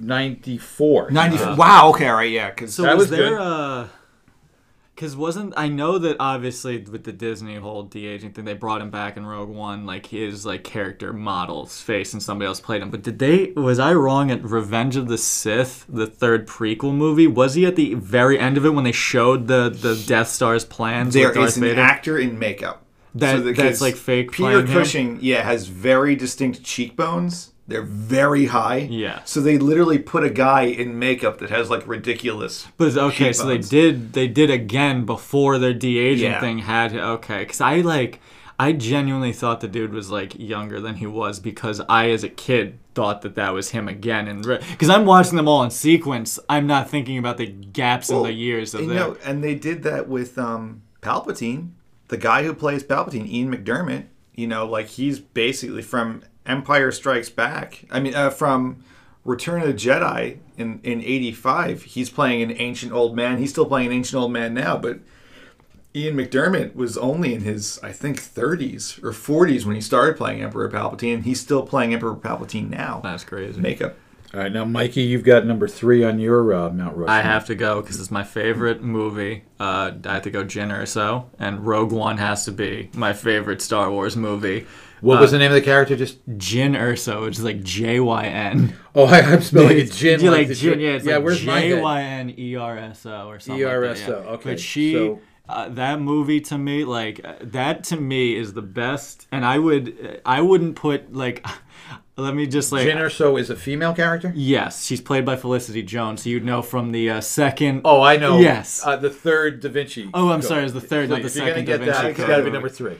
94. 0.00 1.10
90 1.10 1.38
Uh, 1.38 1.56
wow 1.56 1.90
okay 1.90 2.08
all 2.08 2.16
right 2.16 2.30
yeah 2.30 2.50
because 2.50 2.74
So 2.74 2.82
That 2.82 2.96
was, 2.96 3.10
was 3.10 3.18
there 3.18 3.36
good. 3.36 3.88
Because 4.94 5.16
wasn't 5.16 5.54
I 5.56 5.66
know 5.66 5.98
that 5.98 6.18
obviously 6.20 6.78
with 6.78 7.02
the 7.02 7.12
Disney 7.12 7.56
whole 7.56 7.82
de 7.82 8.06
aging 8.06 8.32
thing, 8.32 8.44
they 8.44 8.54
brought 8.54 8.80
him 8.80 8.90
back 8.90 9.16
in 9.16 9.26
Rogue 9.26 9.48
One, 9.48 9.86
like 9.86 10.06
his 10.06 10.46
like 10.46 10.62
character 10.62 11.12
model's 11.12 11.80
face, 11.80 12.12
and 12.12 12.22
somebody 12.22 12.46
else 12.46 12.60
played 12.60 12.80
him. 12.80 12.90
But 12.90 13.02
did 13.02 13.18
they? 13.18 13.52
Was 13.56 13.80
I 13.80 13.92
wrong 13.92 14.30
at 14.30 14.44
Revenge 14.44 14.94
of 14.94 15.08
the 15.08 15.18
Sith, 15.18 15.84
the 15.88 16.06
third 16.06 16.46
prequel 16.46 16.94
movie? 16.94 17.26
Was 17.26 17.54
he 17.54 17.66
at 17.66 17.74
the 17.74 17.94
very 17.94 18.38
end 18.38 18.56
of 18.56 18.64
it 18.64 18.70
when 18.70 18.84
they 18.84 18.92
showed 18.92 19.48
the 19.48 19.68
the 19.68 20.00
Death 20.06 20.28
Star's 20.28 20.64
plans 20.64 21.12
there 21.14 21.26
with 21.26 21.34
Darth 21.38 21.48
is 21.48 21.56
an 21.56 21.62
Vader? 21.64 21.80
actor 21.80 22.16
in 22.16 22.38
makeup 22.38 22.84
That- 23.16 23.42
the 23.42 23.52
that's, 23.52 23.80
like, 23.80 23.96
fake 23.96 24.30
peter 24.30 24.42
playing 24.52 24.66
him? 24.68 24.72
cushing 24.72 25.18
yeah 25.20 25.42
has 25.42 25.66
very 25.66 26.14
distinct 26.14 26.62
cheekbones 26.62 27.50
they're 27.66 27.82
very 27.82 28.46
high 28.46 28.86
Yeah. 28.90 29.22
so 29.24 29.40
they 29.40 29.58
literally 29.58 29.98
put 29.98 30.22
a 30.24 30.30
guy 30.30 30.62
in 30.64 30.98
makeup 30.98 31.38
that 31.38 31.50
has 31.50 31.70
like 31.70 31.86
ridiculous 31.86 32.66
But 32.76 32.96
okay, 32.96 33.32
so 33.32 33.46
they 33.46 33.58
did 33.58 34.12
they 34.12 34.28
did 34.28 34.50
again 34.50 35.04
before 35.04 35.58
their 35.58 35.74
de 35.74 35.98
aging 35.98 36.32
Yeah. 36.32 36.40
thing 36.40 36.58
had 36.58 36.94
okay. 36.94 37.40
Because 37.40 37.60
I 37.60 37.76
like 37.80 38.20
I 38.58 38.72
genuinely 38.72 39.32
thought 39.32 39.60
the 39.60 39.68
dude 39.68 39.92
was 39.92 40.10
like 40.10 40.38
younger 40.38 40.80
than 40.80 40.96
he 40.96 41.06
was 41.06 41.40
because 41.40 41.80
I 41.88 42.10
as 42.10 42.22
a 42.22 42.28
kid 42.28 42.78
thought 42.94 43.22
that 43.22 43.34
that 43.34 43.52
was 43.52 43.70
him 43.70 43.88
again 43.88 44.28
and 44.28 44.42
because 44.44 44.88
I'm 44.88 45.06
watching 45.06 45.36
them 45.36 45.48
all 45.48 45.64
in 45.64 45.70
sequence. 45.70 46.38
I'm 46.48 46.66
not 46.66 46.88
thinking 46.88 47.18
about 47.18 47.36
the 47.38 47.46
gaps 47.46 48.10
in 48.10 48.22
the 48.22 48.32
years 48.32 48.72
of 48.74 48.82
know, 48.86 49.16
and 49.24 49.42
they 49.42 49.56
did 49.56 49.82
that 49.82 50.08
with 50.08 50.38
um, 50.38 50.82
Palpatine, 51.02 51.70
the 52.08 52.16
guy 52.16 52.44
who 52.44 52.54
plays 52.54 52.84
Palpatine, 52.84 53.26
Ian 53.28 53.52
McDiarmid. 53.52 54.04
You 54.36 54.46
know, 54.46 54.66
like 54.66 54.86
he's 54.86 55.18
basically 55.18 55.82
from 55.82 56.22
Empire 56.46 56.92
Strikes 56.92 57.30
Back. 57.30 57.84
I 57.90 58.00
mean, 58.00 58.14
uh, 58.14 58.30
from 58.30 58.84
Return 59.24 59.62
of 59.62 59.68
the 59.68 59.74
Jedi 59.74 60.38
in 60.56 60.80
in 60.82 61.00
'85. 61.02 61.82
He's 61.82 62.10
playing 62.10 62.42
an 62.42 62.52
ancient 62.58 62.92
old 62.92 63.16
man. 63.16 63.38
He's 63.38 63.50
still 63.50 63.66
playing 63.66 63.88
an 63.88 63.92
ancient 63.92 64.20
old 64.20 64.32
man 64.32 64.54
now, 64.54 64.76
but. 64.76 65.00
Ian 65.96 66.16
McDiarmid 66.16 66.74
was 66.74 66.98
only 66.98 67.34
in 67.34 67.42
his, 67.42 67.78
I 67.80 67.92
think, 67.92 68.20
30s 68.20 69.00
or 69.04 69.12
40s 69.12 69.64
when 69.64 69.76
he 69.76 69.80
started 69.80 70.16
playing 70.16 70.42
Emperor 70.42 70.68
Palpatine. 70.68 71.22
He's 71.22 71.40
still 71.40 71.64
playing 71.64 71.94
Emperor 71.94 72.16
Palpatine 72.16 72.68
now. 72.68 73.00
That's 73.04 73.22
crazy. 73.22 73.60
Makeup. 73.60 73.94
All 74.34 74.40
right, 74.40 74.50
now 74.50 74.64
Mikey, 74.64 75.02
you've 75.02 75.22
got 75.22 75.46
number 75.46 75.68
three 75.68 76.02
on 76.02 76.18
your 76.18 76.52
uh, 76.52 76.68
Mount 76.68 76.96
Rushmore. 76.96 77.08
I 77.08 77.20
have 77.20 77.46
to 77.46 77.54
go 77.54 77.80
because 77.80 78.00
it's 78.00 78.10
my 78.10 78.24
favorite 78.24 78.82
movie. 78.82 79.44
Uh, 79.60 79.92
I 80.04 80.14
have 80.14 80.22
to 80.22 80.30
go 80.32 80.42
Jyn 80.44 80.76
Erso, 80.76 81.26
and 81.38 81.64
Rogue 81.64 81.92
One 81.92 82.18
has 82.18 82.44
to 82.46 82.50
be 82.50 82.90
my 82.94 83.12
favorite 83.12 83.62
Star 83.62 83.88
Wars 83.92 84.16
movie. 84.16 84.66
What 85.04 85.20
was 85.20 85.32
the 85.32 85.38
name 85.38 85.50
of 85.50 85.54
the 85.54 85.62
character? 85.62 85.96
Just 85.96 86.26
Jyn 86.38 86.76
Erso, 86.76 87.22
which 87.22 87.38
is 87.38 87.44
like 87.44 87.62
J 87.62 88.00
Y 88.00 88.24
N. 88.26 88.74
oh, 88.94 89.04
I, 89.04 89.20
I'm 89.20 89.42
spelling 89.42 89.78
it. 89.78 90.02
You 90.02 90.30
like 90.30 90.48
the 90.48 90.54
Jin, 90.54 90.80
yeah, 90.80 90.90
it's 90.90 91.04
yeah. 91.04 91.18
like 91.18 91.36
J? 91.36 91.80
Y 91.80 92.02
N 92.02 92.34
E 92.38 92.56
R 92.56 92.78
S 92.78 93.04
O 93.06 93.28
or 93.28 93.38
something. 93.38 93.62
like 93.62 93.72
that, 93.72 93.78
E-R-S-O, 93.78 94.22
yeah. 94.22 94.30
okay, 94.30 94.50
But 94.50 94.60
she, 94.60 94.92
so- 94.92 95.20
uh, 95.48 95.68
that 95.68 96.00
movie 96.00 96.40
to 96.40 96.56
me, 96.56 96.84
like 96.84 97.20
uh, 97.22 97.34
that 97.42 97.84
to 97.84 97.96
me 97.98 98.34
is 98.34 98.54
the 98.54 98.62
best, 98.62 99.26
and 99.30 99.44
I 99.44 99.58
would, 99.58 100.22
I 100.24 100.40
wouldn't 100.40 100.74
put 100.76 101.12
like, 101.12 101.46
let 102.16 102.34
me 102.34 102.46
just 102.46 102.72
like. 102.72 102.86
Jyn 102.88 102.96
Erso 102.96 103.38
is 103.38 103.50
a 103.50 103.56
female 103.56 103.92
character. 103.92 104.32
Yes, 104.34 104.86
she's 104.86 105.02
played 105.02 105.26
by 105.26 105.36
Felicity 105.36 105.82
Jones, 105.82 106.22
so 106.22 106.30
you'd 106.30 106.46
know 106.46 106.62
from 106.62 106.92
the 106.92 107.10
uh, 107.10 107.20
second. 107.20 107.82
Oh, 107.84 108.00
I 108.00 108.16
know. 108.16 108.38
Yes. 108.38 108.80
uh, 108.84 108.96
the 108.96 109.10
third 109.10 109.60
Da 109.60 109.68
Vinci. 109.68 110.08
Oh, 110.14 110.30
I'm 110.30 110.40
Code. 110.40 110.48
sorry, 110.48 110.64
it's 110.64 110.72
the 110.72 110.80
third, 110.80 111.10
not 111.10 111.20
the 111.20 111.26
If 111.26 111.36
you're 111.36 111.44
gonna 111.44 111.52
second 111.56 111.64
get 111.66 111.78
Da 111.78 111.84
Vinci 111.84 112.02
that, 112.02 112.10
it's 112.12 112.20
got 112.20 112.36
to 112.38 112.44
be 112.44 112.50
number 112.50 112.70
three. 112.70 112.96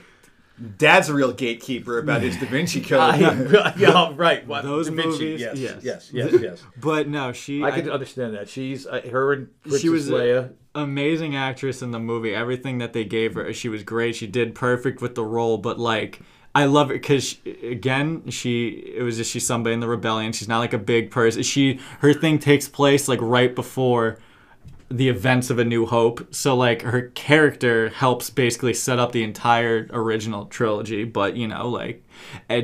Dad's 0.77 1.09
a 1.09 1.13
real 1.13 1.33
gatekeeper 1.33 1.97
about 1.99 2.21
his 2.21 2.37
Da 2.39 2.45
Vinci 2.47 2.79
Code. 2.81 3.19
yeah, 3.19 3.73
yeah, 3.77 4.13
right. 4.15 4.45
What, 4.47 4.63
Those 4.63 4.87
Da 4.89 4.95
Vinci, 4.95 5.09
movies, 5.35 5.41
Yes, 5.41 5.57
yes. 5.57 5.83
yes, 5.83 6.09
yes, 6.13 6.41
yes. 6.41 6.63
But 6.77 7.07
no, 7.09 7.31
she. 7.33 7.63
I 7.63 7.71
can 7.71 7.89
understand 7.89 8.35
that. 8.35 8.47
She's 8.47 8.87
uh, 8.87 9.01
her 9.11 9.33
and 9.33 9.47
Princess 9.63 9.81
she 9.81 9.89
was 9.89 10.09
Leia. 10.09 10.51
amazing 10.73 11.35
actress 11.35 11.81
in 11.81 11.91
the 11.91 11.99
movie. 11.99 12.33
Everything 12.33 12.77
that 12.77 12.93
they 12.93 13.03
gave 13.03 13.33
her, 13.35 13.51
she 13.53 13.67
was 13.69 13.83
great. 13.83 14.15
She 14.15 14.27
did 14.27 14.55
perfect 14.55 15.01
with 15.01 15.15
the 15.15 15.23
role. 15.25 15.57
But 15.57 15.77
like, 15.77 16.21
I 16.53 16.65
love 16.65 16.89
it 16.89 17.01
because 17.01 17.35
again, 17.63 18.29
she 18.29 18.69
it 18.95 19.03
was 19.03 19.17
just 19.17 19.31
she's 19.31 19.45
somebody 19.45 19.73
in 19.73 19.81
the 19.81 19.89
rebellion. 19.89 20.31
She's 20.31 20.47
not 20.47 20.59
like 20.59 20.73
a 20.73 20.77
big 20.77 21.11
person. 21.11 21.43
She 21.43 21.79
her 21.99 22.13
thing 22.13 22.39
takes 22.39 22.69
place 22.69 23.09
like 23.09 23.19
right 23.21 23.53
before 23.53 24.19
the 24.89 25.09
events 25.09 25.49
of 25.49 25.59
A 25.59 25.65
New 25.65 25.85
Hope. 25.85 26.33
So 26.33 26.55
like 26.55 26.83
her 26.83 27.09
character 27.09 27.89
helps 27.89 28.29
basically 28.29 28.73
set 28.73 28.99
up 28.99 29.11
the 29.11 29.23
entire 29.23 29.87
original 29.91 30.45
trilogy. 30.45 31.03
But 31.03 31.35
you 31.35 31.47
know, 31.47 31.67
like 31.69 32.03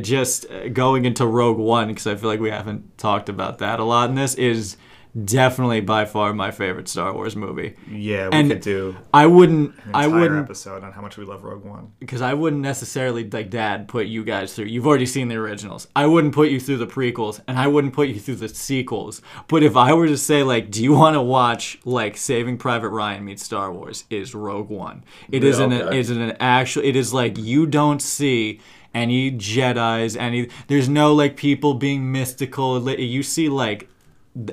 just 0.01 0.49
uh, 0.49 0.69
going 0.69 1.05
into 1.05 1.25
Rogue 1.25 1.57
One 1.57 1.87
because 1.87 2.07
I 2.07 2.15
feel 2.15 2.29
like 2.29 2.39
we 2.39 2.51
haven't 2.51 2.97
talked 2.97 3.29
about 3.29 3.59
that 3.59 3.79
a 3.79 3.83
lot 3.83 4.09
in 4.09 4.15
this 4.15 4.35
is 4.35 4.77
definitely 5.25 5.81
by 5.81 6.05
far 6.05 6.33
my 6.33 6.51
favorite 6.51 6.87
Star 6.87 7.13
Wars 7.13 7.35
movie. 7.35 7.75
Yeah, 7.89 8.29
we 8.29 8.37
And 8.37 8.51
could 8.51 8.61
do 8.61 8.95
I 9.13 9.25
wouldn't 9.25 9.75
an 9.85 9.91
I 9.93 10.07
wouldn't 10.07 10.45
episode 10.45 10.83
on 10.83 10.91
how 10.91 11.01
much 11.01 11.17
we 11.17 11.25
love 11.25 11.43
Rogue 11.43 11.65
One. 11.65 11.91
because 11.99 12.21
I 12.21 12.33
wouldn't 12.33 12.61
necessarily 12.61 13.29
like 13.29 13.49
dad 13.49 13.87
put 13.87 14.07
you 14.07 14.23
guys 14.23 14.53
through. 14.53 14.65
You've 14.65 14.87
already 14.87 15.05
seen 15.05 15.27
the 15.27 15.35
originals. 15.35 15.87
I 15.95 16.05
wouldn't 16.05 16.33
put 16.33 16.49
you 16.49 16.59
through 16.59 16.77
the 16.77 16.87
prequels 16.87 17.41
and 17.47 17.57
I 17.57 17.67
wouldn't 17.67 17.93
put 17.93 18.07
you 18.07 18.19
through 18.19 18.35
the 18.35 18.49
sequels. 18.49 19.21
But 19.47 19.63
if 19.63 19.75
I 19.75 19.93
were 19.93 20.07
to 20.07 20.17
say 20.17 20.43
like 20.43 20.71
do 20.71 20.83
you 20.83 20.93
want 20.93 21.15
to 21.15 21.21
watch 21.21 21.79
like 21.85 22.17
Saving 22.17 22.57
Private 22.57 22.89
Ryan 22.89 23.25
meets 23.25 23.43
Star 23.43 23.71
Wars 23.71 24.05
is 24.09 24.33
Rogue 24.33 24.69
One. 24.69 25.03
It 25.31 25.43
is 25.43 25.59
an 25.59 25.73
okay. 25.73 25.97
it 25.97 25.99
is 25.99 26.09
an 26.09 26.31
actual 26.39 26.83
it 26.83 26.95
is 26.95 27.13
like 27.13 27.37
you 27.37 27.65
don't 27.65 28.01
see 28.01 28.59
any 28.93 29.31
Jedi's 29.31 30.15
any 30.17 30.49
there's 30.67 30.89
no 30.89 31.13
like 31.13 31.37
people 31.37 31.73
being 31.73 32.11
mystical 32.11 32.81
you 32.99 33.23
see 33.23 33.47
like 33.49 33.79
th- 33.79 33.89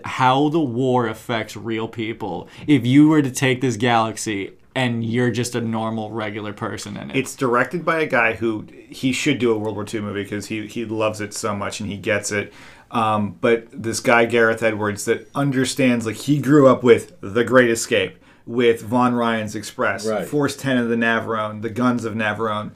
how 0.05 0.49
the 0.49 0.61
war 0.61 1.07
affects 1.07 1.57
real 1.57 1.87
people 1.87 2.49
if 2.67 2.85
you 2.85 3.09
were 3.09 3.23
to 3.23 3.31
take 3.31 3.61
this 3.61 3.77
galaxy 3.77 4.53
and 4.75 5.05
you're 5.05 5.31
just 5.31 5.57
a 5.57 5.61
normal 5.61 6.13
regular 6.13 6.53
person 6.53 6.97
in 6.97 7.11
it. 7.11 7.17
It's 7.17 7.35
directed 7.35 7.85
by 7.85 8.01
a 8.01 8.07
guy 8.07 8.35
who 8.35 8.67
he 8.71 9.13
should 9.13 9.39
do 9.39 9.53
a 9.53 9.59
World 9.59 9.75
War 9.75 9.85
II 9.93 10.03
movie 10.03 10.23
because 10.23 10.47
he 10.47 10.67
he 10.69 10.85
loves 10.85 11.21
it 11.21 11.35
so 11.35 11.55
much 11.55 11.81
and 11.81 11.91
he 11.91 11.97
gets 11.97 12.31
it. 12.31 12.53
Um, 12.91 13.37
but 13.41 13.67
this 13.73 14.01
guy 14.01 14.25
Gareth 14.25 14.63
Edwards 14.63 15.05
that 15.07 15.29
understands 15.35 16.07
like 16.07 16.17
he 16.17 16.39
grew 16.39 16.69
up 16.69 16.83
with 16.83 17.13
The 17.21 17.45
Great 17.45 17.71
Escape, 17.71 18.19
with 18.49 18.81
Von 18.81 19.15
Ryan's 19.15 19.55
Express, 19.55 20.07
Right. 20.07 20.27
Force 20.27 20.57
Ten 20.57 20.79
of 20.79 20.89
the 20.89 20.97
Navarone, 20.97 21.61
The 21.61 21.69
Guns 21.69 22.07
of 22.07 22.15
Navarone, 22.15 22.71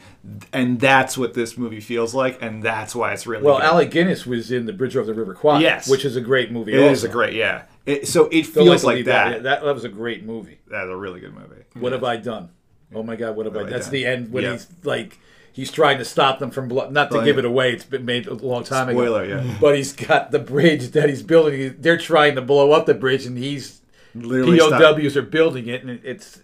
and 0.53 0.79
that's 0.79 1.17
what 1.17 1.33
this 1.33 1.57
movie 1.57 1.81
feels 1.81 2.15
like, 2.15 2.41
and 2.43 2.63
that's 2.63 2.95
why 2.95 3.15
it's 3.15 3.27
really 3.27 3.43
Well, 3.43 3.57
good. 3.57 3.65
Alec 3.65 3.91
Guinness 3.91 4.27
was 4.27 4.53
in 4.53 4.67
The 4.67 4.75
Bridge 4.75 4.99
Over 4.99 5.07
the 5.07 5.15
River 5.19 5.33
Kwai, 5.33 5.61
Yes. 5.61 5.89
which 5.89 6.05
is 6.05 6.15
a 6.15 6.21
great 6.21 6.53
movie. 6.53 6.75
It 6.75 6.79
also. 6.79 6.93
is 6.93 7.05
a 7.05 7.09
great 7.09 7.33
yeah. 7.33 7.63
It, 7.87 8.07
so 8.07 8.29
it 8.31 8.45
feels 8.47 8.85
like 8.85 8.97
leave 8.97 9.07
that. 9.07 9.33
Yeah, 9.33 9.39
that. 9.39 9.63
That 9.65 9.75
was 9.75 9.85
a 9.85 9.89
great 9.89 10.25
movie. 10.27 10.59
That's 10.69 10.91
a 10.91 10.95
really 10.97 11.21
good 11.21 11.33
movie. 11.35 11.63
What 11.81 11.93
have 11.93 12.05
I 12.05 12.17
done? 12.19 12.51
Oh 12.95 13.03
my 13.03 13.17
God, 13.17 13.35
what 13.35 13.47
have 13.47 13.57
I? 13.57 13.61
have 13.61 13.69
I 13.69 13.71
That's 13.71 13.89
the 13.89 14.05
end 14.05 14.31
when 14.31 14.45
Yeah. 14.45 14.53
he's 14.53 14.67
like, 14.85 15.19
he's 15.55 15.73
trying 15.73 15.97
to 15.97 16.05
stop 16.05 16.39
them 16.39 16.51
from 16.51 16.69
blo- 16.69 16.91
not 16.91 17.11
to 17.13 17.17
Well, 17.17 17.25
give 17.25 17.37
yeah. 17.37 17.41
it 17.41 17.45
away. 17.47 17.73
It's 17.73 17.85
been 17.85 18.05
made 18.05 18.27
a 18.27 18.35
long 18.35 18.63
time 18.65 18.91
Spoiler, 18.91 19.23
ago. 19.23 19.43
yeah. 19.43 19.57
But 19.59 19.77
he's 19.77 19.95
got 19.95 20.33
the 20.33 20.39
bridge 20.39 20.91
that 20.91 21.09
he's 21.09 21.23
building. 21.23 21.77
They're 21.79 21.97
trying 21.97 22.35
to 22.35 22.43
blow 22.43 22.73
up 22.73 22.85
the 22.85 22.93
bridge, 22.95 23.25
and 23.25 23.39
he's 23.39 23.81
Literally 24.15 24.59
stop- 24.59 24.81
POWs 24.97 25.17
are 25.17 25.23
building 25.23 25.69
it, 25.69 25.83
and 25.83 26.01
it's. 26.05 26.41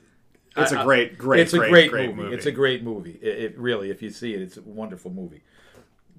It's 0.56 0.72
a 0.72 0.80
a 0.80 0.84
great, 0.84 1.16
great, 1.16 1.40
it's 1.40 1.52
a 1.54 1.58
great, 1.58 1.70
great, 1.70 1.90
great 1.90 2.08
movie. 2.10 2.22
movie. 2.22 2.34
It's 2.36 2.46
a 2.46 2.50
great 2.50 2.82
movie. 2.82 3.16
It, 3.22 3.38
it 3.44 3.58
really, 3.58 3.90
if 3.90 4.02
you 4.02 4.10
see 4.10 4.34
it, 4.34 4.42
it's 4.42 4.56
a 4.56 4.62
wonderful 4.62 5.12
movie. 5.12 5.42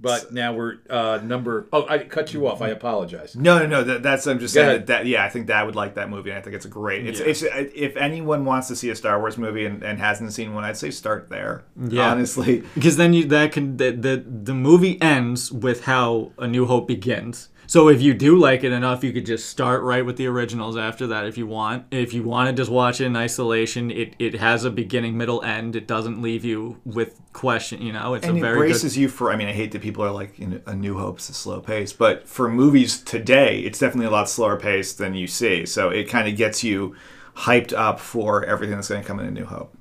But 0.02 0.32
now 0.32 0.54
we're 0.54 0.78
uh, 0.90 1.20
number. 1.22 1.68
Oh, 1.74 1.86
I 1.90 1.98
cut 1.98 2.34
you 2.34 2.48
off. 2.48 2.62
I 2.62 2.70
apologize. 2.70 3.36
No, 3.36 3.60
no, 3.60 3.66
no. 3.68 3.84
That, 3.84 4.02
that's 4.02 4.28
I'm 4.28 4.40
just 4.40 4.56
Go 4.56 4.62
saying 4.62 4.78
that, 4.78 4.88
that. 4.88 5.06
Yeah, 5.08 5.26
I 5.26 5.30
think 5.30 5.48
Dad 5.48 5.64
would 5.64 5.76
like 5.76 5.96
that 5.96 6.10
movie. 6.10 6.30
and 6.30 6.40
I 6.40 6.42
think 6.42 6.56
it's 6.56 6.64
a 6.64 6.70
great. 6.70 7.06
It's, 7.06 7.20
Yeah. 7.20 7.26
it's 7.26 7.44
if 7.76 7.98
anyone 7.98 8.46
wants 8.46 8.70
to 8.70 8.78
see 8.78 8.90
a 8.92 8.96
Star 8.96 9.20
Wars 9.20 9.38
movie 9.38 9.66
and, 9.66 9.84
and 9.84 10.00
hasn't 10.00 10.32
seen 10.32 10.54
one, 10.54 10.64
I'd 10.64 10.78
say 10.78 10.90
start 10.90 11.28
there. 11.28 11.66
Yeah. 11.78 12.10
honestly. 12.12 12.64
because 12.76 12.96
then 12.96 13.12
you 13.12 13.26
that 13.26 13.52
can 13.52 13.76
the, 13.76 13.92
the 13.92 14.24
the 14.26 14.54
movie 14.54 15.02
ends 15.02 15.52
with 15.52 15.84
how 15.84 16.32
A 16.38 16.48
New 16.48 16.66
Hope 16.66 16.88
begins. 16.88 17.50
So 17.70 17.88
if 17.88 18.02
you 18.02 18.16
do 18.16 18.36
like 18.36 18.64
it 18.64 18.72
enough, 18.72 19.04
you 19.04 19.14
could 19.14 19.28
just 19.28 19.48
start 19.48 19.84
right 19.84 20.04
with 20.04 20.18
the 20.18 20.26
originals 20.26 20.76
after 20.76 21.06
that 21.06 21.28
if 21.28 21.38
you 21.38 21.46
want. 21.46 21.86
If 21.92 22.16
you 22.16 22.24
want 22.24 22.50
to 22.50 22.60
just 22.60 22.72
watch 22.72 23.00
it 23.00 23.06
in 23.06 23.16
isolation, 23.16 23.92
it, 23.92 24.16
it 24.18 24.34
has 24.34 24.66
a 24.66 24.72
beginning, 24.72 25.16
middle, 25.20 25.44
end. 25.44 25.76
It 25.76 25.86
doesn't 25.86 26.20
leave 26.20 26.44
you 26.44 26.82
with 26.84 27.22
question. 27.32 27.80
You 27.84 27.94
know, 27.94 28.16
it's 28.16 28.26
And 28.26 28.38
a 28.38 28.40
it 28.40 28.42
very 28.42 28.58
braces 28.58 28.98
you 28.98 29.08
for. 29.08 29.32
I 29.32 29.36
mean, 29.36 29.48
I 29.48 29.52
hate 29.52 29.72
that 29.74 29.84
people 29.84 30.04
are 30.04 30.10
like, 30.10 30.40
you 30.40 30.48
know, 30.48 30.62
A 30.66 30.74
New 30.74 30.98
Hope's 30.98 31.30
a 31.30 31.34
slow 31.36 31.62
pace, 31.62 31.94
but 31.94 32.28
for 32.28 32.50
movies 32.50 33.00
today, 33.04 33.60
it's 33.60 33.78
definitely 33.78 34.08
a 34.08 34.12
lot 34.12 34.28
slower 34.32 34.60
pace 34.60 34.92
than 34.92 35.14
you 35.14 35.28
see. 35.28 35.68
So 35.68 35.92
it 35.92 36.06
kind 36.06 36.28
of 36.28 36.36
gets 36.36 36.64
you 36.64 36.96
hyped 37.36 37.72
up 37.72 38.00
for 38.00 38.44
everything 38.46 38.78
that's 38.78 38.90
going 38.90 39.04
to 39.04 39.08
come 39.08 39.20
in 39.20 39.28
A 39.28 39.32
New 39.32 39.46
Hope. 39.46 39.78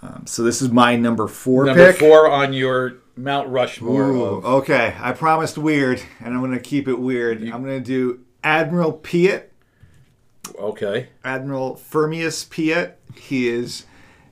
Um, 0.00 0.22
so 0.24 0.42
this 0.42 0.62
is 0.62 0.70
my 0.70 0.96
number 0.96 1.28
four 1.28 1.66
Number 1.66 1.92
pick. 1.92 2.00
four 2.00 2.30
on 2.30 2.54
your 2.54 2.94
Mount 3.16 3.48
Rushmore. 3.48 4.10
Ooh, 4.10 4.24
of- 4.24 4.44
okay, 4.44 4.94
I 5.00 5.12
promised 5.12 5.56
weird, 5.58 6.02
and 6.20 6.34
I'm 6.34 6.40
going 6.40 6.52
to 6.52 6.60
keep 6.60 6.86
it 6.86 6.98
weird. 6.98 7.42
I'm 7.42 7.64
going 7.64 7.78
to 7.78 7.84
do 7.84 8.20
Admiral 8.44 8.92
Piett, 8.92 9.44
okay. 10.58 11.08
Admiral 11.24 11.76
Firmus 11.76 12.44
Piett. 12.44 12.92
He 13.14 13.48
is 13.48 13.86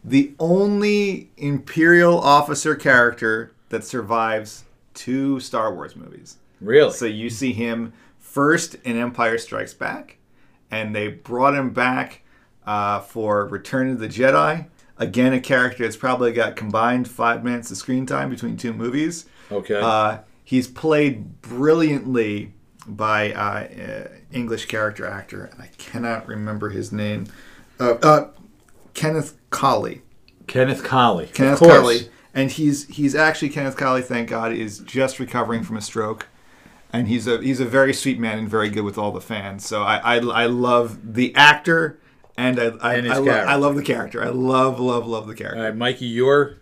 the 0.04 0.34
only 0.38 1.30
Imperial 1.36 2.18
officer 2.20 2.74
character 2.74 3.52
that 3.70 3.84
survives 3.84 4.64
two 4.92 5.40
Star 5.40 5.74
Wars 5.74 5.96
movies. 5.96 6.36
Really? 6.60 6.92
So 6.92 7.06
you 7.06 7.30
see 7.30 7.52
him 7.52 7.92
first 8.18 8.74
in 8.84 8.96
Empire 8.98 9.38
Strikes 9.38 9.74
Back, 9.74 10.18
and 10.70 10.94
they 10.94 11.08
brought 11.08 11.54
him 11.54 11.70
back 11.70 12.22
uh, 12.66 13.00
for 13.00 13.46
Return 13.46 13.90
of 13.90 13.98
the 13.98 14.08
Jedi. 14.08 14.66
Again, 14.96 15.32
a 15.32 15.40
character 15.40 15.82
that's 15.82 15.96
probably 15.96 16.32
got 16.32 16.54
combined 16.54 17.08
five 17.08 17.42
minutes 17.42 17.70
of 17.70 17.76
screen 17.76 18.06
time 18.06 18.30
between 18.30 18.56
two 18.56 18.72
movies. 18.72 19.26
Okay. 19.50 19.80
Uh, 19.80 20.18
he's 20.44 20.68
played 20.68 21.42
brilliantly 21.42 22.52
by 22.86 23.32
uh, 23.32 23.64
uh, 23.82 24.08
English 24.32 24.66
character 24.66 25.06
actor, 25.06 25.44
and 25.46 25.60
I 25.60 25.70
cannot 25.78 26.28
remember 26.28 26.70
his 26.70 26.92
name. 26.92 27.26
Uh, 27.80 27.94
uh, 28.02 28.30
Kenneth 28.94 29.36
Colley. 29.50 30.02
Kenneth 30.46 30.84
Colley. 30.84 31.26
Kenneth 31.26 31.62
of. 31.62 31.68
Colley, 31.68 32.08
and 32.34 32.50
he's 32.50 32.86
he's 32.88 33.14
actually 33.14 33.48
Kenneth 33.48 33.76
Colley. 33.76 34.02
Thank 34.02 34.28
God, 34.28 34.52
is 34.52 34.78
just 34.80 35.18
recovering 35.18 35.62
from 35.62 35.76
a 35.76 35.80
stroke, 35.80 36.28
and 36.92 37.08
he's 37.08 37.26
a 37.26 37.40
he's 37.40 37.60
a 37.60 37.64
very 37.64 37.94
sweet 37.94 38.18
man 38.18 38.38
and 38.38 38.48
very 38.48 38.68
good 38.68 38.84
with 38.84 38.98
all 38.98 39.10
the 39.10 39.20
fans. 39.20 39.66
So 39.66 39.82
I 39.82 39.96
I, 39.96 40.16
I 40.16 40.46
love 40.46 41.14
the 41.14 41.34
actor, 41.34 41.98
and 42.36 42.58
I 42.60 42.64
I, 42.80 42.94
And 42.94 43.06
his 43.06 43.14
I, 43.14 43.18
lo- 43.18 43.24
character. 43.26 43.48
I 43.48 43.54
love 43.56 43.74
the 43.76 43.82
character. 43.82 44.22
I 44.24 44.28
love 44.28 44.80
love 44.80 45.06
love 45.06 45.26
the 45.26 45.34
character. 45.34 45.58
All 45.58 45.64
right, 45.64 45.76
Mikey, 45.76 46.06
your 46.06 46.56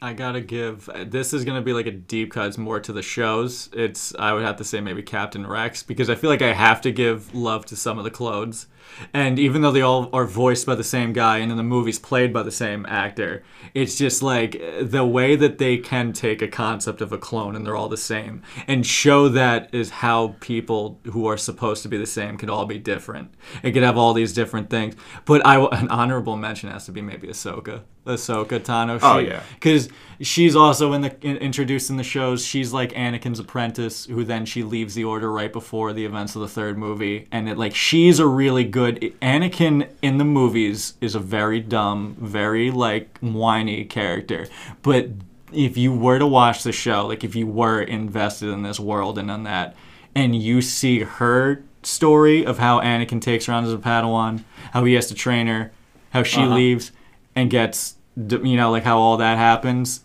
I 0.00 0.14
gotta 0.14 0.40
give. 0.40 0.90
This 1.06 1.32
is 1.32 1.44
gonna 1.44 1.62
be 1.62 1.72
like 1.72 1.86
a 1.86 1.92
deep 1.92 2.32
cut. 2.32 2.48
It's 2.48 2.58
more 2.58 2.80
to 2.80 2.92
the 2.92 3.02
shows. 3.02 3.68
It's 3.72 4.12
I 4.18 4.32
would 4.32 4.42
have 4.42 4.56
to 4.56 4.64
say 4.64 4.80
maybe 4.80 5.02
Captain 5.02 5.46
Rex 5.46 5.82
because 5.84 6.10
I 6.10 6.16
feel 6.16 6.28
like 6.28 6.42
I 6.42 6.52
have 6.52 6.80
to 6.82 6.90
give 6.90 7.32
love 7.34 7.64
to 7.66 7.76
some 7.76 7.98
of 7.98 8.04
the 8.04 8.10
clones, 8.10 8.66
and 9.14 9.38
even 9.38 9.62
though 9.62 9.70
they 9.72 9.80
all 9.82 10.08
are 10.12 10.24
voiced 10.26 10.66
by 10.66 10.74
the 10.74 10.84
same 10.84 11.12
guy 11.12 11.38
and 11.38 11.50
in 11.50 11.56
the 11.56 11.62
movies 11.62 11.98
played 11.98 12.32
by 12.32 12.42
the 12.42 12.50
same 12.50 12.84
actor, 12.88 13.42
it's 13.74 13.96
just 13.96 14.22
like 14.22 14.60
the 14.80 15.04
way 15.04 15.36
that 15.36 15.58
they 15.58 15.76
can 15.78 16.12
take 16.12 16.42
a 16.42 16.48
concept 16.48 17.00
of 17.00 17.12
a 17.12 17.18
clone 17.18 17.56
and 17.56 17.66
they're 17.66 17.76
all 17.76 17.88
the 17.88 17.96
same 17.96 18.42
and 18.66 18.86
show 18.86 19.28
that 19.28 19.68
is 19.74 19.90
how 19.90 20.34
people 20.40 21.00
who 21.12 21.26
are 21.26 21.36
supposed 21.36 21.82
to 21.82 21.88
be 21.88 21.96
the 21.96 22.06
same 22.06 22.36
could 22.36 22.50
all 22.50 22.66
be 22.66 22.78
different. 22.78 23.32
It 23.62 23.72
could 23.72 23.82
have 23.82 23.96
all 23.98 24.14
these 24.14 24.32
different 24.32 24.70
things. 24.70 24.94
But 25.24 25.44
I 25.46 25.56
an 25.76 25.88
honorable 25.88 26.36
mention 26.36 26.70
has 26.70 26.86
to 26.86 26.92
be 26.92 27.00
maybe 27.02 27.28
Ahsoka. 27.28 27.82
Ahsoka 28.06 28.58
Tano. 28.58 28.98
Oh, 29.00 29.20
She- 29.20 29.26
yeah. 29.28 29.42
because 29.54 29.88
she's 30.20 30.56
also 30.56 30.92
in 30.92 31.02
the 31.02 31.16
in, 31.24 31.36
introduced 31.36 31.88
in 31.88 31.96
the 31.96 32.02
shows. 32.04 32.44
She's 32.44 32.72
like 32.72 32.92
Anakin's 32.92 33.38
apprentice, 33.38 34.06
who 34.06 34.24
then 34.24 34.44
she 34.44 34.64
leaves 34.64 34.94
the 34.94 35.04
Order 35.04 35.30
right 35.30 35.52
before 35.52 35.92
the 35.92 36.04
events 36.04 36.34
of 36.34 36.42
the 36.42 36.48
third 36.48 36.76
movie, 36.76 37.28
and 37.30 37.48
it 37.48 37.56
like 37.58 37.74
she's 37.76 38.18
a 38.18 38.26
really 38.26 38.64
good 38.72 39.00
Anakin 39.22 39.88
in 40.02 40.18
the 40.18 40.24
movies 40.24 40.94
is 41.00 41.14
a 41.14 41.20
very 41.20 41.60
dumb, 41.60 42.16
very 42.18 42.70
like 42.70 43.18
whiny 43.20 43.84
character, 43.84 44.48
but 44.82 45.08
if 45.52 45.76
you 45.76 45.92
were 45.92 46.18
to 46.18 46.26
watch 46.26 46.62
the 46.62 46.72
show, 46.72 47.06
like 47.06 47.22
if 47.22 47.36
you 47.36 47.46
were 47.46 47.80
invested 47.82 48.48
in 48.48 48.62
this 48.62 48.80
world 48.80 49.18
and 49.18 49.30
in 49.30 49.42
that, 49.44 49.76
and 50.14 50.34
you 50.34 50.62
see 50.62 51.00
her 51.00 51.62
story 51.82 52.44
of 52.44 52.58
how 52.58 52.80
Anakin 52.80 53.20
takes 53.20 53.46
her 53.46 53.52
on 53.52 53.64
as 53.64 53.72
a 53.72 53.76
Padawan, 53.78 54.44
how 54.72 54.84
he 54.84 54.94
has 54.94 55.06
to 55.08 55.14
train 55.14 55.46
her, 55.48 55.70
how 56.10 56.22
she 56.22 56.40
Uh-huh. 56.40 56.54
leaves 56.54 56.92
and 57.36 57.50
gets, 57.50 57.96
you 58.16 58.56
know, 58.56 58.70
like 58.70 58.84
how 58.84 58.98
all 58.98 59.16
that 59.18 59.36
happens. 59.38 60.04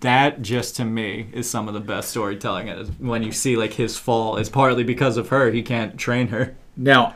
That 0.00 0.42
just 0.42 0.76
to 0.76 0.84
me 0.84 1.28
is 1.32 1.48
some 1.48 1.66
of 1.68 1.74
the 1.74 1.80
best 1.80 2.10
storytelling. 2.10 2.68
Is 2.68 2.90
when 2.98 3.22
you 3.22 3.32
see 3.32 3.56
like 3.56 3.74
his 3.74 3.96
fall 3.98 4.36
is 4.36 4.48
partly 4.50 4.84
because 4.84 5.16
of 5.16 5.28
her. 5.28 5.50
He 5.50 5.62
can't 5.62 5.96
train 5.98 6.28
her. 6.28 6.54
now, 6.76 7.14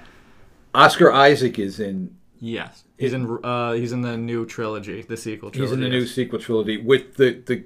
Oscar 0.75 1.13
Isaac 1.13 1.59
is 1.59 1.81
in. 1.81 2.17
Yes, 2.41 2.85
he's 2.99 3.13
in. 3.13 3.39
Uh, 3.43 3.73
he's 3.73 3.93
in 3.93 4.03
the 4.03 4.17
new 4.17 4.45
trilogy, 4.45 5.03
the 5.03 5.17
sequel 5.17 5.51
trilogy. 5.51 5.71
He's 5.71 5.73
in 5.73 5.81
the 5.81 5.89
new 5.89 6.07
sequel 6.07 6.39
trilogy 6.39 6.77
with 6.79 7.15
the 7.15 7.43
the 7.47 7.65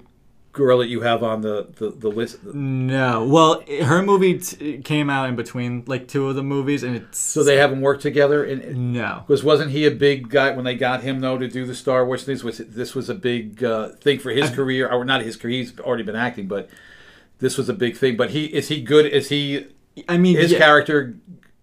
girl 0.51 0.79
that 0.79 0.87
you 0.87 1.01
have 1.01 1.23
on 1.23 1.41
the 1.41 1.67
the, 1.77 1.89
the 1.89 2.09
list. 2.09 2.43
No, 2.43 3.25
well, 3.25 3.63
her 3.83 4.01
movie 4.01 4.39
t- 4.39 4.77
came 4.79 5.09
out 5.09 5.27
in 5.29 5.35
between 5.35 5.83
like 5.87 6.07
two 6.07 6.27
of 6.29 6.35
the 6.35 6.43
movies, 6.43 6.83
and 6.83 6.95
it's 6.95 7.17
So 7.17 7.43
they 7.43 7.57
haven't 7.57 7.81
worked 7.81 8.01
together. 8.01 8.43
And 8.43 8.93
no. 8.93 9.23
because 9.27 9.43
wasn't 9.43 9.71
he 9.71 9.85
a 9.85 9.91
big 9.91 10.29
guy 10.29 10.51
when 10.51 10.65
they 10.65 10.75
got 10.75 11.01
him 11.01 11.19
though 11.19 11.37
to 11.37 11.47
do 11.47 11.65
the 11.65 11.75
Star 11.75 12.05
Wars 12.05 12.23
things? 12.23 12.43
Was 12.43 12.59
this 12.59 12.95
was 12.95 13.09
a 13.09 13.15
big 13.15 13.63
uh, 13.63 13.89
thing 13.95 14.19
for 14.19 14.31
his 14.31 14.49
career, 14.49 14.89
or 14.89 15.03
not 15.03 15.21
his 15.21 15.35
career? 15.35 15.57
He's 15.57 15.79
already 15.79 16.03
been 16.03 16.15
acting, 16.15 16.47
but 16.47 16.69
this 17.39 17.57
was 17.57 17.69
a 17.69 17.73
big 17.73 17.97
thing. 17.97 18.17
But 18.17 18.31
he 18.31 18.45
is 18.45 18.67
he 18.67 18.81
good? 18.81 19.05
Is 19.05 19.29
he 19.29 19.67
I 20.07 20.17
mean, 20.17 20.37
his 20.37 20.51
yeah. 20.51 20.59
character? 20.59 21.17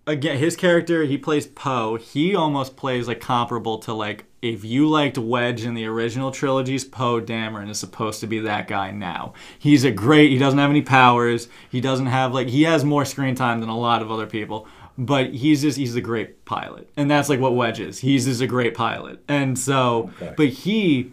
Again 0.07 0.39
his 0.39 0.57
character 0.57 1.05
he 1.05 1.19
plays 1.19 1.47
poe 1.47 1.97
he 1.97 2.35
almost 2.35 2.77
plays 2.77 3.09
like 3.09 3.21
comparable 3.21 3.79
to 3.79 3.93
like 3.93 4.25
if 4.43 4.65
you 4.65 4.89
liked 4.89 5.19
wedge 5.19 5.65
in 5.65 5.75
the 5.75 5.85
original 5.87 6.31
trilogies 6.31 6.85
poe 6.85 7.21
dameron 7.21 7.69
is 7.69 7.79
supposed 7.79 8.21
to 8.21 8.27
be 8.27 8.39
that 8.39 8.69
guy 8.69 8.91
now 8.91 9.33
he's 9.59 9.83
a 9.85 9.91
great 9.91 10.31
he 10.31 10.39
doesn't 10.39 10.59
have 10.59 10.71
any 10.71 10.83
powers 10.83 11.49
he 11.71 11.81
doesn't 11.81 12.07
have 12.07 12.33
like 12.33 12.49
he 12.49 12.63
has 12.63 12.85
more 12.85 13.05
screen 13.05 13.35
time 13.35 13.61
than 13.61 13.69
a 13.69 13.79
lot 13.79 14.03
of 14.03 14.11
other 14.11 14.27
people 14.27 14.67
but 14.99 15.35
he's 15.35 15.61
just 15.63 15.77
he's 15.77 15.95
a 15.95 16.01
great 16.01 16.47
pilot, 16.47 16.89
and 16.97 17.11
that's 17.11 17.29
like 17.29 17.39
what 17.39 17.55
Wedge 17.55 17.81
is. 17.81 17.99
He's 17.99 18.25
just 18.25 18.41
a 18.41 18.47
great 18.47 18.75
pilot, 18.75 19.23
and 19.29 19.59
so 19.59 20.11
Okay. 20.23 20.33
but 20.39 20.49
he 20.49 21.13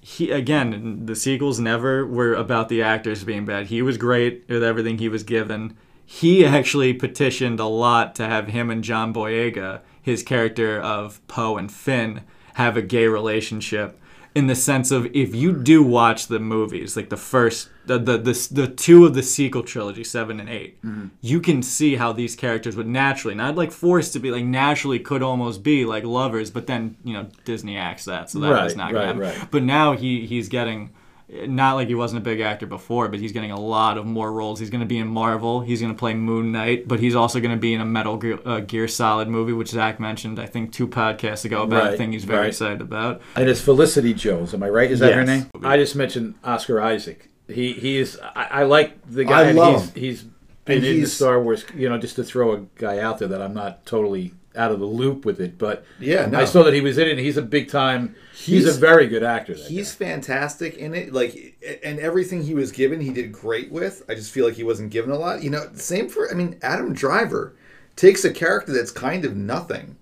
he 0.00 0.30
again 0.30 1.04
the 1.06 1.16
sequels 1.16 1.58
never 1.58 2.06
were 2.06 2.34
about 2.34 2.68
the 2.68 2.80
actors 2.80 3.24
being 3.24 3.44
bad. 3.44 3.66
He 3.66 3.82
was 3.82 3.98
great 3.98 4.44
with 4.48 4.62
everything 4.62 4.98
he 4.98 5.08
was 5.08 5.24
given. 5.24 5.76
He 6.06 6.44
actually 6.44 6.92
petitioned 6.94 7.60
a 7.60 7.66
lot 7.66 8.14
to 8.16 8.26
have 8.26 8.48
him 8.48 8.70
and 8.70 8.84
John 8.84 9.12
Boyega, 9.12 9.80
his 10.00 10.22
character 10.22 10.80
of 10.80 11.26
Poe 11.28 11.56
and 11.56 11.72
Finn, 11.72 12.22
have 12.54 12.76
a 12.76 12.82
gay 12.82 13.06
relationship. 13.06 13.98
In 14.34 14.48
the 14.48 14.56
sense 14.56 14.90
of 14.90 15.06
if 15.14 15.32
you 15.32 15.52
do 15.52 15.80
watch 15.80 16.26
the 16.26 16.40
movies, 16.40 16.96
like 16.96 17.08
the 17.08 17.16
first, 17.16 17.68
the 17.86 17.98
the 17.98 18.18
the, 18.18 18.48
the 18.50 18.66
two 18.66 19.06
of 19.06 19.14
the 19.14 19.22
sequel 19.22 19.62
trilogy, 19.62 20.02
seven 20.02 20.40
and 20.40 20.48
8 20.48 20.82
mm-hmm. 20.82 21.06
you 21.20 21.40
can 21.40 21.62
see 21.62 21.94
how 21.94 22.12
these 22.12 22.34
characters 22.34 22.74
would 22.74 22.88
naturally, 22.88 23.36
not 23.36 23.54
like 23.54 23.70
forced 23.70 24.12
to 24.14 24.18
be, 24.18 24.32
like 24.32 24.44
naturally 24.44 24.98
could 24.98 25.22
almost 25.22 25.62
be 25.62 25.84
like 25.84 26.02
lovers, 26.02 26.50
but 26.50 26.66
then 26.66 26.96
you 27.04 27.12
know 27.12 27.28
Disney 27.44 27.76
acts 27.76 28.06
that, 28.06 28.28
so 28.28 28.40
that 28.40 28.50
Right, 28.50 28.76
not 28.76 28.92
gonna 28.92 28.98
right, 28.98 29.06
happen. 29.06 29.20
right. 29.20 29.50
But 29.52 29.62
now 29.62 29.92
he 29.92 30.26
he's 30.26 30.48
getting 30.48 30.90
not 31.28 31.74
like 31.74 31.88
he 31.88 31.94
wasn't 31.94 32.20
a 32.20 32.24
big 32.24 32.40
actor 32.40 32.66
before, 32.66 33.08
but 33.08 33.18
he's 33.18 33.32
getting 33.32 33.50
a 33.50 33.58
lot 33.58 33.96
of 33.96 34.04
more 34.06 34.30
roles. 34.32 34.60
He's 34.60 34.70
going 34.70 34.80
to 34.82 34.86
be 34.86 34.98
in 34.98 35.08
Marvel. 35.08 35.60
He's 35.60 35.80
going 35.80 35.92
to 35.92 35.98
play 35.98 36.14
Moon 36.14 36.52
Knight, 36.52 36.86
but 36.86 37.00
he's 37.00 37.14
also 37.14 37.40
going 37.40 37.54
to 37.54 37.60
be 37.60 37.74
in 37.74 37.80
a 37.80 37.84
Metal 37.84 38.16
Gear, 38.16 38.38
uh, 38.44 38.60
Gear 38.60 38.86
Solid 38.88 39.28
movie, 39.28 39.52
which 39.52 39.68
Zach 39.68 39.98
mentioned 39.98 40.38
I 40.38 40.46
think 40.46 40.72
two 40.72 40.86
podcasts 40.86 41.44
ago 41.44 41.62
about 41.62 41.94
a 41.94 41.96
thing 41.96 42.12
he's 42.12 42.24
very 42.24 42.40
right. 42.40 42.48
excited 42.48 42.80
about. 42.80 43.22
And 43.36 43.48
it's 43.48 43.60
Felicity 43.60 44.14
Jones. 44.14 44.52
Am 44.54 44.62
I 44.62 44.68
right? 44.68 44.90
Is 44.90 45.00
that 45.00 45.14
her 45.14 45.24
name? 45.24 45.46
I 45.62 45.76
just 45.76 45.96
mentioned 45.96 46.34
Oscar 46.44 46.80
Isaac. 46.80 47.30
He 47.48 47.72
he 47.72 47.98
is. 47.98 48.18
I, 48.34 48.44
I 48.44 48.62
like 48.64 49.06
the 49.06 49.24
guy. 49.24 49.48
I 49.48 49.52
love 49.52 49.74
he's, 49.74 49.90
him. 49.90 50.00
he's 50.00 50.22
been 50.64 50.78
And 50.78 50.86
in 50.86 51.00
the 51.02 51.06
Star 51.06 51.42
Wars. 51.42 51.64
You 51.74 51.88
know, 51.88 51.98
just 51.98 52.16
to 52.16 52.24
throw 52.24 52.52
a 52.52 52.60
guy 52.76 52.98
out 52.98 53.18
there 53.18 53.28
that 53.28 53.42
I'm 53.42 53.54
not 53.54 53.84
totally 53.84 54.32
out 54.56 54.70
of 54.70 54.78
the 54.78 54.86
loop 54.86 55.24
with 55.24 55.40
it, 55.40 55.58
but 55.58 55.84
Yeah, 55.98 56.26
no. 56.26 56.38
I 56.38 56.44
saw 56.44 56.62
that 56.62 56.74
he 56.74 56.80
was 56.80 56.96
in 56.98 57.08
it. 57.08 57.12
and 57.12 57.20
He's 57.20 57.36
a 57.36 57.42
big 57.42 57.68
time. 57.68 58.14
He's, 58.34 58.64
He's- 58.64 58.76
a 58.76 58.78
very 58.78 59.06
good 59.08 59.22
actor. 59.22 59.54
He's 59.54 59.94
guy. 59.94 60.06
fantastic 60.06 60.76
in 60.76 60.94
it. 60.94 61.12
Like, 61.12 61.56
and 61.82 61.98
everything 61.98 62.42
he 62.44 62.54
was 62.54 62.70
given, 62.72 63.00
he 63.00 63.12
did 63.12 63.32
great 63.32 63.72
with. 63.72 64.02
I 64.08 64.14
just 64.14 64.30
feel 64.32 64.44
like 64.46 64.54
he 64.54 64.64
wasn't 64.64 64.90
given 64.90 65.10
a 65.10 65.16
lot. 65.18 65.42
You 65.42 65.50
know, 65.50 65.68
same 65.74 66.08
for. 66.08 66.30
I 66.30 66.34
mean, 66.34 66.58
Adam 66.62 66.92
Driver 66.92 67.54
takes 67.96 68.24
a 68.24 68.32
character 68.32 68.72
that's 68.72 68.90
kind 68.90 69.24
of 69.24 69.36
nothing 69.36 69.96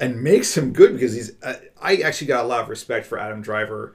and 0.00 0.22
makes 0.22 0.56
him 0.56 0.72
good 0.72 0.92
because 0.94 1.14
he's. 1.14 1.32
Uh, 1.42 1.54
I 1.80 1.96
actually 1.96 2.26
got 2.28 2.44
a 2.44 2.48
lot 2.48 2.62
of 2.62 2.68
respect 2.68 3.06
for 3.06 3.18
Adam 3.18 3.42
Driver 3.42 3.94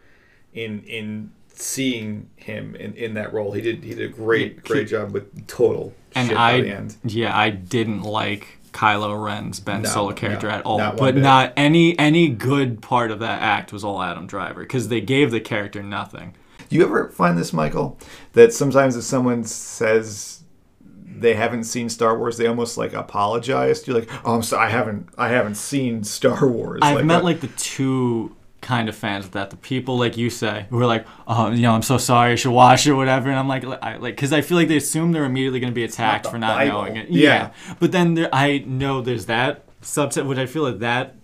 in 0.54 0.82
in 0.84 1.32
seeing 1.54 2.30
him 2.38 2.74
in, 2.76 2.94
in 2.94 3.14
that 3.16 3.34
role. 3.34 3.52
He 3.52 3.62
did 3.62 3.84
he 3.84 3.94
did 3.94 4.10
a 4.10 4.14
great 4.14 4.64
great 4.64 4.88
job 4.88 5.12
with 5.12 5.46
total 5.48 5.94
And 6.16 6.28
shit 6.30 6.38
by 6.38 6.52
I 6.54 6.62
the 6.62 6.70
end. 6.70 6.96
yeah, 7.04 7.38
I 7.38 7.50
didn't 7.50 8.04
like 8.04 8.59
Kylo 8.72 9.22
Ren's 9.24 9.60
Ben 9.60 9.82
No, 9.82 9.90
Solo 9.90 10.14
character 10.14 10.48
no, 10.48 10.54
at 10.54 10.66
all. 10.66 10.78
not 10.78 10.98
but 10.98 11.16
bit. 11.16 11.22
not 11.22 11.54
any 11.58 11.98
any 12.00 12.30
good 12.30 12.82
part 12.82 13.12
of 13.12 13.20
that 13.20 13.42
act 13.42 13.74
was 13.74 13.84
all 13.84 14.02
Adam 14.02 14.28
Driver 14.28 14.62
because 14.62 14.88
they 14.88 15.02
gave 15.02 15.32
the 15.32 15.40
character 15.40 15.82
nothing. 15.84 16.36
Do 16.70 16.76
you 16.76 16.84
ever 16.84 17.10
find 17.10 17.38
this, 17.38 17.52
Michael, 17.52 17.98
that 18.34 18.54
sometimes 18.54 18.96
if 18.96 19.04
someone 19.04 19.44
says 19.44 20.44
they 21.06 21.34
haven't 21.34 21.64
seen 21.64 21.90
Star 21.90 22.18
Wars, 22.18 22.38
they 22.38 22.46
almost 22.48 22.78
like 22.78 22.94
apologize? 22.94 23.86
You're 23.88 24.00
like, 24.00 24.10
"Oh, 24.24 24.36
I'm 24.36 24.44
sorry, 24.44 24.68
I 24.68 24.70
haven't, 24.70 25.10
I 25.18 25.30
haven't 25.30 25.56
seen 25.56 26.04
Star 26.04 26.48
Wars." 26.48 26.80
I've 26.84 26.98
like, 26.98 27.06
met 27.06 27.22
uh, 27.22 27.26
like 27.26 27.40
the 27.42 27.48
two 27.48 28.36
kind 28.62 28.90
of 28.90 28.96
fans 28.96 29.26
of 29.26 29.32
that. 29.32 29.50
The 29.50 29.58
people 29.58 29.98
like 29.98 30.18
you 30.18 30.30
say 30.30 30.66
who 30.70 30.80
are 30.80 30.86
like, 30.86 31.06
oh, 31.28 31.52
you 31.52 31.62
know, 31.62 31.74
I'm 31.74 31.82
so 31.82 31.98
sorry, 31.98 32.34
I 32.34 32.36
should 32.36 32.52
watch 32.52 32.86
it, 32.86 32.92
or 32.92 32.96
whatever. 32.96 33.30
And 33.30 33.40
I'm 33.40 33.48
like, 33.48 33.66
I, 33.66 33.98
like, 33.98 34.16
because 34.16 34.34
I 34.34 34.42
feel 34.42 34.58
like 34.58 34.68
they 34.68 34.78
assume 34.78 35.12
they're 35.12 35.26
immediately 35.26 35.60
going 35.60 35.72
to 35.72 35.76
be 35.76 35.84
attacked 35.84 36.26
the 36.26 36.32
for 36.32 36.38
not 36.38 36.58
Bible. 36.58 36.82
knowing 36.82 36.98
it. 36.98 37.10
Yeah. 37.10 37.52
But 37.80 37.92
then 37.92 38.16
there, 38.16 38.30
I 38.34 38.60
know 38.60 39.02
there's 39.02 39.28
that 39.28 39.66
subset, 39.82 40.26
which 40.26 40.38
I 40.38 40.46
feel 40.46 40.64
like 40.64 40.80
that 40.80 41.16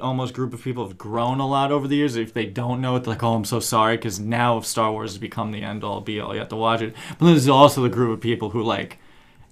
almost 0.00 0.34
group 0.34 0.52
of 0.52 0.62
people 0.62 0.86
have 0.88 0.98
grown 0.98 1.38
a 1.38 1.46
lot 1.46 1.70
over 1.70 1.86
the 1.86 1.96
years. 1.96 2.16
If 2.16 2.32
they 2.32 2.46
don't 2.46 2.80
know 2.80 2.96
it, 2.96 3.04
they're 3.04 3.14
like, 3.14 3.22
oh, 3.22 3.34
I'm 3.34 3.44
so 3.44 3.60
sorry, 3.60 3.96
because 3.96 4.18
now 4.18 4.58
if 4.58 4.66
Star 4.66 4.90
Wars 4.90 5.12
has 5.12 5.18
become 5.18 5.52
the 5.52 5.62
end 5.62 5.84
all 5.84 6.00
be 6.00 6.18
all. 6.18 6.32
You 6.32 6.40
have 6.40 6.48
to 6.48 6.56
watch 6.56 6.82
it. 6.82 6.94
But 7.10 7.26
then 7.26 7.34
there's 7.34 7.48
also 7.48 7.82
the 7.82 7.88
group 7.88 8.12
of 8.12 8.20
people 8.20 8.50
who 8.50 8.62
like 8.62 8.98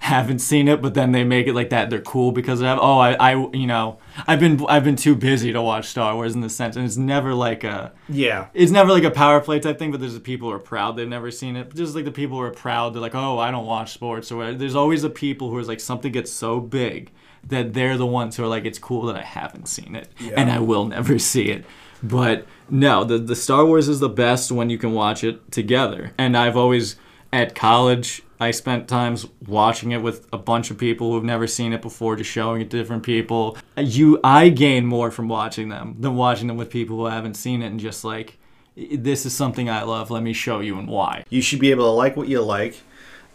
haven't 0.04 0.40
seen 0.40 0.68
it, 0.68 0.82
but 0.82 0.92
then 0.92 1.12
they 1.12 1.24
make 1.24 1.46
it 1.46 1.54
like 1.54 1.70
that. 1.70 1.88
They're 1.88 1.98
cool 1.98 2.30
because 2.30 2.60
they 2.60 2.66
have. 2.66 2.78
Oh, 2.78 2.98
I, 2.98 3.14
I, 3.14 3.50
you 3.54 3.66
know, 3.66 3.96
I've 4.26 4.38
been, 4.38 4.62
I've 4.68 4.84
been 4.84 4.96
too 4.96 5.16
busy 5.16 5.50
to 5.50 5.62
watch 5.62 5.86
Star 5.86 6.14
Wars 6.14 6.34
in 6.34 6.42
the 6.42 6.50
sense, 6.50 6.76
and 6.76 6.84
it's 6.84 6.98
never 6.98 7.32
like 7.32 7.64
a, 7.64 7.90
yeah, 8.06 8.48
it's 8.52 8.70
never 8.70 8.92
like 8.92 9.04
a 9.04 9.10
power 9.10 9.40
play 9.40 9.60
type 9.60 9.78
thing. 9.78 9.90
But 9.90 10.00
there's 10.00 10.12
the 10.12 10.20
people 10.20 10.50
who 10.50 10.54
are 10.54 10.58
proud 10.60 10.98
they've 10.98 11.08
never 11.08 11.30
seen 11.30 11.56
it. 11.56 11.70
But 11.70 11.78
just 11.78 11.94
like 11.94 12.04
the 12.04 12.12
people 12.12 12.36
who 12.36 12.42
are 12.42 12.50
proud, 12.50 12.92
they're 12.92 13.00
like, 13.00 13.14
oh, 13.14 13.38
I 13.38 13.50
don't 13.50 13.64
watch 13.64 13.94
sports 13.94 14.30
or 14.30 14.36
whatever. 14.36 14.58
There's 14.58 14.74
always 14.74 15.00
the 15.00 15.08
people 15.08 15.48
who 15.48 15.58
is 15.58 15.68
like 15.68 15.80
something 15.80 16.12
gets 16.12 16.30
so 16.30 16.60
big 16.60 17.10
that 17.48 17.72
they're 17.72 17.96
the 17.96 18.04
ones 18.04 18.36
who 18.36 18.44
are 18.44 18.48
like, 18.48 18.66
it's 18.66 18.78
cool 18.78 19.06
that 19.06 19.16
I 19.16 19.22
haven't 19.22 19.68
seen 19.68 19.96
it, 19.96 20.08
and 20.36 20.50
I 20.50 20.58
will 20.58 20.84
never 20.84 21.18
see 21.18 21.44
it. 21.44 21.64
But 22.02 22.46
no, 22.68 23.04
the 23.04 23.16
the 23.16 23.36
Star 23.36 23.64
Wars 23.64 23.88
is 23.88 24.00
the 24.00 24.10
best 24.10 24.52
when 24.52 24.68
you 24.68 24.76
can 24.76 24.92
watch 24.92 25.24
it 25.24 25.50
together. 25.50 26.12
And 26.18 26.36
I've 26.36 26.58
always 26.58 26.96
at 27.32 27.54
college 27.54 28.22
I 28.40 28.50
spent 28.50 28.88
times 28.88 29.26
watching 29.46 29.92
it 29.92 30.02
with 30.02 30.26
a 30.32 30.38
bunch 30.38 30.70
of 30.70 30.78
people 30.78 31.12
who've 31.12 31.24
never 31.24 31.46
seen 31.46 31.72
it 31.72 31.82
before, 31.82 32.16
just 32.16 32.30
showing 32.30 32.60
it 32.60 32.70
to 32.70 32.76
different 32.76 33.02
people. 33.02 33.56
You 33.76 34.20
I 34.24 34.48
gain 34.48 34.86
more 34.86 35.10
from 35.10 35.28
watching 35.28 35.68
them 35.68 35.96
than 35.98 36.16
watching 36.16 36.48
them 36.48 36.56
with 36.56 36.70
people 36.70 36.96
who 36.96 37.06
haven't 37.06 37.34
seen 37.34 37.62
it 37.62 37.66
and 37.66 37.80
just 37.80 38.04
like 38.04 38.38
this 38.76 39.24
is 39.24 39.34
something 39.34 39.70
I 39.70 39.82
love. 39.82 40.10
Let 40.10 40.22
me 40.22 40.32
show 40.32 40.60
you 40.60 40.78
and 40.78 40.88
why. 40.88 41.24
you 41.30 41.40
should 41.42 41.60
be 41.60 41.70
able 41.70 41.84
to 41.84 41.90
like 41.90 42.16
what 42.16 42.28
you 42.28 42.42
like, 42.42 42.80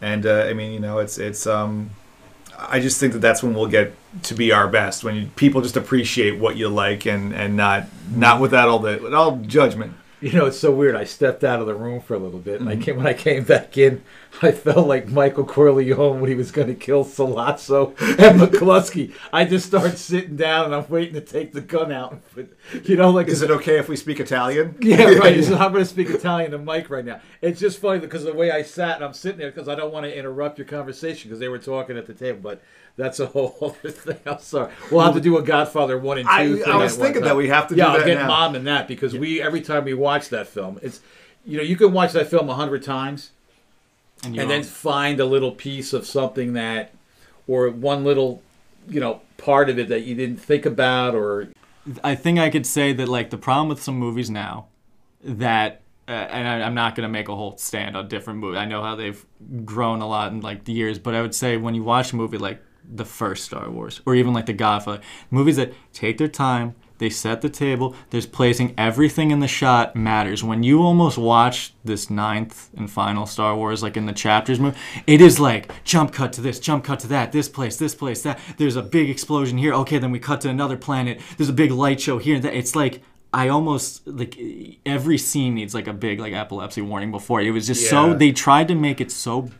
and 0.00 0.26
uh, 0.26 0.44
I 0.44 0.52
mean, 0.52 0.72
you 0.72 0.80
know, 0.80 0.98
it's 0.98 1.18
it's. 1.18 1.46
um 1.46 1.90
I 2.62 2.78
just 2.78 3.00
think 3.00 3.14
that 3.14 3.20
that's 3.20 3.42
when 3.42 3.54
we'll 3.54 3.68
get 3.68 3.94
to 4.24 4.34
be 4.34 4.52
our 4.52 4.68
best 4.68 5.02
when 5.02 5.16
you, 5.16 5.26
people 5.34 5.62
just 5.62 5.78
appreciate 5.78 6.38
what 6.38 6.56
you 6.56 6.68
like 6.68 7.06
and 7.06 7.32
and 7.34 7.56
not 7.56 7.86
not 8.14 8.38
without 8.38 8.68
all 8.68 8.78
the 8.78 8.98
with 9.02 9.14
all 9.14 9.36
judgment. 9.38 9.94
You 10.20 10.32
know, 10.32 10.44
it's 10.44 10.58
so 10.58 10.70
weird. 10.70 10.94
I 10.94 11.04
stepped 11.04 11.42
out 11.42 11.60
of 11.60 11.66
the 11.66 11.74
room 11.74 12.02
for 12.02 12.12
a 12.12 12.18
little 12.18 12.38
bit, 12.40 12.60
and 12.60 12.68
I 12.68 12.76
came 12.76 12.96
when 12.96 13.06
I 13.06 13.14
came 13.14 13.44
back 13.44 13.78
in. 13.78 14.02
I 14.42 14.52
felt 14.52 14.86
like 14.86 15.08
Michael 15.08 15.44
Corleone 15.44 16.20
when 16.20 16.30
he 16.30 16.34
was 16.34 16.50
going 16.50 16.68
to 16.68 16.74
kill 16.74 17.04
Sollozzo 17.04 17.88
and 18.18 18.40
McCluskey. 18.40 19.12
I 19.32 19.44
just 19.44 19.66
started 19.66 19.98
sitting 19.98 20.36
down, 20.36 20.66
and 20.66 20.74
I'm 20.74 20.88
waiting 20.88 21.14
to 21.14 21.20
take 21.20 21.52
the 21.52 21.60
gun 21.60 21.92
out. 21.92 22.20
But 22.34 22.48
you 22.84 22.96
know, 22.96 23.10
like 23.10 23.28
Is 23.28 23.42
it 23.42 23.50
okay 23.50 23.78
if 23.78 23.88
we 23.88 23.96
speak 23.96 24.18
Italian? 24.20 24.76
Yeah, 24.80 25.02
right. 25.14 25.44
So 25.50 25.56
I'm 25.56 25.72
going 25.72 25.84
to 25.84 25.90
speak 25.90 26.10
Italian 26.10 26.52
to 26.52 26.58
Mike 26.58 26.88
right 26.90 27.04
now. 27.04 27.20
It's 27.42 27.60
just 27.60 27.80
funny 27.80 27.98
because 28.00 28.24
the 28.24 28.32
way 28.32 28.50
I 28.50 28.62
sat 28.62 28.96
and 28.96 29.04
I'm 29.04 29.12
sitting 29.14 29.38
there 29.38 29.50
because 29.50 29.68
I 29.68 29.74
don't 29.74 29.92
want 29.92 30.04
to 30.06 30.16
interrupt 30.16 30.58
your 30.58 30.66
conversation 30.66 31.28
because 31.28 31.40
they 31.40 31.48
were 31.48 31.58
talking 31.58 31.96
at 31.98 32.06
the 32.06 32.14
table. 32.14 32.40
But 32.42 32.62
that's 32.96 33.20
a 33.20 33.26
whole 33.26 33.56
other 33.82 33.90
thing. 33.90 34.18
I'm 34.26 34.38
sorry. 34.38 34.72
We'll 34.90 35.00
have 35.04 35.14
to 35.14 35.20
do 35.20 35.36
a 35.38 35.42
Godfather 35.42 35.98
one 35.98 36.18
and 36.18 36.26
two. 36.26 36.32
I- 36.32 36.46
thing 36.46 36.62
I 36.64 36.76
was 36.76 36.96
thinking 36.96 37.22
that 37.22 37.36
we 37.36 37.48
have 37.48 37.68
to 37.68 37.74
Yeah, 37.74 37.92
do 37.92 37.98
I'll 37.98 38.06
get 38.06 38.14
now. 38.18 38.26
mom 38.28 38.54
in 38.56 38.64
that 38.64 38.88
because 38.88 39.14
we 39.14 39.42
every 39.42 39.60
time 39.60 39.84
we 39.84 39.94
watch 39.94 40.28
that 40.30 40.46
film, 40.46 40.78
it's 40.82 41.00
you 41.44 41.56
know 41.58 41.62
you 41.62 41.76
can 41.76 41.92
watch 41.92 42.12
that 42.12 42.28
film 42.28 42.48
a 42.48 42.54
hundred 42.54 42.82
times 42.82 43.32
And, 44.24 44.38
and 44.38 44.50
then 44.50 44.62
find 44.62 45.18
a 45.18 45.24
little 45.24 45.52
piece 45.52 45.92
of 45.92 46.06
something 46.06 46.52
that 46.52 46.92
or 47.46 47.70
one 47.70 48.04
little 48.04 48.42
you 48.88 49.00
know 49.00 49.22
part 49.38 49.70
of 49.70 49.78
it 49.78 49.88
that 49.88 50.02
you 50.02 50.14
didn't 50.14 50.38
think 50.38 50.66
about 50.66 51.14
or 51.14 51.48
I 52.04 52.14
think 52.14 52.38
I 52.38 52.50
could 52.50 52.66
say 52.66 52.92
that 52.92 53.08
like 53.08 53.30
the 53.30 53.38
problem 53.38 53.68
with 53.68 53.82
some 53.82 53.96
movies 53.96 54.30
now 54.30 54.66
that 55.24 55.80
uh, 56.06 56.12
and 56.12 56.46
I, 56.46 56.66
I'm 56.66 56.74
not 56.74 56.94
gonna 56.94 57.08
make 57.08 57.28
a 57.28 57.36
whole 57.36 57.56
stand 57.56 57.96
on 57.96 58.08
different 58.08 58.40
movies. 58.40 58.58
I 58.58 58.64
know 58.64 58.82
how 58.82 58.96
they've 58.96 59.24
grown 59.64 60.00
a 60.00 60.08
lot 60.08 60.32
in 60.32 60.40
like 60.40 60.64
the 60.64 60.72
years, 60.72 60.98
but 60.98 61.14
I 61.14 61.22
would 61.22 61.34
say 61.34 61.56
when 61.56 61.74
you 61.74 61.82
watch 61.82 62.12
a 62.12 62.16
movie 62.16 62.38
like 62.38 62.62
the 62.92 63.04
first 63.04 63.44
Star 63.44 63.70
Wars 63.70 64.00
or 64.04 64.14
even 64.14 64.32
like 64.32 64.46
The 64.46 64.52
Godfather, 64.52 65.00
movies 65.30 65.56
that 65.56 65.72
take 65.92 66.18
their 66.18 66.28
time, 66.28 66.74
they 67.00 67.10
set 67.10 67.40
the 67.40 67.48
table. 67.48 67.96
There's 68.10 68.26
placing 68.26 68.74
everything 68.76 69.30
in 69.30 69.40
the 69.40 69.48
shot 69.48 69.96
matters. 69.96 70.44
When 70.44 70.62
you 70.62 70.82
almost 70.82 71.16
watch 71.16 71.72
this 71.82 72.10
ninth 72.10 72.68
and 72.76 72.90
final 72.90 73.24
Star 73.26 73.56
Wars, 73.56 73.82
like 73.82 73.96
in 73.96 74.04
the 74.04 74.12
chapters 74.12 74.60
movie, 74.60 74.76
it 75.06 75.22
is 75.22 75.40
like 75.40 75.72
jump 75.82 76.12
cut 76.12 76.32
to 76.34 76.42
this, 76.42 76.60
jump 76.60 76.84
cut 76.84 77.00
to 77.00 77.06
that, 77.08 77.32
this 77.32 77.48
place, 77.48 77.76
this 77.78 77.94
place, 77.94 78.22
that. 78.22 78.38
There's 78.58 78.76
a 78.76 78.82
big 78.82 79.08
explosion 79.08 79.56
here. 79.56 79.72
Okay, 79.74 79.98
then 79.98 80.10
we 80.10 80.18
cut 80.18 80.42
to 80.42 80.50
another 80.50 80.76
planet. 80.76 81.22
There's 81.38 81.48
a 81.48 81.54
big 81.54 81.70
light 81.70 82.02
show 82.02 82.18
here. 82.18 82.38
That 82.38 82.52
it's 82.54 82.76
like 82.76 83.02
I 83.32 83.48
almost 83.48 84.06
like 84.06 84.38
every 84.84 85.16
scene 85.16 85.54
needs 85.54 85.74
like 85.74 85.86
a 85.86 85.94
big 85.94 86.20
like 86.20 86.34
epilepsy 86.34 86.82
warning 86.82 87.10
before. 87.10 87.40
It 87.40 87.50
was 87.50 87.66
just 87.66 87.88
so 87.88 88.12
they 88.12 88.30
tried 88.30 88.68
to 88.68 88.74
make 88.74 89.00
it 89.00 89.10
so 89.10 89.50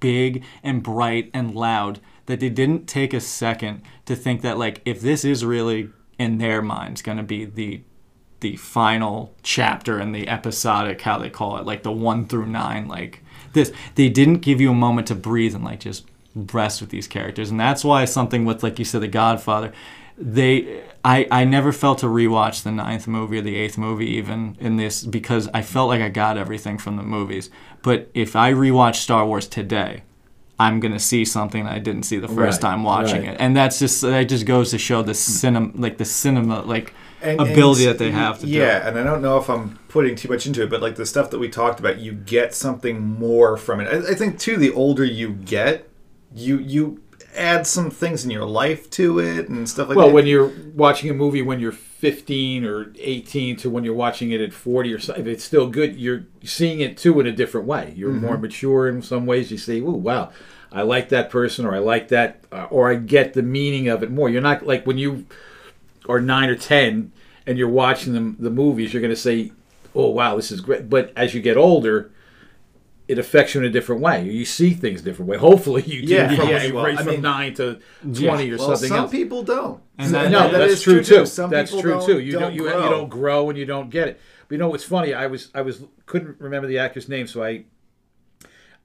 big 0.00 0.42
and 0.64 0.82
bright 0.82 1.30
and 1.32 1.54
loud 1.54 2.00
that 2.26 2.40
they 2.40 2.48
didn't 2.48 2.88
take 2.88 3.14
a 3.14 3.20
second 3.20 3.82
to 4.06 4.16
think 4.16 4.42
that 4.42 4.58
like 4.58 4.82
if 4.84 5.00
this 5.00 5.24
is 5.24 5.44
really 5.44 5.90
in 6.18 6.38
their 6.38 6.62
minds 6.62 7.02
going 7.02 7.18
to 7.18 7.24
be 7.24 7.44
the 7.44 7.80
the 8.40 8.56
final 8.56 9.34
chapter 9.42 10.00
in 10.00 10.12
the 10.12 10.28
episodic 10.28 11.00
how 11.02 11.18
they 11.18 11.30
call 11.30 11.56
it 11.56 11.66
like 11.66 11.82
the 11.82 11.92
1 11.92 12.26
through 12.26 12.46
9 12.46 12.86
like 12.88 13.22
this 13.52 13.72
they 13.96 14.08
didn't 14.08 14.38
give 14.38 14.60
you 14.60 14.70
a 14.70 14.74
moment 14.74 15.08
to 15.08 15.14
breathe 15.14 15.54
and 15.54 15.64
like 15.64 15.80
just 15.80 16.04
rest 16.34 16.80
with 16.80 16.90
these 16.90 17.08
characters 17.08 17.50
and 17.50 17.58
that's 17.58 17.84
why 17.84 18.04
something 18.04 18.44
with 18.44 18.62
like 18.62 18.78
you 18.78 18.84
said 18.84 19.02
the 19.02 19.08
godfather 19.08 19.72
they 20.16 20.82
I, 21.04 21.26
I 21.30 21.44
never 21.44 21.72
felt 21.72 21.98
to 21.98 22.06
rewatch 22.06 22.62
the 22.62 22.72
ninth 22.72 23.06
movie 23.06 23.38
or 23.38 23.42
the 23.42 23.56
eighth 23.56 23.78
movie 23.78 24.10
even 24.10 24.56
in 24.60 24.76
this 24.76 25.04
because 25.04 25.48
I 25.54 25.62
felt 25.62 25.88
like 25.88 26.02
I 26.02 26.08
got 26.08 26.36
everything 26.36 26.76
from 26.76 26.96
the 26.96 27.02
movies. 27.02 27.50
But 27.82 28.10
if 28.14 28.34
I 28.34 28.52
rewatch 28.52 28.96
Star 28.96 29.24
Wars 29.24 29.46
today, 29.46 30.02
I'm 30.60 30.80
gonna 30.80 30.98
see 30.98 31.24
something 31.24 31.66
I 31.66 31.78
didn't 31.78 32.02
see 32.04 32.18
the 32.18 32.28
first 32.28 32.62
Right, 32.62 32.70
time 32.70 32.82
watching 32.84 33.22
right. 33.22 33.34
it, 33.34 33.36
and 33.40 33.56
that's 33.56 33.78
just 33.78 34.00
that 34.02 34.24
just 34.28 34.44
goes 34.46 34.70
to 34.72 34.78
show 34.78 35.02
the 35.02 35.14
cinema, 35.14 35.70
like 35.74 35.98
the 35.98 36.04
cinema, 36.04 36.62
like 36.62 36.92
And- 37.22 37.40
ability 37.40 37.84
and 37.86 37.90
that 37.94 37.98
they 37.98 38.10
have 38.10 38.38
to 38.40 38.46
do. 38.46 38.52
yeah 38.52 38.86
and 38.88 38.98
i 38.98 39.02
don't 39.04 39.22
know 39.22 39.38
if 39.38 39.48
i'm 39.50 39.78
putting 39.88 40.14
too 40.16 40.28
much 40.28 40.46
into 40.46 40.62
it 40.62 40.70
but 40.70 40.80
like 40.80 40.94
the 40.96 41.04
stuff 41.06 41.30
that 41.30 41.38
we 41.40 41.48
talked 41.48 41.80
about 41.80 41.98
you 41.98 42.12
get 42.12 42.54
something 42.54 43.00
more 43.00 43.56
from 43.56 43.80
it 43.80 43.88
i, 43.92 44.12
I 44.12 44.14
think 44.14 44.38
too 44.38 44.56
the 44.56 44.72
older 44.72 45.04
you 45.04 45.30
get 45.30 45.88
you 46.34 46.58
you 46.58 47.00
add 47.36 47.66
some 47.66 47.90
things 47.90 48.24
in 48.24 48.30
your 48.30 48.44
life 48.44 48.88
to 48.90 49.18
it 49.20 49.48
and 49.48 49.68
stuff 49.68 49.88
like 49.88 49.96
Well, 49.96 50.08
that 50.08 50.14
when 50.14 50.26
you're 50.26 50.52
watching 50.74 51.10
a 51.10 51.14
movie 51.14 51.42
when 51.42 51.58
you're 51.60 51.72
15 51.98 52.64
or 52.64 52.92
18 52.96 53.56
to 53.56 53.68
when 53.68 53.82
you're 53.82 53.92
watching 53.92 54.30
it 54.30 54.40
at 54.40 54.52
40 54.52 54.94
or 54.94 55.00
something, 55.00 55.26
if 55.26 55.32
it's 55.32 55.42
still 55.42 55.66
good, 55.68 55.96
you're 55.96 56.22
seeing 56.44 56.78
it 56.78 56.96
too 56.96 57.18
in 57.18 57.26
a 57.26 57.32
different 57.32 57.66
way. 57.66 57.92
You're 57.96 58.12
Mm-hmm. 58.12 58.24
more 58.24 58.38
mature 58.38 58.88
in 58.88 59.02
some 59.02 59.26
ways. 59.26 59.50
You 59.50 59.58
say, 59.58 59.80
"Ooh, 59.80 59.90
wow, 59.90 60.30
I 60.70 60.82
like 60.82 61.08
that 61.08 61.28
person," 61.28 61.66
or 61.66 61.74
"I 61.74 61.78
like 61.78 62.06
that," 62.08 62.44
uh, 62.52 62.68
or 62.70 62.88
"I 62.88 62.94
get 62.94 63.34
the 63.34 63.42
meaning 63.42 63.88
of 63.88 64.04
it 64.04 64.12
more." 64.12 64.30
You're 64.30 64.40
not 64.40 64.64
like 64.64 64.86
when 64.86 64.96
you 64.96 65.26
are 66.08 66.20
nine 66.20 66.48
or 66.48 66.54
10 66.54 67.10
and 67.48 67.58
you're 67.58 67.68
watching 67.68 68.12
them 68.12 68.36
the 68.38 68.50
movies, 68.50 68.92
you're 68.94 69.02
going 69.02 69.12
to 69.12 69.16
say, 69.20 69.50
"Oh, 69.92 70.10
wow, 70.10 70.36
this 70.36 70.52
is 70.52 70.60
great." 70.60 70.88
But 70.88 71.12
as 71.16 71.34
you 71.34 71.40
get 71.42 71.56
older. 71.56 72.12
It 73.08 73.18
affects 73.18 73.54
you 73.54 73.60
in 73.62 73.66
a 73.66 73.70
different 73.70 74.02
way. 74.02 74.22
You 74.28 74.44
see 74.44 74.70
things 74.74 75.00
a 75.00 75.04
different 75.04 75.30
way. 75.30 75.38
Hopefully, 75.38 75.82
you 75.86 76.02
do 76.06 76.12
Yeah, 76.14 76.28
from, 76.36 76.48
yeah, 76.48 76.70
well, 76.72 76.84
raise 76.84 76.98
I 76.98 77.02
from 77.04 77.12
mean- 77.14 77.22
nine 77.22 77.54
to 77.54 77.78
twenty 78.02 78.52
or 78.52 78.58
well 78.58 78.68
something 78.76 78.88
some 78.90 78.98
else. 78.98 79.10
people 79.10 79.42
don't 79.42 79.80
And 79.98 80.12
that- 80.14 80.30
No, 80.30 80.50
Yeah, 80.50 80.58
that's 80.58 80.82
true 80.82 81.02
too. 81.02 81.24
Some 81.24 81.48
that's 81.50 81.70
people 81.70 81.82
true 81.82 81.90
don't- 81.92 82.06
too. 82.06 82.18
You 82.20 82.32
don't 82.32 82.42
don't, 82.42 82.54
you, 82.54 82.62
grow. 82.64 82.84
you 82.84 82.90
don't 82.90 83.08
grow 83.08 83.48
and 83.48 83.58
you 83.58 83.64
don't 83.64 83.88
get 83.90 84.08
it. 84.08 84.20
But 84.46 84.54
you 84.54 84.58
know 84.58 84.68
what's 84.68 84.84
funny? 84.84 85.14
I 85.14 85.26
was 85.26 85.48
I 85.54 85.62
was 85.62 85.82
couldn't 86.06 86.36
remember 86.38 86.68
the 86.68 86.78
actor's 86.78 87.08
name, 87.08 87.26
so 87.26 87.42
I 87.42 87.64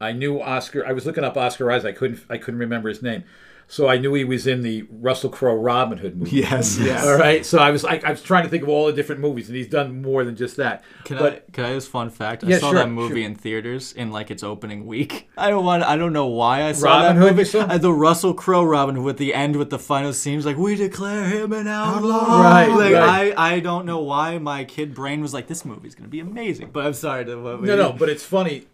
I 0.02 0.12
knew 0.12 0.42
Oscar. 0.42 0.86
I 0.86 0.92
was 0.94 1.06
looking 1.06 1.24
up 1.24 1.38
Oscar 1.38 1.72
Isaac. 1.72 1.96
I 1.96 1.98
couldn't 1.98 2.20
I 2.30 2.38
couldn't 2.38 2.60
remember 2.60 2.90
his 2.90 3.02
name, 3.02 3.24
so 3.68 3.88
I 3.88 3.98
knew 3.98 4.14
he 4.14 4.24
was 4.24 4.46
in 4.46 4.62
the 4.62 4.86
Russell 4.92 5.30
Crowe 5.30 5.56
Robin 5.56 5.98
Hood 5.98 6.18
movie. 6.18 6.38
yes 6.38 6.78
yes 6.78 7.06
All 7.06 7.18
right, 7.18 7.46
so 7.46 7.58
I 7.60 7.72
was 7.72 7.84
like, 7.84 8.04
I 8.04 8.12
was 8.12 8.22
trying 8.22 8.44
to 8.44 8.50
think 8.50 8.64
of 8.64 8.70
all 8.70 8.86
the 8.88 8.94
different 8.94 9.22
movies, 9.22 9.48
and 9.48 9.56
he's 9.58 9.68
done 9.68 10.02
more 10.02 10.24
than 10.24 10.36
just 10.36 10.58
that. 10.58 10.84
Can 11.06 11.18
but 11.18 11.34
I 11.48 11.52
can 11.52 11.66
I 11.66 11.74
just 11.74 11.90
fun 11.90 12.10
fact? 12.10 12.44
I 12.44 12.48
Yeah, 12.48 12.60
saw 12.60 12.70
sure, 12.72 12.80
that 12.80 12.90
movie 12.90 13.22
sure. 13.22 13.26
in 13.26 13.36
theaters 13.36 13.94
in 13.94 14.12
like 14.12 14.30
its 14.32 14.44
opening 14.44 14.86
week. 14.86 15.30
I 15.38 15.50
don't 15.50 15.66
want. 15.66 15.84
I 15.84 15.96
don't 15.98 16.14
know 16.14 16.28
why 16.28 16.64
I 16.64 16.72
saw 16.74 16.88
Robin 17.02 17.16
that 17.16 17.22
Hood, 17.22 17.36
movie. 17.36 17.46
saw? 17.46 17.62
Uh, 17.62 17.78
the 17.78 17.94
Russell 17.94 18.34
Crowe 18.34 18.64
Robin 18.64 18.96
Hood 18.96 19.04
with 19.06 19.18
the 19.18 19.34
end 19.34 19.56
with 19.56 19.70
the 19.70 19.80
final 19.80 20.14
scenes 20.14 20.46
like 20.46 20.58
we 20.58 20.76
declare 20.76 21.26
him 21.26 21.54
an 21.54 21.68
outlaw. 21.68 22.42
Right, 22.42 22.68
Like 22.70 22.94
right. 22.94 23.34
I 23.38 23.56
I 23.56 23.60
don't 23.60 23.86
know 23.86 24.00
why 24.00 24.38
my 24.38 24.64
kid 24.66 24.94
brain 24.94 25.22
was 25.22 25.34
like 25.34 25.48
this 25.48 25.66
movie's 25.66 25.96
gonna 25.96 26.10
be 26.10 26.20
amazing. 26.20 26.70
But 26.72 26.86
I'm 26.86 26.94
sorry 26.94 27.26
to 27.26 27.36
what 27.42 27.62
we 27.62 27.68
no, 27.68 27.76
no, 27.76 27.92
but 27.94 28.10
it's 28.10 28.24
funny 28.24 28.68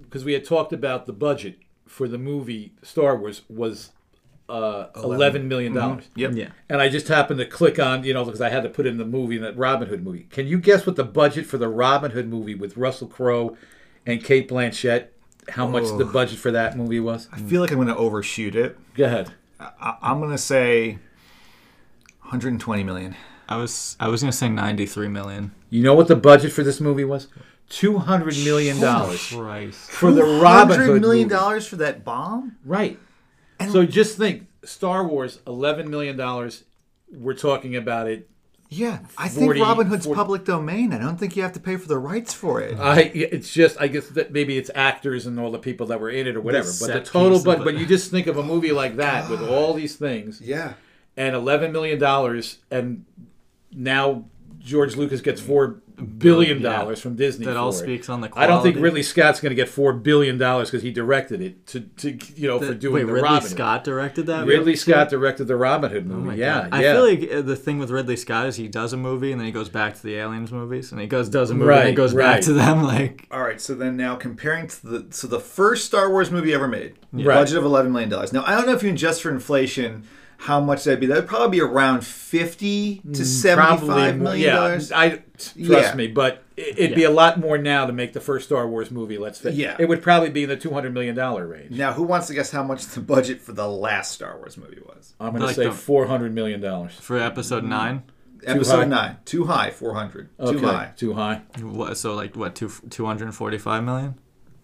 because 0.00 0.24
we 0.24 0.32
had 0.34 0.44
talked 0.44 0.72
about 0.72 1.06
the 1.06 1.12
budget 1.12 1.58
for 1.86 2.08
the 2.08 2.18
movie 2.18 2.72
Star 2.82 3.16
Wars 3.16 3.42
was 3.48 3.92
uh, 4.48 4.86
eleven 4.96 5.48
million 5.48 5.74
dollars. 5.74 6.04
yep 6.14 6.32
Yeah. 6.34 6.48
And 6.68 6.80
I 6.80 6.88
just 6.88 7.08
happened 7.08 7.38
to 7.40 7.46
click 7.46 7.78
on, 7.78 8.04
you 8.04 8.14
know, 8.14 8.24
because 8.24 8.40
I 8.40 8.48
had 8.48 8.62
to 8.62 8.68
put 8.68 8.86
in 8.86 8.96
the 8.98 9.04
movie, 9.04 9.38
that 9.38 9.56
Robin 9.56 9.88
Hood 9.88 10.04
movie. 10.04 10.26
Can 10.30 10.46
you 10.46 10.58
guess 10.58 10.86
what 10.86 10.96
the 10.96 11.04
budget 11.04 11.46
for 11.46 11.58
the 11.58 11.68
Robin 11.68 12.12
Hood 12.12 12.28
movie 12.28 12.54
with 12.54 12.76
Russell 12.76 13.08
Crowe 13.08 13.56
and 14.04 14.22
Cate 14.22 14.48
Blanchett, 14.48 15.08
how 15.48 15.66
much 15.66 15.84
the 15.98 16.04
budget 16.04 16.38
for 16.38 16.50
that 16.52 16.76
movie 16.76 17.00
was? 17.00 17.28
i 17.32 17.38
feel 17.38 17.60
like 17.60 17.70
i'm 17.70 17.76
going 17.76 17.88
to 17.88 17.96
overshoot 17.96 18.54
it 18.54 18.76
Go 18.94 19.04
ahead. 19.04 19.32
I, 19.58 19.96
i'm 20.02 20.20
going 20.20 20.30
to 20.32 20.38
say 20.38 20.98
120 22.22 22.82
million 22.84 23.16
I 23.48 23.56
was 23.58 23.96
I 24.00 24.08
was 24.08 24.22
gonna 24.22 24.32
say 24.32 24.48
93 24.48 25.06
million. 25.06 25.52
You 25.70 25.82
know 25.84 25.94
what 25.94 26.08
the 26.08 26.16
budget 26.16 26.50
for 26.52 26.64
this 26.64 26.80
movie 26.80 27.04
was? 27.04 27.28
Two 27.68 27.98
hundred 27.98 28.36
million 28.38 28.80
dollars 28.80 29.24
Christ. 29.28 29.88
for 29.88 30.10
the 30.10 30.24
Robin 30.24 30.76
$100 30.80 30.86
Hood 30.86 31.00
million 31.00 31.28
movie. 31.28 31.38
dollars 31.40 31.66
for 31.66 31.76
that 31.76 32.04
bomb 32.04 32.56
Right. 32.64 32.98
So 33.70 33.84
just 33.86 34.16
think, 34.16 34.46
Star 34.64 35.06
Wars, 35.06 35.40
eleven 35.46 35.90
million 35.90 36.16
dollars. 36.16 36.64
We're 37.12 37.34
talking 37.34 37.76
about 37.76 38.08
it. 38.08 38.28
yeah 38.68 38.98
i 39.16 39.28
think 39.28 39.54
robin 39.60 39.86
hood's 39.86 40.06
40 40.06 40.16
public 40.18 40.44
domain 40.44 40.92
i 40.92 40.98
don't 40.98 41.18
think 41.18 41.36
you 41.36 41.42
have 41.44 41.52
to 41.52 41.60
pay 41.60 41.76
for 41.76 41.86
the 41.86 41.96
rights 41.96 42.32
for 42.34 42.60
it 42.60 42.76
I 42.80 43.02
it's 43.14 43.52
just 43.52 43.80
I 43.80 43.86
guess 43.86 44.08
that 44.08 44.32
maybe 44.32 44.58
it's 44.58 44.72
actors 44.74 45.24
and 45.24 45.38
all 45.38 45.52
the 45.52 45.60
people 45.60 45.86
that 45.86 46.00
were 46.00 46.10
in 46.10 46.26
it 46.26 46.34
or 46.34 46.40
whatever. 46.40 46.68
But 46.80 46.92
the 46.92 47.00
total, 47.00 47.40
but 47.44 47.62
but 47.62 47.78
you 47.78 47.86
just 47.86 48.10
think 48.10 48.26
of 48.26 48.38
a 48.38 48.42
movie 48.42 48.72
like 48.72 48.96
that 48.96 49.30
with 49.30 49.40
all 49.48 49.72
these 49.72 49.94
things 49.94 50.40
yeah 50.40 50.72
and 51.16 51.36
eleven 51.36 51.70
million 51.70 52.00
dollars, 52.00 52.58
and 52.68 53.04
now 53.72 54.24
George 54.58 54.96
Lucas 54.96 55.20
gets 55.20 55.40
four 55.40 55.80
billion 56.18 56.60
Yeah. 56.60 56.70
dollars 56.78 57.00
from 57.00 57.16
Disney. 57.16 57.46
That 57.46 57.56
all 57.56 57.70
it. 57.70 57.74
speaks 57.74 58.08
on 58.08 58.20
the 58.20 58.30
I 58.36 58.46
don't 58.46 58.62
think. 58.62 58.76
Ridley 58.78 59.02
Scott's 59.02 59.40
going 59.40 59.50
to 59.50 59.54
get 59.56 59.68
four 59.68 59.92
billion 59.92 60.36
dollars 60.38 60.70
because 60.70 60.82
he 60.82 60.90
directed 60.90 61.40
it 61.40 61.66
to, 61.68 61.80
to 61.80 62.18
you 62.36 62.48
know 62.48 62.58
for 62.58 62.74
doing 62.74 62.94
Wait, 62.94 63.00
the 63.06 63.12
Ridley 63.14 63.22
Robin. 63.22 63.42
Hood. 63.42 63.50
Scott 63.50 63.84
directed 63.84 64.26
that. 64.26 64.40
Ridley 64.46 64.58
movie? 64.72 64.76
Scott 64.76 65.08
directed 65.08 65.44
the 65.46 65.56
Robin 65.56 65.90
Hood 65.90 66.04
Oh 66.10 66.14
movie. 66.14 66.26
my 66.28 66.34
yeah, 66.34 66.62
God. 66.68 66.74
I 66.74 66.82
feel 66.82 67.02
like 67.04 67.32
uh, 67.32 67.42
the 67.42 67.56
thing 67.56 67.78
with 67.78 67.90
Ridley 67.90 68.16
Scott 68.16 68.46
is 68.46 68.56
he 68.56 68.68
does 68.68 68.92
a 68.92 68.96
movie 68.96 69.32
and 69.32 69.40
then 69.40 69.46
he 69.46 69.52
goes 69.52 69.68
back 69.68 69.94
to 69.94 70.02
the 70.02 70.16
aliens 70.16 70.52
movies 70.52 70.92
and 70.92 71.00
he 71.00 71.06
goes 71.06 71.28
does 71.28 71.50
a 71.50 71.54
movie 71.54 71.72
and 71.72 71.80
he 71.82 71.86
Right, 71.88 71.94
goes 71.96 72.14
back 72.14 72.40
to 72.42 72.52
them 72.52 72.82
like 72.82 73.26
All 73.30 73.42
right, 73.42 73.60
so 73.60 73.74
then 73.74 73.96
now 73.96 74.16
comparing 74.16 74.66
to 74.68 74.86
the 74.86 75.06
so 75.10 75.26
the 75.26 75.40
first 75.40 75.86
Star 75.86 76.10
Wars 76.10 76.30
movie 76.30 76.52
ever 76.52 76.68
made, 76.68 76.94
Right. 77.12 77.24
budget 77.26 77.56
of 77.56 77.64
eleven 77.64 77.92
million 77.92 78.10
dollars. 78.10 78.32
Now 78.32 78.44
I 78.46 78.54
don't 78.56 78.66
know 78.66 78.74
if 78.74 78.82
you 78.82 78.90
adjust 78.90 79.22
for 79.22 79.30
inflation, 79.30 80.04
how 80.38 80.60
much 80.60 80.84
that'd 80.84 81.00
be. 81.00 81.06
That'd 81.06 81.26
probably 81.26 81.58
be 81.58 81.62
around 81.62 82.04
fifty 82.04 82.96
to 82.96 83.08
mm, 83.08 83.24
seventy-five 83.24 83.86
Probably 83.86 84.12
million 84.12 84.46
yeah. 84.46 84.54
dollars. 84.54 84.92
I 84.92 85.22
trust 85.38 85.56
Yeah. 85.56 85.94
me, 85.94 86.06
but 86.08 86.42
it, 86.56 86.78
it'd 86.78 86.96
be 86.96 87.04
a 87.04 87.10
lot 87.10 87.38
more 87.38 87.58
now 87.58 87.86
to 87.86 87.92
make 87.92 88.12
the 88.12 88.20
first 88.20 88.46
Star 88.46 88.66
Wars 88.68 88.90
movie. 88.90 89.18
Let's 89.18 89.38
face 89.38 89.54
Yeah. 89.54 89.76
it 89.78 89.88
would 89.88 90.02
probably 90.02 90.30
be 90.30 90.42
in 90.44 90.48
the 90.48 90.56
two 90.56 90.72
hundred 90.72 90.94
million 90.94 91.14
dollar 91.14 91.46
range. 91.46 91.70
Now, 91.72 91.92
who 91.92 92.02
wants 92.02 92.26
to 92.28 92.34
guess 92.34 92.50
how 92.50 92.62
much 92.62 92.84
the 92.86 93.00
budget 93.00 93.40
for 93.40 93.52
the 93.52 93.68
last 93.68 94.12
Star 94.12 94.36
Wars 94.36 94.56
movie 94.56 94.80
was? 94.86 95.14
I'm 95.18 95.34
going 95.34 95.48
to 95.48 95.54
say 95.54 95.70
four 95.70 96.06
hundred 96.06 96.34
million 96.34 96.60
dollars. 96.60 96.94
for 96.94 97.18
episode 97.18 97.64
mm. 97.64 97.68
nine. 97.68 98.02
Episode 98.44 98.76
high? 98.76 98.84
nine, 98.84 99.16
too 99.24 99.44
high, 99.46 99.70
four 99.70 99.94
hundred. 99.94 100.28
Okay, 100.38 100.52
Too 100.60 100.66
high, 100.66 100.92
Too 100.96 101.12
high. 101.14 101.42
What, 101.60 101.96
so 101.96 102.14
like 102.14 102.36
what 102.36 102.54
two 102.54 102.70
two 102.90 103.06
hundred 103.06 103.34
forty 103.34 103.58
five 103.58 103.82
million? 103.82 104.14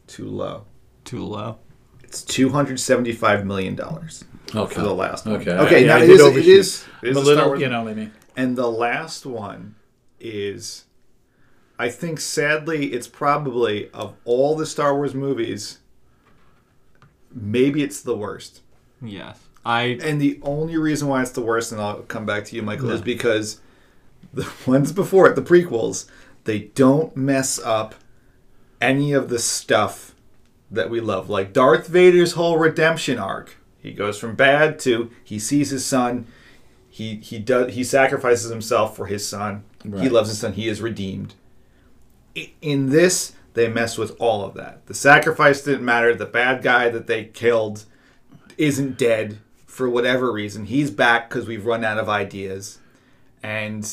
too 0.07 0.27
low. 0.29 0.67
Too 1.05 1.25
low. 1.25 1.59
It's 2.05 2.23
two 2.23 2.51
hundred 2.51 2.79
seventy-five 2.79 3.47
million 3.47 3.75
dollars 3.75 4.25
Okay. 4.55 4.75
for 4.75 4.81
the 4.83 4.95
last 4.95 5.27
one. 5.27 5.37
Okay. 5.41 5.53
Okay. 5.53 5.81
Yeah, 5.83 5.87
now 5.87 5.97
I 5.97 6.05
it 6.05 6.07
did 6.07 6.11
is, 6.15 6.21
it 6.21 6.25
overshoot. 6.25 6.49
is. 6.59 6.85
It 7.03 7.09
is 7.11 7.17
a 7.17 7.21
a 7.21 7.23
Star 7.23 7.35
little, 7.35 7.49
Wars 7.49 7.61
you 7.61 7.69
know 7.69 7.83
what 7.85 7.91
I 7.91 7.95
mean. 7.95 8.13
And 8.37 8.57
the 8.57 8.71
last 8.71 9.27
one 9.27 9.75
is, 10.21 10.85
I 11.79 11.89
think, 11.89 12.21
sadly, 12.21 12.93
it's 12.93 13.09
probably 13.09 13.91
of 13.91 14.15
all 14.25 14.57
the 14.57 14.67
Star 14.67 14.95
Wars 14.95 15.15
movies, 15.15 15.79
maybe 17.35 17.83
it's 17.83 18.01
the 18.03 18.17
worst. 18.17 18.61
Yes. 19.01 19.39
I 19.65 19.99
And 20.03 20.21
the 20.21 20.41
only 20.43 20.77
reason 20.77 21.09
why 21.09 21.23
it's 21.23 21.31
the 21.31 21.43
worst, 21.43 21.73
and 21.73 21.81
I'll 21.81 22.03
come 22.03 22.27
back 22.27 22.45
to 22.47 22.57
you, 22.57 22.63
Michael, 22.63 22.91
is 22.91 23.01
because 23.01 23.61
the 24.33 24.51
ones 24.67 24.93
before 24.93 25.29
it, 25.29 25.37
the 25.37 25.43
prequels, 25.43 26.07
they 26.45 26.59
don't 26.61 27.17
mess 27.17 27.59
up 27.61 27.95
any 28.81 29.13
of 29.13 29.29
the 29.29 29.39
stuff 29.39 30.15
that 30.71 30.91
we 30.91 31.01
love. 31.01 31.31
Like 31.31 31.53
Darth 31.53 31.87
Vader's 31.87 32.33
whole 32.33 32.59
redemption 32.59 33.19
arc. 33.19 33.57
He 33.83 33.93
goes 33.93 34.19
from 34.19 34.37
bad 34.37 34.79
to 34.81 35.11
he 35.25 35.39
sees 35.39 35.71
his 35.71 35.85
son. 35.85 36.27
He 36.89 37.17
he 37.17 37.39
does 37.39 37.75
he 37.75 37.83
sacrifices 37.83 38.51
himself 38.51 38.95
for 38.97 39.07
his 39.07 39.27
son. 39.27 39.65
He 39.83 40.09
loves 40.09 40.29
his 40.29 40.39
son. 40.39 40.53
He 40.53 40.69
is 40.69 40.81
redeemed. 40.81 41.35
In 42.61 42.91
this, 42.91 43.33
they 43.55 43.69
mess 43.69 43.99
with 43.99 44.15
all 44.21 44.45
of 44.45 44.55
that. 44.55 44.87
The 44.87 44.95
sacrifice 44.95 45.63
didn't 45.63 45.85
matter. 45.85 46.15
The 46.15 46.27
bad 46.27 46.63
guy 46.63 46.89
that 46.91 47.09
they 47.09 47.25
killed 47.25 47.85
isn't 48.57 48.97
dead 48.97 49.39
for 49.67 49.91
whatever 49.91 50.33
reason. 50.33 50.67
He's 50.67 50.91
back 50.91 51.29
because 51.29 51.47
we've 51.49 51.67
run 51.67 51.85
out 51.85 51.99
of 51.99 52.09
ideas, 52.09 52.79
and 53.43 53.91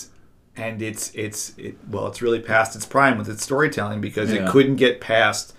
and 0.56 0.82
it's 0.82 1.12
it's 1.16 1.58
it, 1.58 1.78
well, 1.90 2.08
it's 2.08 2.22
really 2.22 2.40
past 2.40 2.76
its 2.76 2.86
prime 2.86 3.18
with 3.18 3.28
its 3.28 3.44
storytelling 3.44 4.02
because 4.02 4.32
it 4.32 4.48
couldn't 4.50 4.76
get 4.76 5.02
past 5.02 5.56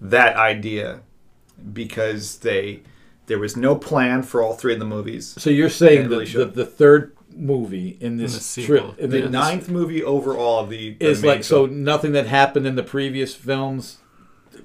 that 0.00 0.36
idea 0.36 1.00
because 1.72 2.38
they 2.38 2.82
there 3.26 3.38
was 3.38 3.56
no 3.56 3.74
plan 3.76 4.22
for 4.22 4.42
all 4.42 4.54
three 4.54 4.72
of 4.72 4.78
the 4.78 4.84
movies. 4.86 5.34
So 5.38 5.50
you're 5.50 5.68
saying 5.70 6.04
It 6.06 6.08
really 6.08 6.24
that 6.26 6.54
the, 6.54 6.64
the 6.64 6.66
third 6.66 7.16
movie 7.34 7.96
in 8.00 8.16
this 8.16 8.40
sequel. 8.46 8.92
trip 8.92 8.98
in 8.98 9.10
The 9.10 9.22
the, 9.22 9.28
ninth 9.30 9.68
movie 9.68 10.02
overall 10.02 10.60
of 10.60 10.70
the, 10.70 10.94
the 10.94 11.04
is 11.06 11.22
main 11.22 11.30
like 11.32 11.44
so 11.44 11.66
nothing 11.66 12.12
that 12.12 12.26
happened 12.26 12.66
in 12.66 12.76
the 12.76 12.82
previous 12.82 13.34
films 13.34 13.98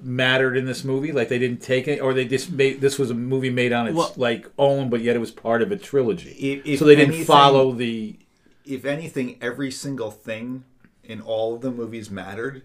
mattered 0.02 0.56
in 0.56 0.66
this 0.66 0.84
movie 0.86 1.12
like 1.12 1.28
they 1.28 1.38
didn't 1.38 1.62
take 1.62 1.88
it 1.88 2.00
or 2.00 2.14
they 2.14 2.24
just 2.26 2.50
made 2.50 2.80
this 2.80 2.98
was 2.98 3.10
a 3.12 3.14
movie 3.14 3.50
made 3.50 3.74
on 3.74 3.88
its 3.88 3.96
Well- 3.98 4.14
like 4.16 4.48
own 4.58 4.90
but 4.90 5.02
yet 5.02 5.16
it 5.18 5.20
was 5.20 5.32
part 5.32 5.62
of 5.62 5.70
a 5.72 5.76
trilogy 5.78 6.30
If- 6.32 6.66
if 6.66 6.80
so 6.80 6.86
they 6.86 6.96
didn't 6.96 7.10
anything- 7.10 7.26
follow 7.26 7.72
the 7.74 8.18
if 8.66 8.86
anything, 8.86 9.38
every 9.42 9.70
single 9.72 10.12
thing 10.12 10.64
in 11.04 11.20
all 11.20 11.56
of 11.56 11.62
the 11.62 11.72
movies 11.72 12.10
mattered 12.12 12.62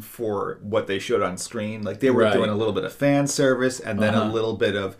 for 0.00 0.58
what 0.60 0.88
they 0.88 0.98
showed 0.98 1.22
on 1.22 1.38
screen. 1.38 1.82
Like 1.82 2.00
they 2.00 2.10
were 2.10 2.22
Right. 2.24 2.32
doing 2.32 2.50
a 2.50 2.54
little 2.56 2.72
bit 2.74 2.82
of 2.84 2.92
fan 2.92 3.26
service 3.28 3.78
and 3.80 4.00
then 4.00 4.12
a 4.12 4.18
Uh-huh. 4.22 4.32
little 4.32 4.54
bit 4.54 4.74
of 4.74 4.96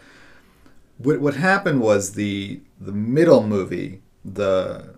what 0.98 1.20
what 1.20 1.34
happened 1.34 1.80
was 1.80 2.12
the 2.12 2.60
the 2.80 2.92
middle 2.92 3.42
movie, 3.42 4.02
the 4.24 4.96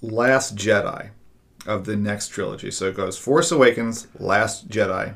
Last 0.00 0.56
Jedi 0.56 1.10
of 1.66 1.84
the 1.84 1.96
next 1.96 2.28
trilogy. 2.28 2.70
So 2.70 2.86
it 2.86 2.96
goes 2.96 3.18
Force 3.18 3.50
Awakens, 3.50 4.06
Last 4.18 4.68
Jedi, 4.68 5.14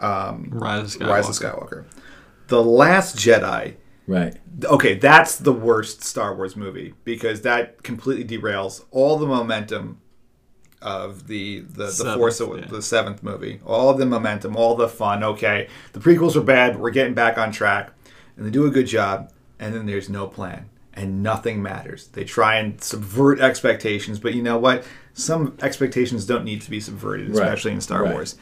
um, 0.00 0.48
Rise 0.50 0.94
of 0.96 1.00
Skywalker. 1.00 1.08
Rise 1.08 1.28
of 1.28 1.34
Skywalker. 1.34 1.84
The 2.48 2.62
Last 2.62 3.16
Jedi. 3.16 3.76
Right. 4.06 4.36
Okay, 4.64 4.94
that's 4.94 5.36
the 5.36 5.52
worst 5.52 6.02
Star 6.02 6.34
Wars 6.34 6.56
movie 6.56 6.94
because 7.04 7.42
that 7.42 7.82
completely 7.82 8.24
derails 8.24 8.84
all 8.90 9.18
the 9.18 9.26
momentum 9.26 10.00
of 10.80 11.26
the 11.26 11.60
the, 11.60 11.84
the 11.84 11.90
Seventh, 11.90 12.16
Force 12.18 12.40
yeah. 12.40 12.66
the 12.68 12.82
seventh 12.82 13.22
movie. 13.22 13.60
All 13.66 13.94
the 13.94 14.06
momentum, 14.06 14.56
all 14.56 14.76
the 14.76 14.88
fun. 14.88 15.22
Okay, 15.22 15.68
the 15.92 16.00
prequels 16.00 16.36
were 16.36 16.42
bad. 16.42 16.74
but 16.74 16.80
We're 16.80 16.90
getting 16.90 17.14
back 17.14 17.36
on 17.36 17.52
track, 17.52 17.92
and 18.38 18.46
they 18.46 18.50
do 18.50 18.64
a 18.64 18.70
good 18.70 18.86
job. 18.86 19.30
And 19.58 19.74
then 19.74 19.86
there's 19.86 20.08
no 20.08 20.28
plan, 20.28 20.70
and 20.94 21.20
nothing 21.20 21.60
matters. 21.60 22.06
They 22.06 22.22
try 22.22 22.56
and 22.56 22.80
subvert 22.80 23.40
expectations, 23.40 24.20
but 24.20 24.34
you 24.34 24.42
know 24.42 24.56
what? 24.56 24.84
Some 25.14 25.58
expectations 25.60 26.24
don't 26.24 26.44
need 26.44 26.62
to 26.62 26.70
be 26.70 26.78
subverted, 26.78 27.30
Right, 27.30 27.42
especially 27.42 27.72
in 27.72 27.80
Star 27.80 28.04
right. 28.04 28.12
Wars. 28.12 28.36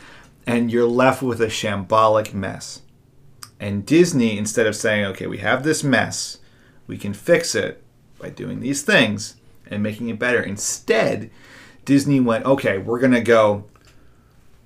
And 0.47 0.71
you're 0.71 0.87
left 0.87 1.23
with 1.23 1.41
a 1.41 1.47
shambolic 1.47 2.35
mess. 2.35 2.83
And 3.59 3.87
Disney, 3.87 4.37
instead 4.37 4.67
of 4.67 4.77
saying, 4.77 5.07
okay, 5.07 5.27
we 5.27 5.39
have 5.39 5.65
this 5.65 5.83
mess, 5.83 6.39
we 6.87 6.99
can 6.99 7.15
fix 7.15 7.55
it 7.55 7.83
by 8.19 8.29
doing 8.29 8.61
these 8.61 8.83
things 8.83 9.37
and 9.71 9.83
making 9.83 10.11
it 10.11 10.19
better. 10.19 10.43
Instead, 10.43 11.31
Disney 11.87 12.21
went, 12.21 12.45
okay, 12.45 12.77
we're 12.77 13.01
going 13.01 13.13
to 13.13 13.23
go 13.23 13.65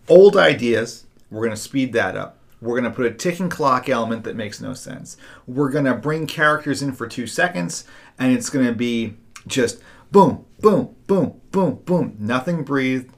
old 0.09 0.37
ideas, 0.37 1.07
we're 1.31 1.45
going 1.45 1.51
to 1.51 1.57
speed 1.57 1.93
that 1.93 2.17
up. 2.17 2.39
We're 2.61 2.79
going 2.79 2.91
to 2.91 2.97
put 2.97 3.07
a 3.07 3.15
ticking 3.15 3.49
clock 3.49 3.89
element 3.89 4.25
that 4.25 4.37
makes 4.37 4.61
no 4.61 4.75
sense. 4.75 5.17
We're 5.47 5.71
going 5.71 5.87
to 5.87 5.95
bring 5.95 6.27
characters 6.27 6.83
in 6.83 6.93
for 6.93 7.07
two 7.07 7.27
seconds, 7.27 7.85
and 8.19 8.33
it's 8.33 8.51
going 8.51 8.67
to 8.67 8.75
be 8.75 9.15
just 9.47 9.81
boom, 10.11 10.45
boom, 10.61 10.95
boom, 11.07 11.41
boom, 11.51 11.81
boom. 11.85 12.17
Nothing 12.19 12.65
breathed 12.65 13.15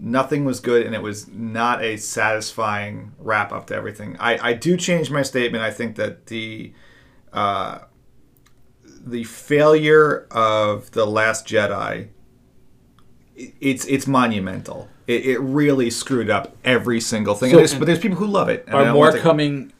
nothing 0.00 0.44
was 0.44 0.60
good 0.60 0.84
and 0.84 0.94
it 0.94 1.02
was 1.02 1.28
not 1.28 1.82
a 1.82 1.96
satisfying 1.96 3.12
wrap 3.18 3.52
up 3.52 3.66
to 3.66 3.74
everything 3.74 4.16
i, 4.18 4.50
I 4.50 4.52
do 4.52 4.76
change 4.76 5.10
my 5.10 5.22
statement 5.22 5.62
i 5.62 5.70
think 5.70 5.96
that 5.96 6.26
the 6.26 6.72
uh, 7.32 7.80
the 8.84 9.24
failure 9.24 10.26
of 10.30 10.90
the 10.92 11.04
last 11.04 11.46
jedi 11.46 12.08
it's 13.36 13.84
it's 13.86 14.06
monumental 14.06 14.88
it, 15.06 15.26
it 15.26 15.38
really 15.40 15.90
screwed 15.90 16.30
up 16.30 16.56
every 16.64 17.00
single 17.00 17.34
thing 17.34 17.50
So- 17.50 17.56
There's- 17.56 17.74
but 17.74 17.84
there's 17.86 17.98
people 17.98 18.16
who 18.18 18.26
love 18.26 18.48
it 18.48 18.64
and 18.66 18.74
Are 18.74 18.92
more 18.92 19.10
to- 19.12 19.18
coming? 19.20 19.72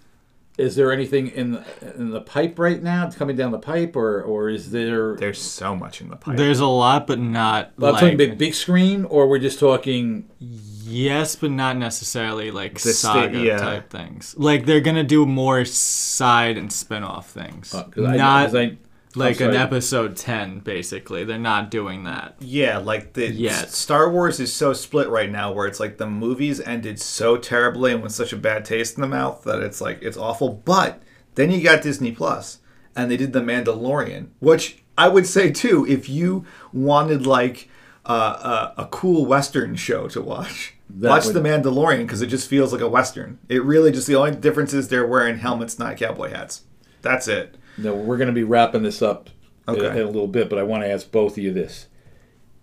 Is 0.57 0.77
there 0.77 0.93
anything 0.93 1.29
in 1.29 1.51
the, 1.53 1.65
in 1.97 2.11
the 2.11 2.21
pipe 2.21 2.61
right 2.61 2.81
now? 2.81 3.09
It's 3.09 3.17
coming 3.17 3.35
down 3.35 3.51
the 3.51 3.59
pipe, 3.59 3.97
or 3.97 4.23
or 4.23 4.49
is 4.49 4.71
there? 4.71 5.17
there's 5.17 5.41
so 5.43 5.75
much 5.75 6.01
in 6.01 6.11
the 6.11 6.15
pipe 6.17 6.37
There's 6.37 6.61
a 6.61 6.67
lot, 6.67 7.09
but 7.09 7.19
not 7.19 7.73
I'm 7.83 7.95
talking 7.95 8.17
big, 8.17 8.39
big 8.39 8.55
screen, 8.55 9.05
or 9.07 9.27
we're 9.29 9.41
just 9.41 9.59
talking. 9.59 10.29
yes, 10.39 11.35
but 11.35 11.51
not 11.51 11.77
necessarily 11.77 12.53
like 12.53 12.75
The 12.75 12.93
sta- 12.93 13.15
saga 13.15 13.39
yeah. 13.41 13.57
type 13.59 13.91
things. 13.91 14.37
Like 14.39 14.65
they're 14.65 14.81
gonna 14.81 15.03
do 15.03 15.27
more 15.27 15.65
side 15.65 16.57
and 16.57 16.73
spin-off 16.73 17.31
things, 17.31 17.75
Uh, 17.75 17.83
'cause 17.85 18.05
I- 18.05 18.17
not 18.17 18.47
'cause 18.47 18.55
I- 18.55 18.77
like 19.17 19.41
an 19.41 19.55
episode 19.55 20.17
ten. 20.17 20.59
Basically, 20.61 21.25
they're 21.25 21.39
not 21.39 21.71
doing 21.71 22.05
that. 22.05 22.37
Yeah, 22.41 22.79
like 22.79 23.13
the 23.15 23.31
Yes. 23.31 23.77
Star 23.77 24.11
Wars 24.11 24.41
is 24.41 24.53
so 24.53 24.73
split 24.73 25.09
right 25.09 25.31
now 25.31 25.53
where 25.53 25.67
it's 25.67 25.81
like 25.81 25.99
the 25.99 26.07
movies 26.09 26.61
ended 26.61 27.01
so 27.01 27.37
terribly 27.37 27.93
and 27.93 28.03
with 28.03 28.13
such 28.13 28.33
a 28.33 28.37
bad 28.37 28.65
taste 28.65 28.97
in 28.97 29.03
the 29.03 29.09
mouth 29.09 29.45
that 29.45 29.61
it's 29.61 29.81
like 29.81 30.01
it's 30.03 30.17
awful. 30.17 30.49
But 30.65 31.03
then 31.35 31.51
you 31.51 31.63
got 31.63 31.83
Disney 31.83 32.13
Plus 32.13 32.59
and 32.97 33.11
they 33.11 33.17
did 33.17 33.33
The 33.33 33.41
Mandalorian, 33.41 34.29
which 34.41 34.83
I 34.97 35.09
would 35.09 35.27
say 35.27 35.51
too 35.51 35.87
if 35.89 36.09
you 36.09 36.45
wanted 36.73 37.27
like 37.27 37.69
uh, 38.07 38.73
a, 38.77 38.83
a 38.83 38.87
cool 38.87 39.25
western 39.27 39.77
show 39.77 40.09
to 40.09 40.21
watch. 40.21 40.75
That 40.91 41.09
watch 41.09 41.25
would- 41.27 41.35
The 41.35 41.41
Mandalorian 41.41 42.03
because 42.03 42.21
it 42.23 42.27
just 42.27 42.49
feels 42.49 42.73
like 42.73 42.83
a 42.83 42.89
western. 42.89 43.39
It 43.49 43.65
really 43.65 43.91
just 43.91 44.07
the 44.07 44.15
only 44.17 44.33
difference 44.37 44.73
is 44.75 44.89
they're 44.89 45.07
wearing 45.07 45.39
helmets, 45.39 45.79
not 45.79 45.97
cowboy 45.97 46.31
hats. 46.31 46.63
That's 47.03 47.27
it. 47.29 47.57
No, 47.79 47.95
we're 47.95 48.17
going 48.17 48.29
to 48.29 48.33
be 48.35 48.45
wrapping 48.45 48.83
this 48.83 49.03
up 49.03 49.31
in- 49.69 49.75
Okay. 49.77 50.01
in, 50.01 50.07
a 50.07 50.11
little 50.11 50.29
bit, 50.29 50.49
but 50.49 50.59
I 50.59 50.63
want 50.63 50.83
to 50.85 50.91
ask 50.91 51.11
both 51.11 51.33
of 51.33 51.39
you 51.43 51.53
this: 51.53 51.87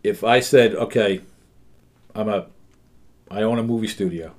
If 0.04 0.24
I 0.24 0.40
said, 0.40 0.76
"Okay, 0.76 1.22
I'm 2.16 2.30
a, 2.30 2.48
I 3.30 3.42
own 3.42 3.60
a 3.60 3.64
movie 3.64 3.88
studio. 3.88 4.34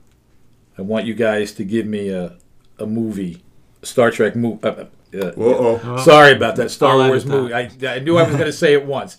I 0.78 0.82
want 0.82 1.04
you 1.06 1.14
guys 1.14 1.52
to 1.54 1.64
give 1.64 1.86
me 1.86 2.08
a, 2.08 2.36
a 2.78 2.86
movie, 2.86 3.42
a 3.82 3.86
Star 3.86 4.10
Trek 4.10 4.34
movie." 4.36 4.60
Uh, 4.62 4.84
uh, 5.14 5.26
Uh-oh. 5.36 5.98
Sorry 5.98 6.32
about 6.32 6.56
that 6.56 6.70
Star 6.70 6.98
I'll 7.00 7.08
Wars 7.08 7.26
movie. 7.26 7.52
I, 7.52 7.70
I 7.86 7.98
knew 7.98 8.16
I 8.16 8.22
was 8.22 8.32
going 8.32 8.46
to 8.46 8.52
say 8.52 8.72
it 8.72 8.86
once. 8.86 9.18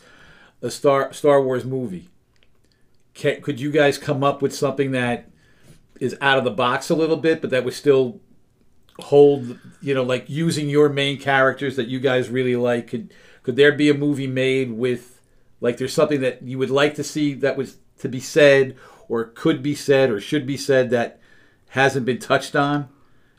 A 0.63 0.71
Star 0.71 1.13
Star 1.13 1.41
Wars 1.41 1.65
movie. 1.65 2.09
Can, 3.13 3.41
could 3.41 3.59
you 3.59 3.69
guys 3.69 3.99
come 3.99 4.23
up 4.23 4.41
with 4.41 4.55
something 4.55 4.91
that 4.93 5.29
is 5.99 6.17
out 6.19 6.39
of 6.39 6.43
the 6.45 6.49
box 6.51 6.89
a 6.89 6.95
little 6.95 7.17
bit, 7.17 7.41
but 7.41 7.51
that 7.51 7.63
would 7.63 7.75
still 7.75 8.19
hold, 8.99 9.59
you 9.81 9.93
know, 9.93 10.03
like 10.03 10.29
using 10.29 10.69
your 10.69 10.89
main 10.89 11.19
characters 11.19 11.75
that 11.75 11.87
you 11.87 11.99
guys 11.99 12.29
really 12.29 12.55
like? 12.55 12.87
Could 12.87 13.13
could 13.43 13.55
there 13.55 13.71
be 13.71 13.89
a 13.89 13.93
movie 13.93 14.27
made 14.27 14.71
with 14.71 15.21
like 15.59 15.77
there's 15.77 15.93
something 15.93 16.21
that 16.21 16.43
you 16.43 16.57
would 16.57 16.69
like 16.69 16.95
to 16.95 17.03
see 17.03 17.33
that 17.35 17.57
was 17.57 17.77
to 17.99 18.09
be 18.09 18.19
said 18.19 18.75
or 19.07 19.25
could 19.25 19.61
be 19.61 19.75
said 19.75 20.09
or 20.09 20.19
should 20.19 20.45
be 20.45 20.57
said 20.57 20.89
that 20.89 21.19
hasn't 21.69 22.05
been 22.05 22.19
touched 22.19 22.55
on? 22.55 22.89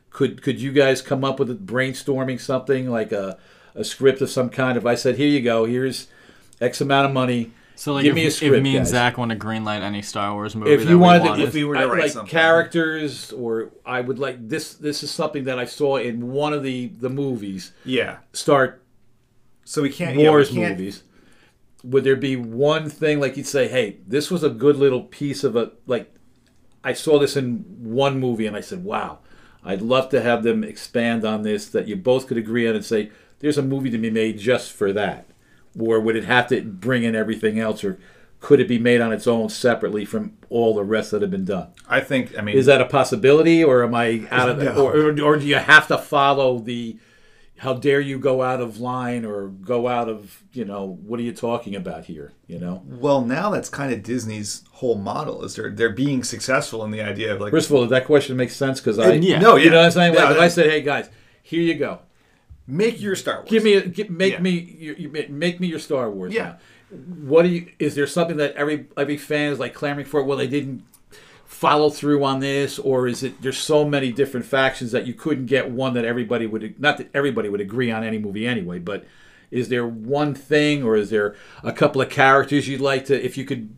Could 0.09 0.41
could 0.41 0.61
you 0.61 0.71
guys 0.71 1.01
come 1.01 1.23
up 1.23 1.39
with 1.39 1.51
a 1.51 1.55
brainstorming 1.55 2.39
something 2.39 2.89
like 2.89 3.11
a 3.11 3.37
a 3.73 3.83
script 3.83 4.21
of 4.21 4.29
some 4.29 4.49
kind? 4.49 4.77
If 4.77 4.85
I 4.85 4.95
said, 4.95 5.17
"Here 5.17 5.27
you 5.27 5.41
go. 5.41 5.65
Here's 5.65 6.07
X 6.61 6.81
amount 6.81 7.07
of 7.07 7.13
money." 7.13 7.51
So 7.77 7.93
like 7.93 8.03
Give 8.03 8.11
if, 8.11 8.15
me 8.15 8.25
a 8.27 8.31
script, 8.31 8.55
if 8.55 8.63
me 8.63 8.75
and 8.77 8.85
guys. 8.85 8.91
Zach 8.91 9.17
want 9.17 9.31
to 9.31 9.37
greenlight 9.37 9.81
any 9.81 10.01
Star 10.01 10.33
Wars 10.33 10.55
movie, 10.55 10.71
if 10.71 10.81
you 10.83 10.89
we 10.89 10.95
wanted, 10.95 11.19
to, 11.23 11.29
wanted, 11.29 11.47
if 11.49 11.53
we 11.53 11.63
were 11.65 11.75
to 11.75 11.81
I- 11.81 11.85
write 11.85 11.99
like 12.03 12.11
something. 12.11 12.29
characters, 12.31 13.31
or 13.33 13.71
I 13.85 14.01
would 14.01 14.17
like 14.19 14.47
this. 14.47 14.73
This 14.75 15.03
is 15.03 15.11
something 15.11 15.43
that 15.43 15.59
I 15.59 15.65
saw 15.65 15.97
in 15.97 16.31
one 16.31 16.53
of 16.53 16.63
the 16.63 16.87
the 16.87 17.09
movies. 17.09 17.73
Yeah. 17.83 18.17
Start 18.33 18.81
So 19.65 19.81
we 19.81 19.89
can't. 19.89 20.15
yeah, 20.17 20.23
we 20.23 20.29
Wars 20.29 20.49
can't- 20.49 20.77
movies. 20.77 21.03
Would 21.83 22.03
there 22.03 22.15
be 22.15 22.35
one 22.35 22.89
thing 22.89 23.19
like 23.19 23.37
you'd 23.37 23.45
say, 23.45 23.67
"Hey, 23.67 23.97
this 24.07 24.31
was 24.31 24.43
a 24.43 24.49
good 24.49 24.77
little 24.77 25.01
piece 25.03 25.43
of 25.43 25.55
a 25.55 25.71
like"? 25.85 26.11
I 26.83 26.93
saw 26.93 27.19
this 27.19 27.35
in 27.35 27.65
one 27.79 28.19
movie, 28.19 28.47
and 28.47 28.55
I 28.55 28.61
said, 28.61 28.83
"Wow, 28.83 29.19
I'd 29.63 29.81
love 29.81 30.09
to 30.09 30.21
have 30.21 30.43
them 30.43 30.63
expand 30.63 31.25
on 31.25 31.43
this." 31.43 31.67
That 31.67 31.87
you 31.87 31.95
both 31.95 32.25
could 32.27 32.37
agree 32.37 32.67
on 32.67 32.75
and 32.75 32.83
say, 32.85 33.11
"There's 33.39 33.57
a 33.59 33.61
movie 33.61 33.89
to 33.91 33.97
be 33.99 34.09
made 34.09 34.39
just 34.39 34.71
for 34.71 34.91
that," 34.93 35.27
or 35.77 35.99
would 35.99 36.15
it 36.15 36.25
have 36.25 36.47
to 36.47 36.61
bring 36.61 37.03
in 37.03 37.15
everything 37.15 37.59
else, 37.59 37.83
or 37.83 37.99
could 38.39 38.59
it 38.59 38.67
be 38.67 38.77
made 38.77 39.01
on 39.01 39.11
its 39.11 39.25
own 39.27 39.49
separately 39.49 40.05
from 40.05 40.33
all 40.49 40.73
the 40.75 40.83
rest 40.83 41.11
that 41.11 41.21
have 41.21 41.31
been 41.31 41.45
done? 41.45 41.69
I 41.89 41.99
think. 42.01 42.37
I 42.37 42.41
mean, 42.41 42.57
Is 42.57 42.65
that 42.67 42.81
a 42.81 42.85
possibility, 42.85 43.63
or 43.63 43.83
am 43.83 43.95
I 43.95 44.27
out 44.29 44.49
of, 44.49 44.57
No. 44.63 44.85
or, 44.85 44.95
or, 44.95 45.21
or 45.21 45.37
do 45.37 45.45
you 45.45 45.55
have 45.55 45.87
to 45.87 45.97
follow 45.97 46.59
the? 46.59 46.97
How 47.59 47.71
dare 47.73 48.01
you 48.01 48.19
go 48.19 48.41
out 48.41 48.59
of 48.59 48.81
line 48.81 49.23
or 49.23 49.47
go 49.47 49.87
out 49.87 50.09
of 50.09 50.43
you 50.51 50.65
know 50.65 50.99
what 51.05 51.21
are 51.21 51.23
you 51.23 51.31
talking 51.31 51.73
about 51.73 52.03
here? 52.03 52.33
You 52.47 52.59
know. 52.59 52.83
Well, 52.85 53.21
now 53.21 53.49
that's 53.49 53.69
kind 53.69 53.93
of 53.93 54.03
Disney's 54.03 54.65
whole 54.73 54.97
model 54.97 55.41
is 55.45 55.55
they're 55.55 55.69
they're 55.71 55.89
being 55.89 56.21
successful 56.25 56.83
in 56.83 56.91
the 56.91 57.01
idea 57.01 57.33
of 57.33 57.39
like 57.39 57.51
First 57.51 57.69
of 57.69 57.75
all, 57.77 57.87
that 57.87 58.05
question 58.05 58.35
make 58.35 58.49
sense? 58.51 58.81
Because 58.81 58.99
I, 58.99 59.13
yeah. 59.13 59.39
no, 59.39 59.55
you 59.55 59.69
know 59.69 59.77
what 59.77 59.85
I'm 59.85 59.91
saying. 59.91 60.13
Yeah, 60.15 60.23
Like 60.25 60.35
if 60.35 60.41
I 60.41 60.47
said, 60.49 60.69
hey 60.69 60.81
guys, 60.81 61.09
here 61.43 61.61
you 61.61 61.75
go, 61.75 61.99
make 62.67 63.01
your 63.01 63.15
Star 63.15 63.37
Wars. 63.37 63.49
give 63.49 63.63
me, 63.63 63.73
a, 63.73 63.87
give, 63.87 64.09
make 64.09 64.33
Yeah. 64.33 64.39
me, 64.41 64.75
your, 64.79 64.95
you, 64.95 65.09
ma- 65.09 65.19
make 65.29 65.59
me 65.59 65.67
your 65.67 65.79
Star 65.79 66.09
Wars. 66.09 66.33
Yeah. 66.33 66.43
now. 66.43 66.57
What 67.25 67.43
do 67.43 67.49
you? 67.49 67.67
Is 67.79 67.95
there 67.95 68.07
something 68.07 68.37
that 68.37 68.53
every 68.55 68.87
every 68.95 69.17
fan 69.17 69.51
is 69.51 69.59
like 69.59 69.73
clamoring 69.73 70.05
for? 70.05 70.23
Well, 70.23 70.37
they 70.37 70.47
didn't 70.47 70.83
follow 71.45 71.89
through 71.89 72.23
on 72.23 72.39
this, 72.39 72.77
or 72.79 73.07
is 73.07 73.23
it 73.23 73.41
there's 73.41 73.57
so 73.57 73.87
many 73.87 74.11
different 74.11 74.45
factions 74.45 74.91
that 74.91 75.05
you 75.07 75.13
couldn't 75.13 75.47
get 75.47 75.69
one 75.71 75.93
that 75.95 76.05
everybody 76.05 76.45
would 76.45 76.79
not 76.79 76.97
that 76.99 77.09
everybody 77.13 77.49
would 77.49 77.59
agree 77.61 77.91
on 77.91 78.03
any 78.03 78.17
movie 78.19 78.47
anyway, 78.47 78.77
but 78.79 79.05
is 79.51 79.69
there 79.69 79.85
one 79.85 80.33
thing 80.35 80.83
or 80.83 80.95
is 80.95 81.09
there 81.09 81.35
a 81.63 81.71
couple 81.71 82.01
of 82.01 82.09
characters 82.09 82.67
you'd 82.67 82.81
like 82.81 83.05
to 83.05 83.25
if 83.25 83.35
you 83.37 83.45
could 83.45 83.75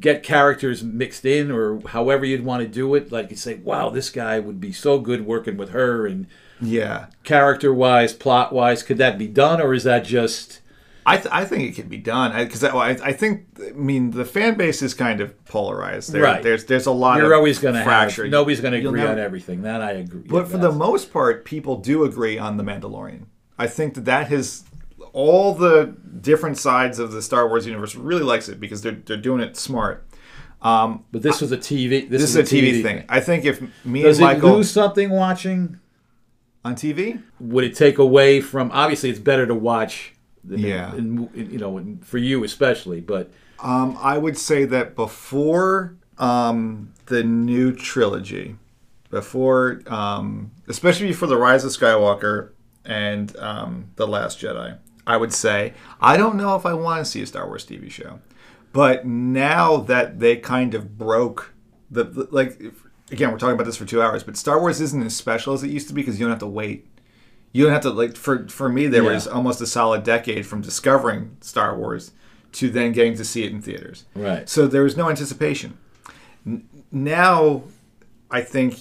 get 0.00 0.22
characters 0.22 0.82
mixed 0.82 1.24
in 1.24 1.50
or 1.50 1.80
however 1.88 2.24
you'd 2.24 2.44
want 2.44 2.60
to 2.62 2.68
do 2.68 2.94
it 2.94 3.10
like 3.12 3.30
you 3.30 3.36
say 3.36 3.54
wow 3.54 3.88
this 3.88 4.10
guy 4.10 4.38
would 4.38 4.60
be 4.60 4.72
so 4.72 4.98
good 4.98 5.24
working 5.24 5.56
with 5.56 5.70
her 5.70 6.06
and 6.06 6.26
Yeah, 6.60 7.06
character 7.22 7.72
wise 7.72 8.12
plot 8.12 8.52
wise 8.52 8.82
could 8.82 8.98
that 8.98 9.18
be 9.18 9.26
done 9.28 9.60
or 9.60 9.74
is 9.74 9.84
that 9.84 10.04
just 10.04 10.60
I 11.04 11.18
th- 11.18 11.28
I 11.30 11.44
think 11.44 11.62
it 11.70 11.74
can 11.80 11.88
be 11.88 11.98
done 11.98 12.36
because 12.44 12.64
I, 12.64 12.70
I 12.70 12.88
I 12.90 13.12
think 13.12 13.46
I 13.60 13.72
mean 13.72 14.10
the 14.12 14.24
fan 14.24 14.56
base 14.56 14.80
is 14.82 14.94
kind 14.94 15.20
of 15.20 15.44
polarized. 15.44 16.12
There, 16.12 16.22
Right. 16.22 16.42
There's 16.42 16.64
there's 16.64 16.86
a 16.86 16.90
lot. 16.92 17.18
you're 17.18 17.32
of 17.32 17.38
always 17.38 17.58
going 17.58 17.74
to 17.74 17.84
fracture. 17.84 18.24
have 18.24 18.32
nobody's 18.32 18.60
going 18.60 18.72
to 18.72 18.78
agree 18.88 19.00
never- 19.00 19.12
on 19.12 19.18
everything 19.18 19.62
that 19.62 19.82
i 19.82 19.92
agree 19.92 20.22
But 20.26 20.48
for 20.48 20.58
the 20.58 20.72
most 20.72 21.12
part, 21.12 21.44
people 21.44 21.76
do 21.76 22.04
agree 22.04 22.38
on 22.38 22.56
the 22.56 22.64
Mandalorian. 22.64 23.26
I 23.58 23.66
think 23.66 23.94
that 23.94 24.04
that 24.06 24.28
has 24.28 24.64
all 25.12 25.54
the 25.54 25.94
different 26.20 26.58
sides 26.58 26.98
of 26.98 27.12
the 27.12 27.22
Star 27.22 27.48
Wars 27.48 27.66
universe 27.66 27.94
really 27.94 28.22
likes 28.24 28.48
it 28.48 28.58
because 28.60 28.82
they're 28.82 29.00
they're 29.06 29.16
doing 29.16 29.40
it 29.40 29.56
smart. 29.56 30.04
Um, 30.62 31.04
but 31.12 31.22
this 31.22 31.40
was 31.40 31.52
a 31.52 31.58
tv 31.58 32.08
this, 32.08 32.22
this 32.22 32.34
is 32.34 32.36
a 32.36 32.42
TV 32.42 32.82
thing. 32.82 33.04
I 33.08 33.20
think 33.20 33.44
if 33.44 33.62
me 33.84 34.02
does 34.02 34.18
and 34.18 34.24
it 34.30 34.34
Michael 34.34 34.56
lose 34.56 34.70
something 34.70 35.10
watching 35.10 35.78
on 36.66 36.74
TV, 36.74 37.22
would 37.38 37.64
it 37.64 37.74
take 37.76 37.98
away 37.98 38.40
from 38.40 38.70
obviously 38.72 39.08
it's 39.10 39.18
better 39.20 39.46
to 39.46 39.54
watch 39.54 40.12
Yeah. 40.48 40.94
in, 40.94 41.28
in, 41.34 41.50
you 41.52 41.58
know 41.58 41.70
for 42.02 42.18
you 42.18 42.44
especially 42.44 43.00
but 43.00 43.30
Um, 43.62 43.96
I 44.12 44.18
would 44.18 44.36
say 44.36 44.66
that 44.66 44.94
before 44.96 45.96
um, 46.18 46.92
the 47.06 47.22
new 47.24 47.72
trilogy, 47.72 48.56
before, 49.10 49.80
um, 49.86 50.50
especially 50.68 51.06
before 51.08 51.28
the 51.28 51.36
Rise 51.36 51.64
of 51.64 51.70
Skywalker 51.70 52.50
and 52.84 53.34
um, 53.38 53.70
the 53.96 54.06
Last 54.06 54.40
Jedi, 54.40 54.76
I 55.06 55.16
would 55.16 55.32
say 55.32 55.72
I 56.00 56.16
don't 56.20 56.36
know 56.36 56.52
if 56.56 56.64
I 56.66 56.74
want 56.74 56.98
to 57.04 57.10
see 57.10 57.22
a 57.22 57.26
Star 57.26 57.46
Wars 57.46 57.64
TV 57.64 57.90
show, 57.90 58.18
but 58.72 59.06
now 59.06 59.78
that 59.92 60.18
they 60.20 60.36
kind 60.36 60.74
of 60.74 60.98
broke 60.98 61.40
the 61.90 62.04
like. 62.30 62.60
Again, 63.10 63.30
we're 63.30 63.38
talking 63.38 63.54
about 63.54 63.66
this 63.66 63.76
for 63.76 63.84
two 63.84 64.02
hours, 64.02 64.24
but 64.24 64.36
Star 64.36 64.60
Wars 64.60 64.80
isn't 64.80 65.02
as 65.02 65.14
special 65.14 65.54
as 65.54 65.62
it 65.62 65.70
used 65.70 65.86
to 65.88 65.94
be 65.94 66.02
because 66.02 66.18
you 66.18 66.24
don't 66.26 66.30
have 66.32 66.40
to 66.40 66.46
wait. 66.46 66.88
You 67.52 67.64
don't 67.64 67.72
have 67.72 67.82
to 67.82 67.90
like 67.90 68.16
for 68.16 68.48
for 68.48 68.68
me 68.68 68.86
there 68.88 69.02
Yeah. 69.04 69.12
was 69.12 69.26
almost 69.26 69.60
a 69.60 69.66
solid 69.66 70.02
decade 70.02 70.46
from 70.46 70.60
discovering 70.60 71.36
Star 71.40 71.76
Wars 71.76 72.10
to 72.52 72.68
then 72.70 72.92
getting 72.92 73.14
to 73.16 73.24
see 73.24 73.44
it 73.44 73.52
in 73.52 73.62
theaters. 73.62 74.04
Right. 74.14 74.48
So 74.48 74.66
there 74.66 74.82
was 74.82 74.96
no 74.96 75.08
anticipation. 75.08 75.76
N- 76.46 76.64
now, 76.90 77.62
I 78.30 78.40
think 78.42 78.76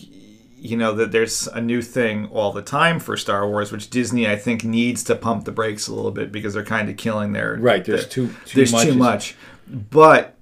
you 0.58 0.76
know 0.76 0.94
that 0.94 1.12
there's 1.12 1.48
a 1.48 1.62
new 1.62 1.82
thing 1.84 2.26
all 2.34 2.52
the 2.52 2.62
time 2.64 3.00
for 3.00 3.16
Star 3.16 3.48
Wars, 3.48 3.72
which 3.72 3.90
Disney 3.92 4.28
I 4.28 4.36
think 4.36 4.64
needs 4.64 5.04
to 5.04 5.16
pump 5.16 5.46
the 5.46 5.52
brakes 5.52 5.88
a 5.88 5.94
little 5.94 6.12
bit 6.12 6.32
because 6.32 6.56
they're 6.56 6.64
kind 6.64 6.90
of 6.90 6.98
killing 6.98 7.34
their 7.34 7.58
Right, 7.60 7.86
there's 7.86 8.02
their- 8.02 8.10
too- 8.10 8.34
too 8.46 8.56
there's 8.58 8.72
much 8.72 8.84
too 8.88 8.96
much. 8.96 9.36
But 9.68 10.36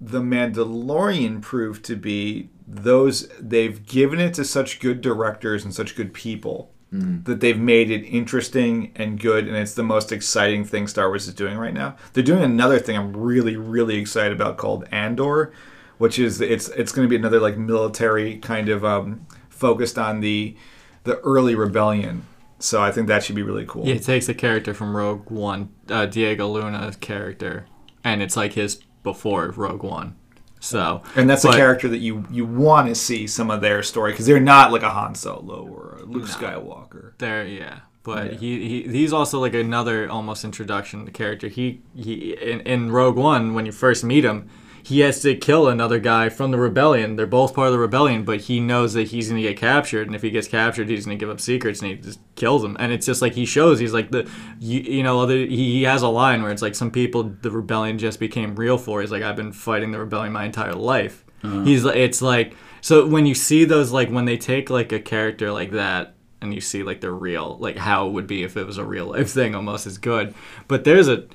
the 0.00 0.20
Mandalorian 0.20 1.40
proved 1.42 1.84
to 1.84 1.94
be 1.96 2.48
those 2.72 3.28
they've 3.40 3.84
given 3.84 4.20
it 4.20 4.34
to 4.34 4.44
such 4.44 4.78
good 4.80 5.00
directors 5.00 5.64
and 5.64 5.74
such 5.74 5.96
good 5.96 6.14
people 6.14 6.70
that 6.92 7.40
they've 7.40 7.58
made 7.58 7.88
it 7.88 8.02
interesting 8.02 8.90
and 8.96 9.20
good 9.20 9.46
and 9.46 9.56
it's 9.56 9.74
the 9.74 9.82
most 9.82 10.10
exciting 10.10 10.64
thing 10.64 10.88
Star 10.88 11.08
Wars 11.08 11.28
is 11.28 11.34
doing 11.34 11.56
right 11.56 11.74
now. 11.74 11.96
They're 12.12 12.24
doing 12.24 12.42
another 12.42 12.80
thing 12.80 12.96
I'm 12.96 13.16
really 13.16 13.56
really 13.56 13.96
excited 13.96 14.32
about 14.32 14.56
called 14.56 14.86
Andor, 14.90 15.52
which 15.98 16.18
is 16.18 16.40
it's 16.40 16.68
it's 16.70 16.90
going 16.90 17.06
to 17.06 17.08
be 17.08 17.16
another 17.16 17.38
like 17.38 17.56
military 17.56 18.38
kind 18.38 18.68
of 18.68 18.84
um, 18.84 19.26
focused 19.48 19.98
on 19.98 20.20
the 20.20 20.56
the 21.04 21.18
early 21.20 21.54
rebellion. 21.54 22.24
So 22.58 22.82
I 22.82 22.90
think 22.92 23.06
that 23.06 23.22
should 23.24 23.36
be 23.36 23.42
really 23.42 23.64
cool. 23.66 23.86
Yeah, 23.86 23.94
it 23.94 24.02
takes 24.02 24.28
a 24.28 24.34
character 24.34 24.74
from 24.74 24.94
Rogue 24.94 25.30
One, 25.30 25.70
uh, 25.88 26.06
Diego 26.06 26.48
Luna's 26.48 26.96
character, 26.96 27.66
and 28.04 28.20
it's 28.20 28.36
like 28.36 28.54
his 28.54 28.82
before 29.02 29.48
Rogue 29.56 29.82
One. 29.82 30.16
So 30.60 31.02
And 31.16 31.28
that's 31.28 31.42
but- 31.44 31.54
a 31.54 31.56
character 31.56 31.88
that 31.88 31.98
you 31.98 32.24
you 32.30 32.44
want 32.44 32.88
to 32.88 32.94
see 32.94 33.26
some 33.26 33.50
of 33.50 33.60
their 33.62 33.82
story 33.82 34.12
because 34.12 34.26
they're 34.26 34.38
not 34.38 34.70
like 34.72 34.82
a 34.82 34.90
Han 34.90 35.14
Solo 35.14 35.66
or 35.66 35.98
a 36.00 36.04
Luke 36.04 36.24
Skywalker. 36.26 37.12
There, 37.18 37.44
yeah. 37.46 37.80
But 38.02 38.34
he, 38.34 38.66
he 38.68 38.82
he's 38.90 39.12
also 39.12 39.40
like 39.40 39.52
another 39.54 40.08
almost 40.10 40.44
introduction 40.44 41.04
to 41.06 41.10
character. 41.12 41.48
He 41.48 41.82
he 41.94 42.32
in, 42.34 42.60
in 42.60 42.90
Rogue 42.92 43.16
One 43.16 43.52
when 43.54 43.66
you 43.66 43.72
first 43.72 44.04
meet 44.04 44.24
him, 44.24 44.48
he 44.82 45.00
has 45.00 45.20
to 45.22 45.34
kill 45.34 45.68
another 45.68 45.98
guy 45.98 46.28
from 46.28 46.50
the 46.50 46.58
rebellion. 46.58 47.16
They're 47.16 47.26
both 47.26 47.54
part 47.54 47.68
of 47.68 47.72
the 47.72 47.78
rebellion, 47.78 48.24
but 48.24 48.42
he 48.42 48.60
knows 48.60 48.94
that 48.94 49.08
he's 49.08 49.28
gonna 49.28 49.42
get 49.42 49.56
captured, 49.56 50.06
and 50.06 50.16
if 50.16 50.22
he 50.22 50.30
gets 50.30 50.48
captured, 50.48 50.88
he's 50.88 51.04
gonna 51.04 51.16
give 51.16 51.30
up 51.30 51.40
secrets, 51.40 51.80
and 51.80 51.90
he 51.90 51.96
just 51.96 52.20
kills 52.34 52.64
him. 52.64 52.76
And 52.80 52.92
it's 52.92 53.06
just 53.06 53.22
like 53.22 53.34
he 53.34 53.46
shows 53.46 53.78
he's 53.78 53.92
like 53.92 54.10
the 54.10 54.28
you, 54.58 54.80
you 54.80 55.02
know 55.02 55.20
other 55.20 55.36
he, 55.36 55.72
he 55.72 55.82
has 55.84 56.02
a 56.02 56.08
line 56.08 56.42
where 56.42 56.52
it's 56.52 56.62
like 56.62 56.74
some 56.74 56.90
people 56.90 57.34
the 57.42 57.50
rebellion 57.50 57.98
just 57.98 58.20
became 58.20 58.56
real 58.56 58.78
for. 58.78 59.00
He's 59.00 59.12
like 59.12 59.22
I've 59.22 59.36
been 59.36 59.52
fighting 59.52 59.92
the 59.92 59.98
rebellion 59.98 60.32
my 60.32 60.44
entire 60.44 60.74
life. 60.74 61.24
Uh-huh. 61.42 61.62
He's 61.62 61.84
like 61.84 61.96
it's 61.96 62.22
like 62.22 62.54
so 62.80 63.06
when 63.06 63.26
you 63.26 63.34
see 63.34 63.64
those 63.64 63.92
like 63.92 64.10
when 64.10 64.24
they 64.24 64.36
take 64.36 64.70
like 64.70 64.92
a 64.92 65.00
character 65.00 65.52
like 65.52 65.72
that 65.72 66.14
and 66.42 66.54
you 66.54 66.60
see 66.60 66.82
like 66.82 67.00
the 67.00 67.12
real 67.12 67.56
like 67.58 67.76
how 67.76 68.06
it 68.06 68.12
would 68.12 68.26
be 68.26 68.42
if 68.42 68.56
it 68.56 68.66
was 68.66 68.78
a 68.78 68.84
real 68.84 69.06
life 69.06 69.30
thing 69.30 69.54
almost 69.54 69.86
as 69.86 69.98
good 69.98 70.34
but 70.68 70.84
there's 70.84 71.08
a 71.08 71.26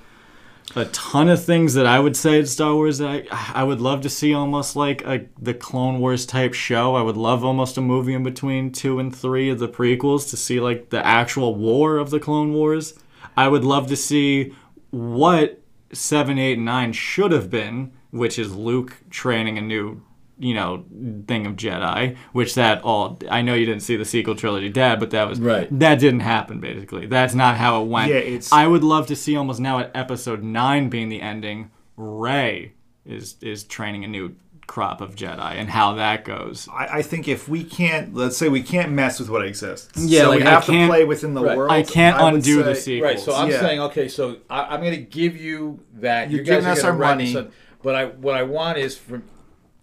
a 0.75 0.85
ton 0.85 1.29
of 1.29 1.43
things 1.43 1.73
that 1.75 1.85
I 1.85 1.99
would 1.99 2.17
say 2.17 2.39
in 2.39 2.45
Star 2.45 2.75
Wars 2.75 2.97
that 2.97 3.27
I, 3.31 3.61
I 3.61 3.63
would 3.63 3.79
love 3.79 4.01
to 4.01 4.09
see 4.09 4.33
almost 4.33 4.75
like 4.75 5.01
a 5.05 5.25
the 5.39 5.53
Clone 5.53 5.99
Wars 5.99 6.25
type 6.25 6.53
show. 6.53 6.95
I 6.95 7.01
would 7.01 7.17
love 7.17 7.43
almost 7.43 7.77
a 7.77 7.81
movie 7.81 8.13
in 8.13 8.23
between 8.23 8.71
two 8.71 8.99
and 8.99 9.15
three 9.15 9.49
of 9.49 9.59
the 9.59 9.69
prequels 9.69 10.29
to 10.29 10.37
see 10.37 10.59
like 10.59 10.89
the 10.89 11.05
actual 11.05 11.55
war 11.55 11.97
of 11.97 12.09
the 12.09 12.19
Clone 12.19 12.53
Wars. 12.53 12.93
I 13.37 13.47
would 13.47 13.63
love 13.63 13.87
to 13.87 13.95
see 13.95 14.53
what 14.91 15.61
seven, 15.93 16.37
eight, 16.37 16.57
and 16.57 16.65
nine 16.65 16.93
should 16.93 17.31
have 17.31 17.49
been, 17.49 17.91
which 18.11 18.37
is 18.37 18.55
Luke 18.55 18.97
training 19.09 19.57
a 19.57 19.61
new 19.61 20.01
you 20.37 20.53
know 20.53 20.83
thing 21.27 21.45
of 21.47 21.53
Jedi, 21.55 22.17
which 22.33 22.55
that 22.55 22.81
all 22.83 23.17
I 23.29 23.41
know 23.41 23.53
you 23.53 23.65
didn't 23.65 23.83
see 23.83 23.95
the 23.95 24.05
sequel 24.05 24.35
trilogy, 24.35 24.69
Dad, 24.69 24.99
but 24.99 25.11
that 25.11 25.27
was 25.29 25.39
Right. 25.39 25.67
That 25.79 25.99
didn't 25.99 26.19
happen. 26.21 26.59
Basically, 26.59 27.05
that's 27.05 27.33
not 27.33 27.57
how 27.57 27.81
it 27.81 27.85
went. 27.87 28.09
Yeah, 28.11 28.17
it's- 28.17 28.51
I 28.51 28.67
would 28.67 28.83
love 28.83 29.07
to 29.07 29.15
see 29.15 29.35
almost 29.37 29.59
now 29.59 29.79
at 29.79 29.91
episode 29.95 30.43
nine 30.43 30.89
being 30.89 31.09
the 31.09 31.21
ending. 31.21 31.71
Rey 31.95 32.73
is 33.05 33.35
is 33.41 33.63
training 33.63 34.03
a 34.03 34.07
new 34.07 34.35
crop 34.67 34.99
of 34.99 35.15
Jedi 35.15 35.53
and 35.53 35.69
how 35.69 35.93
that 35.93 36.25
goes. 36.25 36.67
I, 36.73 36.87
I 36.97 37.01
think 37.03 37.27
if 37.27 37.47
we 37.47 37.63
can't, 37.63 38.15
let's 38.15 38.35
say 38.35 38.49
we 38.49 38.63
can't 38.63 38.91
mess 38.91 39.19
with 39.19 39.29
what 39.29 39.45
exists. 39.45 39.91
Yeah, 39.95 40.21
so 40.23 40.29
like, 40.29 40.39
we 40.39 40.43
have 40.45 40.65
to 40.65 40.71
can't- 40.71 40.89
play 40.89 41.05
within 41.05 41.35
the 41.35 41.43
Right. 41.43 41.55
world. 41.55 41.71
I 41.71 41.83
can't 41.83 42.19
would 42.21 42.33
undo 42.33 42.63
the 42.63 42.73
say- 42.73 42.81
sequel. 42.81 43.07
Right. 43.09 43.19
So 43.19 43.35
I'm 43.35 43.51
Yeah. 43.51 43.59
saying, 43.61 43.79
okay, 43.81 44.07
so 44.07 44.37
I, 44.49 44.63
I'm 44.73 44.81
going 44.81 44.95
to 44.95 45.01
give 45.01 45.37
you 45.37 45.81
that. 45.99 46.31
You're 46.31 46.39
you 46.39 46.45
guys 46.45 46.55
giving 46.63 46.69
us 46.71 46.81
gonna 46.81 46.93
our 46.93 46.97
write 46.99 47.17
money. 47.33 47.47
but 47.83 47.93
I, 47.95 48.05
what 48.05 48.35
I 48.35 48.41
want 48.41 48.79
is 48.79 48.97
from 48.97 49.21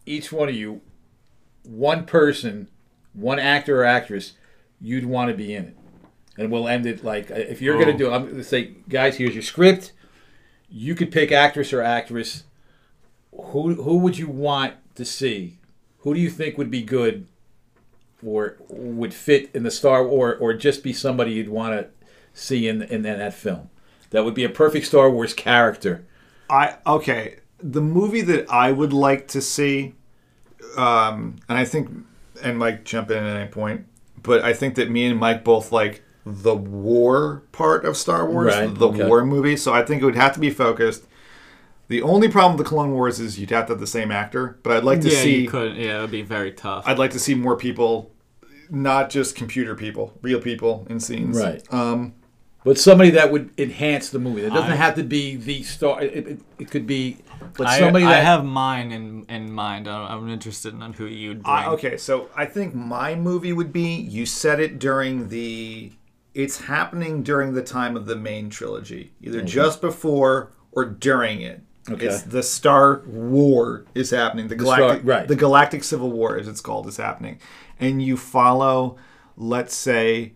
each 0.07 0.33
one 0.33 0.49
of 0.49 0.55
you, 0.55 0.81
one 1.65 2.05
person, 2.05 2.69
one 3.13 3.39
actor 3.39 3.83
or 3.83 3.85
actress, 3.85 4.33
you'd 4.81 5.05
want 5.07 5.31
to 5.31 5.37
be 5.37 5.55
in 5.55 5.65
it, 5.67 5.77
and 6.39 6.51
we'll 6.51 6.69
end 6.69 6.87
it 6.87 7.05
like 7.05 7.31
uh, 7.31 7.35
if 7.35 7.61
you're 7.63 7.77
going 7.77 7.89
Oh. 7.89 7.93
to 7.93 7.99
do. 7.99 8.11
I'm 8.13 8.23
going 8.25 8.37
to 8.37 8.45
say, 8.45 8.75
guys, 8.89 9.17
here's 9.17 9.35
your 9.35 9.43
script. 9.43 9.93
You 10.69 10.95
could 10.95 11.13
pick 11.13 11.31
actress 11.33 11.73
or 11.73 11.83
actress. 11.83 12.45
Who 13.33 13.75
who 13.83 13.99
would 13.99 14.19
you 14.19 14.29
want 14.29 14.75
to 14.97 15.05
see? 15.05 15.59
Who 15.99 16.15
do 16.15 16.21
you 16.21 16.31
think 16.31 16.59
would 16.59 16.71
be 16.71 16.83
good, 16.83 17.27
or 18.25 18.57
would 18.69 19.15
fit 19.15 19.51
in 19.55 19.63
the 19.63 19.71
Star 19.71 20.03
or 20.05 20.35
or 20.35 20.53
just 20.55 20.83
be 20.83 20.93
somebody 20.93 21.33
you'd 21.33 21.49
want 21.49 21.75
to 21.79 21.89
see 22.33 22.67
in 22.69 22.83
in 22.83 23.03
that 23.03 23.35
film? 23.35 23.71
That 24.11 24.25
would 24.25 24.35
be 24.35 24.45
a 24.45 24.49
perfect 24.51 24.87
Star 24.87 25.11
Wars 25.11 25.33
character. 25.35 26.05
I 26.51 26.77
okay. 26.87 27.37
The 27.63 27.81
movie 27.81 28.23
that 28.23 28.51
I 28.51 28.73
would 28.73 28.93
like 28.93 29.29
to 29.29 29.41
see, 29.41 29.95
um, 30.77 31.37
and 31.49 31.59
I 31.59 31.65
think, 31.65 31.91
and 32.43 32.59
Mike 32.59 32.85
jump 32.85 33.11
in 33.11 33.23
at 33.23 33.37
any 33.37 33.51
point, 33.51 33.87
but 34.23 34.43
I 34.43 34.53
think 34.53 34.75
that 34.77 34.91
me 34.91 35.07
and 35.07 35.19
Mike 35.19 35.45
both 35.45 35.71
like 35.73 36.03
the 36.25 36.55
war 36.55 37.43
part 37.53 37.85
of 37.85 37.97
Star 37.97 38.29
Wars, 38.29 38.55
Right, 38.55 38.73
the 38.75 38.89
okay. 38.89 39.07
war 39.07 39.25
movie. 39.25 39.57
So 39.57 39.73
I 39.73 39.85
think 39.85 40.03
it 40.03 40.05
would 40.05 40.17
have 40.17 40.35
to 40.35 40.41
be 40.41 40.51
focused. 40.51 41.05
The 41.89 42.03
only 42.03 42.29
problem 42.29 42.57
with 42.57 42.65
the 42.65 42.69
Clone 42.69 42.93
Wars 42.93 43.21
is 43.21 43.39
you'd 43.39 43.51
have 43.51 43.67
to 43.67 43.73
have 43.73 43.81
the 43.81 43.87
same 43.87 44.11
actor, 44.11 44.59
but 44.63 44.73
I'd 44.77 44.85
like 44.85 45.01
to 45.03 45.11
yeah, 45.11 45.19
see. 45.23 45.43
you 45.43 45.49
couldn't. 45.49 45.77
Yeah, 45.77 45.99
it 45.99 46.01
would 46.03 46.11
be 46.11 46.23
very 46.23 46.53
tough. 46.53 46.85
I'd 46.87 46.99
like 46.99 47.11
to 47.11 47.19
see 47.19 47.35
more 47.35 47.57
people, 47.57 48.11
not 48.71 49.11
just 49.11 49.35
computer 49.37 49.75
people, 49.75 50.17
real 50.23 50.41
people 50.41 50.87
in 50.89 51.01
scenes. 51.01 51.39
Right. 51.39 51.63
Um, 51.73 52.15
But 52.65 52.79
somebody 52.79 53.11
that 53.11 53.33
would 53.33 53.51
enhance 53.59 54.11
the 54.11 54.19
movie. 54.19 54.43
It 54.43 54.51
doesn't 54.51 54.73
I- 54.73 54.77
have 54.77 54.95
to 54.97 55.03
be 55.03 55.37
the 55.37 55.63
star. 55.63 56.01
It, 56.03 56.27
it, 56.27 56.41
it 56.59 56.71
could 56.71 56.87
be, 56.87 57.19
but 57.57 57.69
somebody 57.79 58.05
I 58.05 58.11
that 58.11 58.25
have 58.25 58.45
mine 58.45 58.93
in 58.93 59.25
in 59.29 59.53
mind. 59.53 59.89
I- 59.89 60.15
I'm 60.15 60.29
interested 60.29 60.75
in 60.75 60.93
who 60.93 61.07
you'd 61.07 61.43
bring. 61.43 61.55
I, 61.55 61.67
okay, 61.69 61.97
so 61.97 62.29
I 62.37 62.47
think 62.47 62.75
my 62.75 63.15
movie 63.15 63.53
would 63.53 63.73
be 63.73 63.95
you 63.97 64.27
said 64.27 64.61
it 64.61 64.79
during 64.79 65.29
the. 65.29 65.93
It's 66.35 66.63
happening 66.63 67.23
during 67.23 67.53
the 67.53 67.63
time 67.63 67.95
of 67.95 68.07
the 68.07 68.17
main 68.17 68.49
trilogy, 68.49 69.13
either 69.21 69.43
just 69.43 69.81
before 69.83 70.53
or 70.71 70.87
during 70.87 71.43
it. 71.43 71.61
Okay. 71.91 72.07
It's 72.07 72.23
the 72.23 72.43
Star 72.45 73.03
War 73.07 73.85
is 73.95 74.11
happening. 74.11 74.47
The 74.49 74.55
galactic, 74.55 75.01
Star- 75.01 75.01
right. 75.01 75.29
the 75.29 75.37
Galactic 75.37 75.83
Civil 75.83 76.13
War, 76.13 76.39
as 76.39 76.47
it's 76.47 76.61
called, 76.61 76.87
is 76.87 76.97
happening, 76.97 77.41
and 77.81 78.01
you 78.01 78.17
follow, 78.17 78.97
let's 79.37 79.75
say, 79.75 80.33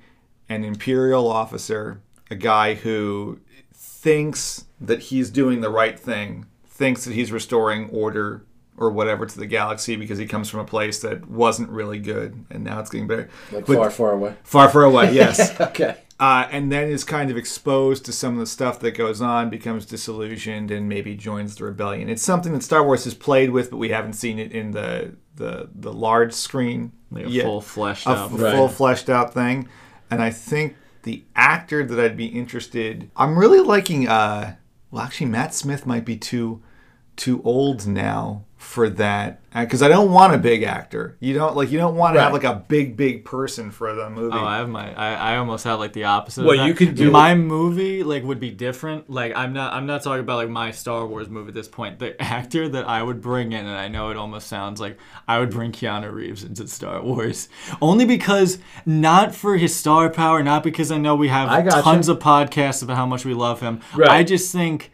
an 0.48 0.64
Imperial 0.64 1.30
officer, 1.30 2.02
a 2.30 2.34
guy 2.34 2.74
who 2.74 3.40
thinks 3.72 4.64
that 4.80 5.00
he's 5.04 5.30
doing 5.30 5.60
the 5.60 5.70
right 5.70 5.98
thing, 5.98 6.46
thinks 6.66 7.04
that 7.04 7.14
he's 7.14 7.32
restoring 7.32 7.88
order 7.90 8.44
or 8.78 8.90
whatever 8.90 9.24
to 9.24 9.38
the 9.38 9.46
galaxy 9.46 9.96
because 9.96 10.18
he 10.18 10.26
comes 10.26 10.50
from 10.50 10.60
a 10.60 10.64
place 10.64 11.00
that 11.00 11.26
wasn't 11.30 11.68
really 11.70 11.98
good 11.98 12.44
and 12.50 12.62
now 12.62 12.78
it's 12.78 12.90
getting 12.90 13.06
better. 13.06 13.28
like 13.50 13.64
But- 13.64 13.76
far, 13.76 13.90
far 13.90 14.12
away. 14.12 14.34
far, 14.44 14.68
far 14.68 14.82
away. 14.84 15.12
Yes. 15.14 15.58
Okay. 15.58 15.96
uh, 16.20 16.46
and 16.50 16.70
then 16.70 16.88
is 16.90 17.02
kind 17.04 17.30
of 17.30 17.38
exposed 17.38 18.04
to 18.04 18.12
some 18.12 18.34
of 18.34 18.40
the 18.40 18.46
stuff 18.46 18.78
that 18.80 18.90
goes 18.92 19.22
on, 19.22 19.48
becomes 19.48 19.86
disillusioned, 19.86 20.70
and 20.70 20.88
maybe 20.90 21.14
joins 21.14 21.56
the 21.56 21.64
rebellion. 21.64 22.10
It's 22.10 22.22
something 22.22 22.52
that 22.52 22.62
Star 22.62 22.84
Wars 22.84 23.04
has 23.04 23.14
played 23.14 23.50
with, 23.50 23.70
but 23.70 23.78
we 23.78 23.88
haven't 23.90 24.12
seen 24.14 24.38
it 24.38 24.52
in 24.52 24.72
the 24.72 25.14
the, 25.36 25.68
the 25.74 25.92
large 25.92 26.32
screen. 26.32 26.92
like 27.10 27.26
a 27.26 27.30
yet. 27.30 27.44
full 27.44 27.60
fleshed 27.60 28.06
a 28.06 28.10
out. 28.10 28.32
f- 28.32 28.40
Right. 28.40 28.54
full 28.54 28.68
fleshed 28.68 29.10
out 29.10 29.32
thing. 29.34 29.68
And 30.10 30.22
I 30.22 30.30
think 30.30 30.76
the 31.06 31.22
actor 31.36 31.84
that 31.86 32.00
I'd 32.00 32.16
be 32.16 32.26
interested, 32.26 33.08
I'm 33.16 33.38
really 33.38 33.60
liking. 33.60 34.08
Uh, 34.08 34.56
well, 34.90 35.04
actually, 35.04 35.28
Matt 35.28 35.54
Smith 35.54 35.86
might 35.86 36.04
be 36.04 36.16
too 36.16 36.60
too 37.16 37.42
old 37.44 37.86
now 37.86 38.42
for 38.56 38.88
that 38.88 39.40
uh, 39.54 39.62
because 39.64 39.80
I 39.80 39.88
don't 39.88 40.10
want 40.12 40.34
a 40.34 40.38
big 40.38 40.62
actor. 40.62 41.16
You 41.20 41.34
don't 41.34 41.54
like 41.56 41.70
you 41.70 41.78
don't 41.78 41.94
want 41.94 42.16
to 42.16 42.20
have 42.20 42.32
like 42.32 42.42
a 42.44 42.64
big 42.68 42.96
big 42.96 43.24
person 43.24 43.70
for 43.70 43.94
the 43.94 44.10
movie. 44.10 44.36
Oh, 44.36 44.44
I 44.44 44.56
have 44.58 44.68
my. 44.68 44.92
I, 44.94 45.34
I 45.34 45.36
almost 45.36 45.64
have 45.64 45.78
like 45.78 45.92
the 45.92 46.04
opposite. 46.04 46.40
of 46.40 46.46
Well, 46.48 46.56
that. 46.56 46.66
you 46.66 46.74
could 46.74 46.94
do- 46.94 47.10
my 47.10 47.34
movie 47.34 48.02
like 48.02 48.24
would 48.24 48.40
be 48.40 48.50
different. 48.50 49.08
Like 49.08 49.36
I'm 49.36 49.52
not. 49.52 49.72
I'm 49.72 49.86
not 49.86 50.02
talking 50.02 50.20
about 50.20 50.36
like 50.36 50.48
my 50.48 50.70
Star 50.72 51.06
Wars 51.06 51.28
movie 51.28 51.48
at 51.48 51.54
this 51.54 51.68
point. 51.68 51.98
The 52.00 52.20
actor 52.36 52.68
that 52.70 52.88
I 52.88 53.02
would 53.02 53.20
bring 53.20 53.52
in, 53.52 53.60
and 53.66 53.76
I 53.76 53.88
know 53.88 54.10
it 54.10 54.16
almost 54.16 54.48
sounds 54.48 54.80
like 54.80 54.98
I 55.28 55.38
would 55.38 55.50
bring 55.50 55.70
Keanu 55.70 56.12
Reeves 56.12 56.42
into 56.42 56.66
Star 56.66 57.02
Wars, 57.02 57.48
only 57.80 58.04
because 58.04 58.58
not 58.84 59.34
for 59.34 59.56
his 59.56 59.74
star 59.76 60.10
power, 60.10 60.42
not 60.42 60.62
because 60.64 60.90
I 60.90 60.98
know 60.98 61.14
we 61.14 61.28
have 61.28 61.48
I 61.50 61.62
gotcha. 61.62 61.82
tons 61.82 62.08
of 62.08 62.18
podcasts 62.18 62.82
about 62.82 62.96
how 62.96 63.06
much 63.06 63.24
we 63.24 63.32
love 63.34 63.60
him. 63.60 63.80
Right. 63.94 64.10
I 64.10 64.24
just 64.24 64.50
think 64.52 64.92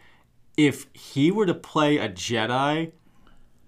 if 0.57 0.87
he 0.93 1.31
were 1.31 1.45
to 1.45 1.53
play 1.53 1.97
a 1.97 2.09
Jedi 2.09 2.91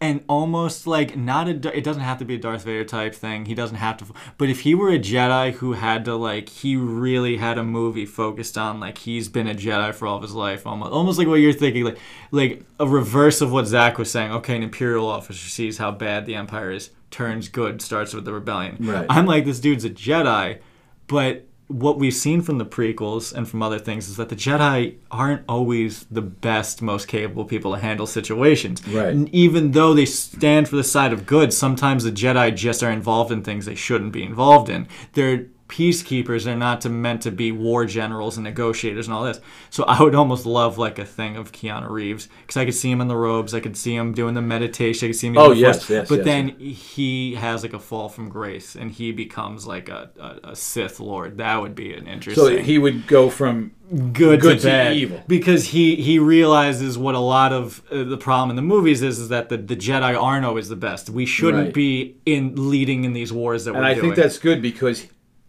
and 0.01 0.23
almost 0.27 0.85
like 0.85 1.15
not 1.15 1.47
a 1.47 1.75
it 1.75 1.83
doesn't 1.83 2.03
have 2.03 2.19
to 2.19 2.25
be 2.25 2.35
a 2.35 2.37
Darth 2.37 2.63
Vader 2.63 2.83
type 2.83 3.15
thing. 3.15 3.45
He 3.45 3.55
doesn't 3.55 3.77
have 3.77 3.97
to 3.97 4.05
but 4.37 4.49
if 4.49 4.61
he 4.61 4.75
were 4.75 4.89
a 4.89 4.99
Jedi 4.99 5.53
who 5.53 5.73
had 5.73 6.05
to 6.05 6.15
like 6.15 6.49
he 6.49 6.75
really 6.75 7.37
had 7.37 7.57
a 7.57 7.63
movie 7.63 8.05
focused 8.05 8.57
on 8.57 8.79
like 8.79 8.99
he's 8.99 9.29
been 9.29 9.47
a 9.47 9.55
Jedi 9.55 9.93
for 9.95 10.07
all 10.07 10.17
of 10.17 10.21
his 10.21 10.33
life 10.33 10.67
almost 10.67 10.91
almost 10.91 11.17
like 11.17 11.27
what 11.27 11.35
you're 11.35 11.53
thinking 11.53 11.85
like 11.85 11.97
like 12.31 12.63
a 12.79 12.87
reverse 12.87 13.41
of 13.41 13.51
what 13.51 13.67
Zach 13.67 13.97
was 13.97 14.11
saying. 14.11 14.31
Okay, 14.31 14.55
an 14.55 14.63
imperial 14.63 15.07
officer 15.07 15.49
sees 15.49 15.77
how 15.77 15.91
bad 15.91 16.25
the 16.25 16.35
empire 16.35 16.71
is, 16.71 16.91
turns 17.09 17.47
good, 17.47 17.81
starts 17.81 18.13
with 18.13 18.25
the 18.25 18.33
rebellion. 18.33 18.77
Right. 18.79 19.05
I'm 19.09 19.25
like 19.25 19.45
this 19.45 19.61
dude's 19.61 19.85
a 19.85 19.89
Jedi, 19.89 20.59
but 21.07 21.47
what 21.67 21.97
we've 21.97 22.13
seen 22.13 22.41
from 22.41 22.59
the 22.59 22.65
prequels 22.65 23.33
and 23.33 23.49
from 23.49 23.63
other 23.63 23.79
things 23.79 24.07
is 24.07 24.17
that 24.17 24.29
the 24.29 24.35
Jedi 24.35 24.97
aren't 25.09 25.43
always 25.49 26.05
the 26.11 26.21
best, 26.21 26.81
most 26.81 27.07
capable 27.07 27.45
people 27.45 27.73
to 27.73 27.79
handle 27.79 28.05
situations. 28.05 28.87
Right. 28.87 29.09
And 29.09 29.29
even 29.33 29.71
though 29.71 29.93
they 29.93 30.05
stand 30.05 30.69
for 30.69 30.75
the 30.75 30.83
side 30.83 31.11
of 31.11 31.25
good, 31.25 31.53
sometimes 31.53 32.03
the 32.03 32.11
Jedi 32.11 32.55
just 32.55 32.83
are 32.83 32.91
involved 32.91 33.31
in 33.31 33.43
things 33.43 33.65
they 33.65 33.75
shouldn't 33.75 34.11
be 34.11 34.23
involved 34.23 34.69
in. 34.69 34.87
They're 35.13 35.47
peacekeepers. 35.67 36.43
They're 36.45 36.55
not 36.55 36.81
to, 36.81 36.89
meant 36.89 37.21
to 37.23 37.31
be 37.31 37.51
war 37.51 37.85
generals 37.85 38.37
and 38.37 38.43
negotiators 38.43 39.07
and 39.07 39.13
all 39.15 39.23
this. 39.23 39.39
So 39.69 39.83
I 39.85 40.01
would 40.01 40.15
almost 40.15 40.45
love 40.45 40.77
like 40.77 40.99
a 40.99 41.05
thing 41.05 41.37
of 41.37 41.51
Keanu 41.51 41.89
Reeves 41.89 42.27
because 42.41 42.57
I 42.57 42.65
could 42.65 42.73
see 42.75 42.91
him 42.91 43.01
in 43.01 43.07
the 43.07 43.15
robes. 43.17 43.53
I 43.53 43.59
could 43.59 43.75
see 43.77 43.95
him 43.95 44.13
doing 44.13 44.33
the 44.35 44.41
meditation. 44.41 45.07
I 45.07 45.09
could 45.09 45.15
see 45.17 45.27
him. 45.27 45.37
Oh, 45.37 45.51
yes, 45.51 45.77
Force. 45.79 45.89
yes, 45.89 46.09
But 46.09 46.15
yes, 46.17 46.25
then 46.25 46.49
he 46.59 47.35
has 47.35 47.63
like 47.63 47.73
a 47.73 47.79
fall 47.79 48.09
from 48.09 48.29
grace 48.29 48.75
and 48.75 48.91
he 48.91 49.11
becomes 49.11 49.65
like 49.67 49.89
a, 49.89 50.09
a, 50.19 50.49
a 50.51 50.55
Sith 50.55 50.99
Lord. 50.99 51.37
That 51.37 51.61
would 51.61 51.75
be 51.75 51.93
an 51.93 52.07
interesting 52.07 52.43
So 52.43 52.57
he 52.57 52.77
would 52.77 53.07
go 53.07 53.29
from 53.29 53.71
good, 54.13 54.41
good 54.41 54.55
to 54.57 54.61
to 54.61 54.67
bad 54.67 54.95
evil. 54.95 55.23
because 55.27 55.65
he 55.65 55.95
he 55.95 56.17
realizes 56.19 56.97
what 56.97 57.15
a 57.15 57.19
lot 57.19 57.51
of 57.53 57.81
uh, 57.91 58.03
the 58.03 58.17
problem 58.17 58.49
in 58.51 58.55
the 58.55 58.61
movies 58.61 59.01
is 59.01 59.19
is 59.19 59.29
that 59.29 59.49
the, 59.49 59.57
the 59.57 59.75
Jedi 59.75 60.19
aren't 60.19 60.45
always 60.45 60.69
the 60.69 60.75
best. 60.75 61.09
We 61.09 61.25
shouldn't 61.25 61.65
Right. 61.65 61.73
be 61.73 62.15
in 62.25 62.69
leading 62.69 63.03
in 63.03 63.13
these 63.13 63.31
wars 63.31 63.65
that 63.65 63.75
and 63.75 63.85
I 63.85 63.93
doing. 63.93 64.05
think 64.05 64.15
that's 64.15 64.37
good 64.39 64.61
because 64.61 65.05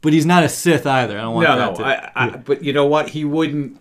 but 0.06 0.12
he's 0.12 0.24
not 0.24 0.44
a 0.44 0.48
Sith 0.48 0.86
either. 0.86 1.18
I 1.18 1.22
don't 1.22 1.34
want 1.34 1.48
no, 1.48 1.56
that 1.56 1.70
no, 1.72 1.76
to. 1.78 1.84
I, 1.84 2.12
I, 2.14 2.36
but 2.36 2.62
you 2.62 2.72
know 2.72 2.86
what? 2.86 3.08
He 3.08 3.24
wouldn't 3.24 3.80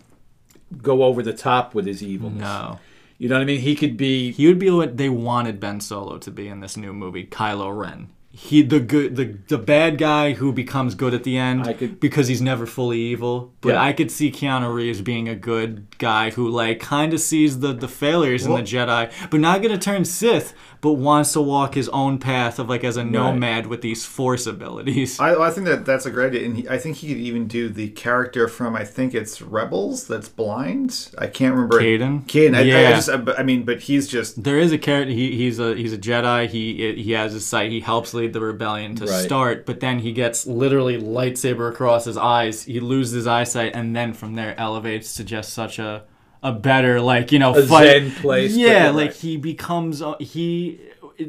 go 0.82 1.04
over 1.04 1.22
the 1.22 1.32
top 1.32 1.72
with 1.72 1.86
his 1.86 2.02
evilness. 2.02 2.40
no, 2.40 2.80
You 3.18 3.28
know 3.28 3.36
what 3.36 3.42
I 3.42 3.44
mean? 3.44 3.60
He 3.60 3.76
could 3.76 3.96
be. 3.96 4.32
he 4.32 4.48
would 4.48 4.58
be 4.58 4.68
what 4.70 4.96
they 4.96 5.08
wanted 5.08 5.60
Ben 5.60 5.80
Solo 5.80 6.18
to 6.18 6.30
be 6.32 6.48
in 6.48 6.58
this 6.58 6.76
new 6.76 6.92
movie, 6.92 7.24
Kylo 7.26 7.70
Ren. 7.78 8.08
He 8.30 8.60
the 8.60 8.80
good 8.80 9.14
the 9.16 9.38
the 9.48 9.56
bad 9.56 9.96
guy 9.96 10.32
who 10.34 10.52
becomes 10.52 10.94
good 10.94 11.14
at 11.14 11.24
the 11.24 11.38
end 11.38 11.64
could- 11.78 11.98
because 12.00 12.28
he's 12.28 12.42
never 12.42 12.66
fully 12.66 12.98
evil. 13.00 13.54
But 13.62 13.70
Yeah. 13.74 13.82
I 13.82 13.94
could 13.94 14.10
see 14.10 14.30
Keanu 14.30 14.74
Reeves 14.74 15.00
being 15.00 15.26
a 15.26 15.34
good 15.34 15.86
guy 15.96 16.28
who 16.30 16.46
like 16.50 16.78
kind 16.80 17.14
of 17.14 17.20
sees 17.20 17.60
the 17.60 17.72
the 17.72 17.88
failures 17.88 18.44
in 18.44 18.52
the 18.52 18.60
Jedi, 18.60 19.10
but 19.30 19.40
not 19.40 19.62
gonna 19.62 19.78
turn 19.78 20.04
Sith, 20.04 20.52
but 20.86 20.92
wants 20.92 21.32
to 21.32 21.40
walk 21.40 21.74
his 21.74 21.88
own 21.88 22.18
path 22.18 22.58
of 22.60 22.68
like 22.68 22.84
as 22.84 22.96
a 22.96 23.02
nomad 23.04 23.66
with 23.66 23.80
these 23.80 24.04
Force 24.04 24.46
abilities. 24.46 25.18
I, 25.18 25.34
I 25.34 25.50
think 25.50 25.66
that 25.66 25.84
that's 25.84 26.06
a 26.06 26.10
great 26.12 26.28
idea, 26.28 26.46
and 26.46 26.56
he, 26.58 26.68
I 26.68 26.78
think 26.78 26.98
he 26.98 27.08
could 27.08 27.16
even 27.16 27.48
do 27.48 27.68
the 27.68 27.88
character 27.88 28.46
from 28.46 28.76
I 28.76 28.84
think 28.84 29.14
it's 29.14 29.42
Rebels 29.42 30.06
that's 30.06 30.28
blind. 30.28 31.10
I 31.18 31.26
can't 31.26 31.54
remember. 31.54 31.80
Caden? 31.80 32.24
Caden. 32.26 32.54
I, 32.54 32.60
I, 32.60 32.62
Yeah. 32.62 32.90
just, 32.92 33.08
I, 33.08 33.16
but- 33.16 33.38
I 33.38 33.42
mean, 33.42 33.64
but 33.64 33.80
he's 33.80 34.06
just 34.06 34.44
There 34.44 34.58
is 34.58 34.70
a 34.70 34.78
character. 34.78 35.12
He, 35.12 35.36
he's 35.36 35.58
a 35.58 35.74
he's 35.74 35.92
a 35.92 35.98
Jedi. 35.98 36.48
He 36.48 37.02
he 37.02 37.12
has 37.12 37.32
his 37.32 37.44
sight. 37.44 37.70
He 37.72 37.80
helps 37.80 38.14
lead 38.14 38.32
the 38.32 38.40
rebellion 38.40 38.94
to 38.96 39.06
Right. 39.06 39.24
start, 39.24 39.66
but 39.66 39.80
then 39.80 39.98
he 39.98 40.12
gets 40.12 40.46
literally 40.46 41.00
lightsaber 41.00 41.68
across 41.70 42.04
his 42.04 42.16
eyes. 42.16 42.62
He 42.64 42.78
loses 42.80 43.14
his 43.14 43.26
eyesight, 43.26 43.72
and 43.74 43.96
then 43.96 44.12
from 44.14 44.34
there 44.36 44.54
elevates 44.58 45.14
to 45.16 45.24
just 45.24 45.52
such 45.52 45.78
a 45.78 46.04
a 46.48 46.52
better 46.52 47.00
like 47.00 47.32
you 47.32 47.38
know 47.38 47.54
A 47.54 47.66
fight. 47.66 47.86
zen 47.86 48.10
place, 48.12 48.52
but- 48.52 48.58
Yeah, 48.60 48.86
right. 48.86 48.94
like 48.94 49.12
he 49.14 49.36
becomes 49.36 50.00
uh, 50.02 50.14
he 50.20 50.80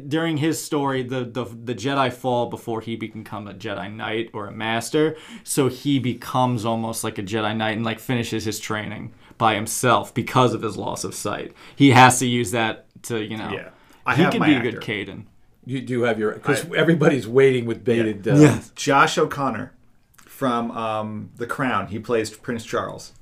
during 0.06 0.36
his 0.36 0.62
story 0.62 1.02
the, 1.02 1.24
the 1.24 1.44
the 1.44 1.74
Jedi 1.74 2.12
fall 2.12 2.46
before 2.50 2.80
he 2.82 2.96
can 2.96 3.22
become 3.22 3.48
a 3.48 3.54
Jedi 3.54 3.92
Knight 3.92 4.30
or 4.32 4.46
a 4.46 4.52
Master. 4.52 5.16
So 5.44 5.68
he 5.68 5.98
becomes 5.98 6.64
almost 6.64 7.04
like 7.04 7.18
a 7.18 7.22
Jedi 7.22 7.56
Knight 7.56 7.76
and 7.76 7.84
like 7.84 7.98
finishes 7.98 8.44
his 8.44 8.60
training 8.60 9.12
by 9.38 9.54
himself 9.54 10.12
because 10.12 10.52
of 10.54 10.62
his 10.62 10.76
loss 10.76 11.04
of 11.04 11.14
sight. 11.14 11.52
He 11.76 11.90
has 11.92 12.18
to 12.18 12.26
use 12.26 12.50
that 12.52 12.86
to 13.04 13.22
you 13.22 13.36
know. 13.36 13.50
Yeah. 13.52 13.70
I 14.06 14.14
he 14.16 14.22
have 14.22 14.32
can 14.32 14.40
my 14.40 14.46
be 14.48 14.54
a 14.56 14.60
good 14.60 14.76
actor. 14.76 14.92
Caden. 14.92 15.24
You 15.64 15.80
do 15.82 16.02
have 16.02 16.18
your 16.18 16.32
because 16.32 16.64
everybody's 16.74 17.26
waiting 17.28 17.66
with 17.66 17.84
bated. 17.84 18.26
Uh, 18.26 18.36
Yes. 18.36 18.70
Josh 18.74 19.18
O'Connor 19.18 19.72
from 20.16 20.70
um, 20.70 21.30
The 21.36 21.46
Crown. 21.46 21.88
He 21.88 21.98
plays 21.98 22.30
Prince 22.30 22.64
Charles, 22.64 23.12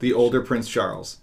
the 0.00 0.12
older 0.12 0.40
Prince 0.42 0.68
Charles. 0.68 1.18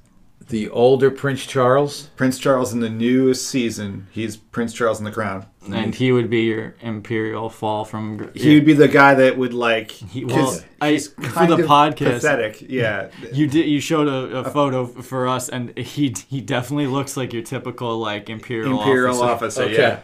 The 0.49 0.69
older 0.69 1.09
Prince 1.09 1.45
Charles. 1.45 2.09
Prince 2.15 2.37
Charles 2.37 2.73
in 2.73 2.79
the 2.81 2.89
newest 2.89 3.47
season. 3.47 4.07
He's 4.11 4.35
Prince 4.37 4.73
Charles 4.73 4.99
in 4.99 5.05
The 5.05 5.11
Crown. 5.11 5.45
And 5.65 5.73
mm-hmm. 5.73 5.91
he 5.91 6.11
would 6.11 6.29
be 6.29 6.41
your 6.41 6.75
Imperial 6.81 7.49
fall 7.49 7.85
from. 7.85 8.17
gr- 8.17 8.25
He 8.35 8.55
would 8.55 8.65
be 8.65 8.73
the 8.73 8.87
guy 8.89 9.13
that 9.15 9.37
would 9.37 9.53
like. 9.53 9.91
He- 9.91 10.21
'cause 10.23 10.31
well, 10.31 10.59
I- 10.81 10.91
he's 10.91 11.07
for 11.07 11.47
the 11.47 11.53
of 11.55 11.59
podcast- 11.61 11.95
pathetic. 12.15 12.65
Yeah. 12.67 13.07
You 13.31 13.47
did. 13.47 13.67
You 13.67 13.79
showed 13.79 14.07
a, 14.09 14.39
a 14.39 14.43
photo 14.51 14.83
f- 14.83 15.05
for 15.05 15.27
us, 15.27 15.47
and 15.49 15.77
he 15.77 16.13
he 16.27 16.41
definitely 16.41 16.87
looks 16.87 17.15
like 17.15 17.31
your 17.31 17.43
typical 17.43 17.97
like 17.97 18.29
imperial 18.29 18.77
Imperial 18.79 19.21
officer. 19.21 19.61
officer. 19.61 19.63
Okay. 19.63 19.77
Yeah. 19.81 19.99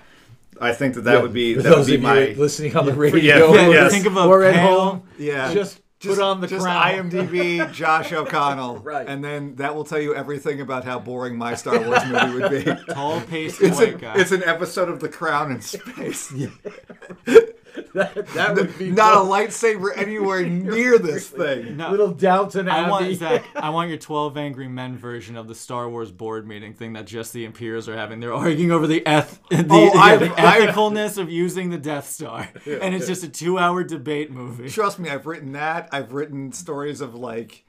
I 0.61 0.73
think 0.73 0.95
that 0.95 1.01
that 1.05 1.21
would 1.21 1.33
be 1.33 1.55
For 1.55 1.61
that 1.63 1.77
would 1.77 1.87
be 1.87 1.95
of 1.95 2.01
my 2.01 2.27
you 2.29 2.35
listening 2.35 2.75
on 2.77 2.85
the 2.85 2.93
radio. 3.05 3.21
Yeah, 3.21 3.53
Yeah, 3.53 3.69
yes. 3.69 3.91
think 3.91 4.05
of 4.05 4.15
a 4.17 4.23
Or 4.25 4.43
at 4.43 4.55
pale- 4.55 4.79
home. 4.79 5.03
yeah. 5.17 5.53
Just 5.53 5.79
put 6.01 6.19
on 6.19 6.41
the 6.41 6.47
just 6.47 6.63
crown. 6.63 7.09
IMDb 7.11 7.71
Josh 7.73 8.11
O'Connell, 8.13 8.79
Right. 8.79 9.07
and 9.07 9.23
then 9.23 9.55
that 9.55 9.75
will 9.75 9.83
tell 9.83 9.99
you 9.99 10.15
everything 10.15 10.61
about 10.61 10.85
how 10.85 10.99
boring 10.99 11.37
my 11.37 11.55
Star 11.55 11.79
Wars 11.79 12.05
movie 12.05 12.39
would 12.39 12.51
be. 12.65 12.93
tall, 12.93 13.19
pasty 13.21 13.65
It's, 13.67 13.77
white 13.77 13.93
an 13.95 13.99
guy. 13.99 14.13
it's 14.17 14.31
an 14.31 14.43
episode 14.43 14.89
of 14.89 14.99
The 14.99 15.09
Crown 15.09 15.51
in 15.51 15.61
space. 15.61 16.33
that, 17.93 18.27
that 18.33 18.55
would 18.55 18.77
be 18.77 18.91
Not 18.91 19.13
a 19.13 19.17
lightsaber 19.19 19.89
anywhere 19.95 20.45
near 20.45 20.97
this 20.97 21.29
thing. 21.29 21.77
No, 21.77 21.91
little 21.91 22.11
Downton 22.11 22.67
Abbey. 22.67 22.85
I 22.85 22.89
want 22.89 23.15
Zach. 23.15 23.45
I 23.55 23.69
want 23.69 23.89
your 23.89 23.97
Twelve 23.97 24.37
Angry 24.37 24.67
Men 24.67 24.97
version 24.97 25.35
of 25.37 25.47
the 25.47 25.55
Star 25.55 25.89
Wars 25.89 26.11
board 26.11 26.47
meeting 26.47 26.73
thing 26.73 26.93
that 26.93 27.05
just 27.05 27.31
the 27.33 27.45
Imperials 27.45 27.87
are 27.87 27.95
having. 27.95 28.19
They're 28.19 28.33
arguing 28.33 28.71
over 28.71 28.87
the 28.87 29.05
eth 29.07 29.39
the, 29.49 29.65
Oh, 29.69 29.93
yeah, 29.93 29.99
I've- 30.01 30.25
the 30.27 30.33
I've- 30.41 30.67
ethicalness 30.67 31.17
of 31.17 31.29
using 31.31 31.69
the 31.69 31.77
Death 31.77 32.09
Star, 32.09 32.49
and 32.65 32.93
it's 32.95 33.07
just 33.07 33.23
a 33.23 33.29
two-hour 33.29 33.83
debate 33.83 34.31
movie. 34.31 34.69
Trust 34.69 34.99
me, 34.99 35.09
I've 35.09 35.25
written 35.25 35.53
that. 35.53 35.89
I've 35.91 36.11
written 36.13 36.51
stories 36.51 37.01
of 37.01 37.15
like 37.15 37.63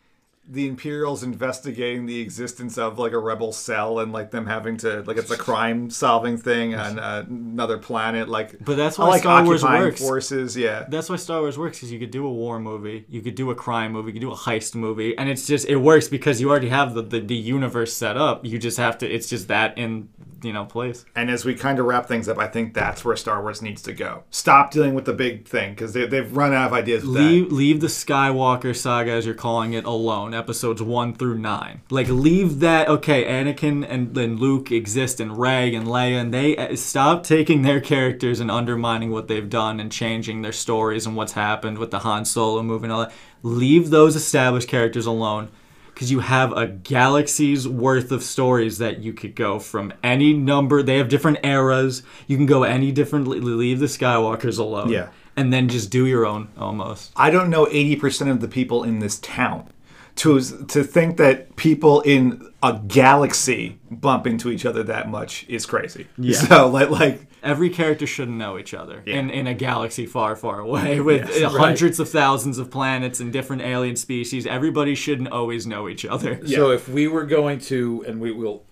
the 0.51 0.67
Imperials 0.67 1.23
investigating 1.23 2.07
the 2.07 2.21
existence 2.21 2.77
of 2.77 2.99
like 2.99 3.13
a 3.13 3.19
rebel 3.19 3.53
cell 3.53 4.01
and 4.01 4.13
like 4.13 4.33
them 4.33 4.47
having 4.47 4.77
to 4.79 5.03
like 5.03 5.17
it's 5.17 5.31
a 5.31 5.37
crime 5.37 5.91
solving 5.91 6.37
thing 6.37 6.75
on 6.75 6.99
uh, 6.99 7.25
another 7.29 7.79
planet. 7.79 8.29
Like, 8.29 8.63
But 8.65 8.77
that's 8.77 8.99
why 8.99 9.07
like 9.07 9.21
Star 9.21 9.45
Wars 9.45 9.63
works. 9.63 10.01
Forces, 10.01 10.57
yeah. 10.57 10.87
That's 10.89 11.09
why 11.09 11.17
Star 11.17 11.41
Wars 11.41 11.57
works 11.57 11.79
because 11.79 11.93
you 11.93 12.01
could 12.01 12.11
do 12.11 12.27
a 12.27 12.33
war 12.33 12.59
movie, 12.59 13.05
you 13.09 13.23
could 13.23 13.37
do 13.37 13.51
a 13.51 13.55
crime 13.55 13.93
movie, 13.93 14.09
you 14.09 14.15
could 14.15 14.23
do 14.23 14.33
a 14.33 14.37
heist 14.37 14.75
movie, 14.75 15.17
and 15.17 15.29
it's 15.29 15.47
just 15.47 15.69
it 15.69 15.77
works 15.77 16.09
because 16.09 16.41
you 16.41 16.51
already 16.51 16.69
have 16.69 16.95
the, 16.95 17.03
the, 17.03 17.21
the 17.21 17.37
universe 17.37 17.93
set 17.93 18.17
up. 18.17 18.45
You 18.45 18.59
just 18.59 18.79
have 18.79 18.99
to. 18.99 19.09
It's 19.09 19.29
just 19.29 19.49
that 19.49 19.79
in 19.79 20.09
you 20.43 20.53
know 20.53 20.65
place. 20.65 21.05
And 21.15 21.31
as 21.31 21.45
we 21.45 21.55
kind 21.55 21.79
of 21.79 21.87
wrap 21.87 22.07
things 22.07 22.29
up, 22.29 22.39
I 22.39 22.47
think 22.47 22.75
that's 22.75 23.05
where 23.05 23.17
Star 23.17 23.43
Wars 23.43 23.63
needs 23.63 23.83
to 23.83 23.93
go. 23.93 24.25
Stop 24.31 24.71
dealing 24.71 24.95
with 24.95 25.05
the 25.05 25.13
big 25.13 25.47
thing 25.47 25.75
because 25.75 25.93
they, 25.93 26.07
they've 26.07 26.37
run 26.37 26.53
out 26.53 26.69
of 26.69 26.73
ideas. 26.73 27.05
With 27.05 27.15
that. 27.15 27.21
Leave 27.21 27.53
leave 27.53 27.81
the 27.81 27.87
Skywalker 27.87 28.77
saga 28.77 29.13
as 29.13 29.27
you're 29.27 29.35
calling 29.35 29.73
it 29.75 29.85
alone. 29.85 30.35
Episodes 30.41 30.83
one 30.83 31.15
through 31.15 31.39
nine. 31.39 31.83
Like 31.91 32.09
leave 32.09 32.61
that. 32.61 32.89
Okay, 32.89 33.25
Anakin 33.25 33.87
and, 33.87 34.17
and 34.17 34.41
Luke 34.41 34.73
exist, 34.73 35.21
and 35.21 35.39
Rey 35.39 35.75
and 35.75 35.87
Leia, 35.87 36.21
and 36.21 36.33
they 36.33 36.57
uh, 36.57 36.75
stop 36.77 37.23
taking 37.23 37.61
their 37.61 37.81
characters 37.81 38.41
and 38.41 38.51
undermining 38.51 39.11
what 39.11 39.29
they've 39.29 39.51
done 39.51 39.79
and 39.79 39.93
changing 39.93 40.41
their 40.41 40.53
stories 40.53 41.07
and 41.07 41.15
what's 41.15 41.33
happened 41.33 41.77
with 41.77 41.91
the 41.91 42.01
Han 42.01 42.25
Solo 42.25 42.63
movie 42.63 42.85
and 42.85 42.93
all 42.93 43.01
that. 43.01 43.13
Leave 43.43 43.91
those 43.91 44.17
established 44.17 44.69
characters 44.69 45.07
alone. 45.07 45.51
Because 45.93 46.11
you 46.11 46.21
have 46.21 46.53
a 46.55 46.67
galaxy's 46.67 47.69
worth 47.69 48.11
of 48.11 48.23
stories 48.23 48.79
that 48.79 49.01
you 49.01 49.13
could 49.13 49.35
go 49.35 49.59
from 49.59 49.93
any 50.03 50.33
number. 50.33 50.83
They 50.83 50.97
have 50.97 51.11
different 51.11 51.45
eras. 51.45 52.03
You 52.27 52.39
can 52.39 52.47
go 52.47 52.63
any 52.63 52.91
different. 52.91 53.29
Leave 53.29 53.81
the 53.81 53.87
Skywalkers 53.87 54.59
alone. 54.59 54.89
Yeah. 54.89 55.11
And 55.37 55.53
then 55.53 55.69
just 55.69 55.91
do 55.91 56.07
your 56.07 56.25
own 56.25 56.49
almost. 56.57 57.13
I 57.17 57.29
don't 57.29 57.51
know 57.51 57.67
80% 57.67 58.31
of 58.31 58.41
the 58.41 58.49
people 58.49 58.83
in 58.83 59.01
this 59.01 59.19
town. 59.19 59.69
To 60.17 60.41
to 60.41 60.85
think 60.85 61.17
that 61.19 61.57
people 61.57 62.01
in 62.03 62.51
a 62.63 62.79
galaxy 62.87 63.79
bump 63.91 64.27
into 64.27 64.51
each 64.51 64.67
other 64.67 64.83
that 64.83 65.09
much 65.09 65.47
is 65.49 65.65
crazy. 65.67 66.07
Yeah. 66.19 66.37
So 66.39 66.69
like 66.69 66.91
like 66.91 67.27
Every 67.43 67.71
character 67.71 68.07
shouldn't 68.07 68.37
know 68.37 68.59
each 68.59 68.75
other 68.75 69.03
Yeah. 69.07 69.15
in, 69.17 69.31
in 69.31 69.47
a 69.47 69.55
galaxy 69.55 70.05
far, 70.05 70.37
far 70.37 70.61
away 70.61 71.01
with 71.11 71.27
Yes, 71.27 71.41
right. 71.55 71.59
hundreds 71.59 71.99
of 71.99 72.11
thousands 72.11 72.59
of 72.59 72.71
planets 72.71 73.19
and 73.19 73.33
different 73.33 73.63
alien 73.63 73.97
species. 73.97 74.47
Everybody 74.47 74.95
shouldn't 74.95 75.31
always 75.31 75.67
know 75.67 75.89
each 75.89 76.05
other. 76.05 76.39
Yeah. 76.45 76.57
So 76.59 76.71
if 76.71 76.87
we 76.87 77.09
were 77.09 77.25
going 77.25 77.59
to, 77.61 78.05
and 78.07 78.21
we 78.21 78.31
will, 78.31 78.65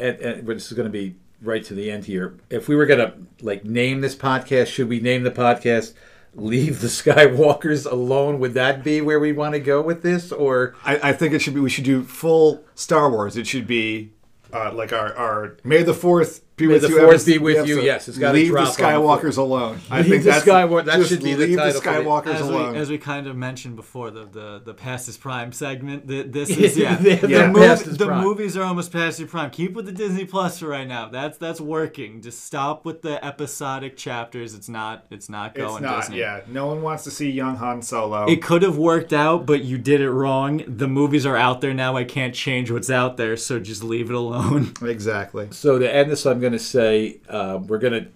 and, 0.00 0.16
and 0.18 0.46
this 0.48 0.66
is 0.66 0.72
going 0.72 0.88
to 0.88 0.92
be 0.92 1.14
right 1.40 1.62
to 1.66 1.74
the 1.74 1.88
end 1.88 2.06
here. 2.06 2.34
If 2.50 2.66
we 2.66 2.74
were 2.74 2.86
going 2.86 2.98
to 2.98 3.14
like 3.42 3.64
name 3.64 4.00
this 4.00 4.16
podcast, 4.16 4.66
should 4.68 4.88
we 4.88 4.98
name 4.98 5.22
the 5.22 5.30
podcast 5.30 5.92
"Leave 6.36 6.80
the 6.80 6.86
Skywalkers 6.88 7.90
Alone"? 7.90 8.38
Would 8.38 8.54
that 8.54 8.84
be 8.84 9.00
where 9.00 9.18
we 9.18 9.32
want 9.32 9.54
to 9.54 9.60
go 9.60 9.82
with 9.82 10.02
this, 10.02 10.30
or 10.30 10.74
I, 10.84 11.10
I 11.10 11.12
think 11.12 11.34
it 11.34 11.40
should 11.40 11.54
be 11.54 11.60
we 11.60 11.70
should 11.70 11.84
do 11.84 12.02
full 12.04 12.64
Star 12.74 13.10
Wars. 13.10 13.36
It 13.36 13.46
should 13.46 13.66
be 13.66 14.12
uh, 14.52 14.72
like 14.72 14.92
our, 14.92 15.14
our 15.14 15.56
May 15.64 15.82
the 15.82 15.94
Fourth 15.94 16.42
be 16.56 16.66
May 16.66 16.72
with 16.74 16.82
the 16.82 16.88
you. 16.88 16.98
Fourth 17.00 17.10
episode- 17.10 17.30
be 17.32 17.38
with 17.38 17.66
you, 17.68 17.80
yes, 17.82 18.08
it's 18.08 18.16
gotta 18.18 18.34
leave 18.34 18.46
the 18.48 18.52
drop 18.52 18.68
on 18.68 18.74
the 18.74 18.82
Skywalkers 18.82 19.36
alone. 19.36 19.78
I 19.90 19.98
Leave 20.00 20.10
think 20.10 20.24
the 20.24 20.30
that's 20.30 20.44
Skywalker- 20.46 20.84
that 20.86 21.06
should 21.06 21.22
be 21.22 21.34
the 21.34 21.46
leave 21.48 21.58
title 21.58 21.80
the 21.80 21.80
for 21.86 21.92
the- 21.92 21.98
Skywalkers 22.00 22.34
As 22.34 22.48
we, 22.48 22.78
as 22.78 22.90
we 22.90 22.98
kind 22.98 23.26
of 23.26 23.36
mentioned 23.36 23.76
before, 23.76 24.10
the 24.10 24.24
the, 24.24 24.62
the 24.64 24.72
past 24.74 25.06
is 25.08 25.16
prime 25.18 25.52
segment. 25.52 26.06
The, 26.06 26.22
this 26.22 26.48
is 26.56 26.76
yeah. 26.78 26.96
The- 26.96 27.14
the, 27.16 27.26
the 27.26 27.34
mov- 27.34 27.54
past 27.56 27.86
is 27.86 27.96
the 27.98 28.06
prime. 28.06 28.24
movies 28.24 28.56
are 28.56 28.62
almost 28.64 28.90
past 28.90 29.18
your 29.18 29.28
prime. 29.28 29.50
Keep 29.50 29.74
with 29.74 29.84
the 29.86 29.92
Disney 29.92 30.24
Plus 30.24 30.58
for 30.58 30.68
right 30.68 30.88
now. 30.88 31.08
That's 31.10 31.36
that's 31.36 31.60
working. 31.60 32.22
Just 32.22 32.44
stop 32.44 32.84
with 32.86 33.02
the 33.02 33.22
episodic 33.24 33.96
chapters. 33.98 34.54
It's 34.54 34.68
not 34.68 35.04
it's 35.10 35.28
not 35.28 35.54
going. 35.54 35.66
it's 35.68 35.72
going 35.80 35.82
not. 35.84 36.00
Disney. 36.02 36.18
Yeah, 36.20 36.40
no 36.48 36.66
one 36.68 36.80
wants 36.80 37.04
to 37.04 37.10
see 37.10 37.30
young 37.30 37.56
Han 37.56 37.82
Solo. 37.82 38.24
It 38.26 38.42
could 38.42 38.62
have 38.62 38.78
worked 38.78 39.12
out, 39.12 39.44
but 39.44 39.62
you 39.62 39.76
did 39.78 40.00
it 40.00 40.10
wrong. 40.10 40.62
The 40.66 40.88
movies 40.88 41.26
are 41.26 41.36
out 41.36 41.60
there 41.60 41.74
now. 41.74 41.96
I 41.96 42.04
can't 42.04 42.34
change 42.34 42.70
what's 42.70 42.88
out 42.90 43.18
there, 43.18 43.36
so 43.36 43.60
just 43.60 43.84
leave 43.84 44.08
it 44.08 44.14
alone. 44.16 44.72
exactly. 44.82 45.48
so 45.50 45.78
to 45.78 45.94
end 45.94 46.10
this? 46.10 46.24
I'm 46.24 46.40
going 46.46 46.52
to 46.58 46.64
say 46.64 47.18
uh, 47.28 47.58
we're 47.66 47.78
going 47.78 47.92
to 48.04 48.08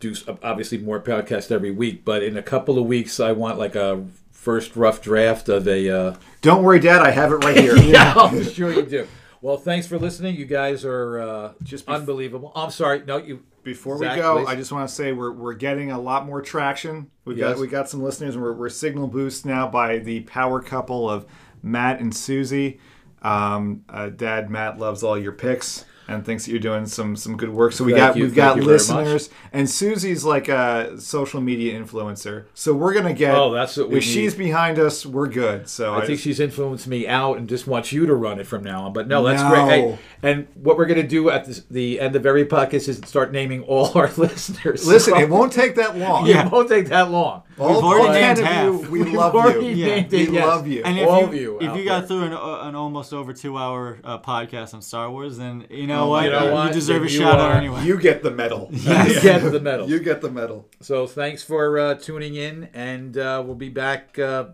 do 0.00 0.14
obviously 0.42 0.76
more 0.78 1.00
podcasts 1.00 1.50
every 1.50 1.70
week, 1.70 2.04
but 2.04 2.22
in 2.22 2.36
a 2.36 2.42
couple 2.42 2.78
of 2.78 2.84
weeks, 2.84 3.18
I 3.18 3.32
want 3.32 3.58
like 3.58 3.74
a 3.74 4.04
first 4.30 4.76
rough 4.76 5.00
draft 5.00 5.48
of 5.48 5.66
a. 5.66 5.88
Uh, 5.88 6.16
Don't 6.42 6.62
worry, 6.62 6.80
Dad. 6.80 7.00
I 7.00 7.10
have 7.12 7.32
it 7.32 7.36
right 7.36 7.56
here. 7.56 7.76
yeah, 7.78 8.12
I'm 8.14 8.44
sure 8.44 8.70
you 8.72 8.82
do. 8.82 9.08
Well, 9.40 9.56
thanks 9.56 9.86
for 9.86 9.98
listening. 9.98 10.36
You 10.36 10.44
guys 10.44 10.84
are 10.84 11.18
uh, 11.18 11.48
Just 11.60 11.70
just 11.70 11.86
bef- 11.86 11.94
unbelievable. 11.94 12.52
I'm 12.54 12.70
sorry. 12.70 13.02
No, 13.06 13.16
you. 13.16 13.42
Before 13.64 13.96
Zach, 13.96 14.16
we 14.16 14.20
go, 14.22 14.38
please. 14.38 14.48
I 14.48 14.56
just 14.56 14.72
want 14.72 14.88
to 14.88 14.94
say 14.94 15.12
we're, 15.12 15.30
we're 15.30 15.54
getting 15.54 15.92
a 15.92 16.00
lot 16.00 16.26
more 16.26 16.42
traction. 16.42 17.08
We 17.24 17.36
Yes. 17.36 17.52
got 17.54 17.60
we 17.60 17.68
got 17.68 17.88
some 17.88 18.02
listeners, 18.02 18.36
we're, 18.36 18.52
we're 18.54 18.68
signal 18.68 19.06
boost 19.06 19.46
now 19.46 19.68
by 19.68 19.98
the 19.98 20.20
power 20.22 20.60
couple 20.60 21.08
of 21.08 21.26
Matt 21.62 22.00
and 22.00 22.12
Susie. 22.14 22.80
Um, 23.22 23.84
uh, 23.88 24.08
Dad, 24.08 24.50
Matt 24.50 24.78
loves 24.80 25.04
all 25.04 25.16
your 25.16 25.30
picks 25.30 25.84
and 26.08 26.24
thinks 26.24 26.44
that 26.44 26.50
you're 26.50 26.60
doing 26.60 26.86
some 26.86 27.16
some 27.16 27.36
good 27.36 27.50
work. 27.50 27.72
So 27.72 27.84
we 27.84 27.92
Thank 27.92 28.02
got 28.02 28.16
you. 28.16 28.24
we've 28.24 28.34
got 28.34 28.54
Thank 28.54 28.66
you 28.66 28.76
very 28.76 28.78
much. 28.78 28.88
listeners, 29.06 29.30
and 29.52 29.68
Susie's 29.70 30.24
like 30.24 30.48
a 30.48 30.98
social 31.00 31.40
media 31.40 31.78
influencer. 31.80 32.44
So 32.54 32.74
we're 32.74 32.94
gonna 32.94 33.12
get. 33.14 33.34
Oh, 33.34 33.52
that's 33.52 33.76
what 33.76 33.88
we 33.90 33.98
if 33.98 34.04
she's 34.04 34.34
behind 34.34 34.78
us, 34.78 35.06
we're 35.06 35.28
good. 35.28 35.68
So 35.68 35.94
I 35.94 36.04
think 36.06 36.18
she's 36.18 36.40
influenced 36.40 36.86
me 36.86 37.06
out 37.06 37.38
and 37.38 37.48
just 37.48 37.66
wants 37.66 37.92
you 37.92 38.06
to 38.06 38.14
run 38.14 38.38
it 38.40 38.46
from 38.46 38.62
now 38.64 38.84
on. 38.84 38.92
But 38.92 39.08
no, 39.08 39.22
that's 39.24 39.42
No. 39.42 39.48
great. 39.50 39.68
Hey, 39.68 39.98
and 40.22 40.46
what 40.54 40.76
we're 40.76 40.86
going 40.86 41.00
to 41.02 41.06
do 41.06 41.30
at 41.30 41.44
this, 41.46 41.62
the 41.70 42.00
end 42.00 42.14
of 42.16 42.24
every 42.26 42.44
podcast 42.44 42.88
is 42.88 42.98
start 43.06 43.32
naming 43.32 43.62
all 43.64 43.90
our 43.98 44.10
listeners. 44.16 44.86
listen. 44.86 45.14
So- 45.14 45.20
It 45.20 45.28
won't 45.28 45.52
take 45.52 45.74
that 45.76 45.96
long. 45.96 46.26
It 46.32 46.50
won't 46.50 46.68
take 46.68 46.88
that 46.88 47.10
long. 47.10 47.42
All, 47.58 47.74
We've 47.74 47.84
already 47.84 48.20
named 48.20 48.36
10 48.38 48.46
of 48.46 48.52
half. 48.52 48.64
you, 48.64 48.90
we 48.90 49.02
We've 49.02 49.12
love 49.14 49.34
already 49.34 49.66
you. 49.66 49.86
named 49.86 50.12
We 50.12 50.28
yes. 50.30 50.46
love 50.46 50.66
you. 50.66 50.82
And 50.84 50.98
if 50.98 51.08
All 51.08 51.20
you 51.20 51.26
of 51.26 51.34
you 51.34 51.58
if 51.60 51.68
out 51.70 51.76
you 51.76 51.84
got 51.84 51.98
there. 52.00 52.08
through 52.08 52.22
an, 52.24 52.32
uh, 52.32 52.60
an 52.68 52.74
almost 52.74 53.12
over 53.12 53.32
two 53.32 53.56
hour 53.58 53.98
uh, 54.04 54.18
podcast 54.18 54.74
on 54.74 54.82
Star 54.82 55.10
Wars, 55.10 55.36
then 55.38 55.66
you 55.70 55.86
know 55.86 56.04
Oh, 56.04 56.08
what 56.08 56.24
you 56.24 56.30
know 56.30 56.46
you, 56.46 56.52
what? 56.52 56.72
deserve 56.72 57.02
a 57.02 57.04
Then 57.06 57.12
you 57.12 57.18
shout 57.20 57.34
out 57.40 57.50
are- 57.52 57.56
anyway. 57.56 57.84
You 57.84 57.98
get 57.98 58.22
the 58.22 58.30
medal. 58.30 58.68
You 58.72 59.20
get 59.20 59.50
the 59.52 59.60
medal. 59.60 59.88
You 59.88 60.00
get 60.00 60.20
the 60.20 60.30
medal. 60.30 60.68
So 60.80 61.06
thanks 61.06 61.42
for 61.42 61.78
uh, 61.78 61.94
tuning 61.94 62.34
in, 62.36 62.68
and 62.74 63.16
uh, 63.18 63.42
we'll 63.44 63.54
be 63.56 63.68
back 63.68 64.18
uh, 64.18 64.46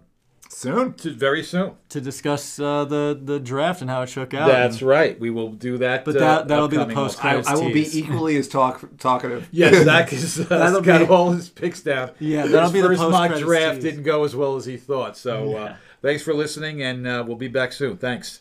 Soon. 0.50 0.94
to 0.94 1.10
very 1.12 1.42
soon. 1.42 1.72
to 1.90 2.00
discuss 2.00 2.58
uh, 2.58 2.84
the 2.84 3.18
the 3.22 3.38
draft 3.38 3.80
and 3.80 3.88
how 3.90 4.02
it 4.02 4.08
shook 4.08 4.34
out. 4.34 4.48
That's 4.48 4.78
And- 4.80 4.82
right. 4.88 5.18
We 5.20 5.30
will 5.30 5.52
do 5.52 5.78
that. 5.78 6.04
But 6.04 6.16
uh, 6.16 6.18
that- 6.20 6.48
that'll 6.48 6.68
be 6.68 6.76
the 6.76 6.82
upcoming 6.82 6.96
post- 6.96 7.24
I, 7.24 7.40
I 7.46 7.54
will 7.54 7.72
be 7.72 7.86
equally 7.98 8.36
as 8.36 8.48
talk 8.48 8.84
talkative. 8.98 9.48
Yes, 9.52 9.84
Zach 9.84 10.08
has 10.10 10.40
uh, 10.40 10.44
That'll 10.44 10.80
got 10.80 10.98
be- 11.00 11.06
all 11.06 11.32
his 11.32 11.48
picks 11.48 11.82
down. 11.82 12.10
Yeah, 12.18 12.46
that'll 12.46 12.62
his 12.70 12.72
be 12.72 12.80
the 12.80 12.88
first 12.88 13.00
mock 13.02 13.30
post-credits 13.30 13.44
draft 13.46 13.74
tease. 13.76 13.84
didn't 13.84 14.02
go 14.04 14.24
as 14.24 14.34
well 14.34 14.56
as 14.56 14.64
he 14.64 14.76
thought. 14.76 15.16
So 15.16 15.54
uh, 15.56 15.76
thanks 16.02 16.22
for 16.22 16.32
listening, 16.34 16.82
and 16.82 17.06
uh, 17.06 17.24
we'll 17.26 17.36
be 17.36 17.48
back 17.48 17.72
soon. 17.72 17.96
Thanks. 17.98 18.40